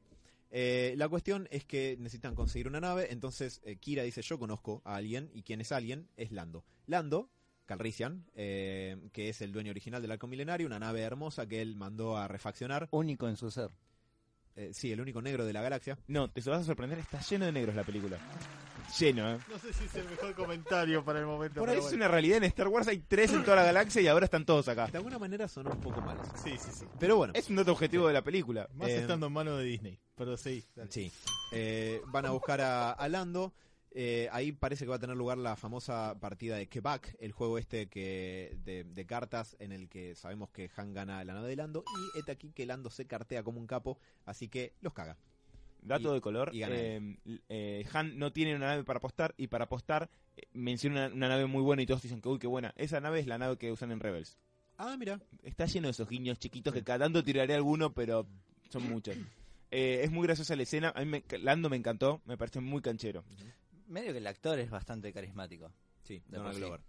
Eh, 0.52 0.94
la 0.98 1.08
cuestión 1.08 1.48
es 1.50 1.66
que 1.66 1.96
necesitan 1.98 2.36
conseguir 2.36 2.68
una 2.68 2.82
nave, 2.82 3.08
entonces 3.12 3.62
eh, 3.64 3.78
Kira 3.78 4.04
dice, 4.04 4.22
yo 4.22 4.38
conozco 4.38 4.82
a 4.84 4.96
alguien, 4.96 5.32
y 5.34 5.44
quien 5.44 5.62
es 5.62 5.72
alguien 5.72 6.10
es 6.18 6.32
Lando. 6.32 6.66
Lando, 6.88 7.30
Calrissian, 7.66 8.26
eh, 8.36 8.98
que 9.14 9.30
es 9.30 9.42
el 9.42 9.54
dueño 9.54 9.72
original 9.72 10.02
del 10.02 10.12
Arco 10.12 10.28
Milenario, 10.28 10.68
una 10.68 10.80
nave 10.80 11.02
hermosa 11.02 11.48
que 11.48 11.62
él 11.62 11.78
mandó 11.78 12.18
a 12.18 12.28
refaccionar. 12.28 12.90
Único 12.92 13.30
en 13.30 13.38
su 13.38 13.50
ser. 13.50 13.72
Eh, 14.58 14.72
sí, 14.74 14.92
el 14.92 15.00
único 15.00 15.22
negro 15.22 15.46
de 15.46 15.54
la 15.54 15.62
galaxia. 15.62 15.98
No, 16.08 16.30
te 16.30 16.42
vas 16.42 16.62
a 16.62 16.66
sorprender, 16.66 17.00
está 17.00 17.22
lleno 17.22 17.46
de 17.46 17.54
negros 17.54 17.74
la 17.74 17.86
película. 17.86 18.18
Lleno, 19.00 19.32
¿eh? 19.32 19.40
No 19.50 19.58
sé 19.60 19.74
si 19.74 19.86
es 19.86 19.96
el 19.96 20.10
mejor 20.10 20.34
comentario 20.36 21.04
para 21.04 21.20
el 21.20 21.26
momento. 21.26 21.60
Por 21.60 21.70
ahí 21.70 21.76
pero 21.76 21.80
es 21.86 21.92
bueno. 21.92 21.98
una 22.06 22.08
realidad, 22.08 22.38
en 22.38 22.44
Star 22.46 22.68
Wars 22.68 22.88
hay 22.88 23.00
tres 23.00 23.32
en 23.34 23.44
toda 23.44 23.58
la 23.58 23.64
galaxia 23.64 24.02
y 24.02 24.08
ahora 24.08 24.26
están 24.26 24.46
todos 24.46 24.68
acá. 24.68 24.88
De 24.88 24.98
alguna 24.98 25.18
manera 25.20 25.48
sonó 25.48 25.72
un 25.72 25.80
poco 25.80 26.02
malos. 26.02 26.28
Sí, 26.44 26.52
sí, 26.58 26.72
sí. 26.74 26.86
Pero 27.00 27.18
bueno. 27.18 27.34
Es 27.36 27.50
un 27.50 27.56
dato 27.56 27.72
objetivo 27.72 28.08
de 28.08 28.14
la 28.14 28.22
película. 28.24 28.68
Más 28.74 28.90
Eh, 28.90 28.98
estando 29.00 29.28
en 29.28 29.34
manos 29.34 29.58
de 29.60 29.64
Disney. 29.66 30.00
Pero 30.16 30.36
sí. 30.38 30.64
dale. 30.76 30.92
Sí. 30.92 31.12
Eh, 31.54 32.02
van 32.08 32.26
a 32.26 32.32
buscar 32.32 32.60
a, 32.62 32.92
a 32.92 33.08
Lando. 33.10 33.54
Eh, 33.94 34.30
ahí 34.32 34.54
parece 34.54 34.86
que 34.86 34.90
va 34.90 34.96
a 34.96 35.00
tener 35.00 35.18
lugar 35.18 35.38
la 35.38 35.58
famosa 35.58 36.16
partida 36.22 36.56
de 36.56 36.70
Quebec, 36.70 37.18
el 37.20 37.34
juego 37.34 37.58
este 37.58 37.88
que 37.90 38.56
de, 38.64 38.86
de 38.86 39.06
cartas 39.06 39.58
en 39.60 39.74
el 39.74 39.90
que 39.90 40.16
sabemos 40.16 40.50
que 40.50 40.70
Han 40.78 40.94
gana 40.94 41.22
la 41.26 41.34
nave 41.34 41.50
de 41.50 41.58
Lando 41.58 41.84
y 42.16 42.20
este 42.20 42.32
aquí 42.32 42.54
que 42.54 42.66
Lando 42.66 42.90
se 42.90 43.06
cartea 43.06 43.44
como 43.44 43.60
un 43.60 43.68
capo, 43.68 44.00
así 44.26 44.48
que 44.48 44.76
los 44.80 44.94
caga. 44.94 45.18
Dato 45.82 46.12
Y- 46.12 46.14
de 46.16 46.22
color, 46.22 46.52
y 46.54 46.60
gana 46.60 46.76
eh, 46.78 47.18
eh, 47.50 47.86
Han 47.94 48.18
no 48.20 48.32
tiene 48.32 48.56
una 48.56 48.68
nave 48.68 48.84
para 48.84 48.98
apostar 48.98 49.34
y 49.38 49.48
para 49.48 49.66
apostar 49.66 50.10
eh, 50.38 50.44
menciona 50.54 51.08
una, 51.08 51.16
una 51.16 51.28
nave 51.30 51.46
muy 51.48 51.62
buena 51.64 51.82
y 51.82 51.86
todos 51.86 52.02
dicen 52.04 52.22
que 52.22 52.30
uy, 52.30 52.40
qué 52.40 52.48
buena. 52.48 52.74
Esa 52.78 53.02
nave 53.02 53.20
es 53.20 53.28
la 53.28 53.38
nave 53.38 53.58
que 53.58 53.72
usan 53.72 53.92
en 53.92 54.00
Rebels. 54.00 54.38
Ah, 54.78 54.96
mira. 54.98 55.20
Está 55.44 55.66
lleno 55.66 55.88
de 55.88 55.92
esos 55.92 56.08
guiños 56.10 56.40
chiquitos 56.40 56.74
que 56.74 56.84
cada 56.84 57.00
tanto 57.06 57.24
tiraré 57.24 57.54
alguno, 57.56 57.94
pero 57.94 58.28
son 58.70 58.90
muchos. 58.90 59.16
Eh, 59.70 60.02
es 60.04 60.12
muy 60.12 60.26
graciosa 60.28 60.56
la 60.56 60.64
escena. 60.64 60.92
A 60.96 61.00
mí 61.04 61.06
me, 61.06 61.24
Lando 61.40 61.70
me 61.70 61.78
encantó, 61.78 62.22
me 62.26 62.38
parece 62.38 62.60
muy 62.62 62.82
canchero. 62.82 63.24
Medio 63.88 64.12
que 64.12 64.18
el 64.20 64.28
actor 64.28 64.60
es 64.60 64.70
bastante 64.70 65.12
carismático. 65.14 65.72
Sí, 66.04 66.22
De 66.28 66.38
Donald 66.38 66.60
por 66.60 66.78
sí. 66.80 66.84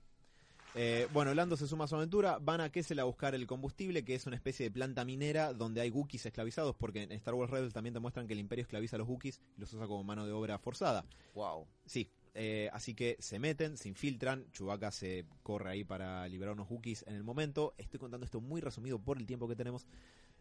Eh, 0.74 1.06
bueno, 1.12 1.34
Lando 1.34 1.56
se 1.56 1.66
suma 1.66 1.84
a 1.84 1.88
su 1.88 1.96
aventura, 1.96 2.38
van 2.40 2.62
a 2.62 2.70
Kessel 2.70 2.98
a 2.98 3.04
buscar 3.04 3.34
el 3.34 3.46
combustible, 3.46 4.04
que 4.04 4.14
es 4.14 4.26
una 4.26 4.36
especie 4.36 4.64
de 4.64 4.70
planta 4.70 5.04
minera 5.04 5.52
donde 5.52 5.82
hay 5.82 5.90
Wookiees 5.90 6.24
esclavizados, 6.24 6.74
porque 6.76 7.02
en 7.02 7.12
Star 7.12 7.34
Wars 7.34 7.50
Rebels 7.50 7.74
también 7.74 7.92
te 7.92 8.00
muestran 8.00 8.26
que 8.26 8.32
el 8.32 8.38
Imperio 8.38 8.62
esclaviza 8.62 8.96
a 8.96 8.98
los 8.98 9.08
Wookiees 9.08 9.40
y 9.56 9.60
los 9.60 9.72
usa 9.74 9.86
como 9.86 10.02
mano 10.02 10.26
de 10.26 10.32
obra 10.32 10.58
forzada. 10.58 11.04
Wow. 11.34 11.66
Sí, 11.84 12.10
eh, 12.34 12.70
así 12.72 12.94
que 12.94 13.16
se 13.20 13.38
meten, 13.38 13.76
se 13.76 13.88
infiltran, 13.88 14.50
Chewbacca 14.52 14.90
se 14.90 15.26
corre 15.42 15.70
ahí 15.70 15.84
para 15.84 16.26
liberar 16.28 16.54
unos 16.54 16.70
Wookiees 16.70 17.04
en 17.06 17.16
el 17.16 17.22
momento. 17.22 17.74
Estoy 17.76 18.00
contando 18.00 18.24
esto 18.24 18.40
muy 18.40 18.62
resumido 18.62 18.98
por 18.98 19.18
el 19.18 19.26
tiempo 19.26 19.46
que 19.48 19.56
tenemos. 19.56 19.86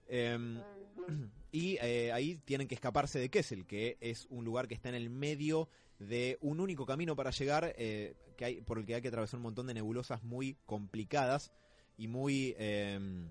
Em, 0.08 0.62
y 1.52 1.78
eh, 1.82 2.12
ahí 2.14 2.38
tienen 2.38 2.70
que 2.70 2.76
escaparse 2.76 3.20
de 3.20 3.30
Kessel, 3.30 3.66
que 3.66 3.98
es 4.00 4.28
un 4.30 4.46
lugar 4.46 4.70
que 4.70 4.76
está 4.76 4.88
en 4.88 4.96
el 4.96 5.10
medio 5.10 5.68
de 6.08 6.38
un 6.42 6.60
único 6.60 6.86
camino 6.86 7.16
para 7.16 7.32
llegar, 7.32 7.74
eh, 7.78 8.16
que 8.38 8.46
hay, 8.46 8.62
por 8.62 8.80
el 8.80 8.86
que 8.86 8.96
hay 8.96 9.02
que 9.02 9.08
atravesar 9.10 9.38
un 9.38 9.44
montón 9.44 9.68
de 9.68 9.74
nebulosas 9.76 10.24
muy 10.24 10.58
complicadas 10.66 11.52
y 11.98 12.08
muy 12.08 12.56
em, 12.58 13.28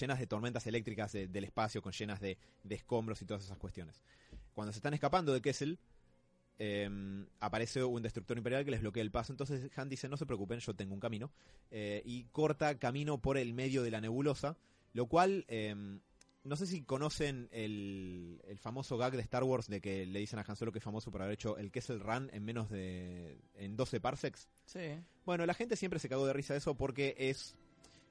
llenas 0.00 0.18
de 0.18 0.26
tormentas 0.26 0.66
eléctricas 0.66 1.12
de- 1.12 1.28
del 1.28 1.44
espacio, 1.44 1.82
con 1.82 1.92
llenas 1.92 2.20
de, 2.20 2.38
escombros 2.70 3.20
y 3.22 3.26
todas 3.26 3.44
esas 3.44 3.58
cuestiones. 3.58 4.02
Cuando 4.54 4.72
se 4.72 4.78
están 4.78 4.94
escapando 4.94 5.32
de 5.34 5.42
Kessel, 5.42 5.78
eh, 6.58 7.26
aparece 7.40 7.84
un 7.84 8.02
destructor 8.02 8.36
imperial 8.38 8.64
que 8.64 8.70
les 8.70 8.80
bloquea 8.80 9.02
el 9.02 9.10
paso. 9.10 9.32
Entonces 9.32 9.70
Han 9.76 9.88
dice, 9.88 10.08
no 10.08 10.16
se 10.16 10.26
preocupen, 10.26 10.58
yo 10.60 10.74
tengo 10.74 10.94
un 10.94 11.00
camino. 11.00 11.30
eh, 11.70 12.02
y 12.06 12.24
corta 12.32 12.78
camino 12.78 13.18
por 13.18 13.36
el 13.36 13.52
medio 13.52 13.82
de 13.82 13.90
la 13.90 14.00
nebulosa, 14.00 14.56
lo 14.94 15.06
cual... 15.06 15.44
eh, 15.48 15.98
no 16.44 16.56
sé 16.56 16.66
si 16.66 16.82
conocen 16.82 17.48
el, 17.52 18.40
el 18.46 18.58
famoso 18.58 18.96
gag 18.96 19.12
de 19.12 19.22
Star 19.22 19.44
Wars 19.44 19.68
de 19.68 19.80
que 19.80 20.06
le 20.06 20.20
dicen 20.20 20.38
a 20.38 20.44
Han 20.46 20.56
Solo 20.56 20.72
que 20.72 20.78
es 20.78 20.84
famoso 20.84 21.10
por 21.10 21.22
haber 21.22 21.34
hecho 21.34 21.56
el 21.58 21.70
Kessel 21.70 22.00
Run 22.00 22.30
en 22.32 22.44
menos 22.44 22.70
de... 22.70 23.38
en 23.54 23.76
12 23.76 24.00
parsecs. 24.00 24.48
Sí. 24.64 25.00
Bueno, 25.24 25.46
la 25.46 25.54
gente 25.54 25.76
siempre 25.76 25.98
se 25.98 26.08
cagó 26.08 26.26
de 26.26 26.32
risa 26.32 26.54
de 26.54 26.58
eso 26.58 26.74
porque 26.74 27.14
es 27.18 27.56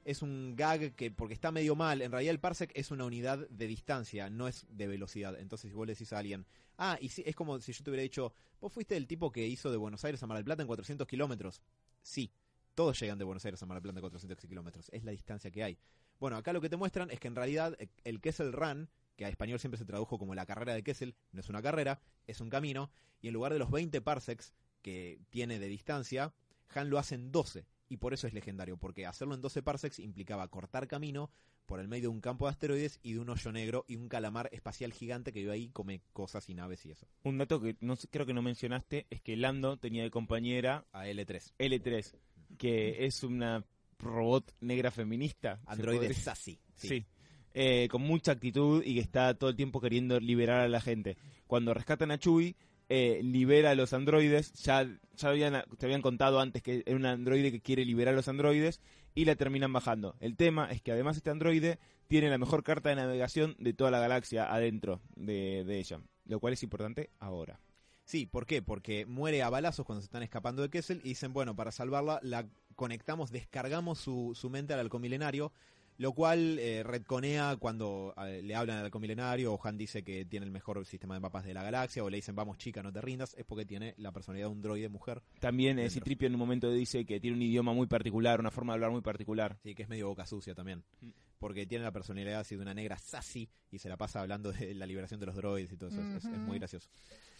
es 0.07 0.21
un 0.21 0.55
gag 0.55 0.95
que 0.95 1.11
porque 1.11 1.33
está 1.33 1.51
medio 1.51 1.75
mal, 1.75 2.01
en 2.01 2.13
realidad 2.13 2.31
el 2.31 2.39
parsec 2.39 2.71
es 2.75 2.91
una 2.91 3.03
unidad 3.03 3.39
de 3.49 3.67
distancia, 3.67 4.29
no 4.29 4.47
es 4.47 4.65
de 4.69 4.87
velocidad. 4.87 5.37
Entonces 5.37 5.69
si 5.69 5.75
vos 5.75 5.85
le 5.85 5.93
decís 5.93 6.13
a 6.13 6.19
alguien, 6.19 6.45
ah, 6.77 6.97
y 7.01 7.09
si, 7.09 7.23
es 7.25 7.35
como 7.35 7.59
si 7.59 7.73
yo 7.73 7.83
te 7.83 7.89
hubiera 7.89 8.03
dicho, 8.03 8.33
vos 8.61 8.71
fuiste 8.71 8.95
el 8.95 9.05
tipo 9.05 9.33
que 9.33 9.45
hizo 9.45 9.69
de 9.69 9.75
Buenos 9.75 10.05
Aires 10.05 10.23
a 10.23 10.27
Mar 10.27 10.37
del 10.37 10.45
Plata 10.45 10.61
en 10.61 10.67
400 10.67 11.05
kilómetros. 11.05 11.61
Sí, 12.01 12.31
todos 12.73 12.97
llegan 12.97 13.17
de 13.17 13.25
Buenos 13.25 13.43
Aires 13.43 13.61
a 13.61 13.65
Mar 13.65 13.75
del 13.75 13.81
Plata 13.81 13.99
en 13.99 14.01
400 14.01 14.45
kilómetros, 14.47 14.89
es 14.93 15.03
la 15.03 15.11
distancia 15.11 15.51
que 15.51 15.63
hay. 15.65 15.77
Bueno, 16.19 16.37
acá 16.37 16.53
lo 16.53 16.61
que 16.61 16.69
te 16.69 16.77
muestran 16.77 17.11
es 17.11 17.19
que 17.19 17.27
en 17.27 17.35
realidad 17.35 17.75
eh, 17.79 17.89
el 18.03 18.21
Kessel 18.21 18.53
Run, 18.53 18.89
que 19.15 19.25
a 19.25 19.29
español 19.29 19.59
siempre 19.59 19.77
se 19.77 19.85
tradujo 19.85 20.17
como 20.17 20.35
la 20.35 20.45
carrera 20.45 20.73
de 20.73 20.83
Kessel, 20.83 21.15
no 21.31 21.41
es 21.41 21.49
una 21.49 21.61
carrera, 21.61 21.99
es 22.25 22.41
un 22.41 22.49
camino, 22.49 22.89
y 23.21 23.27
en 23.27 23.33
lugar 23.33 23.53
de 23.53 23.59
los 23.59 23.71
20 23.71 24.01
parsecs 24.01 24.53
que 24.81 25.19
tiene 25.29 25.59
de 25.59 25.67
distancia, 25.67 26.33
Han 26.75 26.89
lo 26.89 26.99
hace 26.99 27.15
en 27.15 27.31
12, 27.31 27.65
y 27.89 27.97
por 27.97 28.13
eso 28.13 28.27
es 28.27 28.33
legendario, 28.33 28.77
porque 28.77 29.05
hacerlo 29.05 29.35
en 29.35 29.41
12 29.41 29.63
parsecs 29.63 29.99
implicaba 29.99 30.47
cortar 30.49 30.87
camino 30.87 31.31
por 31.67 31.79
el 31.79 31.87
medio 31.87 32.03
de 32.03 32.15
un 32.15 32.21
campo 32.21 32.45
de 32.45 32.51
asteroides 32.51 32.99
y 33.03 33.13
de 33.13 33.19
un 33.19 33.29
hoyo 33.29 33.51
negro 33.51 33.85
y 33.87 33.97
un 33.97 34.07
calamar 34.07 34.49
espacial 34.53 34.93
gigante 34.93 35.33
que 35.33 35.39
vive 35.41 35.51
ahí 35.51 35.63
y 35.65 35.69
come 35.69 36.01
cosas 36.13 36.49
y 36.49 36.55
naves 36.55 36.85
y 36.85 36.91
eso. 36.91 37.07
Un 37.23 37.37
dato 37.37 37.61
que 37.61 37.75
no 37.81 37.95
creo 38.09 38.25
que 38.25 38.33
no 38.33 38.41
mencionaste 38.41 39.05
es 39.09 39.21
que 39.21 39.35
Lando 39.35 39.77
tenía 39.77 40.03
de 40.03 40.09
compañera 40.09 40.85
A 40.93 41.07
L3. 41.07 41.53
L3, 41.59 42.15
que 42.57 43.05
es 43.05 43.23
una 43.23 43.65
robot 43.99 44.53
negra 44.61 44.91
feminista. 44.91 45.59
Androide 45.65 46.13
Sassy. 46.13 46.59
Sí. 46.75 47.05
Eh, 47.53 47.87
con 47.89 48.03
mucha 48.03 48.33
actitud 48.33 48.83
y 48.85 48.95
que 48.95 48.99
está 48.99 49.33
todo 49.33 49.49
el 49.49 49.55
tiempo 49.55 49.81
queriendo 49.81 50.19
liberar 50.19 50.61
a 50.61 50.67
la 50.67 50.81
gente. 50.81 51.17
Cuando 51.47 51.73
rescatan 51.73 52.11
a 52.11 52.19
Chewie, 52.19 52.55
eh, 52.89 53.19
libera 53.23 53.71
a 53.71 53.75
los 53.75 53.93
androides. 53.93 54.53
Ya, 54.53 54.87
ya 55.15 55.29
habían, 55.29 55.63
te 55.77 55.85
habían 55.85 56.01
contado 56.01 56.39
antes 56.39 56.61
que 56.61 56.83
era 56.85 56.95
un 56.95 57.05
androide 57.05 57.51
que 57.51 57.61
quiere 57.61 57.83
liberar 57.83 58.13
a 58.13 58.17
los 58.17 58.27
androides 58.27 58.79
y 59.15 59.25
la 59.25 59.35
terminan 59.35 59.73
bajando. 59.73 60.15
El 60.19 60.35
tema 60.35 60.69
es 60.71 60.81
que 60.81 60.91
además 60.91 61.17
este 61.17 61.31
androide 61.31 61.79
tiene 62.07 62.29
la 62.29 62.37
mejor 62.37 62.63
carta 62.63 62.89
de 62.89 62.95
navegación 62.95 63.55
de 63.59 63.73
toda 63.73 63.91
la 63.91 63.99
galaxia 63.99 64.53
adentro 64.53 65.01
de, 65.15 65.63
de 65.65 65.79
ella. 65.79 65.99
Lo 66.25 66.39
cual 66.39 66.53
es 66.53 66.63
importante 66.63 67.09
ahora. 67.19 67.59
Sí, 68.07 68.25
¿por 68.25 68.45
qué? 68.45 68.61
Porque 68.61 69.05
muere 69.05 69.43
a 69.43 69.49
balazos 69.49 69.85
cuando 69.85 70.01
se 70.01 70.05
están 70.05 70.23
escapando 70.23 70.61
de 70.61 70.69
Kessel 70.69 71.01
y 71.03 71.09
dicen, 71.09 71.33
bueno, 71.33 71.57
para 71.57 71.73
salvarla 71.73 72.21
la 72.23 72.47
conectamos, 72.77 73.31
descargamos 73.31 73.99
su, 73.99 74.31
su 74.33 74.49
mente 74.49 74.73
al 74.73 74.79
halcón 74.79 75.01
milenario, 75.01 75.51
lo 75.97 76.13
cual 76.13 76.57
eh, 76.57 76.83
retconea 76.83 77.57
cuando 77.57 78.13
eh, 78.25 78.41
le 78.43 78.55
hablan 78.55 78.77
al 78.77 78.85
halcón 78.85 79.01
milenario 79.01 79.51
o 79.53 79.59
Han 79.61 79.77
dice 79.77 80.03
que 80.05 80.23
tiene 80.23 80.45
el 80.45 80.53
mejor 80.53 80.85
sistema 80.85 81.15
de 81.15 81.19
mapas 81.19 81.43
de 81.43 81.53
la 81.53 81.63
galaxia 81.63 82.01
o 82.01 82.09
le 82.09 82.15
dicen, 82.15 82.33
vamos 82.33 82.57
chica, 82.57 82.81
no 82.81 82.93
te 82.93 83.01
rindas, 83.01 83.33
es 83.37 83.43
porque 83.43 83.65
tiene 83.65 83.93
la 83.97 84.13
personalidad 84.13 84.47
de 84.47 84.53
un 84.53 84.61
droide 84.61 84.87
mujer, 84.87 85.21
También 85.41 85.77
eh. 85.77 85.89
Citripio 85.89 86.27
en 86.27 86.35
un 86.35 86.39
momento 86.39 86.71
dice 86.71 87.03
que 87.03 87.19
tiene 87.19 87.35
un 87.35 87.43
idioma 87.43 87.73
muy 87.73 87.87
particular, 87.87 88.39
una 88.39 88.51
forma 88.51 88.71
de 88.71 88.75
hablar 88.75 88.91
muy 88.91 89.01
particular. 89.01 89.57
sí, 89.63 89.75
que 89.75 89.83
es 89.83 89.89
medio 89.89 90.07
boca 90.07 90.25
sucia 90.25 90.55
también, 90.55 90.81
Mm. 91.01 91.09
porque 91.39 91.65
tiene 91.65 91.83
la 91.83 91.91
personalidad 91.91 92.39
así 92.39 92.55
de 92.55 92.61
una 92.61 92.73
negra 92.73 92.97
sassy 92.99 93.49
y 93.69 93.79
se 93.79 93.89
la 93.89 93.97
pasa 93.97 94.21
hablando 94.21 94.53
de 94.53 94.73
la 94.75 94.85
liberación 94.85 95.19
de 95.19 95.25
los 95.25 95.35
droides 95.35 95.73
y 95.73 95.75
todo 95.77 95.89
eso, 95.89 95.99
es- 96.01 96.23
es, 96.23 96.25
es 96.25 96.39
muy 96.39 96.57
gracioso. 96.57 96.87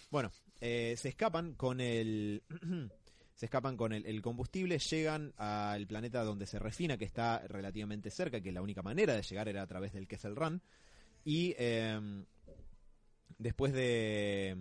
Bueno, 0.10 0.32
eh, 0.62 0.96
se 0.98 1.10
escapan 1.10 1.54
con 1.54 1.82
el... 1.82 2.44
se 3.36 3.46
escapan 3.46 3.78
con 3.78 3.94
el, 3.94 4.22
combustible, 4.22 4.80
llegan 4.80 5.34
al 5.38 5.86
planeta 5.86 6.24
donde 6.24 6.48
se 6.48 6.58
refina, 6.58 6.98
que 6.98 7.06
está 7.06 7.40
relativamente 7.48 8.10
cerca, 8.10 8.42
que 8.42 8.52
la 8.52 8.64
única 8.64 8.82
manera 8.82 9.14
de 9.14 9.22
llegar 9.22 9.48
era 9.48 9.62
a 9.62 9.68
través 9.68 9.94
del 9.94 10.08
Kessel 10.08 10.36
Run. 10.36 10.62
Y 11.24 11.54
eh, 11.60 12.26
después 13.38 13.74
de, 13.74 14.58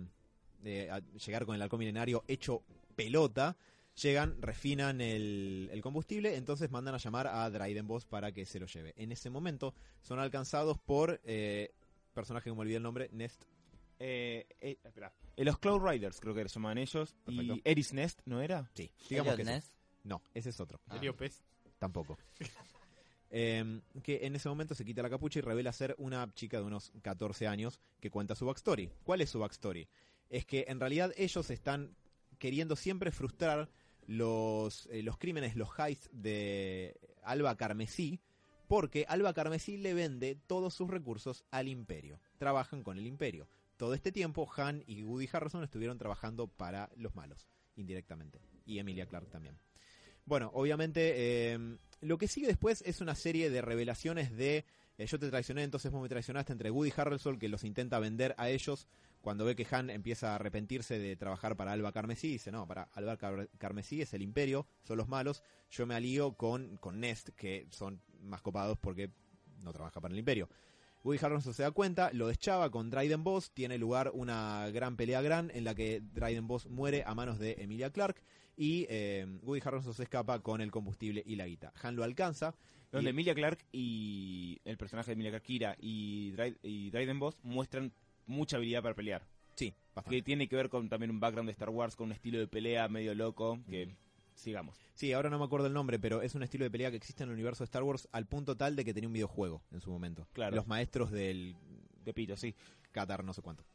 llegar 0.63 1.45
con 1.45 1.55
el 1.55 1.61
halcón 1.61 1.79
milenario 1.79 2.23
hecho 2.27 2.63
pelota, 2.95 3.57
llegan, 4.01 4.41
refinan 4.41 5.01
el, 5.01 5.69
el 5.71 5.81
combustible, 5.81 6.35
entonces 6.35 6.69
mandan 6.69 6.95
a 6.95 6.99
llamar 6.99 7.27
a 7.27 7.49
Dryden 7.49 7.87
Boss 7.87 8.05
para 8.05 8.31
que 8.31 8.45
se 8.45 8.59
lo 8.59 8.67
lleve. 8.67 8.93
En 8.97 9.11
ese 9.11 9.29
momento 9.29 9.73
son 10.01 10.19
alcanzados 10.19 10.77
por 10.77 11.19
eh, 11.23 11.73
personaje 12.13 12.49
que 12.49 12.55
me 12.55 12.61
olvidé 12.61 12.77
el 12.77 12.83
nombre, 12.83 13.09
Nest. 13.11 13.43
Eh, 13.99 14.47
eh, 14.59 14.77
espera. 14.83 15.13
Eh, 15.35 15.43
los 15.43 15.57
Cloud 15.59 15.81
Riders 15.81 16.19
creo 16.19 16.33
que 16.33 16.47
se 16.47 16.55
llaman 16.55 16.77
ellos. 16.77 17.15
Perfecto. 17.25 17.55
Y 17.55 17.61
Eris 17.63 17.93
Nest, 17.93 18.21
¿no 18.25 18.41
era? 18.41 18.69
Sí, 18.73 18.91
digamos 19.09 19.35
que. 19.35 19.43
Ness. 19.43 19.73
No, 20.03 20.21
ese 20.33 20.49
es 20.49 20.59
otro. 20.59 20.79
Ah. 20.87 20.97
Heliopes. 20.97 21.43
Tampoco. 21.79 22.17
Eh, 23.29 23.81
que 24.03 24.25
en 24.25 24.37
ese 24.37 24.47
momento 24.47 24.73
se 24.73 24.85
quita 24.85 25.01
la 25.01 25.09
capucha 25.09 25.39
y 25.39 25.41
revela 25.41 25.73
ser 25.73 25.95
una 25.97 26.33
chica 26.33 26.59
de 26.59 26.63
unos 26.63 26.93
14 27.01 27.45
años 27.45 27.81
que 27.99 28.09
cuenta 28.09 28.35
su 28.35 28.45
backstory. 28.45 28.89
¿Cuál 29.03 29.19
es 29.19 29.29
su 29.29 29.39
backstory? 29.39 29.89
Es 30.29 30.45
que 30.45 30.63
en 30.69 30.79
realidad 30.79 31.13
ellos 31.17 31.49
están 31.49 31.95
queriendo 32.39 32.77
siempre 32.77 33.11
frustrar 33.11 33.69
los, 34.05 34.87
eh, 34.91 35.03
los 35.03 35.17
crímenes, 35.17 35.55
los 35.55 35.69
heists 35.77 36.09
de 36.13 36.97
Alba 37.23 37.57
Carmesí, 37.57 38.21
porque 38.67 39.05
Alba 39.07 39.33
Carmesí 39.33 39.77
le 39.77 39.93
vende 39.93 40.35
todos 40.35 40.73
sus 40.73 40.89
recursos 40.89 41.43
al 41.51 41.67
imperio. 41.67 42.19
Trabajan 42.37 42.83
con 42.83 42.97
el 42.97 43.07
imperio. 43.07 43.47
Todo 43.77 43.93
este 43.93 44.11
tiempo 44.11 44.49
Han 44.57 44.83
y 44.87 45.03
Woody 45.03 45.29
Harrison 45.31 45.63
estuvieron 45.63 45.97
trabajando 45.97 46.47
para 46.47 46.89
los 46.97 47.15
malos, 47.15 47.47
indirectamente. 47.75 48.39
Y 48.65 48.79
Emilia 48.79 49.05
Clarke 49.05 49.29
también. 49.29 49.57
Bueno, 50.25 50.51
obviamente 50.53 51.13
eh, 51.53 51.77
lo 52.01 52.17
que 52.17 52.27
sigue 52.27 52.47
después 52.47 52.81
es 52.85 52.99
una 53.01 53.15
serie 53.15 53.49
de 53.49 53.61
revelaciones 53.61 54.35
de 54.35 54.65
eh, 54.97 55.05
yo 55.05 55.19
te 55.19 55.29
traicioné, 55.29 55.63
entonces 55.63 55.91
vos 55.91 56.01
me 56.01 56.09
traicionaste 56.09 56.51
entre 56.51 56.71
Woody 56.71 56.91
Harrelson 56.97 57.37
que 57.39 57.47
los 57.47 57.63
intenta 57.63 57.99
vender 57.99 58.33
a 58.37 58.49
ellos 58.49 58.87
cuando 59.21 59.45
ve 59.45 59.55
que 59.55 59.67
Han 59.69 59.89
empieza 59.89 60.31
a 60.31 60.35
arrepentirse 60.35 60.97
de 60.99 61.15
trabajar 61.15 61.55
para 61.55 61.71
Alba 61.71 61.91
Carmesí, 61.91 62.29
dice, 62.29 62.51
no, 62.51 62.67
para 62.67 62.83
Alba 62.93 63.17
Car- 63.17 63.49
Carmesí 63.57 64.01
es 64.01 64.13
el 64.13 64.21
imperio, 64.21 64.65
son 64.83 64.97
los 64.97 65.07
malos, 65.07 65.43
yo 65.69 65.85
me 65.85 65.95
alío 65.95 66.33
con, 66.33 66.77
con 66.77 66.99
Nest, 66.99 67.29
que 67.29 67.67
son 67.69 68.01
más 68.21 68.41
copados 68.41 68.77
porque 68.79 69.11
no 69.63 69.71
trabaja 69.71 70.01
para 70.01 70.13
el 70.13 70.19
imperio. 70.19 70.49
Woody 71.07 71.23
Harrelson 71.23 71.53
se 71.53 71.63
da 71.63 71.71
cuenta, 71.71 72.11
lo 72.13 72.27
deschaba 72.27 72.69
con 72.69 72.89
Dryden 72.89 73.23
Boss, 73.23 73.51
tiene 73.51 73.77
lugar 73.77 74.11
una 74.13 74.69
gran 74.71 74.97
pelea 74.97 75.21
gran 75.21 75.49
en 75.53 75.63
la 75.63 75.73
que 75.73 76.01
Dryden 76.13 76.47
Boss 76.47 76.67
muere 76.67 77.03
a 77.05 77.15
manos 77.15 77.39
de 77.39 77.53
Emilia 77.59 77.91
Clarke 77.91 78.21
y 78.57 78.85
eh, 78.89 79.25
Woody 79.43 79.61
Harrelson 79.63 79.93
se 79.93 80.03
escapa 80.03 80.39
con 80.41 80.59
el 80.59 80.69
combustible 80.69 81.23
y 81.25 81.35
la 81.37 81.47
guita. 81.47 81.71
Han 81.81 81.95
lo 81.95 82.03
alcanza. 82.03 82.55
Donde 82.91 83.09
y- 83.09 83.11
Emilia 83.11 83.33
Clark 83.35 83.59
y 83.71 84.59
el 84.65 84.77
personaje 84.77 85.07
de 85.11 85.13
Emilia 85.13 85.31
Clarke, 85.31 85.45
Kira 85.47 85.75
y, 85.79 86.31
Dry- 86.33 86.57
y 86.61 86.89
Dryden 86.89 87.19
Boss 87.19 87.37
muestran 87.43 87.93
mucha 88.25 88.57
habilidad 88.57 88.81
para 88.83 88.95
pelear. 88.95 89.25
Sí, 89.55 89.73
bastante. 89.95 90.17
Que 90.17 90.21
tiene 90.23 90.47
que 90.49 90.55
ver 90.57 90.67
con 90.69 90.89
también 90.89 91.09
un 91.11 91.19
background 91.21 91.47
de 91.47 91.51
Star 91.53 91.69
Wars, 91.69 91.95
con 91.95 92.07
un 92.07 92.11
estilo 92.11 92.37
de 92.39 92.47
pelea 92.47 92.87
medio 92.89 93.15
loco. 93.15 93.59
Que 93.69 93.95
sigamos. 94.37 94.77
Sí, 94.93 95.11
ahora 95.13 95.29
no 95.29 95.37
me 95.37 95.45
acuerdo 95.45 95.67
el 95.67 95.73
nombre, 95.73 95.99
pero 95.99 96.21
es 96.21 96.33
un 96.35 96.43
estilo 96.43 96.63
de 96.63 96.71
pelea 96.71 96.89
que 96.89 96.97
existe 96.97 97.23
en 97.23 97.29
el 97.29 97.33
universo 97.33 97.63
de 97.63 97.65
Star 97.65 97.83
Wars 97.83 98.07
al 98.11 98.25
punto 98.25 98.55
tal 98.55 98.75
de 98.75 98.85
que 98.85 98.93
tenía 98.93 99.07
un 99.09 99.13
videojuego 99.13 99.61
en 99.71 99.81
su 99.81 99.91
momento. 99.91 100.27
Claro. 100.33 100.55
Los 100.55 100.67
maestros 100.67 101.11
del 101.11 101.55
De 102.05 102.13
pito, 102.13 102.37
sí. 102.37 102.55
Qatar, 102.91 103.23
no 103.23 103.33
sé 103.33 103.41
cuánto. 103.41 103.65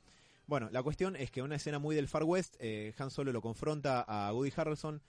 Bueno, 0.47 0.69
la 0.73 0.83
cuestión 0.83 1.15
es 1.17 1.31
que 1.31 1.43
una 1.43 1.55
escena 1.57 1.79
muy 1.79 1.95
del 1.95 2.09
Far 2.09 2.25
West, 2.25 2.57
eh, 2.59 2.93
Han 2.99 3.11
Solo 3.11 3.31
lo 3.33 3.41
confronta 3.43 4.01
a 4.01 4.33
Woody 4.33 4.53
Harrelson 4.57 5.01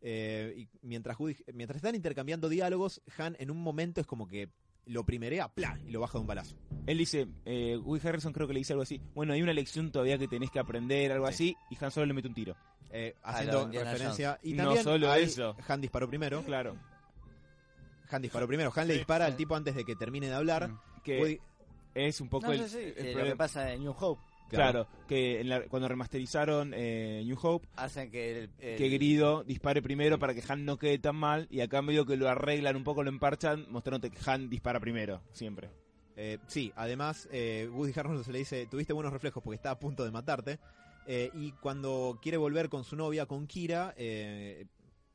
eh, 0.00 0.54
y 0.56 0.68
mientras, 0.86 1.16
Woody- 1.18 1.42
mientras 1.54 1.76
están 1.76 1.94
intercambiando 1.94 2.48
diálogos, 2.48 3.00
Han 3.16 3.36
en 3.38 3.50
un 3.50 3.62
momento 3.62 4.00
es 4.00 4.06
como 4.06 4.26
que 4.26 4.50
lo 4.86 5.04
primerea, 5.04 5.48
¡plá! 5.48 5.78
y 5.86 5.90
lo 5.90 6.00
baja 6.00 6.14
de 6.14 6.20
un 6.22 6.26
balazo. 6.26 6.56
Él 6.86 6.98
dice, 6.98 7.28
eh, 7.44 7.76
Woody 7.76 8.06
Harrison 8.06 8.32
creo 8.32 8.46
que 8.48 8.52
le 8.54 8.60
dice 8.60 8.72
algo 8.72 8.82
así. 8.82 9.00
Bueno, 9.14 9.32
hay 9.32 9.42
una 9.42 9.52
lección 9.52 9.92
todavía 9.92 10.18
que 10.18 10.26
tenés 10.28 10.50
que 10.50 10.58
aprender, 10.58 11.12
algo 11.12 11.26
Sí. 11.28 11.32
así. 11.32 11.56
Y 11.70 11.84
Han 11.84 11.90
Solo 11.90 12.06
le 12.06 12.14
mete 12.14 12.28
un 12.28 12.34
tiro. 12.34 12.56
Eh, 12.90 13.14
haciendo 13.22 13.68
referencia. 13.70 14.38
Y 14.42 14.52
No 14.54 14.64
también 14.64 14.84
solo 14.84 15.10
ahí 15.10 15.22
eso. 15.24 15.56
Han 15.68 15.80
disparó 15.80 16.08
primero. 16.08 16.42
Claro. 16.42 16.76
Han 18.10 18.20
disparó 18.22 18.46
primero. 18.46 18.72
Han 18.74 18.88
le 18.88 18.94
dispara 18.94 19.26
sí. 19.26 19.30
al 19.32 19.36
tipo 19.36 19.56
antes 19.56 19.74
de 19.74 19.84
que 19.84 19.96
termine 19.96 20.26
de 20.28 20.34
hablar. 20.34 20.68
Mm. 20.68 20.80
Que 21.02 21.20
Woody- 21.20 21.40
es 21.94 22.20
un 22.20 22.28
poco 22.28 22.46
No, 22.48 22.52
el, 22.52 22.68
sí, 22.68 22.78
sí, 22.78 22.92
el 22.96 23.06
eh, 23.06 23.14
lo 23.14 23.24
que 23.24 23.36
pasa 23.36 23.72
en 23.72 23.82
New 23.82 23.94
Hope. 23.98 24.20
Claro, 24.56 24.86
que 25.08 25.40
en 25.40 25.48
la- 25.48 25.62
cuando 25.68 25.88
remasterizaron 25.88 26.72
eh, 26.74 27.22
New 27.24 27.38
Hope, 27.42 27.66
Hacen 27.76 28.10
que 28.10 28.30
el, 28.44 28.50
el- 28.58 28.76
que 28.78 28.88
Grido 28.88 29.44
dispare 29.44 29.82
primero 29.82 30.18
para 30.18 30.34
que 30.34 30.42
Han 30.48 30.64
no 30.64 30.76
quede 30.78 30.98
tan 30.98 31.16
mal 31.16 31.46
y 31.50 31.60
acá 31.60 31.82
medio 31.82 32.04
que 32.06 32.16
lo 32.16 32.28
arreglan 32.28 32.76
un 32.76 32.84
poco, 32.84 33.02
lo 33.02 33.08
emparchan, 33.10 33.66
mostrándote 33.70 34.10
que 34.14 34.30
Han 34.30 34.48
dispara 34.50 34.80
primero, 34.80 35.22
siempre. 35.32 35.70
Eh, 36.16 36.38
sí, 36.46 36.72
además, 36.76 37.28
eh, 37.32 37.68
Woody 37.72 37.92
Harrelson 37.98 38.24
se 38.24 38.32
le 38.32 38.38
dice, 38.40 38.66
tuviste 38.66 38.92
buenos 38.92 39.12
reflejos 39.12 39.42
porque 39.42 39.56
está 39.56 39.70
a 39.70 39.78
punto 39.78 40.04
de 40.04 40.10
matarte. 40.10 40.58
Eh, 41.06 41.30
y 41.34 41.52
cuando 41.52 42.18
quiere 42.22 42.36
volver 42.38 42.68
con 42.68 42.84
su 42.84 42.94
novia, 42.94 43.26
con 43.26 43.46
Kira, 43.46 43.94
eh, 43.96 44.66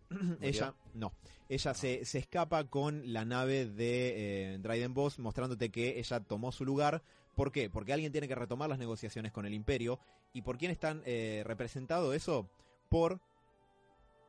ella, 0.41 0.73
no, 0.93 1.13
ella 1.49 1.73
se, 1.73 2.03
se 2.03 2.17
escapa 2.19 2.63
con 2.65 3.13
la 3.13 3.23
nave 3.25 3.65
de 3.67 4.53
eh, 4.53 4.57
Dryden 4.57 4.93
Boss, 4.93 5.19
mostrándote 5.19 5.69
que 5.69 5.99
ella 5.99 6.19
tomó 6.19 6.51
su 6.51 6.65
lugar. 6.65 7.03
¿Por 7.37 7.51
qué? 7.51 7.69
Porque 7.69 7.93
alguien 7.93 8.11
tiene 8.11 8.27
que 8.27 8.33
retomar 8.35 8.67
las 8.67 8.79
negociaciones 8.79 9.31
con 9.31 9.45
el 9.45 9.53
Imperio. 9.53 9.99
¿Y 10.33 10.41
por 10.41 10.57
quién 10.57 10.71
están 10.71 11.03
eh, 11.05 11.43
representado 11.45 12.13
eso? 12.13 12.49
Por 12.89 13.21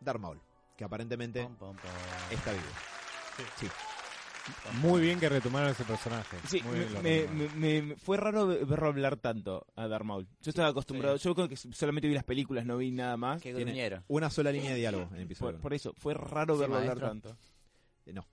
Darth 0.01 0.21
Maul, 0.21 0.41
que 0.77 0.85
aparentemente 0.85 1.43
Pom, 1.43 1.57
pom, 1.57 1.77
pom. 1.77 1.91
está 2.31 2.53
vivo. 2.53 2.65
Sí. 3.57 3.67
Muy 4.83 5.01
bien 5.01 5.19
que 5.19 5.29
retomaron 5.29 5.71
ese 5.71 5.85
personaje. 5.85 6.37
Sí, 6.47 6.61
Muy 6.63 6.79
bien 6.81 6.93
lo 6.95 7.03
me, 7.03 7.27
me- 7.29 7.83
me- 7.83 7.97
fue 7.97 8.17
raro 8.19 8.47
ve- 8.47 8.65
verlo 8.65 8.89
hablar 8.89 9.17
tanto 9.17 9.67
a 9.75 9.89
Darth 9.89 10.05
Maul. 10.05 10.27
Yo 10.43 10.51
estaba 10.51 10.69
acostumbrado, 10.69 11.17
yo 11.17 11.35
creo 11.35 11.49
que 11.49 11.57
solamente 11.57 12.09
vi 12.09 12.15
las 12.15 12.25
películas, 12.25 12.65
no 12.67 12.77
vi 12.77 12.91
nada 12.91 13.17
más. 13.17 13.41
Qué. 13.41 14.03
Una 14.09 14.29
sola 14.31 14.53
línea 14.53 14.71
de 14.73 14.77
diálogo 14.77 15.09
en 15.11 15.17
el 15.17 15.23
episodio. 15.23 15.53
Por, 15.53 15.61
por 15.63 15.75
eso, 15.75 15.95
fue 15.97 16.13
raro 16.13 16.55
Sí, 16.57 16.61
verlo 16.61 16.77
hablar 16.77 16.99
tanto. 16.99 17.37
Eh, 18.07 18.13
No. 18.13 18.27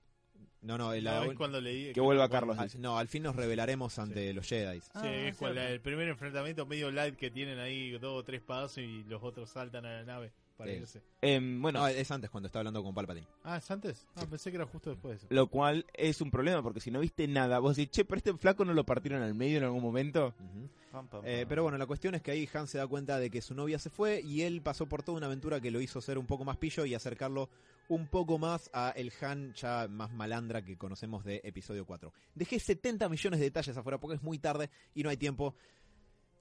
No, 0.65 0.77
no, 0.77 0.93
la- 0.95 1.19
No, 1.23 1.31
es 1.31 1.37
cuando 1.37 1.61
leí 1.61 1.93
Que 1.93 2.01
vuelva 2.01 2.27
cuando- 2.27 2.53
Carlos. 2.55 2.73
al, 2.75 2.81
no, 2.81 2.97
al 2.97 3.07
fin 3.07 3.23
nos 3.23 3.35
revelaremos 3.35 3.97
ante 3.99 4.33
los 4.33 4.47
Jedi. 4.47 4.79
Sí, 4.81 4.87
Ah, 4.95 5.07
es 5.13 5.31
es 5.33 5.37
cierto. 5.37 5.59
el 5.61 5.79
primer 5.81 6.07
enfrentamiento 6.07 6.65
medio 6.65 6.89
light 6.91 7.15
que 7.15 7.29
tienen 7.29 7.59
ahí 7.59 7.91
dos 7.99 8.19
o 8.19 8.23
tres 8.23 8.41
pasos 8.41 8.79
y 8.79 9.03
los 9.03 9.21
otros 9.23 9.49
saltan 9.49 9.85
a 9.85 9.93
la 9.93 10.03
nave 10.03 10.31
para 10.57 10.71
Sí. 10.71 10.77
irse. 10.77 11.01
Em, 11.21 11.61
bueno, 11.61 11.79
No, 11.79 11.87
es 11.87 12.09
antes 12.11 12.29
cuando 12.29 12.47
está 12.47 12.59
hablando 12.59 12.83
con 12.83 12.93
Palpatine. 12.93 13.27
Ah, 13.43 13.57
¿es 13.57 13.69
antes? 13.71 14.07
Ah, 14.15 14.25
pensé 14.29 14.51
que 14.51 14.57
era 14.57 14.65
justo 14.65 14.89
después 14.91 15.11
de 15.21 15.25
eso. 15.25 15.27
lo 15.33 15.47
cual 15.47 15.85
es 15.93 16.21
un 16.21 16.31
problema, 16.31 16.61
porque 16.63 16.79
si 16.79 16.91
no 16.91 16.99
viste 16.99 17.27
nada, 17.27 17.59
vos 17.59 17.75
decís, 17.75 17.91
che, 17.91 18.05
pero 18.05 18.17
este 18.17 18.33
flaco 18.35 18.63
no 18.65 18.73
lo 18.73 18.85
partieron 18.85 19.21
al 19.21 19.33
medio 19.35 19.57
en 19.57 19.63
algún 19.65 19.81
momento. 19.83 20.33
Eh, 21.25 21.45
pero 21.49 21.63
bueno, 21.63 21.77
la 21.77 21.85
cuestión 21.85 22.15
es 22.15 22.21
que 22.21 22.31
ahí 22.31 22.47
Han 22.53 22.67
se 22.67 22.77
da 22.77 22.87
cuenta 22.87 23.19
de 23.19 23.29
que 23.29 23.41
su 23.41 23.53
novia 23.53 23.77
se 23.79 23.89
fue 23.89 24.21
y 24.21 24.43
él 24.43 24.61
pasó 24.61 24.85
por 24.87 25.03
toda 25.03 25.17
una 25.17 25.25
aventura 25.27 25.59
que 25.59 25.69
lo 25.69 25.81
hizo 25.81 25.99
ser 25.99 26.17
un 26.17 26.25
poco 26.25 26.45
más 26.45 26.55
pillo 26.55 26.85
y 26.85 26.93
acercarlo 26.93 27.49
un 27.89 28.07
poco 28.07 28.37
más 28.39 28.69
a 28.73 28.91
el 28.95 29.11
Han 29.21 29.53
ya 29.55 29.87
más 29.89 30.11
malandra 30.13 30.63
que 30.63 30.77
conocemos 30.77 31.25
de 31.25 31.41
episodio 31.43 31.85
4. 31.85 32.13
Dejé 32.33 32.59
70 32.59 33.09
millones 33.09 33.39
de 33.41 33.45
detalles 33.47 33.75
afuera 33.75 33.99
porque 33.99 34.15
es 34.15 34.23
muy 34.23 34.39
tarde 34.39 34.69
y 34.93 35.03
no 35.03 35.09
hay 35.09 35.17
tiempo. 35.17 35.53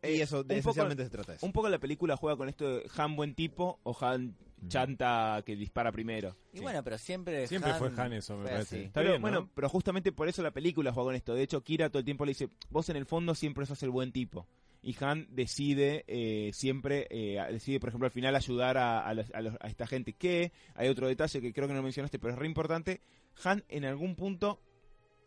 Y 0.04 0.20
Eh, 0.20 0.22
eso, 0.22 0.38
un 0.38 0.42
poco- 0.44 0.54
esencialmente 0.54 1.04
se 1.04 1.10
trata 1.10 1.32
de 1.32 1.36
eso. 1.36 1.46
Un 1.46 1.52
poco 1.52 1.68
la 1.68 1.78
película 1.78 2.16
juega 2.16 2.36
con 2.36 2.48
esto 2.48 2.68
de 2.78 2.90
Han 2.96 3.16
buen 3.16 3.34
tipo 3.34 3.80
o 3.82 3.96
Han 4.04 4.36
chanta 4.68 5.42
que 5.44 5.56
dispara 5.56 5.92
primero. 5.92 6.36
Y 6.52 6.60
bueno, 6.60 6.82
pero 6.82 6.96
siempre. 6.98 7.46
Siempre 7.46 7.72
Han 7.72 7.78
fue 7.78 7.92
Han 7.96 8.12
eso, 8.14 8.36
me 8.36 8.44
parece. 8.44 8.76
así. 8.76 8.84
Está 8.86 9.00
pero, 9.00 9.10
bien, 9.12 9.20
¿no? 9.22 9.28
bueno, 9.28 9.50
pero 9.54 9.68
justamente 9.68 10.12
por 10.12 10.28
eso 10.28 10.42
la 10.42 10.50
película 10.52 10.92
juega 10.92 11.08
con 11.08 11.14
esto. 11.16 11.34
De 11.34 11.42
hecho, 11.42 11.62
Kira 11.62 11.88
todo 11.90 11.98
el 11.98 12.04
tiempo 12.04 12.24
le 12.24 12.30
dice, 12.30 12.48
vos 12.70 12.88
en 12.88 12.96
el 12.96 13.06
fondo 13.06 13.34
siempre 13.34 13.66
sos 13.66 13.82
el 13.82 13.90
buen 13.90 14.12
tipo. 14.12 14.46
Y 14.82 14.94
Han 15.02 15.26
decide 15.30 16.04
eh, 16.08 16.50
siempre, 16.52 17.06
eh, 17.10 17.40
decide 17.50 17.80
por 17.80 17.88
ejemplo 17.88 18.06
al 18.06 18.12
final 18.12 18.36
ayudar 18.36 18.76
a, 18.76 19.06
a 19.06 19.14
los- 19.14 19.30
a 19.34 19.40
los- 19.40 19.54
a 19.60 19.68
esta 19.68 19.86
gente. 19.86 20.12
Que 20.12 20.52
hay 20.74 20.88
otro 20.88 21.08
detalle 21.08 21.40
que 21.40 21.52
creo 21.52 21.68
que 21.68 21.74
no 21.74 21.82
mencionaste, 21.82 22.18
pero 22.18 22.34
es 22.34 22.38
re 22.38 22.46
importante. 22.46 23.00
Han 23.44 23.64
en 23.68 23.84
algún 23.84 24.14
punto 24.14 24.60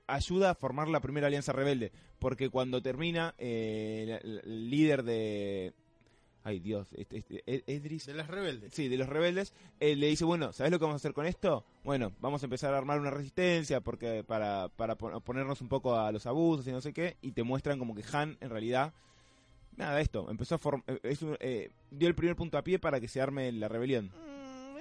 ayuda 0.07 0.51
a 0.51 0.55
formar 0.55 0.87
la 0.87 0.99
primera 1.01 1.27
alianza 1.27 1.51
rebelde. 1.53 1.91
Porque 2.19 2.49
cuando 2.49 2.81
termina, 2.81 3.35
eh, 3.37 4.19
el 4.23 4.69
líder 4.69 5.03
de... 5.03 5.73
Ay 6.43 6.59
Dios, 6.59 6.87
este, 6.93 7.17
este, 7.17 7.43
Ed- 7.45 7.63
Edris... 7.67 8.05
De 8.05 8.13
las 8.13 8.27
rebeldes. 8.27 8.73
Sí, 8.73 8.87
de 8.87 8.97
los 8.97 9.09
rebeldes, 9.09 9.53
eh, 9.81 9.97
le 9.97 10.07
dice, 10.07 10.23
bueno, 10.23 10.53
¿sabes 10.53 10.71
lo 10.71 10.79
que 10.79 10.85
vamos 10.85 10.95
a 10.95 11.03
hacer 11.03 11.11
con 11.13 11.25
esto? 11.25 11.65
Bueno, 11.83 12.13
vamos 12.21 12.41
a 12.41 12.45
empezar 12.45 12.73
a 12.73 12.77
armar 12.77 12.99
una 13.01 13.09
resistencia 13.11 13.81
porque 13.81 14.23
para, 14.23 14.69
para 14.69 14.95
pon- 14.95 15.21
ponernos 15.21 15.59
un 15.59 15.67
poco 15.67 15.95
a 15.97 16.09
los 16.13 16.25
abusos 16.25 16.65
y 16.65 16.71
no 16.71 16.79
sé 16.79 16.93
qué, 16.93 17.17
y 17.21 17.33
te 17.33 17.43
muestran 17.43 17.77
como 17.79 17.93
que 17.95 18.03
Han, 18.13 18.37
en 18.39 18.49
realidad, 18.49 18.93
nada, 19.75 19.99
esto, 19.99 20.31
empezó 20.31 20.55
a 20.55 20.59
form- 20.59 20.83
eh, 20.87 20.99
es 21.03 21.21
un- 21.21 21.35
eh, 21.41 21.69
dio 21.91 22.07
el 22.07 22.15
primer 22.15 22.37
punto 22.37 22.57
a 22.57 22.63
pie 22.63 22.79
para 22.79 23.01
que 23.01 23.09
se 23.09 23.19
arme 23.19 23.51
la 23.51 23.67
rebelión. 23.67 24.09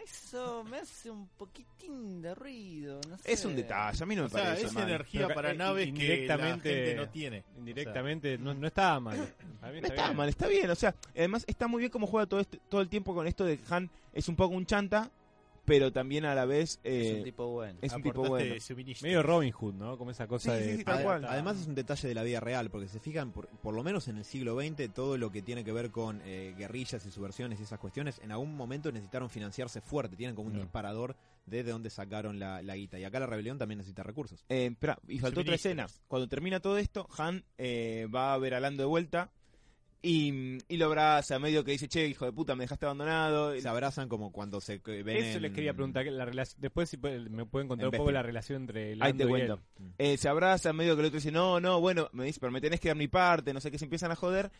Eso 0.06 0.62
me 0.64 0.78
hace 0.78 1.10
un 1.10 1.26
poquitín 1.36 2.22
de 2.22 2.32
ruido. 2.34 3.00
No 3.08 3.18
sé. 3.18 3.32
Es 3.32 3.44
un 3.44 3.56
detalle, 3.56 4.02
a 4.02 4.06
mí 4.06 4.14
no 4.14 4.22
me 4.22 4.26
O 4.26 4.30
sea, 4.30 4.44
parece 4.44 4.66
es 4.66 4.72
mal. 4.72 4.84
energía 4.88 5.22
Pero 5.26 5.34
para 5.34 5.50
eh, 5.50 5.54
naves 5.56 5.92
que 5.92 6.26
la 6.28 6.38
gente 6.38 6.94
no 6.94 7.08
tiene. 7.08 7.42
Indirectamente, 7.58 8.38
no, 8.38 8.54
no 8.54 8.66
estaba 8.68 9.00
mal. 9.00 9.34
A 9.62 9.66
mí 9.70 9.72
No 9.72 9.76
está 9.78 9.88
está 9.88 10.04
bien. 10.06 10.16
mal, 10.16 10.28
está 10.28 10.46
bien, 10.46 10.70
o 10.70 10.74
sea, 10.76 10.94
además 11.16 11.44
está 11.48 11.66
muy 11.66 11.80
bien 11.80 11.90
como 11.90 12.06
juega 12.06 12.26
todo, 12.26 12.38
este- 12.40 12.60
todo 12.68 12.80
el 12.80 12.88
tiempo 12.88 13.14
con 13.14 13.26
esto 13.26 13.44
de 13.44 13.58
que 13.58 13.74
Han 13.74 13.90
es 14.12 14.28
un 14.28 14.36
poco 14.36 14.54
un 14.54 14.64
chanta, 14.64 15.10
pero 15.66 15.92
también 15.92 16.24
a 16.24 16.34
la 16.34 16.46
vez 16.46 16.80
Es 16.82 17.06
eh, 17.08 17.14
un 17.18 17.24
tipo 17.24 17.48
bueno. 17.48 17.78
es 17.82 17.92
un 17.92 18.02
tipo 18.02 18.24
bueno. 18.24 18.54
Medio 19.02 19.22
Robin 19.22 19.52
Hood, 19.52 19.74
¿no? 19.74 19.98
Como 19.98 20.10
esa 20.12 20.26
cosa 20.26 20.56
Sí, 20.56 20.62
sí, 20.64 20.70
de... 20.70 20.76
sí, 20.78 20.84
tal 20.84 21.02
cual. 21.02 21.24
Además 21.26 21.58
es 21.60 21.66
un 21.66 21.74
detalle 21.74 22.08
de 22.08 22.14
la 22.14 22.22
vida 22.22 22.40
real, 22.40 22.70
porque 22.70 22.88
se 22.88 23.00
fijan, 23.00 23.32
por, 23.32 23.48
por 23.48 23.74
lo 23.74 23.82
menos 23.82 24.08
en 24.08 24.16
el 24.16 24.24
siglo 24.24 24.58
XX, 24.58 24.92
todo 24.94 25.18
lo 25.18 25.30
que 25.30 25.42
tiene 25.42 25.64
que 25.64 25.72
ver 25.72 25.90
con 25.90 26.22
eh, 26.24 26.54
guerrillas 26.56 27.04
y 27.04 27.10
subversiones 27.10 27.60
y 27.60 27.64
esas 27.64 27.78
cuestiones, 27.78 28.18
en 28.22 28.32
algún 28.32 28.56
momento 28.56 28.90
necesitaron 28.92 29.28
financiarse 29.28 29.80
fuerte, 29.82 30.16
tienen 30.16 30.34
como 30.36 30.48
un 30.48 30.54
No. 30.54 30.60
disparador 30.62 31.16
de 31.44 31.62
de 31.62 31.70
dónde 31.70 31.90
sacaron 31.90 32.38
la, 32.40 32.62
la 32.62 32.74
guita. 32.76 32.98
Y 32.98 33.04
acá 33.04 33.20
la 33.20 33.26
rebelión 33.26 33.58
también 33.58 33.78
necesita 33.78 34.02
recursos. 34.02 34.44
Eh, 34.48 34.66
espera, 34.72 34.98
y 35.08 35.18
faltó 35.18 35.40
otra 35.42 35.54
escena. 35.56 35.86
Cuando 36.08 36.28
termina 36.28 36.60
todo 36.60 36.76
esto, 36.78 37.08
Han 37.18 37.44
eh, 37.58 38.08
va 38.14 38.32
a 38.34 38.38
ver 38.38 38.54
a 38.54 38.60
Lando 38.60 38.82
de 38.82 38.88
vuelta 38.88 39.30
y, 40.06 40.58
y 40.68 40.76
lo 40.76 40.86
abraza, 40.86 41.38
medio 41.38 41.64
que 41.64 41.72
dice, 41.72 41.88
che, 41.88 42.06
hijo 42.06 42.24
de 42.26 42.32
puta, 42.32 42.54
me 42.54 42.64
dejaste 42.64 42.86
abandonado. 42.86 43.58
Se 43.60 43.68
abrazan 43.68 44.08
como 44.08 44.30
cuando 44.30 44.60
se 44.60 44.78
ven 44.78 45.08
Eso 45.08 45.36
en- 45.36 45.42
les 45.42 45.52
quería 45.52 45.72
preguntar. 45.74 46.04
que 46.04 46.10
La 46.10 46.24
relación, 46.24 46.60
después 46.60 46.88
si 46.88 46.96
puede- 46.96 47.18
me 47.28 47.44
pueden 47.46 47.66
contar 47.68 47.88
En 47.88 47.94
un 47.94 47.98
poco 47.98 48.12
la 48.12 48.22
relación 48.22 48.62
entre 48.62 48.90
Ahí 48.90 48.96
Lando 48.96 49.16
te 49.18 49.24
y 49.24 49.28
cuento. 49.28 49.60
él. 49.80 49.92
Eh, 49.98 50.16
se 50.16 50.28
abraza, 50.28 50.72
medio 50.72 50.94
que 50.94 51.00
el 51.00 51.06
otro 51.06 51.18
dice, 51.18 51.32
no, 51.32 51.58
no, 51.60 51.80
bueno, 51.80 52.08
me 52.12 52.24
dice, 52.24 52.38
pero 52.40 52.52
me 52.52 52.60
tenés 52.60 52.78
que 52.80 52.88
dar 52.88 52.96
mi 52.96 53.08
parte, 53.08 53.52
no 53.52 53.60
sé 53.60 53.70
qué, 53.70 53.78
se 53.78 53.84
empiezan 53.84 54.10
a 54.12 54.16
joder. 54.16 54.50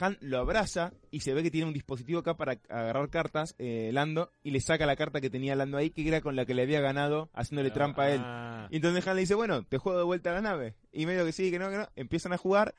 Han 0.00 0.16
lo 0.20 0.38
abraza 0.38 0.92
y 1.10 1.20
se 1.20 1.34
ve 1.34 1.42
que 1.42 1.50
tiene 1.50 1.66
un 1.66 1.72
dispositivo 1.72 2.20
acá 2.20 2.36
para 2.36 2.58
agarrar 2.68 3.10
cartas, 3.10 3.56
eh, 3.58 3.90
Lando, 3.92 4.30
y 4.44 4.52
le 4.52 4.60
saca 4.60 4.86
la 4.86 4.94
carta 4.94 5.20
que 5.20 5.30
tenía 5.30 5.56
Lando 5.56 5.78
ahí, 5.78 5.90
que 5.90 6.06
era 6.06 6.20
con 6.20 6.36
la 6.36 6.46
que 6.46 6.54
le 6.54 6.62
había 6.62 6.80
ganado, 6.80 7.28
haciéndole 7.32 7.70
trampa 7.72 8.04
a 8.04 8.10
él. 8.12 8.20
Ah, 8.24 8.68
Y 8.70 8.76
entonces 8.76 9.04
Han 9.08 9.16
le 9.16 9.20
dice, 9.22 9.34
bueno, 9.34 9.64
te 9.64 9.78
juego 9.78 9.98
de 9.98 10.04
vuelta 10.04 10.30
a 10.30 10.34
la 10.34 10.40
nave. 10.42 10.74
Y 10.92 11.06
medio 11.06 11.24
que 11.24 11.32
sí, 11.32 11.50
que 11.50 11.58
no, 11.58 11.70
que 11.70 11.76
no. 11.78 11.88
Empiezan 11.96 12.32
a 12.32 12.36
jugar. 12.38 12.74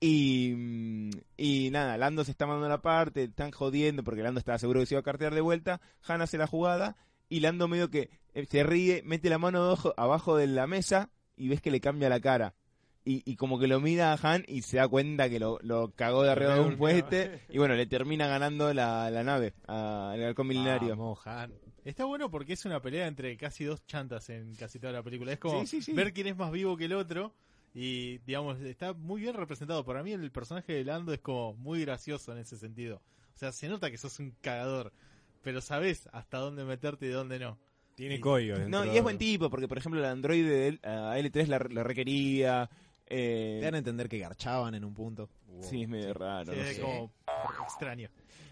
Y, 0.00 0.54
mm, 0.56 1.10
y 1.36 1.70
nada, 1.70 1.96
Lando 1.96 2.24
se 2.24 2.30
está 2.30 2.46
mandando 2.46 2.68
la 2.68 2.80
parte, 2.82 3.24
están 3.24 3.50
jodiendo 3.50 4.04
porque 4.04 4.22
Lando 4.22 4.38
estaba 4.38 4.58
seguro 4.58 4.80
que 4.80 4.86
se 4.86 4.94
iba 4.94 5.00
a 5.00 5.04
cartear 5.04 5.34
de 5.34 5.40
vuelta. 5.40 5.80
Han 6.06 6.22
hace 6.22 6.38
la 6.38 6.46
jugada 6.46 6.96
y 7.28 7.40
Lando 7.40 7.68
medio 7.68 7.90
que 7.90 8.10
eh, 8.34 8.46
se 8.46 8.62
ríe, 8.62 9.02
mete 9.04 9.28
la 9.28 9.38
mano 9.38 9.64
abajo, 9.64 9.94
abajo 9.96 10.36
de 10.36 10.46
la 10.46 10.66
mesa 10.66 11.10
y 11.36 11.48
ves 11.48 11.60
que 11.60 11.70
le 11.70 11.80
cambia 11.80 12.08
la 12.08 12.20
cara. 12.20 12.54
Y, 13.04 13.22
y 13.24 13.36
como 13.36 13.58
que 13.58 13.68
lo 13.68 13.80
mira 13.80 14.12
a 14.12 14.18
Han 14.22 14.44
y 14.46 14.62
se 14.62 14.76
da 14.76 14.86
cuenta 14.86 15.30
que 15.30 15.38
lo, 15.40 15.58
lo 15.62 15.92
cagó 15.92 16.24
de 16.24 16.30
arriba 16.30 16.54
de 16.56 16.60
un 16.60 16.76
puente. 16.76 17.40
Y 17.48 17.56
bueno, 17.56 17.74
le 17.74 17.86
termina 17.86 18.26
ganando 18.26 18.72
la, 18.74 19.10
la 19.10 19.24
nave 19.24 19.54
al 19.66 20.22
halcón 20.22 20.46
milenario. 20.48 20.90
Vamos, 20.90 21.26
Han. 21.26 21.54
Está 21.84 22.04
bueno 22.04 22.30
porque 22.30 22.52
es 22.52 22.66
una 22.66 22.82
pelea 22.82 23.06
entre 23.06 23.34
casi 23.38 23.64
dos 23.64 23.86
chantas 23.86 24.28
en 24.28 24.54
casi 24.56 24.78
toda 24.78 24.92
la 24.92 25.02
película. 25.02 25.32
Es 25.32 25.38
como 25.38 25.60
Sí, 25.62 25.66
sí, 25.66 25.82
sí. 25.82 25.92
ver 25.94 26.12
quién 26.12 26.26
es 26.26 26.36
más 26.36 26.52
vivo 26.52 26.76
que 26.76 26.84
el 26.84 26.92
otro. 26.92 27.32
Y, 27.80 28.18
digamos, 28.26 28.58
está 28.60 28.92
muy 28.92 29.20
bien 29.20 29.34
representado. 29.34 29.84
Para 29.84 30.02
mí, 30.02 30.10
el 30.12 30.32
personaje 30.32 30.72
de 30.72 30.84
Lando 30.84 31.12
es 31.12 31.20
como 31.20 31.54
muy 31.54 31.82
gracioso 31.82 32.32
en 32.32 32.38
ese 32.38 32.56
sentido. 32.56 32.96
O 33.36 33.38
sea, 33.38 33.52
se 33.52 33.68
nota 33.68 33.88
que 33.90 33.98
sos 33.98 34.18
un 34.18 34.32
cagador. 34.40 34.92
Pero 35.42 35.60
sabes 35.60 36.08
hasta 36.12 36.38
dónde 36.38 36.64
meterte 36.64 37.06
y 37.06 37.10
dónde 37.10 37.38
no. 37.38 37.56
Tiene 37.94 38.16
Y- 38.16 38.20
código. 38.20 38.56
No, 38.58 38.80
dentro 38.80 38.92
y 38.94 38.96
es 38.96 39.02
buen 39.04 39.16
tipo, 39.18 39.48
porque 39.48 39.68
por 39.68 39.78
ejemplo 39.78 40.00
el 40.00 40.06
androide 40.06 40.80
a 40.82 41.16
L3 41.18 41.46
la, 41.46 41.58
la 41.70 41.82
requería. 41.84 42.68
Eh, 43.06 43.58
Te 43.60 43.64
dan 43.66 43.74
a 43.76 43.78
entender 43.78 44.08
que 44.08 44.18
garchaban 44.18 44.74
en 44.74 44.84
un 44.84 44.92
punto. 44.94 45.30
sí, 45.60 45.82
es 45.82 45.88
medio 45.88 46.12
raro. 46.14 46.52
Sí, 46.52 46.58
no 46.58 46.64
es 46.64 46.76
sé. 46.76 46.82
como 46.82 47.12
extraño. 47.62 48.08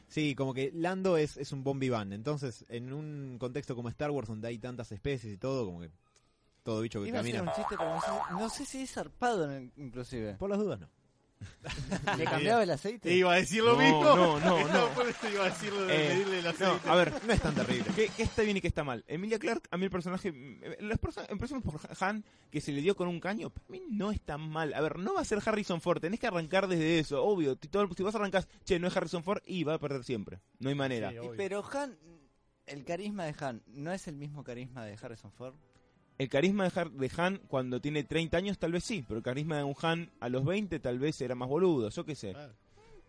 Sí, 0.07 0.37
como 0.37 0.55
que 0.55 0.70
Lando 0.72 1.16
es, 1.16 1.37
es 1.37 1.51
un 1.51 1.64
bon 1.64 1.81
vivant. 1.81 2.12
Entonces, 2.12 2.64
en 2.68 2.93
un 2.93 3.39
contexto 3.41 3.74
como 3.74 3.89
Star 3.89 4.12
Wars, 4.12 4.29
donde 4.29 4.47
hay 4.47 4.59
tantas 4.59 4.93
especies 4.93 5.35
y 5.35 5.37
todo, 5.37 5.66
como 5.66 5.81
que 5.81 5.91
todo 6.66 6.80
bicho 6.82 7.00
que 7.02 7.08
Iba 7.08 7.18
a 7.18 7.20
hacer 7.22 7.32
camina. 7.36 7.50
un 7.52 7.56
chiste, 7.56 7.76
pero 7.78 7.94
no 7.94 8.00
sé, 8.02 8.08
no 8.32 8.48
sé 8.50 8.64
si 8.66 8.82
es 8.82 8.92
zarpado, 8.92 9.50
en- 9.50 9.72
inclusive. 9.76 10.34
Por 10.34 10.50
las 10.50 10.58
dudas, 10.58 10.80
no. 10.80 10.88
¿Le 12.16 12.24
cambiaba 12.24 12.62
el 12.62 12.70
aceite? 12.70 13.12
Iba 13.14 13.34
a 13.34 13.36
decir 13.36 13.62
lo 13.62 13.74
No, 13.74 13.78
mismo. 13.78 14.02
no, 14.04 14.40
no, 14.40 14.58
Estaba 14.58 14.88
no. 14.88 14.94
por 14.94 15.06
eso 15.06 15.28
iba 15.30 15.44
a 15.44 15.50
decir 15.50 15.70
lo 15.72 15.84
de 15.84 15.94
Eh, 15.94 16.08
medirle 16.08 16.38
el 16.38 16.44
No, 16.44 16.50
aceite. 16.50 16.88
a 16.88 16.94
ver, 16.94 17.12
No 17.26 17.32
es 17.32 17.40
tan 17.42 17.54
terrible. 17.54 17.84
¿qué, 17.94 18.08
qué 18.16 18.22
está 18.22 18.40
bien 18.42 18.56
y 18.56 18.60
qué 18.62 18.68
está 18.68 18.84
mal? 18.84 19.04
Emilia 19.06 19.38
Clark, 19.38 19.68
a 19.70 19.76
mí 19.76 19.84
el 19.84 19.90
personaje. 19.90 20.30
eh, 20.34 20.78
Los 20.80 20.98
perso- 20.98 21.26
empecemos 21.28 21.62
por 21.62 21.78
Han, 22.00 22.24
que 22.50 22.60
se 22.62 22.72
le 22.72 22.80
dio 22.80 22.96
con 22.96 23.06
un 23.08 23.20
caño. 23.20 23.50
Para 23.50 23.66
mí 23.68 23.82
no 23.90 24.10
es 24.12 24.20
tan 24.22 24.40
mal. 24.48 24.72
A 24.72 24.80
ver, 24.80 24.98
no 24.98 25.12
va 25.14 25.20
a 25.20 25.24
ser 25.26 25.38
Harrison 25.44 25.80
Ford. 25.82 26.00
Tenés 26.00 26.18
que 26.20 26.26
arrancar 26.26 26.68
desde 26.68 26.98
eso, 26.98 27.22
obvio. 27.22 27.56
Si, 27.60 27.68
todo- 27.68 27.86
si 27.94 28.02
vos 28.02 28.14
arrancás, 28.14 28.48
che, 28.64 28.78
no 28.78 28.88
es 28.88 28.96
Harrison 28.96 29.22
Ford, 29.22 29.42
y 29.46 29.62
va 29.64 29.74
a 29.74 29.78
perder 29.78 30.04
siempre. 30.04 30.40
No 30.58 30.70
hay 30.70 30.74
manera. 30.74 31.10
Sí, 31.10 31.16
Y- 31.16 31.18
obvio. 31.18 31.34
pero 31.36 31.62
Han, 31.72 31.98
el 32.66 32.82
carisma 32.84 33.24
de 33.26 33.34
Han, 33.44 33.62
¿no 33.66 33.92
es 33.92 34.08
el 34.08 34.16
mismo 34.16 34.42
carisma 34.42 34.86
de 34.86 34.96
Harrison 35.00 35.30
Ford? 35.32 35.54
El 36.18 36.28
carisma 36.28 36.68
de, 36.68 37.10
Han 37.18 37.38
cuando 37.48 37.80
tiene 37.80 38.04
30 38.04 38.36
años, 38.36 38.58
tal 38.58 38.72
vez 38.72 38.84
sí. 38.84 39.04
Pero 39.06 39.18
el 39.18 39.24
carisma 39.24 39.58
de 39.58 39.64
un 39.64 39.74
Han 39.82 40.10
a 40.20 40.28
los 40.28 40.44
20, 40.44 40.78
tal 40.80 40.98
vez 40.98 41.20
era 41.20 41.34
más 41.34 41.48
boludo. 41.48 41.90
Yo 41.90 42.04
qué 42.04 42.14
sé. 42.14 42.34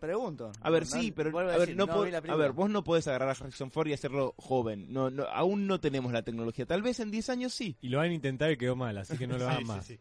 Pregunto. 0.00 0.52
A 0.60 0.70
ver, 0.70 0.82
No- 0.84 0.88
sí, 0.88 1.10
pero 1.10 1.36
a, 1.36 1.42
a 1.42 1.44
ver, 1.46 1.60
decir, 1.60 1.76
no 1.76 1.86
no 1.86 1.92
a 2.32 2.36
ver, 2.36 2.52
vos 2.52 2.70
no 2.70 2.84
podés 2.84 3.08
agarrar 3.08 3.30
a 3.30 3.32
Harrison 3.32 3.70
Ford 3.70 3.88
y 3.88 3.92
hacerlo 3.92 4.32
joven. 4.36 4.86
No, 4.92 5.10
no, 5.10 5.24
aún 5.24 5.66
no 5.66 5.80
tenemos 5.80 6.12
la 6.12 6.22
tecnología. 6.22 6.66
Tal 6.66 6.82
vez 6.82 7.00
en 7.00 7.10
10 7.10 7.28
años 7.30 7.52
sí. 7.52 7.76
Y 7.80 7.88
lo 7.88 7.98
van 7.98 8.10
a 8.10 8.14
intentar 8.14 8.50
y 8.52 8.56
quedó 8.56 8.76
mal, 8.76 8.96
así 8.98 9.16
que 9.18 9.26
no 9.26 9.36
lo 9.38 9.48
hagan 9.48 9.58
Sí, 9.58 9.64
sí, 9.64 9.68
más. 9.68 9.84
sí. 9.86 9.98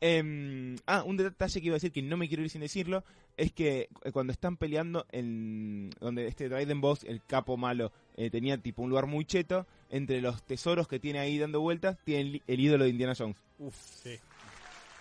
Em, 0.00 0.76
ah, 0.86 1.02
un 1.04 1.16
detalle 1.16 1.60
que 1.60 1.66
iba 1.66 1.74
a 1.74 1.76
decir 1.76 1.92
que 1.92 2.02
no 2.02 2.16
me 2.16 2.28
quiero 2.28 2.42
ir 2.42 2.50
sin 2.50 2.60
decirlo 2.60 3.04
es 3.36 3.52
que 3.52 3.88
eh, 4.04 4.12
cuando 4.12 4.32
están 4.32 4.56
peleando 4.58 5.06
en 5.10 5.90
donde 6.00 6.26
este 6.26 6.48
Dryden 6.48 6.80
Boss, 6.82 7.04
el 7.04 7.22
capo 7.24 7.56
malo, 7.56 7.92
eh, 8.16 8.28
tenía 8.30 8.58
tipo 8.58 8.82
un 8.82 8.90
lugar 8.90 9.06
muy 9.06 9.24
cheto, 9.24 9.66
entre 9.88 10.20
los 10.20 10.42
tesoros 10.42 10.86
que 10.86 10.98
tiene 11.00 11.18
ahí 11.20 11.38
dando 11.38 11.60
vueltas, 11.60 11.96
tiene 12.04 12.20
el, 12.32 12.42
el 12.46 12.60
ídolo 12.60 12.84
de 12.84 12.90
Indiana 12.90 13.14
Jones. 13.16 13.36
Uf, 13.58 13.74
sí. 13.74 14.18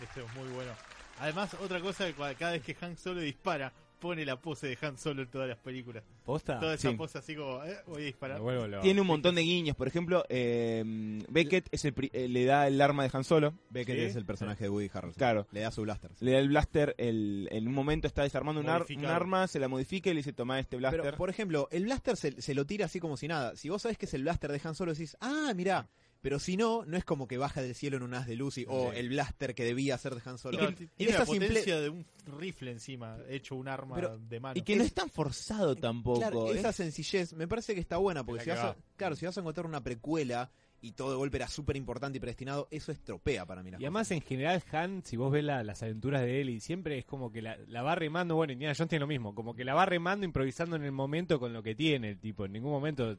Esto 0.02 0.22
es 0.22 0.36
muy 0.36 0.48
bueno. 0.54 0.72
Además, 1.20 1.54
otra 1.56 1.82
cosa, 1.82 2.06
cada 2.38 2.54
vez 2.54 2.64
que 2.64 2.78
Han 2.80 2.96
Solo 2.96 3.20
dispara, 3.20 3.74
pone 4.00 4.26
la 4.26 4.40
pose 4.42 4.68
de 4.68 4.78
Han 4.82 4.98
Solo 4.98 5.22
en 5.22 5.30
todas 5.30 5.48
las 5.48 5.58
películas. 5.58 6.04
¿Posta? 6.26 6.60
Toda 6.60 6.74
esa 6.76 6.90
Sí. 6.90 6.96
pose 6.96 7.18
así 7.18 7.36
como, 7.36 7.64
eh, 7.64 7.78
voy 7.88 8.02
a 8.04 8.06
disparar. 8.06 8.42
Tiene 8.82 9.02
un 9.02 9.08
montón 9.08 9.36
de 9.36 9.42
guiños, 9.42 9.76
por 9.76 9.88
ejemplo, 9.88 10.24
em, 10.30 11.20
Beckett 11.30 11.68
es 11.72 11.86
el 11.86 11.94
pri- 11.94 12.10
eh, 12.14 12.28
le 12.28 12.46
da 12.46 12.68
el 12.68 12.80
arma 12.82 13.04
de 13.04 13.10
Han 13.14 13.24
Solo, 13.24 13.54
Beckett 13.70 13.96
Sí. 13.98 14.02
es 14.06 14.16
el 14.16 14.26
personaje 14.26 14.64
de 14.64 14.70
Woody 14.70 14.90
Harrelson. 14.94 15.18
Claro. 15.18 15.48
Le 15.52 15.62
da 15.62 15.72
su 15.72 15.82
blaster. 15.84 16.12
le 16.20 16.32
da 16.32 16.40
el 16.40 16.48
blaster, 16.50 16.96
el, 16.98 17.48
en 17.52 17.68
un 17.68 17.74
momento 17.74 18.08
está 18.08 18.24
desarmando 18.24 18.62
un, 18.62 18.70
ar- 18.70 18.86
un 18.90 19.06
arma, 19.06 19.48
se 19.48 19.60
la 19.60 19.68
modifica 19.68 20.10
y 20.10 20.14
le 20.14 20.20
dice 20.20 20.34
toma 20.34 20.60
este 20.60 20.78
blaster. 20.78 21.02
Pero, 21.02 21.18
por 21.18 21.30
ejemplo, 21.30 21.68
el 21.72 21.84
blaster 21.84 22.16
se, 22.18 22.42
se 22.42 22.54
lo 22.56 22.66
tira 22.66 22.86
así 22.86 23.00
como 23.00 23.18
si 23.18 23.28
nada. 23.28 23.56
Si 23.56 23.70
vos 23.70 23.82
sabés 23.82 23.98
que 23.98 24.06
es 24.06 24.14
el 24.14 24.22
blaster 24.24 24.52
de 24.52 24.62
Han 24.64 24.76
Solo, 24.76 24.94
decís, 24.94 25.18
ah, 25.22 25.52
mirá. 25.56 25.88
Pero 26.22 26.38
si 26.38 26.58
no, 26.58 26.84
no 26.86 26.98
es 26.98 27.06
como 27.06 27.28
que 27.30 27.38
baja 27.38 27.62
del 27.62 27.74
cielo 27.76 27.96
en 27.96 28.04
un 28.04 28.14
haz 28.14 28.28
de 28.28 28.36
luz 28.36 28.58
y, 28.58 28.66
o 28.68 28.92
el 28.92 29.08
blaster 29.10 29.56
que 29.56 29.64
debía 29.64 29.98
ser 29.98 30.16
de 30.16 30.22
Han 30.26 30.38
Solo. 30.38 30.58
Claro, 30.58 30.76
t- 30.76 30.88
tiene 30.98 31.14
la 31.14 31.20
esa 31.20 31.26
simple- 31.26 31.48
potencia 31.48 31.80
de 31.80 31.90
un 31.90 32.06
rifle 32.38 32.72
encima, 32.72 33.18
hecho 33.30 33.56
un 33.56 33.70
arma 33.70 33.96
Pero- 33.96 34.18
de 34.18 34.40
mano. 34.42 34.58
y 34.58 34.62
que 34.64 34.76
no 34.76 34.84
es 34.84 34.94
tan 34.94 35.10
forzado 35.10 35.76
tampoco. 35.78 36.20
Claro, 36.20 36.54
¿eh? 36.54 36.60
esa 36.60 36.74
sencillez 36.74 37.34
me 37.34 37.48
parece 37.48 37.74
que 37.74 37.80
está 37.80 37.98
buena, 37.98 38.26
porque 38.26 38.44
si 38.44 38.50
la 38.50 38.56
vas, 38.56 38.66
a, 38.66 38.76
claro, 38.98 39.16
si 39.16 39.26
vas 39.26 39.38
a 39.38 39.40
encontrar 39.40 39.66
una 39.66 39.82
precuela 39.82 40.52
y 40.82 40.92
todo 40.94 41.12
de 41.12 41.16
golpe 41.18 41.38
era 41.38 41.48
súper 41.48 41.76
importante 41.78 42.18
y 42.18 42.20
predestinado, 42.22 42.68
eso 42.72 42.92
estropea 42.92 43.46
para 43.46 43.64
mí. 43.64 43.70
Y 43.72 43.76
además, 43.76 44.08
cosas. 44.08 44.12
en 44.18 44.22
general, 44.22 44.64
Han, 44.74 45.04
si 45.06 45.16
vos 45.16 45.32
ves 45.32 45.44
la- 45.46 45.64
las 45.64 45.82
aventuras 45.84 46.22
de 46.22 46.42
él, 46.42 46.50
y 46.50 46.60
siempre 46.60 46.98
es 46.98 47.06
como 47.06 47.32
que 47.32 47.42
la, 47.42 47.58
la 47.68 47.82
va 47.82 47.96
remando. 47.96 48.36
Bueno, 48.36 48.52
Indiana 48.52 48.74
Jones 48.78 48.90
tiene 48.90 49.02
lo 49.02 49.08
mismo, 49.08 49.34
como 49.34 49.56
que 49.56 49.64
la 49.64 49.74
va 49.74 49.86
remando, 49.86 50.26
improvisando 50.26 50.76
en 50.76 50.84
el 50.84 50.92
momento 50.92 51.40
con 51.40 51.54
lo 51.54 51.64
que 51.64 51.76
tiene 51.76 52.10
el 52.10 52.20
tipo. 52.20 52.44
En 52.46 52.52
ningún 52.54 52.72
momento, 52.72 53.18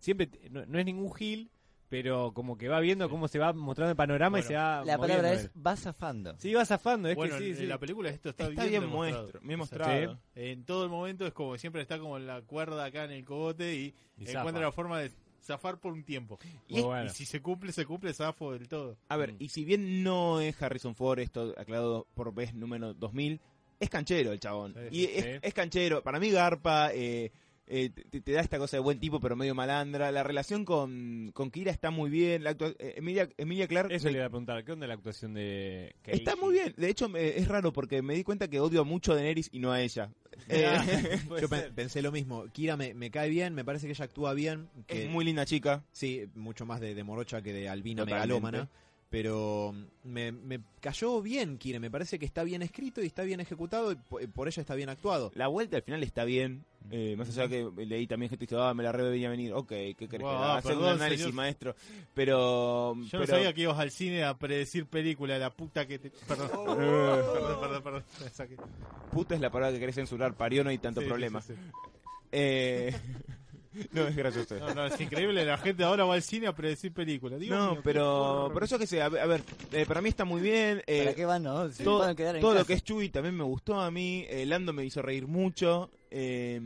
siempre, 0.00 0.28
no, 0.50 0.66
no 0.66 0.78
es 0.80 0.84
ningún 0.84 1.12
gil, 1.14 1.50
pero 1.90 2.32
como 2.32 2.56
que 2.56 2.68
va 2.68 2.80
viendo 2.80 3.10
cómo 3.10 3.28
se 3.28 3.38
va 3.38 3.52
mostrando 3.52 3.90
el 3.90 3.96
panorama 3.96 4.38
y 4.38 4.42
se 4.42 4.54
va. 4.54 4.82
La 4.86 4.96
palabra 4.96 5.32
es 5.34 5.50
va 5.54 5.76
zafando. 5.76 6.34
Sí, 6.38 6.54
va 6.54 6.64
zafando, 6.64 7.08
es 7.10 7.16
bueno, 7.16 7.36
que 7.36 7.42
sí, 7.42 7.50
en, 7.50 7.56
sí. 7.56 7.62
en 7.64 7.68
la 7.68 7.78
película 7.78 8.08
esto 8.08 8.30
está, 8.30 8.46
Está 8.48 8.64
bien, 8.64 8.86
muestro, 8.86 9.40
bien 9.42 9.58
mostrado. 9.58 10.18
En 10.34 10.64
todo 10.64 10.84
el 10.84 10.90
momento 10.90 11.26
es 11.26 11.34
como 11.34 11.52
que 11.52 11.58
siempre 11.58 11.82
está 11.82 11.98
como 11.98 12.16
en 12.16 12.26
la 12.26 12.40
cuerda 12.42 12.84
acá 12.86 13.04
en 13.04 13.10
el 13.10 13.24
cogote 13.24 13.74
y, 13.74 13.94
Y 14.16 14.22
encuentra 14.30 14.44
zafa. 14.52 14.60
la 14.60 14.72
forma 14.72 15.00
de 15.00 15.10
zafar 15.42 15.78
por 15.80 15.92
un 15.92 16.04
tiempo. 16.04 16.38
Y 16.68 16.80
bueno. 16.80 17.10
Si 17.10 17.26
se 17.26 17.42
cumple, 17.42 17.72
se 17.72 17.84
cumple, 17.84 18.14
zafo 18.14 18.52
del 18.52 18.68
todo. 18.68 18.96
A 19.08 19.16
ver, 19.16 19.32
Mm. 19.32 19.36
y 19.40 19.48
si 19.48 19.64
bien 19.64 20.02
no 20.04 20.40
es 20.40 20.62
Harrison 20.62 20.94
Ford, 20.94 21.18
esto 21.18 21.54
aclarado 21.58 22.06
por 22.14 22.32
vez 22.32 22.54
número 22.54 22.94
2000, 22.94 23.40
es 23.80 23.90
canchero 23.90 24.30
el 24.32 24.38
chabón. 24.38 24.74
Sí, 24.74 24.96
y 24.96 25.06
sí. 25.06 25.12
es, 25.16 25.40
es 25.42 25.54
canchero. 25.54 26.02
Para 26.04 26.20
mí 26.20 26.30
Garpa 26.30 26.90
eh, 26.94 27.32
eh, 27.70 27.90
te, 27.90 28.20
te 28.20 28.32
da 28.32 28.40
esta 28.40 28.58
cosa 28.58 28.76
de 28.76 28.82
buen 28.82 28.98
tipo, 28.98 29.20
pero 29.20 29.36
medio 29.36 29.54
malandra. 29.54 30.10
La 30.10 30.22
relación 30.22 30.64
con, 30.64 31.30
con 31.32 31.50
Kira 31.50 31.70
está 31.70 31.90
muy 31.90 32.10
bien. 32.10 32.42
La 32.44 32.50
actua- 32.50 32.74
eh, 32.78 32.94
Emilia, 32.96 33.28
Emilia 33.38 33.66
Clarke 33.68 33.94
Eso 33.94 34.06
me- 34.06 34.10
le 34.12 34.18
iba 34.18 34.26
a 34.26 34.30
preguntar, 34.30 34.64
¿qué 34.64 34.72
onda 34.72 34.86
la 34.86 34.94
actuación 34.94 35.34
de 35.34 35.94
está 36.04 36.34
muy 36.36 36.52
bien. 36.54 36.74
De 36.76 36.88
hecho, 36.90 37.08
me- 37.08 37.38
es 37.38 37.48
raro 37.48 37.72
porque 37.72 38.02
me 38.02 38.14
di 38.14 38.24
cuenta 38.24 38.48
que 38.48 38.60
odio 38.60 38.84
mucho 38.84 39.12
a 39.12 39.14
Daenerys 39.14 39.48
y 39.52 39.60
no 39.60 39.72
a 39.72 39.80
ella. 39.80 40.10
Eh, 40.48 41.18
Yo 41.40 41.48
pe- 41.48 41.70
pensé 41.74 42.02
lo 42.02 42.10
mismo. 42.12 42.46
Kira 42.52 42.76
me, 42.76 42.94
me 42.94 43.10
cae 43.10 43.28
bien, 43.28 43.54
me 43.54 43.64
parece 43.64 43.86
que 43.86 43.92
ella 43.92 44.04
actúa 44.06 44.32
bien. 44.34 44.68
Que, 44.86 45.04
es 45.04 45.10
muy 45.10 45.24
linda 45.24 45.44
chica. 45.46 45.84
Sí, 45.92 46.24
mucho 46.34 46.64
más 46.66 46.80
de, 46.80 46.94
de 46.94 47.04
morocha 47.04 47.42
que 47.42 47.52
de 47.52 47.68
albina 47.68 48.02
Totalmente. 48.04 48.26
megalómana. 48.26 48.68
Pero 49.10 49.74
me, 50.04 50.30
me 50.30 50.60
cayó 50.80 51.20
bien 51.20 51.58
Kira, 51.58 51.80
me 51.80 51.90
parece 51.90 52.16
que 52.18 52.24
está 52.24 52.44
bien 52.44 52.62
escrito 52.62 53.02
y 53.02 53.06
está 53.06 53.24
bien 53.24 53.40
ejecutado 53.40 53.90
y 53.90 53.96
po- 53.96 54.20
por 54.32 54.46
ella 54.46 54.60
está 54.60 54.76
bien 54.76 54.88
actuado. 54.88 55.32
La 55.34 55.48
vuelta 55.48 55.76
al 55.76 55.82
final 55.82 56.02
está 56.04 56.22
bien. 56.24 56.64
Eh, 56.92 57.16
más 57.18 57.28
allá 57.28 57.48
que 57.48 57.68
leí 57.86 58.06
también 58.06 58.30
gente 58.30 58.46
que 58.46 58.54
dice, 58.54 58.64
ah, 58.64 58.72
me 58.72 58.84
la 58.84 58.92
re 58.92 59.02
venía 59.10 59.26
a 59.26 59.30
venir. 59.32 59.52
Ok, 59.52 59.68
¿qué 59.68 59.94
querés? 60.08 60.20
Wow? 60.22 60.32
Hacer 60.32 60.72
un 60.72 60.78
perdón, 60.78 60.94
análisis, 60.94 61.22
señor. 61.24 61.34
maestro. 61.34 61.74
Pero. 62.14 62.94
Yo 63.02 63.08
pero- 63.10 63.20
no 63.20 63.26
sabía 63.26 63.52
que 63.52 63.62
ibas 63.62 63.78
al 63.80 63.90
cine 63.90 64.22
a 64.22 64.38
predecir 64.38 64.86
película, 64.86 65.38
la 65.38 65.50
puta 65.50 65.86
que 65.88 65.98
te... 65.98 66.10
Perdón, 66.28 66.48
Oh. 66.54 66.64
perdón, 66.76 67.60
perdón, 67.60 67.82
perdón. 67.82 68.04
Saqué. 68.32 68.56
Puta 69.10 69.34
es 69.34 69.40
la 69.40 69.50
palabra 69.50 69.74
que 69.74 69.80
querés 69.80 69.96
censurar, 69.96 70.34
parió, 70.34 70.62
no 70.62 70.70
hay 70.70 70.78
tanto 70.78 71.00
Sí, 71.00 71.06
sí, 71.06 71.08
problema. 71.10 71.42
sí, 71.42 71.54
sí. 71.54 71.60
Eh, 72.32 72.94
no, 73.92 74.06
es 74.08 74.16
gracioso. 74.16 74.58
No, 74.58 74.74
no, 74.74 74.86
es 74.86 75.00
increíble, 75.00 75.44
la 75.44 75.56
gente 75.58 75.84
ahora 75.84 76.04
va 76.04 76.14
al 76.14 76.22
cine 76.22 76.46
a 76.46 76.54
predecir 76.54 76.92
películas. 76.92 77.40
No, 77.40 77.72
mío, 77.72 77.80
pero, 77.84 78.50
pero 78.52 78.64
eso 78.66 78.78
que 78.78 78.86
sé, 78.86 79.00
a 79.02 79.08
ver, 79.08 79.22
a 79.22 79.26
ver, 79.26 79.42
eh, 79.72 79.84
para 79.86 80.00
mí 80.00 80.08
está 80.08 80.24
muy 80.24 80.40
bien. 80.40 80.82
eh, 80.86 81.04
¿Para 81.04 81.14
qué 81.14 81.24
van, 81.24 81.42
no? 81.42 81.70
Si 81.70 81.84
todo 81.84 81.98
pueden 81.98 82.16
quedar 82.16 82.34
en 82.36 82.40
todo 82.42 82.54
lo 82.54 82.64
que 82.64 82.72
es 82.74 82.82
Chuy 82.84 83.08
también 83.10 83.36
me 83.36 83.44
gustó 83.44 83.80
a 83.80 83.90
mí. 83.90 84.24
eh, 84.28 84.44
Lando 84.46 84.72
me 84.72 84.84
hizo 84.84 85.02
reír 85.02 85.26
mucho. 85.26 85.90
eh, 86.10 86.60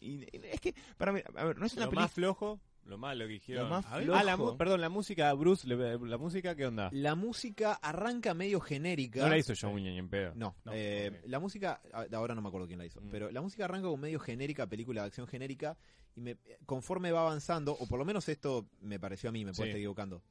y 0.00 0.26
es 0.50 0.60
que, 0.60 0.74
para 0.98 1.12
mí, 1.12 1.20
a 1.34 1.44
ver, 1.44 1.58
no 1.58 1.66
es 1.66 1.72
una 1.74 1.84
Lo 1.86 1.90
película. 1.90 2.02
más 2.02 2.12
flojo, 2.12 2.60
lo 2.86 2.98
malo 2.98 3.26
que. 3.26 3.40
Lo 3.54 3.66
más 3.68 3.84
Ah, 3.88 4.00
la, 4.00 4.36
perdón, 4.56 4.80
la 4.80 4.88
música, 4.88 5.32
Bruce, 5.34 5.66
la 5.66 6.18
música, 6.18 6.54
¿qué 6.54 6.66
onda? 6.66 6.90
La 6.92 7.14
música 7.14 7.74
arranca 7.74 8.34
medio 8.34 8.60
genérica. 8.60 9.20
No 9.22 9.28
la 9.28 9.38
hizo 9.38 9.52
John 9.58 9.74
Williams 9.74 9.92
ni 9.94 9.98
en 9.98 10.08
pedo. 10.08 10.32
No, 10.34 10.54
No, 10.64 10.72
eh, 10.74 11.20
la 11.26 11.38
música, 11.40 11.80
a- 11.92 12.06
ahora 12.16 12.34
no 12.34 12.42
me 12.42 12.48
acuerdo 12.48 12.66
quién 12.66 12.78
la 12.78 12.86
hizo, 12.86 13.00
Mm. 13.00 13.08
pero 13.10 13.30
la 13.30 13.40
música 13.40 13.64
arranca 13.64 13.88
con 13.88 14.00
medio 14.00 14.18
genérica, 14.20 14.66
película 14.66 15.02
de 15.02 15.06
acción 15.08 15.26
genérica, 15.26 15.76
y 16.14 16.20
me, 16.20 16.36
conforme 16.66 17.10
va 17.12 17.22
avanzando, 17.22 17.72
o 17.72 17.86
por 17.86 17.98
lo 17.98 18.04
menos 18.04 18.28
esto 18.28 18.68
me 18.80 19.00
pareció 19.00 19.30
a 19.30 19.32
mí, 19.32 19.44
me 19.44 19.52
puedo 19.52 19.64
Sí. 19.64 19.70
estar 19.70 19.78
equivocando, 19.78 20.22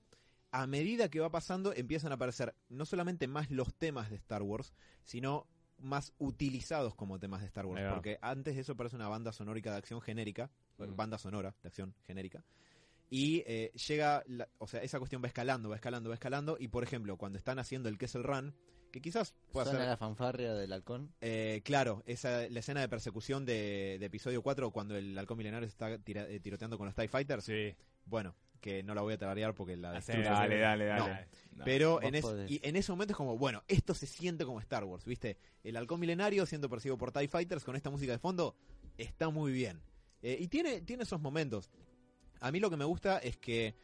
a 0.51 0.68
medida 0.68 1.10
que 1.10 1.20
va 1.20 1.32
pasando 1.32 1.74
empiezan 1.74 2.12
a 2.12 2.16
aparecer 2.16 2.56
no 2.70 2.86
solamente 2.86 3.28
más 3.28 3.49
los 3.49 3.74
temas 3.74 4.10
de 4.12 4.16
Star 4.18 4.43
Wars, 4.43 4.74
sino 5.04 5.47
más 5.80 6.14
utilizados 6.20 6.95
como 6.95 7.20
temas 7.20 7.41
de 7.41 7.47
Star 7.47 7.66
Wars, 7.66 7.84
porque 7.93 8.18
antes 8.22 8.56
de 8.56 8.62
eso 8.62 8.78
parece 8.78 8.95
una 8.95 9.08
banda 9.10 9.32
sonórica 9.34 9.72
de 9.72 9.78
acción 9.78 9.99
genérica, 9.99 10.49
Mm. 10.78 10.95
banda 10.95 11.17
sonora 11.17 11.55
de 11.61 11.67
acción 11.67 11.93
genérica, 12.05 12.43
y 13.09 13.43
eh, 13.45 13.71
llega, 13.88 14.24
la- 14.28 14.47
o 14.57 14.67
sea, 14.67 14.82
esa 14.82 14.97
cuestión 14.99 15.21
va 15.24 15.28
escalando, 15.28 15.69
va 15.69 15.76
escalando, 15.76 16.09
va 16.09 16.15
escalando, 16.15 16.57
y 16.59 16.67
por 16.69 16.84
ejemplo, 16.84 17.17
cuando 17.17 17.38
están 17.38 17.59
haciendo 17.59 17.89
el 17.89 17.97
Kessel 17.97 18.24
Run, 18.24 18.53
que 18.91 19.01
quizás 19.01 19.34
pueda 19.51 19.71
ser 19.71 19.80
la 19.82 19.97
fanfarria 19.97 20.53
del 20.53 20.71
halcón. 20.71 21.11
eh, 21.21 21.61
claro, 21.65 22.03
esa, 22.05 22.47
la 22.49 22.59
escena 22.59 22.82
de 22.82 22.89
persecución 22.89 23.43
de, 23.45 23.97
de 23.99 24.05
episodio 24.05 24.41
4 24.43 24.69
cuando 24.71 24.95
el 24.95 25.17
halcón 25.17 25.38
milenario 25.39 25.67
está 25.67 25.97
tira- 25.97 26.28
eh, 26.30 26.39
tiroteando 26.39 26.78
con 26.78 26.86
los 26.86 26.95
TIE 26.95 27.07
Fighters. 27.07 27.43
Sí. 27.45 27.76
Bueno, 28.05 28.36
que 28.61 28.84
no 28.84 28.93
la 28.93 29.01
voy 29.01 29.15
a 29.15 29.17
tararear 29.17 29.53
porque 29.55 29.76
la 29.78 29.91
Hacé, 29.97 30.13
destruyo. 30.13 30.39
Dale, 30.39 30.57
dale, 30.59 30.86
dale. 30.86 31.28
No. 31.51 31.57
No. 31.57 31.65
Pero 31.65 32.01
en, 32.03 32.15
es- 32.15 32.26
y 32.47 32.59
en 32.63 32.76
ese 32.76 32.91
momento 32.91 33.13
es 33.13 33.17
como, 33.17 33.36
bueno, 33.38 33.63
esto 33.67 33.93
se 33.95 34.05
siente 34.05 34.45
como 34.45 34.59
Star 34.59 34.84
Wars, 34.84 35.05
¿viste? 35.05 35.38
El 35.63 35.76
halcón 35.76 35.99
milenario 35.99 36.45
siendo 36.45 36.69
perseguido 36.69 36.97
por 36.97 37.11
TIE 37.11 37.28
Fighters 37.28 37.63
con 37.63 37.76
esta 37.76 37.89
música 37.89 38.11
de 38.11 38.19
fondo 38.19 38.55
está 38.97 39.30
muy 39.30 39.51
bien. 39.51 39.82
Eh, 40.24 40.38
y 40.39 40.47
tiene, 40.47 40.82
tiene 40.82 41.03
esos 41.03 41.21
momentos. 41.21 41.69
A 42.39 42.51
mí 42.51 42.59
lo 42.59 42.69
que 42.69 42.78
me 42.78 42.86
gusta 42.86 43.19
es 43.19 43.38
que 43.38 43.76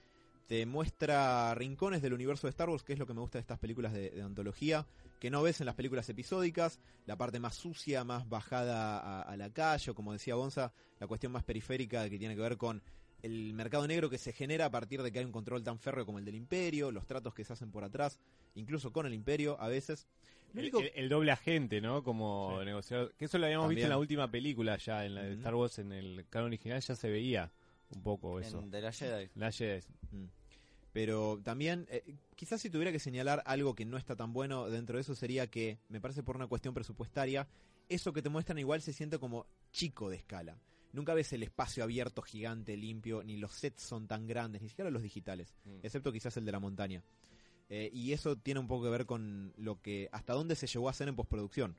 te 0.47 0.65
muestra 0.65 1.53
rincones 1.53 2.01
del 2.01 2.13
universo 2.13 2.47
de 2.47 2.51
Star 2.51 2.69
Wars, 2.69 2.83
que 2.83 2.93
es 2.93 2.99
lo 2.99 3.05
que 3.05 3.13
me 3.13 3.21
gusta 3.21 3.37
de 3.37 3.41
estas 3.41 3.59
películas 3.59 3.93
de, 3.93 4.19
antología, 4.23 4.87
que 5.19 5.29
no 5.29 5.43
ves 5.43 5.59
en 5.59 5.67
las 5.67 5.75
películas 5.75 6.09
episódicas, 6.09 6.79
la 7.05 7.17
parte 7.17 7.39
más 7.39 7.53
sucia, 7.53 8.03
más 8.03 8.27
bajada 8.27 8.97
a, 8.97 9.21
a 9.21 9.37
la 9.37 9.53
calle, 9.53 9.91
o 9.91 9.95
como 9.95 10.11
decía 10.11 10.33
Gonza, 10.33 10.73
la 10.99 11.05
cuestión 11.05 11.31
más 11.31 11.43
periférica 11.43 12.09
que 12.09 12.17
tiene 12.17 12.35
que 12.35 12.41
ver 12.41 12.57
con 12.57 12.81
el 13.21 13.53
mercado 13.53 13.85
negro 13.87 14.09
que 14.09 14.17
se 14.17 14.33
genera 14.33 14.65
a 14.65 14.71
partir 14.71 15.03
de 15.03 15.11
que 15.11 15.19
hay 15.19 15.25
un 15.25 15.31
control 15.31 15.63
tan 15.63 15.77
férreo 15.77 16.05
como 16.05 16.19
el 16.19 16.25
del 16.25 16.35
imperio, 16.35 16.91
los 16.91 17.05
tratos 17.05 17.33
que 17.33 17.43
se 17.43 17.53
hacen 17.53 17.69
por 17.69 17.83
atrás, 17.83 18.19
incluso 18.55 18.91
con 18.91 19.05
el 19.05 19.13
imperio 19.13 19.59
a 19.59 19.67
veces. 19.67 20.07
El, 20.53 20.59
único- 20.59 20.79
el- 20.79 20.91
el 20.95 21.09
doble 21.09 21.31
agente, 21.31 21.81
¿no? 21.81 22.03
Como 22.03 22.57
Sí. 22.59 22.65
negociador. 22.65 23.13
Que 23.15 23.25
eso 23.25 23.37
lo 23.37 23.45
habíamos 23.45 23.69
visto 23.69 23.83
en 23.83 23.89
la 23.89 23.97
última 23.97 24.29
película 24.29 24.77
ya, 24.77 25.05
en 25.05 25.15
la 25.15 25.23
de. 25.23 25.33
Star 25.33 25.55
Wars, 25.55 25.79
en 25.79 25.91
el 25.91 26.25
canon 26.29 26.47
original 26.47 26.81
ya 26.81 26.95
se 26.95 27.09
veía 27.09 27.51
un 27.95 28.01
poco 28.03 28.39
eso. 28.39 28.59
En, 28.59 28.71
de 28.71 28.81
la 28.81 28.91
Jedi. 28.91 29.29
La 29.35 29.51
Jedi. 29.51 29.81
Mm. 30.11 30.25
Pero 30.91 31.39
también, 31.43 31.85
eh, 31.91 32.03
quizás 32.35 32.61
si 32.61 32.69
tuviera 32.69 32.91
que 32.91 32.99
señalar 32.99 33.43
algo 33.45 33.75
que 33.75 33.85
no 33.85 33.97
está 33.97 34.15
tan 34.15 34.33
bueno 34.33 34.69
dentro 34.69 34.97
de 34.97 35.01
eso 35.01 35.13
sería 35.15 35.47
que, 35.47 35.77
me 35.87 36.01
parece 36.01 36.23
por 36.23 36.35
una 36.35 36.47
cuestión 36.47 36.73
presupuestaria, 36.73 37.47
eso 37.89 38.11
que 38.11 38.21
te 38.23 38.29
muestran 38.29 38.57
igual 38.57 38.81
se 38.81 38.91
siente 38.93 39.19
como 39.19 39.45
chico 39.71 40.09
de 40.09 40.15
escala. 40.17 40.57
Nunca 40.91 41.13
ves 41.13 41.31
el 41.33 41.43
espacio 41.43 41.83
abierto, 41.83 42.23
gigante, 42.23 42.75
limpio, 42.75 43.21
ni 43.23 43.37
los 43.37 43.53
sets 43.53 43.83
son 43.83 44.07
tan 44.07 44.25
grandes, 44.25 44.63
ni 44.63 44.69
siquiera 44.69 44.89
los 44.89 45.03
digitales, 45.03 45.53
Mm. 45.63 45.79
excepto 45.83 46.11
quizás 46.11 46.35
el 46.37 46.45
de 46.45 46.51
la 46.51 46.59
montaña. 46.59 47.03
Eh, 47.69 47.89
y 47.93 48.13
eso 48.13 48.35
tiene 48.35 48.59
un 48.59 48.67
poco 48.67 48.85
que 48.85 48.89
ver 48.89 49.05
con 49.05 49.53
lo 49.57 49.79
que, 49.81 50.09
hasta 50.11 50.33
dónde 50.33 50.55
se 50.55 50.67
llegó 50.67 50.87
a 50.87 50.91
hacer 50.91 51.07
en 51.07 51.15
postproducción. 51.15 51.75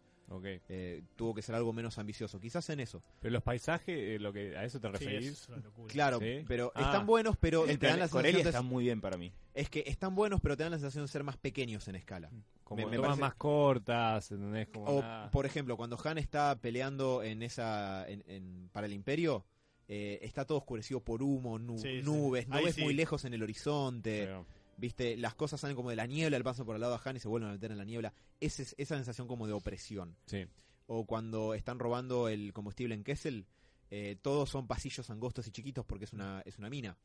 Eh, 0.69 1.03
tuvo 1.17 1.35
que 1.35 1.43
ser 1.43 1.57
algo 1.57 1.73
menos 1.73 1.99
ambicioso. 1.99 2.39
Quizás 2.39 2.71
en 2.71 2.79
eso. 2.79 3.03
Pero 3.19 3.33
los 3.33 3.43
paisajes, 3.43 3.99
eh, 3.99 4.19
lo 4.21 4.33
que 4.33 4.57
¿a 4.57 4.65
eso 4.65 4.79
te 4.79 4.87
Sí, 4.87 4.93
referís? 4.93 5.27
es 5.33 5.49
una 5.49 5.57
locura. 5.59 5.93
Claro, 5.93 6.21
Sí. 6.21 6.45
pero 6.47 6.71
Ah. 6.77 6.83
están 6.83 7.05
buenos, 7.05 7.37
pero 7.37 7.67
El 7.67 7.81
te 7.81 7.89
dan 7.89 7.99
la 7.99 8.07
sensación 8.07 8.35
de- 8.45 8.49
está 8.49 8.63
muy 8.63 8.85
bien 8.85 9.01
para 9.01 9.17
mí. 9.17 9.33
es 9.55 9.69
que 9.69 9.83
están 9.89 10.15
buenos, 10.15 10.41
pero 10.41 10.57
te 10.57 10.63
dan 10.63 10.71
la 10.71 10.79
sensación 10.79 11.05
de 11.05 11.09
ser 11.09 11.25
más 11.25 11.37
pequeños 11.37 11.89
en 11.89 11.97
escala. 11.97 12.31
Como 12.63 12.85
Me- 12.87 12.87
me 12.93 13.01
parece- 13.01 13.21
más 13.21 13.35
cortas, 13.35 14.31
¿entendés? 14.31 14.69
Como 14.69 14.85
O, 14.87 15.03
nada. 15.03 15.31
por 15.33 15.47
ejemplo, 15.47 15.77
cuando 15.77 15.99
Han 16.05 16.19
está 16.19 16.57
peleando 16.61 17.25
en 17.25 17.43
esa 17.43 18.09
en- 18.09 18.23
en- 18.29 18.69
para 18.73 18.87
el 18.87 18.93
Imperio, 18.93 19.45
eh, 19.89 20.21
está 20.23 20.45
todo 20.45 20.59
oscurecido 20.59 21.01
por 21.01 21.25
humo, 21.25 21.59
nu- 21.59 21.77
Sí, 21.79 21.99
sí. 21.99 22.03
nubes, 22.05 22.47
no 22.47 22.55
Ahí 22.55 22.67
ves 22.67 22.77
sí. 22.77 22.83
muy 22.85 22.95
lejos 22.95 23.25
en 23.25 23.35
el 23.35 23.43
horizonte, 23.43 24.27
Pero- 24.27 24.47
viste, 24.81 25.17
las 25.17 25.35
cosas 25.35 25.61
salen 25.61 25.77
como 25.77 25.91
de 25.91 25.97
la 25.97 26.07
niebla, 26.07 26.39
le 26.39 26.45
pasan 26.45 26.67
por 26.67 26.75
al 26.75 26.81
lado 26.81 26.95
a 26.95 27.01
Han 27.05 27.17
y 27.17 27.21
se 27.21 27.29
vuelven 27.29 27.51
a 27.51 27.53
meter 27.53 27.71
en 27.71 27.79
la 27.79 27.85
niebla. 27.85 28.13
Ese 28.41 28.63
esa 28.79 28.97
sensación 28.97 29.29
como 29.29 29.47
de 29.47 29.53
opresión. 29.53 30.17
sí. 30.27 30.47
O 30.93 31.07
cuando 31.07 31.55
están 31.55 31.79
robando 31.79 32.27
el 32.29 32.53
combustible 32.53 32.97
en 32.97 33.05
Kessel, 33.05 33.47
eh, 33.93 34.17
todos 34.23 34.51
son 34.51 34.67
pasillos 34.67 35.09
angostos 35.11 35.47
y 35.47 35.53
chiquitos 35.53 35.85
porque 35.87 36.05
es 36.07 36.13
una, 36.13 36.43
es 36.45 36.59
una 36.59 36.69
mina. 36.69 36.99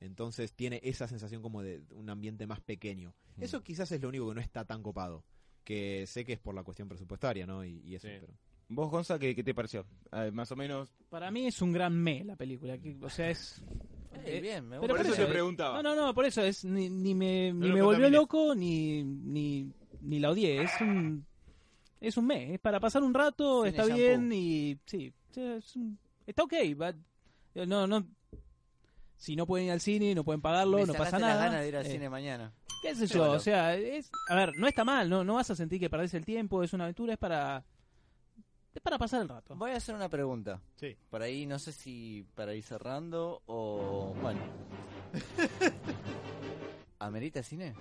Entonces 0.00 0.52
tiene 0.52 0.80
esa 0.84 1.08
sensación 1.08 1.42
como 1.42 1.60
de 1.62 1.82
un 1.90 2.10
ambiente 2.10 2.46
más 2.46 2.60
pequeño. 2.60 3.12
Mm. 3.36 3.42
Eso 3.42 3.62
quizás 3.64 3.90
es 3.90 4.00
lo 4.00 4.08
único 4.08 4.28
que 4.28 4.34
no 4.36 4.40
está 4.40 4.64
tan 4.64 4.82
copado. 4.84 5.24
Que 5.64 6.06
sé 6.06 6.24
que 6.24 6.34
es 6.34 6.38
por 6.38 6.54
la 6.54 6.62
cuestión 6.62 6.88
presupuestaria, 6.88 7.44
¿no? 7.46 7.64
Y, 7.64 7.80
y 7.84 7.94
eso, 7.96 8.06
Sí. 8.06 8.14
pero... 8.20 8.34
¿Vos, 8.68 8.90
Gonza, 8.90 9.18
qué, 9.18 9.34
qué 9.34 9.42
te 9.42 9.52
pareció? 9.54 9.84
Ah, 10.12 10.30
más 10.32 10.50
o 10.52 10.56
menos. 10.56 10.88
Para 11.08 11.30
mí 11.30 11.46
es 11.46 11.60
un 11.60 11.72
gran 11.72 11.92
me 12.00 12.22
la 12.24 12.36
película. 12.36 12.78
que- 12.78 12.96
o 13.02 13.10
sea, 13.10 13.30
es. 13.30 13.62
Eh, 14.24 14.36
eh, 14.38 14.40
bien, 14.40 14.68
me 14.68 14.80
pero 14.80 14.94
por 14.96 15.06
eso 15.06 15.14
te 15.14 15.26
preguntaba. 15.26 15.82
No, 15.82 15.94
no, 15.94 16.06
no, 16.06 16.14
por 16.14 16.24
eso 16.24 16.42
es. 16.42 16.64
Ni, 16.64 16.88
ni 16.88 17.14
me, 17.14 17.52
ni 17.52 17.68
lo 17.68 17.74
me 17.74 17.82
volvió 17.82 18.08
loco, 18.10 18.54
ni, 18.54 19.02
ni, 19.04 19.70
ni 20.00 20.18
la 20.20 20.30
odié. 20.30 20.62
Es 20.62 20.70
un. 20.80 21.24
Es 22.00 22.16
un 22.16 22.26
me. 22.26 22.54
Es 22.54 22.60
para 22.60 22.80
pasar 22.80 23.02
un 23.02 23.14
rato, 23.14 23.64
está 23.64 23.82
shampoo. 23.82 23.96
bien 23.96 24.30
y. 24.32 24.78
Sí. 24.86 25.12
es 25.36 25.76
un- 25.76 25.98
está 26.26 26.42
ok. 26.44 26.52
va- 26.80 26.94
no, 27.66 27.86
no. 27.86 28.06
Si 29.16 29.36
no 29.36 29.46
pueden 29.46 29.66
ir 29.66 29.72
al 29.72 29.80
cine, 29.80 30.14
no 30.14 30.24
pueden 30.24 30.40
pagarlo, 30.42 30.78
Me 30.78 30.86
no 30.86 30.94
pasa 30.94 31.18
nada. 31.18 31.34
las 31.34 31.44
ganas 31.44 31.60
de 31.62 31.68
ir 31.68 31.76
al 31.76 31.86
Eh, 31.86 31.90
cine 31.90 32.10
mañana. 32.10 32.52
¿Qué 32.82 32.94
sé 32.94 33.06
Sí, 33.08 33.14
yo? 33.14 33.20
bueno. 33.20 33.34
O 33.34 33.40
sea, 33.40 33.74
es, 33.76 34.10
a 34.28 34.34
ver, 34.34 34.52
no 34.58 34.66
está 34.66 34.84
mal, 34.84 35.08
no, 35.08 35.24
no 35.24 35.34
vas 35.34 35.50
a 35.50 35.54
sentir 35.56 35.80
que 35.80 35.88
perdés 35.88 36.12
el 36.14 36.24
tiempo, 36.26 36.62
es 36.62 36.72
una 36.74 36.84
aventura, 36.84 37.14
es 37.14 37.18
para 37.18 37.64
es 38.74 38.82
para 38.82 38.98
pasar 38.98 39.22
el 39.22 39.28
rato. 39.28 39.54
Voy 39.56 39.70
a 39.70 39.76
hacer 39.76 39.94
una 39.94 40.08
pregunta. 40.08 40.60
Sí. 40.76 40.96
Por 41.10 41.22
ahí, 41.22 41.46
no 41.46 41.58
sé 41.58 41.72
si 41.72 42.26
para 42.34 42.54
ir 42.54 42.62
cerrando 42.64 43.42
o. 43.46 44.14
Bueno. 44.20 44.40
¿Amerita 46.98 47.42
cine? 47.42 47.74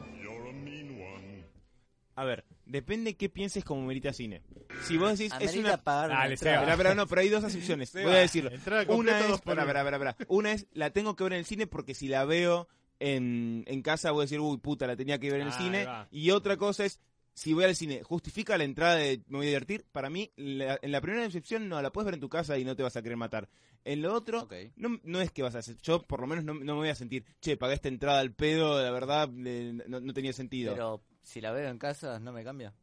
A 2.16 2.26
ver, 2.26 2.46
depende 2.66 3.16
qué 3.16 3.28
pienses 3.30 3.64
como 3.66 3.86
merita 3.88 4.14
cine. 4.14 4.44
Si 4.84 4.98
vos 4.98 5.18
decís, 5.18 5.34
es 5.39 5.50
¿Amerita 5.50 5.70
una... 5.70 5.78
pagar 5.84 6.10
una 6.12 6.20
Dale, 6.20 6.34
entrada? 6.36 6.66
Pero, 6.66 6.78
pero 6.78 6.96
no, 6.96 7.08
pero 7.08 7.22
hay 7.22 7.30
dos 7.30 7.44
acepciones. 7.44 7.89
Se 7.91 8.04
Voy 8.04 8.14
a 8.14 8.20
decirlo. 8.20 8.52
Entrada 8.52 8.86
Una 8.94 9.20
es, 9.20 9.28
dos 9.28 9.41
por 9.41 9.56
para, 9.56 9.84
uno. 9.84 10.16
Una 10.28 10.52
es, 10.52 10.68
la 10.74 10.91
tengo 10.91 11.16
que 11.16 11.24
ver 11.24 11.34
en 11.34 11.39
el 11.39 11.46
cine 11.46 11.66
porque 11.66 11.96
si 11.96 12.08
la 12.08 12.24
veo 12.26 12.68
en, 13.00 13.64
en 13.68 13.82
casa 13.82 14.12
voy 14.12 14.22
a 14.22 14.26
decir, 14.26 14.39
uy, 14.39 14.58
puta, 14.58 14.86
la 14.86 14.96
tenía 14.96 15.20
que 15.20 15.32
ver 15.32 15.41
en 15.41 15.48
el 15.48 15.54
Ah, 15.54 15.58
cine. 15.58 15.86
va. 15.86 16.08
Y 16.12 16.30
otra 16.30 16.58
cosa 16.58 16.86
es, 16.86 17.00
si 17.34 17.54
voy 17.54 17.64
al 17.66 17.76
cine, 17.76 18.04
¿justifica 18.04 18.58
la 18.58 18.64
entrada 18.64 18.96
de 18.96 19.22
me 19.28 19.38
voy 19.38 19.46
a 19.48 19.50
divertir? 19.50 19.86
Para 19.92 20.10
mí, 20.10 20.32
la- 20.36 20.80
en 20.82 20.92
la 20.92 21.02
primera 21.02 21.26
excepción, 21.26 21.68
no, 21.70 21.82
la 21.82 21.92
puedes 21.92 22.06
ver 22.06 22.14
en 22.16 22.20
tu 22.20 22.30
casa 22.30 22.58
y 22.58 22.66
no 22.66 22.76
te 22.76 22.84
vas 22.84 22.96
a 22.96 23.02
querer 23.02 23.18
matar. 23.18 23.50
En 23.86 24.02
lo 24.02 24.14
otro, 24.14 24.42
no, 24.76 25.00
no 25.04 25.20
es 25.20 25.32
que 25.32 25.42
vas 25.44 25.56
a 25.56 25.60
hacer, 25.60 25.76
yo 25.82 26.02
por 26.04 26.22
lo 26.22 26.28
menos 26.28 26.46
no, 26.46 26.54
no 26.54 26.74
me 26.74 26.80
voy 26.80 26.90
a 26.90 26.96
sentir, 26.96 27.26
che, 27.42 27.58
pagué 27.58 27.74
esta 27.74 27.90
entrada 27.90 28.20
al 28.20 28.32
pedo, 28.32 28.82
la 28.82 28.92
verdad, 28.92 29.30
eh, 29.46 29.74
no, 29.88 30.00
no 30.00 30.14
tenía 30.14 30.32
sentido. 30.32 30.74
Pero 30.74 31.04
si 31.22 31.42
la 31.42 31.52
veo 31.52 31.70
en 31.70 31.78
casa, 31.80 32.20
¿no 32.20 32.32
me 32.32 32.44
cambia? 32.44 32.74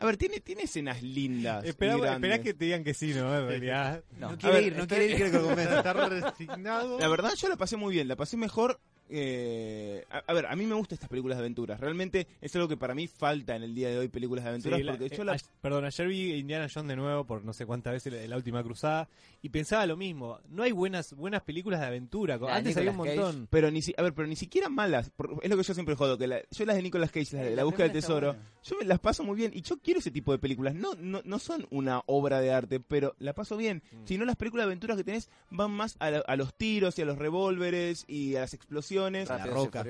A 0.00 0.06
ver, 0.06 0.16
tiene, 0.16 0.38
tiene 0.40 0.62
escenas 0.62 1.02
lindas. 1.02 1.64
Esperá, 1.64 1.94
que 2.40 2.54
te 2.54 2.64
digan 2.66 2.84
que 2.84 2.94
sí, 2.94 3.12
¿no? 3.14 3.36
En 3.36 3.48
realidad. 3.48 4.04
No. 4.16 4.38
Quiere 4.38 4.54
ver, 4.54 4.64
ir, 4.64 4.76
no 4.76 4.86
quiere 4.86 5.06
ir, 5.06 5.16
quiere 5.16 5.30
que. 5.32 5.62
Está 5.62 5.92
resignado. 5.92 7.00
La 7.00 7.08
verdad, 7.08 7.32
yo 7.36 7.48
la 7.48 7.56
pasé 7.56 7.76
muy 7.76 7.94
bien, 7.94 8.06
la 8.06 8.14
pasé 8.14 8.36
mejor. 8.36 8.80
Eh, 9.10 10.04
a, 10.10 10.18
a 10.26 10.32
ver, 10.32 10.46
a 10.46 10.56
mí 10.56 10.66
me 10.66 10.74
gustan 10.74 10.94
estas 10.96 11.08
películas 11.08 11.38
de 11.38 11.42
aventuras. 11.42 11.80
Realmente 11.80 12.26
es 12.40 12.54
algo 12.56 12.68
que 12.68 12.76
para 12.76 12.94
mí 12.94 13.06
falta 13.08 13.56
en 13.56 13.62
el 13.62 13.74
día 13.74 13.88
de 13.88 13.98
hoy, 13.98 14.08
películas 14.08 14.44
de 14.44 14.50
aventuras. 14.50 14.78
Sí, 14.78 14.84
la- 14.84 14.92
porque 14.96 15.08
yo 15.16 15.22
eh, 15.22 15.26
la- 15.26 15.36
perdón, 15.60 15.84
ayer 15.84 16.06
vi 16.08 16.32
Indiana 16.34 16.68
Jones 16.72 16.88
de 16.88 16.96
nuevo 16.96 17.24
por 17.24 17.44
no 17.44 17.52
sé 17.52 17.66
cuántas 17.66 17.92
veces 17.92 18.12
la, 18.12 18.26
la 18.26 18.36
última 18.36 18.62
cruzada 18.62 19.08
y 19.42 19.48
pensaba 19.50 19.86
lo 19.86 19.96
mismo. 19.96 20.38
No 20.48 20.62
hay 20.62 20.72
buenas 20.72 21.12
buenas 21.14 21.42
películas 21.42 21.80
de 21.80 21.86
aventura. 21.86 22.36
La 22.38 22.56
Antes 22.56 22.76
había 22.76 22.90
un 22.90 22.98
Cage. 23.04 23.16
montón. 23.16 23.48
Pero 23.50 23.70
ni 23.70 23.82
si, 23.82 23.94
a 23.96 24.02
ver, 24.02 24.14
pero 24.14 24.28
ni 24.28 24.36
siquiera 24.36 24.68
malas. 24.68 25.10
por- 25.10 25.38
es 25.42 25.50
lo 25.50 25.56
que 25.56 25.62
yo 25.62 25.74
siempre 25.74 25.94
jodo. 25.94 26.18
Que 26.18 26.26
la- 26.26 26.42
yo 26.50 26.64
las 26.64 26.76
de 26.76 26.82
Nicolas 26.82 27.10
Cage, 27.10 27.36
las 27.36 27.44
de 27.44 27.46
Eh, 27.48 27.50
la, 27.50 27.56
la 27.56 27.64
búsqueda 27.64 27.84
del 27.84 27.92
tesoro, 27.92 28.28
buena. 28.34 28.48
yo 28.64 28.76
me 28.78 28.84
las 28.84 28.98
paso 29.00 29.24
muy 29.24 29.36
bien. 29.36 29.52
Y 29.54 29.62
yo 29.62 29.78
quiero 29.78 30.00
ese 30.00 30.10
tipo 30.10 30.32
de 30.32 30.38
películas. 30.38 30.74
No, 30.74 30.94
no, 30.94 31.20
no 31.24 31.38
son 31.38 31.66
una 31.70 32.02
obra 32.06 32.40
de 32.40 32.52
arte, 32.52 32.80
pero 32.80 33.14
la 33.18 33.32
paso 33.34 33.56
bien. 33.56 33.82
Mm. 33.92 34.06
Si 34.06 34.18
no, 34.18 34.24
las 34.24 34.36
películas 34.36 34.64
de 34.64 34.68
aventuras 34.72 34.96
que 34.96 35.04
tenés 35.04 35.30
van 35.50 35.70
más 35.70 35.96
a, 36.00 36.10
la- 36.10 36.18
a 36.26 36.36
los 36.36 36.54
tiros 36.54 36.98
y 36.98 37.02
a 37.02 37.04
los 37.04 37.18
revólveres 37.18 38.04
y 38.08 38.36
a 38.36 38.40
las 38.40 38.54
explosiones. 38.54 38.97
Y 39.46 39.48
Roca. 39.50 39.82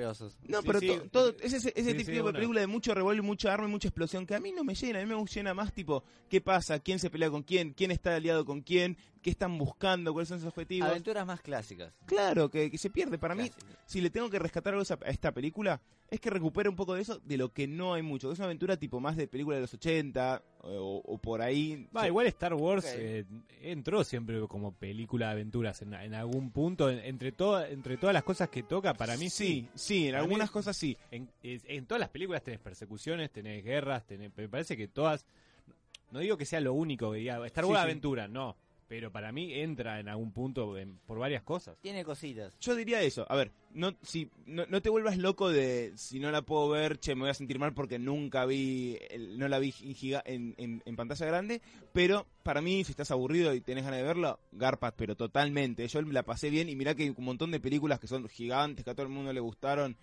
No, 0.47 0.61
Sí, 0.61 0.67
pero 0.67 0.79
sí, 0.79 0.87
todo, 1.11 1.35
ese, 1.41 1.57
ese 1.57 1.71
sí, 1.73 1.93
tipo 1.93 2.11
sí, 2.11 2.11
de 2.17 2.33
película 2.33 2.61
de 2.61 2.67
mucho 2.67 2.93
revólver, 2.93 3.23
mucha 3.23 3.53
arma 3.53 3.67
y 3.67 3.71
mucha 3.71 3.87
explosión 3.87 4.25
que 4.25 4.35
a 4.35 4.39
mí 4.39 4.51
no 4.51 4.63
me 4.63 4.75
llena, 4.75 4.99
a 4.99 5.05
mí 5.05 5.13
me 5.13 5.25
llena 5.25 5.53
más 5.53 5.73
tipo, 5.73 6.03
¿qué 6.29 6.41
pasa? 6.41 6.79
¿Quién 6.79 6.99
se 6.99 7.09
pelea 7.09 7.29
con 7.29 7.43
quién? 7.43 7.73
¿Quién 7.73 7.91
está 7.91 8.15
aliado 8.15 8.45
con 8.45 8.61
quién? 8.61 8.97
¿Qué 9.21 9.29
están 9.31 9.57
buscando? 9.57 10.13
¿Cuáles 10.13 10.29
son 10.29 10.39
sus 10.39 10.47
objetivos? 10.47 10.89
Aventuras 10.89 11.25
más 11.25 11.41
clásicas. 11.41 11.93
Claro, 12.05 12.49
que, 12.49 12.71
que 12.71 12.77
se 12.77 12.89
pierde. 12.89 13.17
Para 13.17 13.35
mí, 13.35 13.51
si 13.85 13.99
le 13.99 14.09
tengo 14.09 14.29
que 14.29 14.39
rescatar 14.39 14.73
algo 14.73 14.85
a 15.05 15.09
esta 15.09 15.33
película, 15.33 15.81
es 16.09 16.19
que 16.21 16.29
recupere 16.29 16.69
un 16.69 16.75
poco 16.77 16.93
de 16.95 17.01
eso, 17.01 17.19
de 17.25 17.37
lo 17.37 17.51
que 17.51 17.67
no 17.67 17.93
hay 17.93 18.01
mucho. 18.01 18.31
Es 18.31 18.39
una 18.39 18.45
aventura 18.45 18.77
tipo 18.77 18.99
más 19.01 19.17
de 19.17 19.27
película 19.27 19.57
de 19.57 19.63
los 19.63 19.73
80 19.73 20.41
o, 20.61 21.01
o 21.05 21.17
por 21.17 21.41
ahí. 21.41 21.87
Va, 21.95 22.07
igual 22.07 22.27
Star 22.27 22.53
Wars 22.53 22.85
eh, 22.87 23.25
entró 23.61 24.03
siempre 24.05 24.39
como 24.47 24.71
película 24.73 25.27
de 25.27 25.31
aventuras 25.33 25.81
en, 25.81 25.93
en 25.93 26.13
algún 26.13 26.51
punto. 26.51 26.89
en- 26.89 26.99
entre, 26.99 27.33
entre 27.69 27.97
todas 27.97 28.13
las 28.13 28.23
cosas 28.23 28.47
que 28.49 28.63
toca, 28.63 28.93
para 28.93 29.17
mí 29.17 29.29
sí. 29.29 29.67
sí, 29.67 29.69
sí, 29.75 30.05
en 30.07 30.11
Para 30.13 30.21
mí- 30.23 30.25
algunas 30.27 30.49
cosas 30.51 30.77
sí. 30.77 30.97
En, 31.11 31.85
todas 31.85 31.99
las 31.99 32.09
películas 32.09 32.41
tenés 32.41 32.61
persecuciones, 32.61 33.29
tenés 33.31 33.63
guerras, 33.65 34.05
tenés, 34.07 34.31
me 34.37 34.47
parece 34.47 34.77
que 34.77 34.87
todas... 34.87 35.25
No 36.11 36.19
digo 36.19 36.37
que 36.37 36.45
sea 36.45 36.59
lo 36.61 36.73
único 36.73 37.11
que 37.11 37.19
diga 37.19 37.45
Star 37.47 37.65
Sí, 37.65 37.69
Wars 37.69 37.81
sí. 37.81 37.83
aventura, 37.83 38.27
no. 38.27 38.55
Pero 38.89 39.11
para 39.11 39.31
mí 39.31 39.53
entra 39.53 39.99
en 39.99 40.09
algún 40.09 40.33
punto 40.33 40.75
en- 40.75 40.97
por 41.05 41.19
varias 41.19 41.43
cosas. 41.43 41.77
Tiene 41.79 42.03
cositas. 42.03 42.57
Yo 42.59 42.75
diría 42.75 43.01
eso. 43.03 43.23
A 43.29 43.35
ver, 43.35 43.51
no, 43.71 43.93
si, 44.01 44.31
no, 44.47 44.65
no 44.65 44.81
te 44.81 44.89
vuelvas 44.89 45.15
loco 45.19 45.49
de 45.49 45.93
si 45.95 46.19
no 46.19 46.31
la 46.31 46.41
puedo 46.41 46.67
ver, 46.69 46.97
che, 46.99 47.13
me 47.13 47.21
voy 47.21 47.29
a 47.29 47.35
sentir 47.35 47.59
mal 47.59 47.75
porque 47.75 47.99
nunca 47.99 48.45
vi, 48.47 48.97
el- 49.11 49.37
no 49.37 49.47
la 49.47 49.59
vi 49.59 49.75
en, 49.83 49.93
giga- 49.93 50.23
en, 50.25 50.55
en- 50.57 50.81
en 50.83 50.95
pantalla 50.95 51.23
grande. 51.27 51.61
Pero 51.93 52.25
para 52.41 52.61
mí, 52.61 52.83
si 52.83 52.91
estás 52.91 53.11
aburrido 53.11 53.53
y 53.53 53.61
tenés 53.61 53.83
ganas 53.83 53.99
de 53.99 54.05
verlo, 54.07 54.39
garpas, 54.51 54.93
pero 54.97 55.15
totalmente. 55.15 55.87
Yo 55.87 56.01
la 56.01 56.23
pasé 56.23 56.49
bien 56.49 56.67
y 56.67 56.75
mirá 56.75 56.95
que 56.95 57.03
hay 57.03 57.13
un 57.15 57.23
montón 57.25 57.51
de 57.51 57.59
películas 57.59 57.99
que 57.99 58.07
son 58.07 58.27
gigantes, 58.27 58.83
que 58.83 58.89
a 58.89 58.95
todo 58.95 59.05
el 59.05 59.11
mundo 59.13 59.31
le 59.31 59.39
gustaron, 59.39 59.95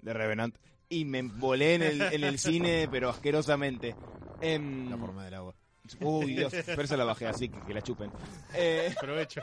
de 0.00 0.12
Revenant. 0.12 0.56
Y 0.88 1.04
me 1.04 1.22
volé 1.22 1.74
en 1.76 1.82
el, 1.82 2.02
en 2.02 2.24
el 2.24 2.38
cine, 2.40 2.88
pero 2.90 3.08
asquerosamente. 3.08 3.94
Em, 4.40 4.90
La 4.90 4.98
forma 4.98 5.24
del 5.24 5.34
agua. 5.34 5.54
Uy, 6.00 6.34
Dios, 6.34 6.52
pero 6.64 6.86
se 6.86 6.96
la 6.96 7.04
bajé, 7.04 7.26
así 7.26 7.48
que 7.48 7.60
que 7.60 7.74
la 7.74 7.82
chupen. 7.82 8.10
Eh, 8.54 8.92
Aprovecho. 8.96 9.40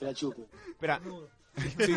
Espera. 0.00 1.00
Sí, 1.56 1.94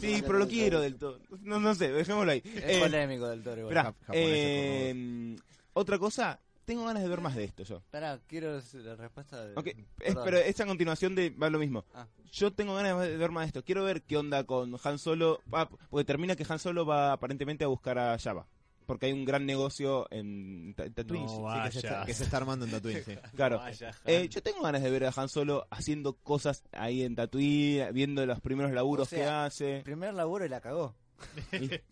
sí, 0.00 0.22
pero 0.26 0.38
lo 0.38 0.48
quiero 0.48 0.80
del 0.80 0.96
todo. 0.96 1.20
No, 1.42 1.60
no 1.60 1.74
sé, 1.74 1.92
dejémoslo 1.92 2.32
ahí. 2.32 2.42
Es 2.44 2.62
Eh, 2.64 2.80
polémico 2.80 3.28
del 3.28 3.42
toro 3.42 3.60
igual. 3.60 3.74
japonés, 3.76 4.06
eh, 4.12 5.36
otra 5.72 5.98
cosa, 5.98 6.40
tengo 6.64 6.84
ganas 6.84 7.02
de 7.04 7.08
ver 7.08 7.20
más 7.20 7.36
de 7.36 7.44
esto 7.44 7.62
yo. 7.62 7.76
Esperá, 7.76 8.18
quiero 8.26 8.60
la 8.72 8.96
respuesta 8.96 9.46
de... 9.46 9.52
Ok, 9.56 9.66
es, 9.68 9.76
Perdón. 9.98 10.24
pero 10.24 10.38
esta 10.38 10.66
continuación 10.66 11.14
de 11.14 11.30
va 11.30 11.48
lo 11.48 11.58
mismo. 11.60 11.84
Ah. 11.94 12.06
Yo 12.32 12.52
tengo 12.52 12.74
ganas 12.74 13.00
de 13.00 13.16
ver 13.16 13.30
más 13.30 13.44
de 13.44 13.46
esto. 13.46 13.64
Quiero 13.64 13.84
ver 13.84 14.02
qué 14.02 14.16
onda 14.16 14.42
con 14.44 14.76
Han 14.82 14.98
Solo. 14.98 15.40
Ah, 15.52 15.68
porque 15.88 16.04
termina 16.04 16.34
que 16.34 16.44
Han 16.48 16.58
Solo 16.58 16.84
va 16.84 17.12
aparentemente 17.12 17.62
a 17.64 17.68
buscar 17.68 17.98
a 17.98 18.18
Java. 18.18 18.46
Porque 18.86 19.06
hay 19.06 19.12
un 19.12 19.24
gran 19.24 19.44
negocio 19.44 20.06
en 20.12 20.72
Ta- 20.74 20.88
Tatooine. 20.88 21.26
No 21.26 21.36
sí, 21.36 21.42
va. 21.42 21.64
Que 21.64 21.72
se, 21.72 21.78
está, 21.78 21.92
Vaya. 21.92 22.06
que 22.06 22.14
se 22.14 22.24
está 22.24 22.36
armando 22.38 22.64
en 22.64 22.70
Tatooine, 22.70 23.04
sí. 23.04 23.14
Claro. 23.36 23.58
Vaya. 23.58 23.92
Eh, 24.04 24.28
yo 24.28 24.42
tengo 24.42 24.62
ganas 24.62 24.82
de 24.82 24.90
ver 24.90 25.04
a 25.04 25.12
Han 25.14 25.28
Solo 25.28 25.66
haciendo 25.70 26.14
cosas 26.14 26.62
ahí 26.72 27.02
en 27.02 27.14
Tatooine, 27.16 27.92
viendo 27.92 28.24
los 28.24 28.40
primeros 28.40 28.72
laburos 28.72 29.08
O 29.08 29.10
sea, 29.10 29.18
que 29.18 29.24
hace. 29.28 29.76
El 29.78 29.82
primer 29.82 30.14
laburo 30.14 30.46
y 30.46 30.48
la 30.48 30.60
cagó. 30.60 30.94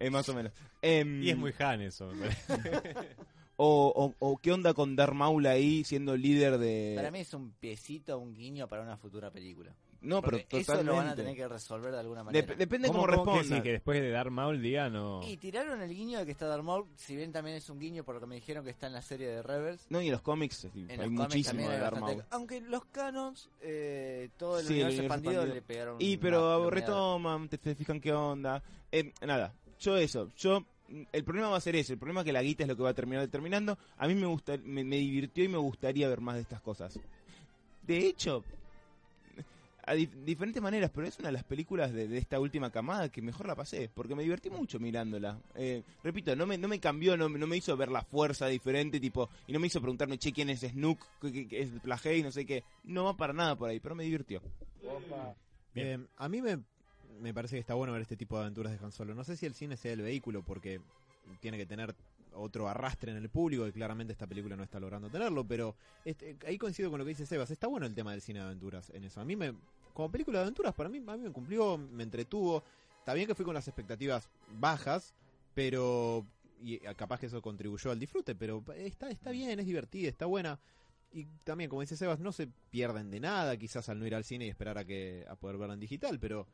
Eh, 0.00 0.10
más 0.10 0.28
o 0.28 0.34
menos. 0.34 0.52
Em, 0.82 1.22
Y 1.22 1.30
es 1.30 1.36
muy 1.36 1.54
Han 1.60 1.82
eso. 1.82 2.10
o, 3.56 3.92
o, 3.94 4.14
o 4.18 4.36
qué 4.38 4.50
onda 4.52 4.74
con 4.74 4.96
Darth 4.96 5.14
Maul 5.14 5.46
ahí 5.46 5.84
siendo 5.84 6.16
líder 6.16 6.58
de... 6.58 6.94
Para 6.96 7.12
mí 7.12 7.20
es 7.20 7.32
un 7.32 7.52
piecito, 7.52 8.18
un 8.18 8.34
guiño 8.34 8.66
para 8.66 8.82
una 8.82 8.96
futura 8.96 9.30
película. 9.30 9.72
No, 10.02 10.20
pero 10.20 10.38
Porque 10.38 10.58
eso 10.58 10.82
lo 10.82 10.96
van 10.96 11.08
a 11.08 11.14
tener 11.14 11.34
que 11.36 11.46
resolver 11.48 11.92
de 11.92 12.00
alguna 12.00 12.24
manera. 12.24 12.46
Dep- 12.46 12.56
depende 12.56 12.88
cómo, 12.88 13.06
¿Cómo- 13.06 13.24
cómo 13.24 13.38
que 13.38 13.44
sí, 13.44 13.60
que 13.62 13.72
después 13.72 14.00
de 14.00 14.10
dar 14.10 14.30
Maul 14.30 14.60
diga 14.60 14.88
no... 14.90 15.20
Y 15.26 15.36
tiraron 15.36 15.80
el 15.80 15.94
guiño 15.94 16.18
de 16.18 16.26
que 16.26 16.32
está 16.32 16.46
Darth 16.46 16.64
Maul, 16.64 16.86
si 16.96 17.14
bien 17.16 17.32
también 17.32 17.56
es 17.56 17.70
un 17.70 17.78
guiño 17.78 18.04
por 18.04 18.16
lo 18.16 18.20
que 18.20 18.26
me 18.26 18.34
dijeron 18.34 18.64
que 18.64 18.70
está 18.70 18.86
en 18.88 18.92
la 18.94 19.02
serie 19.02 19.28
de 19.28 19.42
Rebels. 19.42 19.86
No, 19.90 20.00
y 20.02 20.06
en 20.06 20.12
los 20.12 20.22
cómics 20.22 20.64
En 20.64 20.70
hay 20.90 20.96
los 20.96 20.96
cómics 21.06 21.18
muchísimo 21.18 21.50
también 21.50 21.68
de 21.70 21.74
hay 21.76 21.80
Darth 21.80 21.92
bastante- 22.00 22.16
Maul. 22.22 22.26
Aunque 22.30 22.60
los 22.60 22.84
canons, 22.86 23.48
eh, 23.60 24.28
todo 24.36 24.58
el 24.58 24.66
Sí, 24.66 24.72
el 24.74 24.86
universo 24.86 25.00
universo 25.02 25.02
expandido, 25.02 25.32
expandido. 25.42 25.54
le 25.54 25.62
pegaron 25.62 25.96
Y 26.00 26.12
una 26.14 26.20
pero 26.22 26.70
retoman, 26.70 27.48
te, 27.48 27.58
te 27.58 27.74
fijan 27.74 28.00
qué 28.00 28.12
onda. 28.12 28.62
Eh, 28.90 29.12
nada, 29.26 29.52
yo 29.80 29.96
eso, 29.96 30.28
yo 30.36 30.64
el 31.12 31.24
problema 31.24 31.48
va 31.48 31.56
a 31.56 31.60
ser 31.60 31.74
ese, 31.76 31.94
el 31.94 31.98
problema 31.98 32.20
es 32.20 32.26
que 32.26 32.32
la 32.32 32.42
guita 32.42 32.64
es 32.64 32.68
lo 32.68 32.76
que 32.76 32.82
va 32.82 32.90
a 32.90 32.94
terminar 32.94 33.22
determinando. 33.22 33.78
A 33.96 34.06
mí 34.08 34.14
me 34.14 34.26
gusta, 34.26 34.56
me, 34.62 34.84
me 34.84 34.96
divirtió 34.96 35.42
y 35.44 35.48
me 35.48 35.56
gustaría 35.58 36.08
ver 36.08 36.20
más 36.20 36.34
de 36.34 36.42
estas 36.42 36.60
cosas. 36.60 36.98
De 37.86 38.06
hecho, 38.06 38.44
a 39.84 39.94
dif- 39.94 40.12
diferentes 40.24 40.62
maneras, 40.62 40.90
pero 40.94 41.06
es 41.06 41.18
una 41.18 41.28
de 41.28 41.32
las 41.32 41.44
películas 41.44 41.92
de, 41.92 42.06
de 42.08 42.18
esta 42.18 42.38
última 42.38 42.70
camada 42.70 43.08
que 43.10 43.20
mejor 43.22 43.46
la 43.46 43.54
pasé, 43.56 43.90
porque 43.92 44.14
me 44.14 44.22
divertí 44.22 44.48
mucho 44.50 44.78
mirándola. 44.78 45.40
Eh, 45.54 45.82
repito, 46.04 46.34
no 46.36 46.46
me, 46.46 46.56
no 46.58 46.68
me 46.68 46.78
cambió, 46.80 47.16
no, 47.16 47.28
me- 47.28 47.38
no 47.38 47.46
me 47.46 47.56
hizo 47.56 47.76
ver 47.76 47.90
la 47.90 48.02
fuerza 48.02 48.46
diferente, 48.46 49.00
tipo, 49.00 49.28
y 49.46 49.52
no 49.52 49.60
me 49.60 49.66
hizo 49.66 49.80
preguntarme, 49.80 50.18
che, 50.18 50.32
¿quién 50.32 50.50
es 50.50 50.60
Snook? 50.60 51.04
¿Qué, 51.20 51.32
qué- 51.32 51.48
qué 51.48 51.60
es 51.62 51.70
Plagey? 51.82 52.22
No 52.22 52.30
sé 52.32 52.46
qué. 52.46 52.64
No 52.84 53.04
va 53.04 53.16
para 53.16 53.32
nada 53.32 53.56
por 53.56 53.70
ahí, 53.70 53.80
pero 53.80 53.94
me 53.94 54.04
divirtió. 54.04 54.40
Eh, 55.74 55.98
a 56.16 56.28
mí 56.28 56.42
me, 56.42 56.58
me 57.20 57.32
parece 57.34 57.56
que 57.56 57.60
está 57.60 57.74
bueno 57.74 57.92
ver 57.92 58.02
este 58.02 58.16
tipo 58.16 58.36
de 58.36 58.42
aventuras 58.42 58.72
de 58.72 58.84
Han 58.84 58.92
Solo. 58.92 59.14
No 59.14 59.24
sé 59.24 59.36
si 59.36 59.46
el 59.46 59.54
cine 59.54 59.76
sea 59.76 59.92
el 59.92 60.02
vehículo, 60.02 60.42
porque 60.42 60.80
tiene 61.40 61.56
que 61.56 61.66
tener 61.66 61.94
otro 62.34 62.68
arrastre 62.68 63.12
en 63.12 63.18
el 63.18 63.28
público, 63.28 63.66
y 63.66 63.72
claramente 63.72 64.12
esta 64.12 64.26
película 64.26 64.56
no 64.56 64.62
está 64.62 64.80
logrando 64.80 65.08
tenerlo, 65.08 65.46
pero 65.46 65.74
este, 66.04 66.36
ahí 66.46 66.58
coincido 66.58 66.90
con 66.90 66.98
lo 66.98 67.04
que 67.04 67.10
dice 67.10 67.26
Sebas. 67.26 67.50
Está 67.50 67.66
bueno 67.66 67.86
el 67.86 67.94
tema 67.94 68.12
del 68.12 68.20
cine 68.20 68.40
de 68.40 68.46
aventuras 68.46 68.90
en 68.90 69.04
eso. 69.04 69.20
A 69.20 69.24
mí 69.24 69.36
me, 69.36 69.54
como 69.94 70.10
película 70.10 70.38
de 70.38 70.44
aventuras, 70.44 70.74
para 70.74 70.88
mí, 70.88 70.98
a 71.06 71.16
mí 71.16 71.22
me 71.24 71.32
cumplió, 71.32 71.78
me 71.78 72.02
entretuvo. 72.02 72.62
Está 72.98 73.14
bien 73.14 73.26
que 73.26 73.34
fui 73.34 73.44
con 73.44 73.54
las 73.54 73.66
expectativas 73.66 74.28
bajas, 74.58 75.14
pero 75.54 76.24
y 76.62 76.74
eh, 76.74 76.94
capaz 76.96 77.20
que 77.20 77.26
eso 77.26 77.42
contribuyó 77.42 77.90
al 77.90 77.98
disfrute, 77.98 78.34
pero 78.34 78.62
está, 78.76 79.10
está 79.10 79.30
bien, 79.30 79.58
es 79.58 79.66
divertida, 79.66 80.08
está 80.08 80.26
buena. 80.26 80.58
Y 81.12 81.26
también, 81.44 81.68
como 81.68 81.82
dice 81.82 81.96
Sebas, 81.96 82.20
no 82.20 82.32
se 82.32 82.48
pierden 82.70 83.10
de 83.10 83.20
nada, 83.20 83.56
quizás 83.56 83.88
al 83.88 83.98
no 83.98 84.06
ir 84.06 84.14
al 84.14 84.24
cine 84.24 84.46
y 84.46 84.48
esperar 84.48 84.78
a 84.78 84.84
que 84.84 85.26
a 85.28 85.36
poder 85.36 85.58
verla 85.58 85.74
en 85.74 85.80
digital, 85.80 86.18
pero 86.18 86.46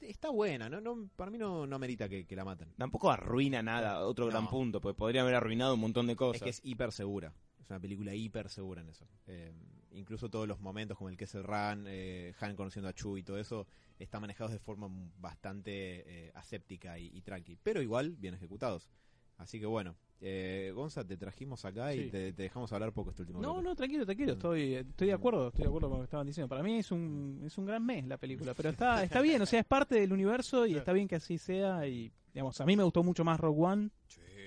está 0.00 0.30
buena, 0.30 0.68
no, 0.68 0.80
no 0.80 1.08
para 1.16 1.30
mí 1.30 1.38
no, 1.38 1.66
no 1.66 1.76
amerita 1.76 2.08
que, 2.08 2.26
que 2.26 2.36
la 2.36 2.44
maten. 2.44 2.72
Tampoco 2.76 3.10
arruina 3.10 3.62
nada, 3.62 4.04
otro 4.06 4.26
gran 4.26 4.48
punto, 4.48 4.80
porque 4.80 4.96
podría 4.96 5.22
haber 5.22 5.34
arruinado 5.34 5.74
un 5.74 5.80
montón 5.80 6.06
de 6.06 6.16
cosas. 6.16 6.36
Es 6.36 6.42
que 6.42 6.50
es 6.50 6.60
hiper 6.64 6.92
segura. 6.92 7.32
Es 7.60 7.70
una 7.70 7.80
película 7.80 8.14
hiper 8.14 8.48
segura 8.48 8.80
en 8.80 8.88
eso. 8.88 9.06
Eh, 9.26 9.52
incluso 9.90 10.30
todos 10.30 10.46
los 10.46 10.60
momentos 10.60 10.96
como 10.96 11.10
el 11.10 11.16
que 11.16 11.24
es 11.24 11.34
el 11.34 11.42
Run, 11.42 11.86
eh, 11.88 12.32
Han 12.40 12.54
conociendo 12.54 12.88
a 12.88 12.92
Chu 12.92 13.16
y 13.16 13.22
todo 13.22 13.38
eso, 13.38 13.66
está 13.98 14.20
manejados 14.20 14.52
de 14.52 14.58
forma 14.58 14.88
bastante 15.18 16.26
eh, 16.26 16.32
aséptica 16.34 16.98
y, 16.98 17.10
y 17.12 17.22
tranqui. 17.22 17.56
Pero 17.62 17.82
igual 17.82 18.12
bien 18.16 18.34
ejecutados. 18.34 18.88
Así 19.36 19.58
que 19.58 19.66
bueno, 19.66 19.96
eh, 20.20 20.72
Gonza, 20.74 21.04
te 21.06 21.16
trajimos 21.16 21.64
acá 21.64 21.94
y 21.94 22.08
te, 22.10 22.32
te 22.32 22.42
dejamos 22.44 22.72
hablar 22.72 22.92
poco 22.92 23.10
este 23.10 23.22
último 23.22 23.40
No, 23.40 23.54
bloque. 23.54 23.64
no, 23.68 23.76
tranquilo, 23.76 24.04
tranquilo, 24.06 24.32
estoy, 24.32 24.74
estoy 24.74 25.08
de 25.08 25.12
acuerdo, 25.12 25.48
estoy 25.48 25.62
de 25.64 25.68
acuerdo 25.68 25.88
con 25.88 25.98
lo 25.98 26.02
que 26.02 26.06
estaban 26.06 26.26
diciendo. 26.26 26.48
Para 26.48 26.62
mí 26.62 26.78
es 26.78 26.90
un, 26.90 27.42
es 27.44 27.56
un 27.58 27.66
gran 27.66 27.84
mes 27.84 28.06
la 28.06 28.16
película, 28.16 28.54
pero 28.54 28.70
está, 28.70 29.02
está 29.04 29.20
bien, 29.20 29.42
o 29.42 29.46
sea, 29.46 29.60
es 29.60 29.66
parte 29.66 29.94
del 30.00 30.12
universo 30.12 30.66
y 30.66 30.74
está 30.76 30.92
bien 30.92 31.06
que 31.08 31.16
así 31.16 31.36
sea 31.38 31.86
y, 31.86 32.10
digamos, 32.32 32.60
a 32.60 32.64
mí 32.66 32.76
me 32.76 32.82
gustó 32.82 33.02
mucho 33.02 33.24
más 33.24 33.38
Rogue 33.38 33.62
One, 33.62 33.90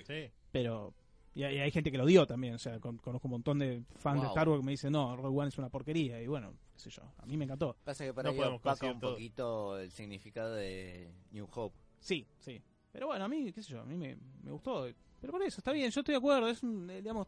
Sí. 0.05 0.31
pero... 0.51 0.93
Y 1.35 1.43
hay, 1.43 1.59
hay 1.59 1.71
gente 1.71 1.91
que 1.91 1.97
lo 1.97 2.05
dio 2.07 2.25
también, 2.25 2.55
o 2.55 2.57
sea, 2.57 2.79
con- 2.79 2.97
conozco 2.97 3.27
un 3.27 3.33
montón 3.33 3.59
de 3.59 3.83
fans 3.95 4.19
de. 4.21 4.27
Star 4.27 4.49
Wars 4.49 4.59
que 4.61 4.65
me 4.65 4.71
dicen, 4.71 4.91
no, 4.91 5.15
Rogue 5.15 5.37
One 5.39 5.47
es 5.49 5.57
una 5.59 5.69
porquería, 5.69 6.19
y 6.21 6.27
bueno, 6.27 6.53
qué 6.73 6.79
sé 6.79 6.89
yo, 6.89 7.03
a 7.17 7.25
mí 7.27 7.37
me 7.37 7.45
encantó. 7.45 7.77
Pasa 7.83 8.03
que 8.03 8.13
para 8.13 8.33
No 8.33 8.55
opaca 8.55 8.91
un 8.91 8.99
poquito 8.99 9.79
el 9.79 9.91
significado 9.91 10.55
de 10.55 11.07
New 11.31 11.47
Hope. 11.53 11.77
Sí, 11.99 12.25
sí. 12.39 12.59
Pero 12.91 13.07
bueno, 13.07 13.23
a 13.25 13.27
mí, 13.29 13.53
qué 13.53 13.61
sé 13.61 13.71
yo, 13.71 13.81
a 13.81 13.85
mí 13.85 13.95
me, 13.95 14.17
me 14.43 14.51
gustó. 14.51 14.87
Pero 15.21 15.33
por 15.33 15.43
eso, 15.43 15.59
está 15.59 15.71
bien, 15.71 15.89
yo 15.91 16.01
estoy 16.01 16.13
de 16.13 16.17
acuerdo. 16.17 16.47
Es 16.49 16.63
un, 16.63 16.89
eh, 16.89 17.01
digamos, 17.01 17.27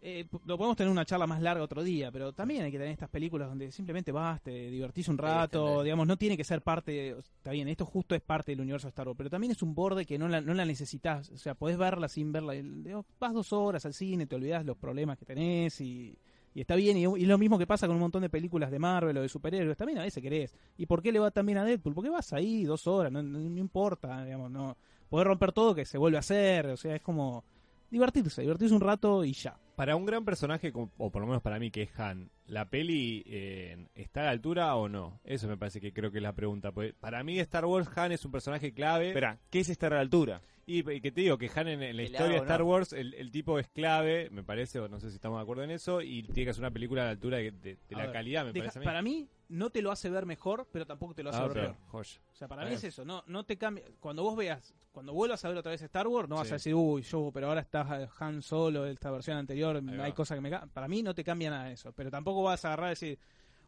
eh, 0.00 0.26
lo 0.46 0.56
podemos 0.56 0.76
tener 0.76 0.92
una 0.92 1.04
charla 1.04 1.26
más 1.26 1.42
larga 1.42 1.64
otro 1.64 1.82
día, 1.82 2.12
pero 2.12 2.32
también 2.32 2.62
hay 2.64 2.70
que 2.70 2.78
tener 2.78 2.92
estas 2.92 3.08
películas 3.08 3.48
donde 3.48 3.72
simplemente 3.72 4.12
vas, 4.12 4.40
te 4.42 4.70
divertís 4.70 5.08
un 5.08 5.18
rato, 5.18 5.82
digamos, 5.82 6.06
no 6.06 6.16
tiene 6.16 6.36
que 6.36 6.44
ser 6.44 6.62
parte, 6.62 7.16
está 7.18 7.50
bien, 7.50 7.66
esto 7.66 7.84
justo 7.84 8.14
es 8.14 8.20
parte 8.20 8.52
del 8.52 8.60
universo 8.60 8.86
de 8.86 8.90
Star 8.90 9.08
Wars, 9.08 9.16
pero 9.18 9.28
también 9.28 9.50
es 9.50 9.60
un 9.60 9.74
borde 9.74 10.06
que 10.06 10.16
no 10.16 10.28
la, 10.28 10.40
no 10.40 10.54
la 10.54 10.64
necesitas, 10.64 11.30
o 11.30 11.36
sea, 11.36 11.56
podés 11.56 11.76
verla 11.78 12.08
sin 12.08 12.30
verla, 12.30 12.52
digamos, 12.52 13.06
vas 13.18 13.34
dos 13.34 13.52
horas 13.52 13.84
al 13.86 13.92
cine, 13.94 14.26
te 14.28 14.36
olvidas 14.36 14.64
los 14.64 14.76
problemas 14.76 15.18
que 15.18 15.24
tenés 15.24 15.80
y, 15.80 16.16
y 16.54 16.60
está 16.60 16.76
bien, 16.76 16.96
y, 16.96 17.00
y 17.02 17.26
lo 17.26 17.36
mismo 17.36 17.58
que 17.58 17.66
pasa 17.66 17.88
con 17.88 17.96
un 17.96 18.02
montón 18.02 18.22
de 18.22 18.30
películas 18.30 18.70
de 18.70 18.78
Marvel 18.78 19.16
o 19.16 19.22
de 19.22 19.28
superhéroes, 19.28 19.76
también 19.76 19.98
a 19.98 20.02
veces 20.02 20.22
querés. 20.22 20.54
¿Y 20.76 20.86
por 20.86 21.02
qué 21.02 21.10
le 21.10 21.18
va 21.18 21.32
tan 21.32 21.44
bien 21.44 21.58
a 21.58 21.64
Deadpool? 21.64 21.94
Porque 21.94 22.10
vas 22.10 22.32
ahí 22.32 22.62
dos 22.62 22.86
horas, 22.86 23.10
no, 23.10 23.20
no- 23.20 23.40
no 23.40 23.58
importa, 23.58 24.24
digamos, 24.24 24.48
no 24.48 24.76
poder 25.08 25.26
romper 25.26 25.52
todo 25.52 25.74
que 25.74 25.84
se 25.84 25.98
vuelve 25.98 26.16
a 26.16 26.20
hacer, 26.20 26.66
o 26.66 26.76
sea, 26.76 26.94
es 26.94 27.02
como 27.02 27.44
divertirse, 27.90 28.42
divertirse 28.42 28.74
un 28.74 28.80
rato 28.80 29.24
y 29.24 29.32
ya. 29.32 29.56
Para 29.76 29.94
un 29.94 30.06
gran 30.06 30.24
personaje, 30.24 30.72
o 30.74 31.10
por 31.10 31.22
lo 31.22 31.28
menos 31.28 31.42
para 31.42 31.58
mí 31.58 31.70
que 31.70 31.82
es 31.82 32.00
Han, 32.00 32.30
¿la 32.46 32.68
peli 32.68 33.22
eh, 33.26 33.86
está 33.94 34.22
a 34.22 34.24
la 34.24 34.30
altura 34.30 34.74
o 34.74 34.88
no? 34.88 35.20
Eso 35.24 35.46
me 35.46 35.56
parece 35.56 35.80
que 35.80 35.92
creo 35.92 36.10
que 36.10 36.18
es 36.18 36.22
la 36.22 36.32
pregunta. 36.32 36.72
porque 36.72 36.94
para 36.98 37.22
mí 37.22 37.38
Star 37.38 37.64
Wars, 37.64 37.88
Han 37.96 38.12
es 38.12 38.24
un 38.24 38.32
personaje 38.32 38.72
clave. 38.72 39.08
Espera, 39.08 39.38
¿qué 39.50 39.60
es 39.60 39.68
estar 39.68 39.92
a 39.92 39.96
la 39.96 40.02
altura? 40.02 40.42
Y, 40.68 40.88
y 40.90 41.00
que 41.00 41.10
te 41.10 41.22
digo 41.22 41.38
que 41.38 41.50
Han 41.54 41.66
en, 41.68 41.82
en 41.82 41.96
la 41.96 42.02
historia 42.02 42.32
de 42.34 42.36
Star. 42.42 42.62
Wars, 42.62 42.92
el, 42.92 43.14
el 43.14 43.30
tipo 43.30 43.58
es 43.58 43.68
clave, 43.68 44.28
me 44.30 44.42
parece, 44.44 44.78
o 44.78 44.86
no 44.88 45.00
sé 45.00 45.08
si 45.08 45.14
estamos 45.16 45.38
de 45.38 45.42
acuerdo 45.42 45.62
en 45.64 45.70
eso, 45.70 46.02
y 46.02 46.24
tiene 46.24 46.44
que 46.44 46.50
hacer 46.50 46.60
una 46.62 46.70
película 46.70 47.02
a 47.02 47.04
la 47.06 47.10
altura 47.12 47.38
de, 47.38 47.52
de- 47.52 47.78
de 47.88 47.94
A 47.94 47.98
la 47.98 48.04
ver, 48.04 48.12
calidad, 48.12 48.44
me 48.44 48.52
Deja- 48.52 48.64
parece 48.66 48.78
a 48.78 48.80
mí. 48.80 48.84
para 48.84 49.02
mí 49.02 49.28
no 49.48 49.70
te 49.70 49.80
lo 49.80 49.90
hace 49.90 50.10
ver 50.10 50.26
mejor, 50.26 50.68
pero 50.70 50.84
tampoco 50.86 51.14
te 51.14 51.22
lo 51.22 51.30
hace 51.30 51.38
Ah, 51.40 51.46
ver 51.46 51.52
peor. 51.54 51.76
joya. 51.86 52.20
O 52.32 52.36
sea, 52.36 52.48
para 52.48 52.62
A 52.62 52.64
mí 52.66 52.70
ver. 52.72 52.78
es 52.78 52.84
eso, 52.84 53.04
no 53.06 53.24
no 53.26 53.44
te 53.44 53.56
cambia. 53.56 53.84
Cuando 53.98 54.22
vos 54.22 54.36
veas, 54.36 54.74
cuando 54.92 55.14
vuelvas 55.14 55.42
a 55.44 55.48
ver 55.48 55.56
otra 55.56 55.70
vez 55.72 55.80
Star 55.80 56.06
Wars, 56.06 56.28
no 56.28 56.36
vas 56.36 56.50
a 56.52 56.56
decir, 56.56 56.74
uy, 56.74 57.00
yo, 57.00 57.30
pero 57.32 57.48
ahora 57.48 57.62
está 57.62 58.10
Han 58.18 58.42
solo, 58.42 58.84
esta 58.84 59.10
versión 59.10 59.38
anterior, 59.38 59.82
hay 60.00 60.12
cosas 60.12 60.36
que 60.36 60.42
me 60.42 60.50
ca-". 60.50 60.66
Para 60.66 60.86
mí 60.86 61.02
no 61.02 61.14
te 61.14 61.24
cambia 61.24 61.48
nada 61.48 61.64
de 61.64 61.72
eso, 61.72 61.92
pero 61.92 62.10
tampoco 62.10 62.42
vas 62.42 62.62
a 62.66 62.68
agarrar 62.68 62.88
y 62.88 62.90
decir, 62.90 63.18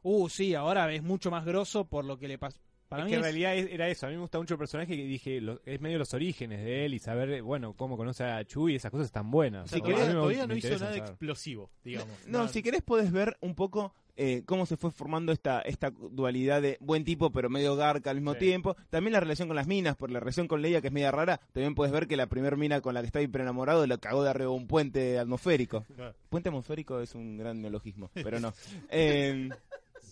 uh, 0.03 0.28
sí, 0.28 0.55
ahora 0.55 0.92
es 0.92 1.03
mucho 1.03 1.30
más 1.30 1.46
grosso 1.46 1.86
por 1.86 2.05
lo 2.05 2.18
que 2.18 2.28
le 2.28 2.36
pasó. 2.36 2.59
Para 2.91 3.03
es 3.03 3.07
mí 3.07 3.11
que 3.12 3.14
en 3.16 3.20
es- 3.20 3.24
realidad 3.24 3.55
es- 3.57 3.72
era 3.72 3.88
eso. 3.88 4.07
A 4.07 4.11
mí 4.11 4.16
me 4.16 4.20
gusta 4.20 4.38
mucho 4.38 4.55
el 4.55 4.59
personaje 4.59 4.95
que 4.97 5.05
dije, 5.05 5.41
lo- 5.41 5.61
es 5.64 5.80
medio 5.80 5.97
los 5.99 6.12
orígenes 6.12 6.62
de 6.62 6.84
él 6.84 6.93
y 6.95 6.99
saber, 6.99 7.41
bueno, 7.43 7.72
cómo 7.72 7.97
conoce 7.97 8.24
a 8.24 8.45
Chuy 8.45 8.72
y 8.74 8.76
esas 8.76 8.91
cosas 8.91 9.07
están 9.07 9.30
buenas. 9.30 9.70
Si 9.70 9.76
O 9.76 9.78
sea, 9.78 9.86
querés, 9.86 10.09
me- 10.09 10.14
todavía 10.14 10.47
me 10.47 10.55
no 10.55 10.59
hizo 10.59 10.68
nada 10.70 10.78
saber. 10.78 10.99
explosivo, 10.99 11.70
digamos. 11.82 12.14
No, 12.26 12.38
Nada- 12.41 12.49
si 12.49 12.62
querés 12.62 12.82
podés 12.82 13.11
ver 13.11 13.38
un 13.41 13.55
poco 13.55 13.95
eh, 14.22 14.43
cómo 14.45 14.66
se 14.66 14.76
fue 14.76 14.91
formando 14.91 15.32
esta, 15.32 15.62
esta 15.62 15.91
dualidad 15.91 16.61
de 16.61 16.76
buen 16.80 17.05
tipo 17.05 17.30
pero 17.30 17.49
medio 17.49 17.74
garca 17.74 18.11
al 18.11 18.16
mismo 18.16 18.34
Sí. 18.34 18.41
tiempo. 18.41 18.76
También 18.91 19.14
la 19.14 19.20
relación 19.20 19.49
con 19.49 19.57
las 19.57 19.66
minas, 19.66 19.97
por 19.97 20.11
la 20.11 20.20
relación 20.20 20.47
con 20.47 20.61
Leia 20.61 20.82
que 20.82 20.88
es 20.88 20.93
media 20.93 21.11
rara, 21.11 21.41
también 21.55 21.74
puedes 21.74 21.91
ver 21.91 22.07
que 22.07 22.18
la 22.18 22.26
primer 22.26 22.59
mina 22.59 22.82
con 22.82 22.93
la 22.93 23.01
que 23.01 23.07
está 23.07 23.22
hiper 23.22 23.41
enamorado 23.41 23.86
lo 23.86 23.99
cagó 23.99 24.22
de 24.22 24.28
arriba 24.28 24.51
de 24.51 24.57
un 24.57 24.66
puente 24.66 25.18
atmosférico. 25.18 25.86
Puente 26.28 26.51
atmosférico 26.51 27.01
es 27.01 27.14
un 27.14 27.38
gran 27.38 27.62
neologismo, 27.62 28.11
pero 28.12 28.41
no. 28.41 28.53
Eh, 28.91 29.49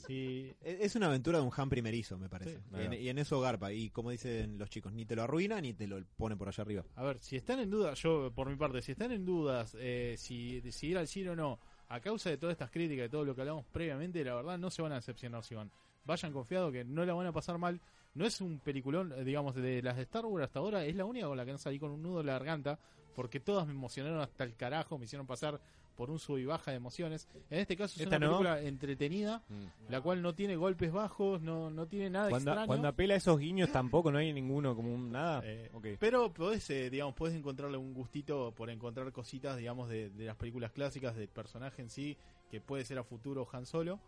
Sí, 0.08 0.54
Es 0.62 0.80
es 0.80 0.96
una 0.96 1.06
aventura 1.06 1.38
de 1.38 1.44
un 1.44 1.52
Han 1.54 1.68
primerizo, 1.68 2.18
me 2.18 2.28
parece. 2.28 2.56
Sí. 2.56 2.76
Y, 2.78 2.82
en, 2.82 2.92
y 2.94 3.08
en 3.10 3.18
eso 3.18 3.40
garpa. 3.40 3.72
Y 3.72 3.90
como 3.90 4.10
dicen 4.10 4.58
los 4.58 4.70
chicos, 4.70 4.92
ni 4.92 5.04
te 5.04 5.14
lo 5.14 5.22
arruina 5.22 5.60
ni 5.60 5.74
te 5.74 5.86
lo 5.86 6.02
pone 6.16 6.34
por 6.34 6.48
allá 6.48 6.62
arriba. 6.62 6.84
A 6.96 7.04
ver, 7.04 7.18
si 7.20 7.36
están 7.36 7.60
en 7.60 7.68
duda, 7.68 7.92
yo 7.94 8.32
por 8.34 8.48
mi 8.48 8.56
parte, 8.56 8.80
si 8.80 8.92
están 8.92 9.12
en 9.12 9.24
dudas 9.24 9.76
eh, 9.78 10.14
si, 10.18 10.60
de 10.60 10.72
si 10.72 10.88
ir 10.88 10.98
al 10.98 11.06
cine 11.06 11.30
o 11.30 11.36
no, 11.36 11.60
a 11.88 12.00
causa 12.00 12.30
de 12.30 12.38
todas 12.38 12.52
estas 12.52 12.70
críticas 12.70 13.06
y 13.06 13.10
todo 13.10 13.24
lo 13.24 13.34
que 13.34 13.42
hablamos 13.42 13.66
previamente, 13.66 14.24
la 14.24 14.34
verdad 14.34 14.58
no 14.58 14.70
se 14.70 14.82
van 14.82 14.92
a 14.92 14.96
decepcionar 14.96 15.44
si 15.44 15.54
van. 15.54 15.70
Vayan 16.04 16.32
confiados 16.32 16.72
que 16.72 16.84
no 16.84 17.04
la 17.04 17.12
van 17.12 17.26
a 17.26 17.32
pasar 17.32 17.58
mal. 17.58 17.80
No 18.14 18.24
es 18.24 18.40
un 18.40 18.60
peliculón, 18.60 19.14
digamos, 19.24 19.54
de 19.54 19.82
las 19.82 19.96
de 19.96 20.02
Star 20.02 20.24
Wars 20.24 20.46
hasta 20.46 20.58
ahora, 20.58 20.84
es 20.84 20.96
la 20.96 21.04
única 21.04 21.26
con 21.26 21.36
la 21.36 21.44
que 21.44 21.52
no 21.52 21.58
salí 21.58 21.78
con 21.78 21.90
un 21.90 22.02
nudo 22.02 22.20
en 22.20 22.26
la 22.26 22.32
garganta, 22.32 22.78
porque 23.14 23.40
todas 23.40 23.66
me 23.66 23.74
emocionaron 23.74 24.20
hasta 24.20 24.44
el 24.44 24.56
carajo, 24.56 24.98
me 24.98 25.04
hicieron 25.04 25.26
pasar 25.26 25.60
por 25.98 26.12
un 26.12 26.20
sub 26.20 26.38
y 26.38 26.44
baja 26.44 26.70
de 26.70 26.76
emociones. 26.76 27.26
En 27.50 27.58
este 27.58 27.76
caso 27.76 27.96
es 27.96 28.02
¿Esta 28.02 28.18
una 28.18 28.26
no? 28.26 28.32
película 28.38 28.60
entretenida, 28.62 29.42
la 29.88 30.00
cual 30.00 30.22
no 30.22 30.32
tiene 30.32 30.54
golpes 30.54 30.92
bajos, 30.92 31.42
no, 31.42 31.70
no 31.70 31.88
tiene 31.88 32.08
nada 32.08 32.30
Cuando, 32.30 32.52
extraño. 32.52 32.66
cuando 32.68 32.86
apela 32.86 33.14
a 33.14 33.16
esos 33.16 33.36
guiños 33.36 33.72
tampoco 33.72 34.12
no 34.12 34.18
hay 34.18 34.32
ninguno 34.32 34.76
como 34.76 34.94
un 34.94 35.10
nada. 35.10 35.42
Eh. 35.44 35.68
Pero 35.98 36.32
podés, 36.32 36.70
eh, 36.70 36.88
digamos, 36.88 37.16
podés 37.16 37.34
encontrarle 37.34 37.78
un 37.78 37.94
gustito 37.94 38.52
por 38.52 38.70
encontrar 38.70 39.10
cositas, 39.10 39.56
digamos, 39.56 39.88
de, 39.88 40.10
de 40.10 40.24
las 40.26 40.36
películas 40.36 40.70
clásicas, 40.70 41.16
del 41.16 41.26
personaje 41.26 41.82
en 41.82 41.90
sí, 41.90 42.16
que 42.48 42.60
puede 42.60 42.84
ser 42.84 42.98
a 42.98 43.02
futuro 43.02 43.48
Han 43.52 43.66
Solo. 43.66 43.98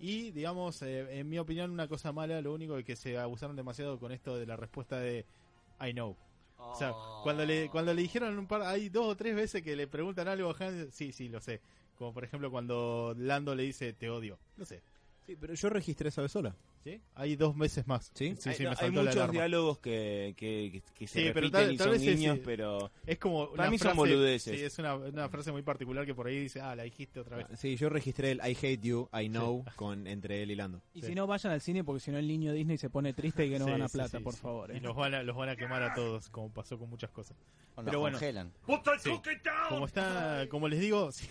Y, 0.00 0.32
digamos, 0.32 0.82
eh, 0.82 1.20
en 1.20 1.28
mi 1.28 1.38
opinión, 1.38 1.70
una 1.70 1.86
cosa 1.86 2.10
mala, 2.10 2.40
lo 2.40 2.52
único 2.52 2.76
es 2.78 2.84
que 2.84 2.96
se 2.96 3.16
abusaron 3.16 3.54
demasiado 3.54 4.00
con 4.00 4.10
esto 4.10 4.36
de 4.36 4.46
la 4.46 4.56
respuesta 4.56 4.98
de 4.98 5.24
I 5.80 5.92
know. 5.92 6.16
O 6.58 6.74
sea, 6.76 6.92
cuando 7.22 7.44
le, 7.44 7.68
cuando 7.70 7.94
le 7.94 8.02
dijeron 8.02 8.38
un 8.38 8.46
par, 8.46 8.62
hay 8.62 8.88
dos 8.88 9.06
o 9.06 9.16
tres 9.16 9.34
veces 9.34 9.62
que 9.62 9.76
le 9.76 9.86
preguntan 9.86 10.28
algo 10.28 10.50
a 10.50 10.64
Han, 10.64 10.90
sí, 10.92 11.12
sí, 11.12 11.28
lo 11.28 11.40
sé. 11.40 11.60
Como 11.96 12.12
por 12.12 12.24
ejemplo 12.24 12.50
cuando 12.50 13.14
Lando 13.16 13.54
le 13.54 13.64
dice 13.64 13.92
te 13.92 14.10
odio. 14.10 14.38
No 14.56 14.64
sé. 14.64 14.82
Sí, 15.28 15.36
pero 15.36 15.52
yo 15.52 15.68
registré 15.68 16.08
esa 16.08 16.22
vez 16.22 16.32
sola. 16.32 16.56
¿Sí? 16.82 17.02
Hay 17.14 17.36
dos 17.36 17.54
veces 17.54 17.86
más. 17.86 18.10
¿Sí? 18.14 18.34
Sí, 18.38 18.48
hay, 18.48 18.54
sí, 18.54 18.62
me 18.62 18.70
hay 18.70 18.76
saltó 18.76 18.92
la 18.94 19.00
muchos 19.02 19.16
alarma. 19.16 19.32
diálogos 19.34 19.78
que, 19.78 20.32
que, 20.38 20.70
que- 20.72 20.82
que 20.94 21.06
se 21.06 21.18
Sí, 21.20 21.30
pero 21.34 21.48
repiten 21.48 21.50
tal- 21.50 21.72
y 21.74 21.76
tal 21.76 21.84
son 21.88 21.92
vez 21.92 22.02
guiños, 22.16 22.38
pero... 22.42 22.90
Es 23.04 23.18
como 23.18 23.50
Para 23.50 23.64
una 23.64 23.70
mí 23.70 23.78
son 23.78 23.88
frase- 23.88 23.96
boludeces. 23.98 24.58
Sí, 24.58 24.64
es 24.64 24.78
una, 24.78 24.94
una 24.94 25.28
frase 25.28 25.52
muy 25.52 25.60
particular 25.60 26.06
que 26.06 26.14
por 26.14 26.28
ahí 26.28 26.40
dice, 26.40 26.62
ah, 26.62 26.74
la 26.74 26.84
dijiste 26.84 27.20
otra 27.20 27.36
vez. 27.36 27.46
Sí, 27.58 27.76
yo 27.76 27.90
registré 27.90 28.30
el 28.30 28.38
I 28.38 28.56
hate 28.56 28.80
you, 28.80 29.06
I 29.12 29.28
know 29.28 29.66
con 29.76 30.06
entre 30.06 30.42
él 30.42 30.50
y 30.50 30.54
Lando. 30.54 30.80
Y 30.94 31.02
Sí. 31.02 31.08
si 31.08 31.14
no, 31.14 31.26
vayan 31.26 31.52
al 31.52 31.60
cine 31.60 31.84
porque 31.84 32.00
si 32.00 32.10
no 32.10 32.16
el 32.16 32.26
niño 32.26 32.54
Disney 32.54 32.78
se 32.78 32.88
pone 32.88 33.12
triste 33.12 33.44
y 33.44 33.50
que 33.50 33.58
no 33.58 33.66
Sí, 33.66 33.70
gana 33.72 33.88
sí, 33.88 33.98
plata, 33.98 34.16
sí, 34.16 34.24
por 34.24 34.32
sí. 34.32 34.40
favor. 34.40 34.70
Y 34.72 34.78
¿eh? 34.78 34.80
los 34.80 34.96
van, 34.96 35.12
a, 35.12 35.22
los 35.22 35.36
van 35.36 35.50
a 35.50 35.56
quemar 35.56 35.82
a 35.82 35.92
todos, 35.92 36.30
como 36.30 36.50
pasó 36.54 36.78
con 36.78 36.88
muchas 36.88 37.10
cosas. 37.10 37.36
O 37.74 37.82
pero 37.84 38.00
bueno. 38.00 38.16
congelan. 38.18 38.50
Sí. 39.02 39.10
Como 39.68 39.84
está, 39.84 40.46
como 40.48 40.68
les 40.68 40.80
digo, 40.80 41.12
sí. 41.12 41.28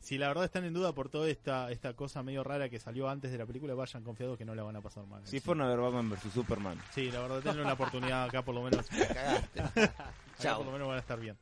Si 0.00 0.16
la 0.16 0.28
verdad 0.28 0.44
están 0.44 0.64
en 0.64 0.72
duda 0.72 0.92
por 0.92 1.10
toda 1.10 1.28
esta, 1.28 1.70
esta 1.70 1.92
cosa 1.94 2.22
medio 2.22 2.42
rara 2.42 2.68
que 2.68 2.80
salió 2.80 3.08
antes 3.08 3.30
de 3.30 3.38
la 3.38 3.46
película, 3.46 3.74
vayan 3.74 4.02
confiados 4.02 4.38
que 4.38 4.44
no 4.44 4.54
la 4.54 4.62
van 4.62 4.76
a 4.76 4.80
pasar 4.80 5.06
mal. 5.06 5.20
Si 5.26 5.40
fueron 5.40 5.66
a 5.66 5.68
ver 5.68 5.78
Batman 5.78 6.10
vs 6.10 6.32
Superman. 6.32 6.78
Sí, 6.94 7.10
la 7.10 7.20
verdad, 7.20 7.42
tienen 7.42 7.60
una 7.60 7.74
oportunidad 7.74 8.24
acá 8.24 8.42
por 8.42 8.54
lo 8.54 8.62
menos. 8.62 8.86
Cagaste. 8.88 9.60
Acá 9.60 10.04
Chao. 10.38 10.56
por 10.58 10.66
lo 10.66 10.72
menos 10.72 10.88
van 10.88 10.96
a 10.96 11.00
estar 11.00 11.20
bien. 11.20 11.36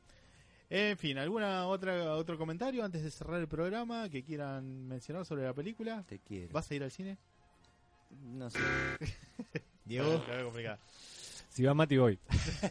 En 0.69 0.97
fin, 0.97 1.17
¿alguna 1.17 1.65
otra 1.65 2.15
otro 2.15 2.37
comentario 2.37 2.83
antes 2.83 3.01
de 3.01 3.09
cerrar 3.09 3.39
el 3.39 3.47
programa 3.47 4.09
que 4.09 4.23
quieran 4.23 4.87
mencionar 4.87 5.25
sobre 5.25 5.43
la 5.43 5.53
película? 5.53 6.03
Te 6.07 6.19
quiero. 6.19 6.51
¿Vas 6.51 6.69
a 6.69 6.75
ir 6.75 6.83
al 6.83 6.91
cine? 6.91 7.17
No 8.09 8.49
sé. 8.49 8.59
Diego. 9.85 10.19
Te 10.19 10.43
Si 11.59 11.65
va 11.65 11.73
Mati, 11.73 11.97
voy. 11.97 12.17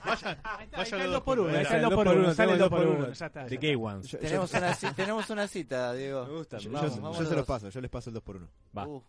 Vayan, 0.06 0.39
los 0.73 0.93
el 0.94 0.98
dos 1.02 1.12
2 1.12 1.23
por 1.23 1.39
1 1.40 1.48
juntos, 1.51 1.56
ahí 1.59 1.62
está 1.62 1.77
el 1.77 1.82
dale. 1.82 1.94
2 1.94 2.05
por 2.05 2.09
1 2.16 2.35
sale 2.35 2.52
el 2.52 2.59
2 2.59 2.69
tengo 2.70 2.70
por 2.70 2.81
el 2.81 2.89
1 2.89 2.97
dos 2.97 3.06
por 3.09 3.15
ya 3.19 3.27
está. 3.27 3.47
The 3.47 3.56
Gay. 3.59 3.74
Ones. 3.74 4.10
tenemos, 4.19 4.55
una, 4.55 4.73
ci- 4.74 4.94
tenemos 4.94 5.31
una 5.31 5.47
cita, 5.47 5.93
Diego. 5.93 6.24
Me 6.27 6.32
gusta, 6.32 6.56
Yo, 6.56 6.70
Vamos, 6.70 6.94
yo- 6.97 7.02
vamos 7.02 7.16
yo 7.19 7.23
los 7.24 7.28
se 7.28 7.36
los 7.36 7.47
dos. 7.47 7.55
paso, 7.56 7.69
yo 7.69 7.81
les 7.82 7.90
paso 7.90 8.09
el 8.09 8.15
2 8.15 8.23
por 8.23 8.36
1 8.36 8.48
Va. 8.78 8.86
Uh, 8.86 9.05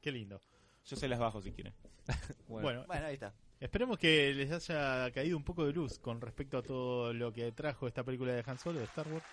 Qué 0.00 0.12
lindo. 0.12 0.40
Yo 0.86 0.96
se 0.96 1.08
las 1.08 1.18
bajo 1.18 1.42
si 1.42 1.50
quieren. 1.50 1.74
Bueno, 2.46 2.84
bueno, 2.86 3.06
ahí 3.06 3.14
está. 3.14 3.34
esperemos 3.58 3.98
que 3.98 4.32
les 4.34 4.52
haya 4.52 5.10
caído 5.10 5.36
un 5.36 5.42
poco 5.42 5.66
de 5.66 5.72
luz 5.72 5.98
con 5.98 6.20
respecto 6.20 6.58
a 6.58 6.62
todo 6.62 7.12
lo 7.12 7.32
que 7.32 7.50
trajo 7.50 7.88
esta 7.88 8.04
película 8.04 8.32
de 8.34 8.44
Han 8.46 8.58
Solo, 8.60 8.78
de 8.78 8.84
Star 8.84 9.08
Wars, 9.08 9.24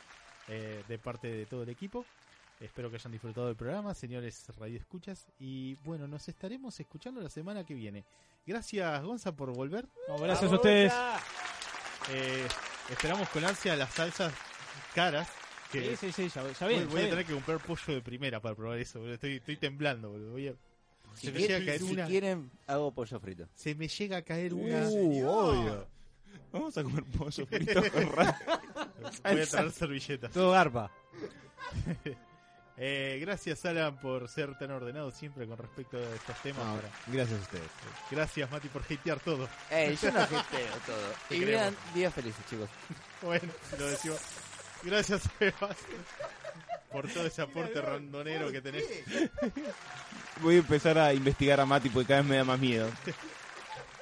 eh, 0.47 0.83
de 0.87 0.97
parte 0.97 1.27
de 1.27 1.45
todo 1.45 1.61
el 1.61 1.69
equipo. 1.69 2.07
Espero 2.61 2.89
que 2.91 2.97
hayan 2.97 3.11
disfrutado 3.11 3.47
del 3.47 3.55
programa, 3.55 3.93
señores 3.95 4.45
Radio 4.59 4.77
Escuchas. 4.77 5.25
Y 5.39 5.75
bueno, 5.83 6.07
nos 6.07 6.27
estaremos 6.29 6.79
escuchando 6.79 7.19
la 7.19 7.29
semana 7.29 7.63
que 7.65 7.73
viene. 7.73 8.05
Gracias, 8.45 9.03
Gonza, 9.03 9.35
por 9.35 9.51
volver. 9.53 9.87
No, 10.07 10.17
gracias 10.19 10.51
a 10.51 10.55
ustedes. 10.55 10.93
Eh, 12.11 12.47
esperamos 12.91 13.27
con 13.29 13.43
ansia 13.45 13.75
las 13.75 13.91
salsas 13.93 14.31
caras. 14.93 15.27
Que 15.71 15.95
Sí, 15.95 16.11
sí, 16.11 16.11
sí, 16.11 16.29
ya, 16.35 16.43
ya 16.51 16.65
voy, 16.65 16.75
bien. 16.75 16.89
voy 16.89 16.99
ya 17.01 17.07
a 17.07 17.09
tener 17.09 17.15
bien. 17.15 17.27
que 17.27 17.33
comprar 17.33 17.59
pollo 17.59 17.93
de 17.95 18.01
primera 18.01 18.39
para 18.39 18.53
probar 18.55 18.77
eso. 18.77 18.99
boludo. 18.99 19.15
Estoy, 19.15 19.37
estoy 19.37 19.57
temblando, 19.57 20.11
boludo. 20.11 20.31
Voy 20.33 20.47
a- 20.49 20.53
Si, 21.15 21.27
se 21.27 21.31
me 21.31 21.37
quieren- 21.39 21.59
llega 21.59 21.63
a 21.63 21.65
caer 21.65 21.79
si 21.87 21.93
una. 21.93 22.05
quieren, 22.07 22.51
hago 22.67 22.93
pollo 22.93 23.19
frito. 23.19 23.47
Se 23.55 23.73
me 23.75 23.87
llega 23.87 24.17
a 24.17 24.21
caer 24.21 24.53
una. 24.53 24.87
Uh, 24.87 25.25
obvio. 25.27 25.87
Vamos 26.51 26.77
a 26.77 26.83
comer 26.83 27.03
pollo 27.05 27.45
frito 27.47 27.81
Voy 29.23 29.41
a 29.41 29.45
traer 29.47 29.71
servilletas. 29.71 30.31
Todo 30.31 30.51
garpa. 30.51 30.91
Eh, 32.83 33.19
gracias, 33.21 33.63
Alan, 33.65 33.95
por 33.99 34.27
ser 34.27 34.57
tan 34.57 34.71
ordenado 34.71 35.11
siempre 35.11 35.45
con 35.45 35.55
respecto 35.55 35.97
a 35.97 36.15
estos 36.15 36.35
temas. 36.41 36.65
No, 36.65 36.75
Para- 36.77 36.89
gracias 37.07 37.39
a 37.39 37.43
ustedes. 37.43 37.67
Gracias, 38.09 38.49
Mati, 38.51 38.67
por 38.69 38.81
hatear 38.81 39.19
todo. 39.19 39.47
Ey, 39.69 39.95
yo 40.01 40.11
no 40.11 40.19
gesteo 40.27 40.75
todo. 40.87 41.13
Te 41.29 41.35
Y 41.37 41.45
vean 41.45 41.75
días 41.93 42.11
felices, 42.11 42.43
chicos. 42.49 42.67
Bueno, 43.21 43.47
lo 43.77 43.85
decimos. 43.85 44.19
Gracias, 44.81 45.21
Sebas, 45.37 45.77
por 46.91 47.07
todo 47.07 47.27
ese 47.27 47.43
aporte 47.43 47.79
rondonero 47.81 48.51
que 48.51 48.61
tenés. 48.61 48.83
Voy 50.41 50.55
a 50.55 50.59
empezar 50.59 50.97
a 50.97 51.13
investigar 51.13 51.59
a 51.59 51.67
Mati 51.67 51.89
porque 51.89 52.07
cada 52.07 52.21
vez 52.21 52.29
me 52.31 52.37
da 52.37 52.43
más 52.43 52.59
miedo. 52.59 52.89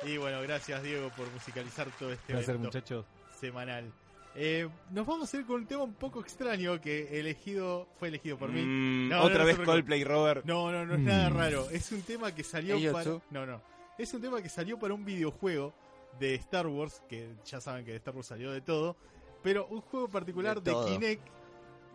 Y 0.01 0.15
bueno, 0.15 0.41
gracias, 0.41 0.81
Diego, 0.81 1.09
por 1.09 1.29
musicalizar 1.29 1.85
todo 1.99 2.13
este 2.13 2.31
Gracias, 2.31 2.47
evento 2.47 2.67
muchachos. 2.69 3.05
semanal. 3.37 3.91
Eh, 4.35 4.69
nos 4.91 5.05
vamos 5.05 5.33
a 5.33 5.37
ir 5.37 5.45
con 5.45 5.57
un 5.57 5.65
tema 5.65 5.83
un 5.83 5.93
poco 5.95 6.21
extraño 6.21 6.79
que 6.79 7.19
elegido 7.19 7.87
fue 7.99 8.07
elegido 8.09 8.37
por 8.37 8.49
mí. 8.51 8.61
Mm, 8.61 9.09
No, 9.09 9.23
otra 9.23 9.39
no, 9.39 9.45
vez 9.45 9.59
Coldplay, 9.59 10.03
Robert. 10.03 10.45
No, 10.45 10.71
no, 10.71 10.85
no 10.85 10.93
es 10.93 10.99
Mm. 10.99 11.05
nada 11.05 11.29
raro. 11.29 11.69
Es 11.71 11.91
un 11.91 12.01
tema 12.03 12.33
que 12.33 12.43
salió 12.43 12.75
Ellos 12.75 12.93
para. 12.93 13.09
No, 13.31 13.45
no. 13.45 13.61
Es 13.97 14.13
un 14.13 14.21
tema 14.21 14.41
que 14.41 14.47
salió 14.49 14.77
para 14.79 14.93
un 14.93 15.03
videojuego 15.03 15.73
de 16.19 16.35
Star 16.35 16.67
Wars, 16.67 17.01
que 17.09 17.29
ya 17.45 17.59
saben 17.59 17.83
que 17.83 17.91
de 17.91 17.97
Star 17.97 18.15
Wars 18.15 18.27
salió 18.27 18.51
de 18.51 18.61
todo, 18.61 18.95
pero 19.43 19.67
un 19.67 19.81
juego 19.81 20.07
particular 20.07 20.61
De 20.61 20.71
de. 20.71 20.85
Kinect 20.85 21.27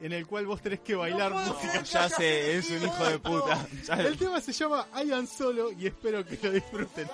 en 0.00 0.12
el 0.12 0.26
cual 0.26 0.44
vos 0.44 0.60
tenés 0.60 0.80
que 0.80 0.96
bailar 0.96 1.32
música. 1.32 1.82
Ya 1.84 2.08
sé, 2.08 2.56
es 2.58 2.68
un 2.68 2.82
hijo 2.82 3.04
de 3.04 3.18
puta. 3.20 3.66
El 3.98 4.18
tema 4.18 4.40
se 4.40 4.52
llama 4.52 4.86
I 5.02 5.12
Am 5.12 5.26
Solo 5.26 5.70
y 5.72 5.86
espero 5.86 6.24
que 6.26 6.36
lo 6.42 6.50
disfruten. 6.50 7.08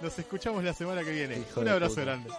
Nos 0.00 0.18
escuchamos 0.18 0.62
la 0.62 0.72
semana 0.72 1.02
que 1.02 1.10
viene. 1.10 1.38
Hijo 1.38 1.60
un 1.60 1.66
de 1.66 1.72
abrazo 1.72 1.94
puta. 1.96 2.04
grande. 2.04 2.30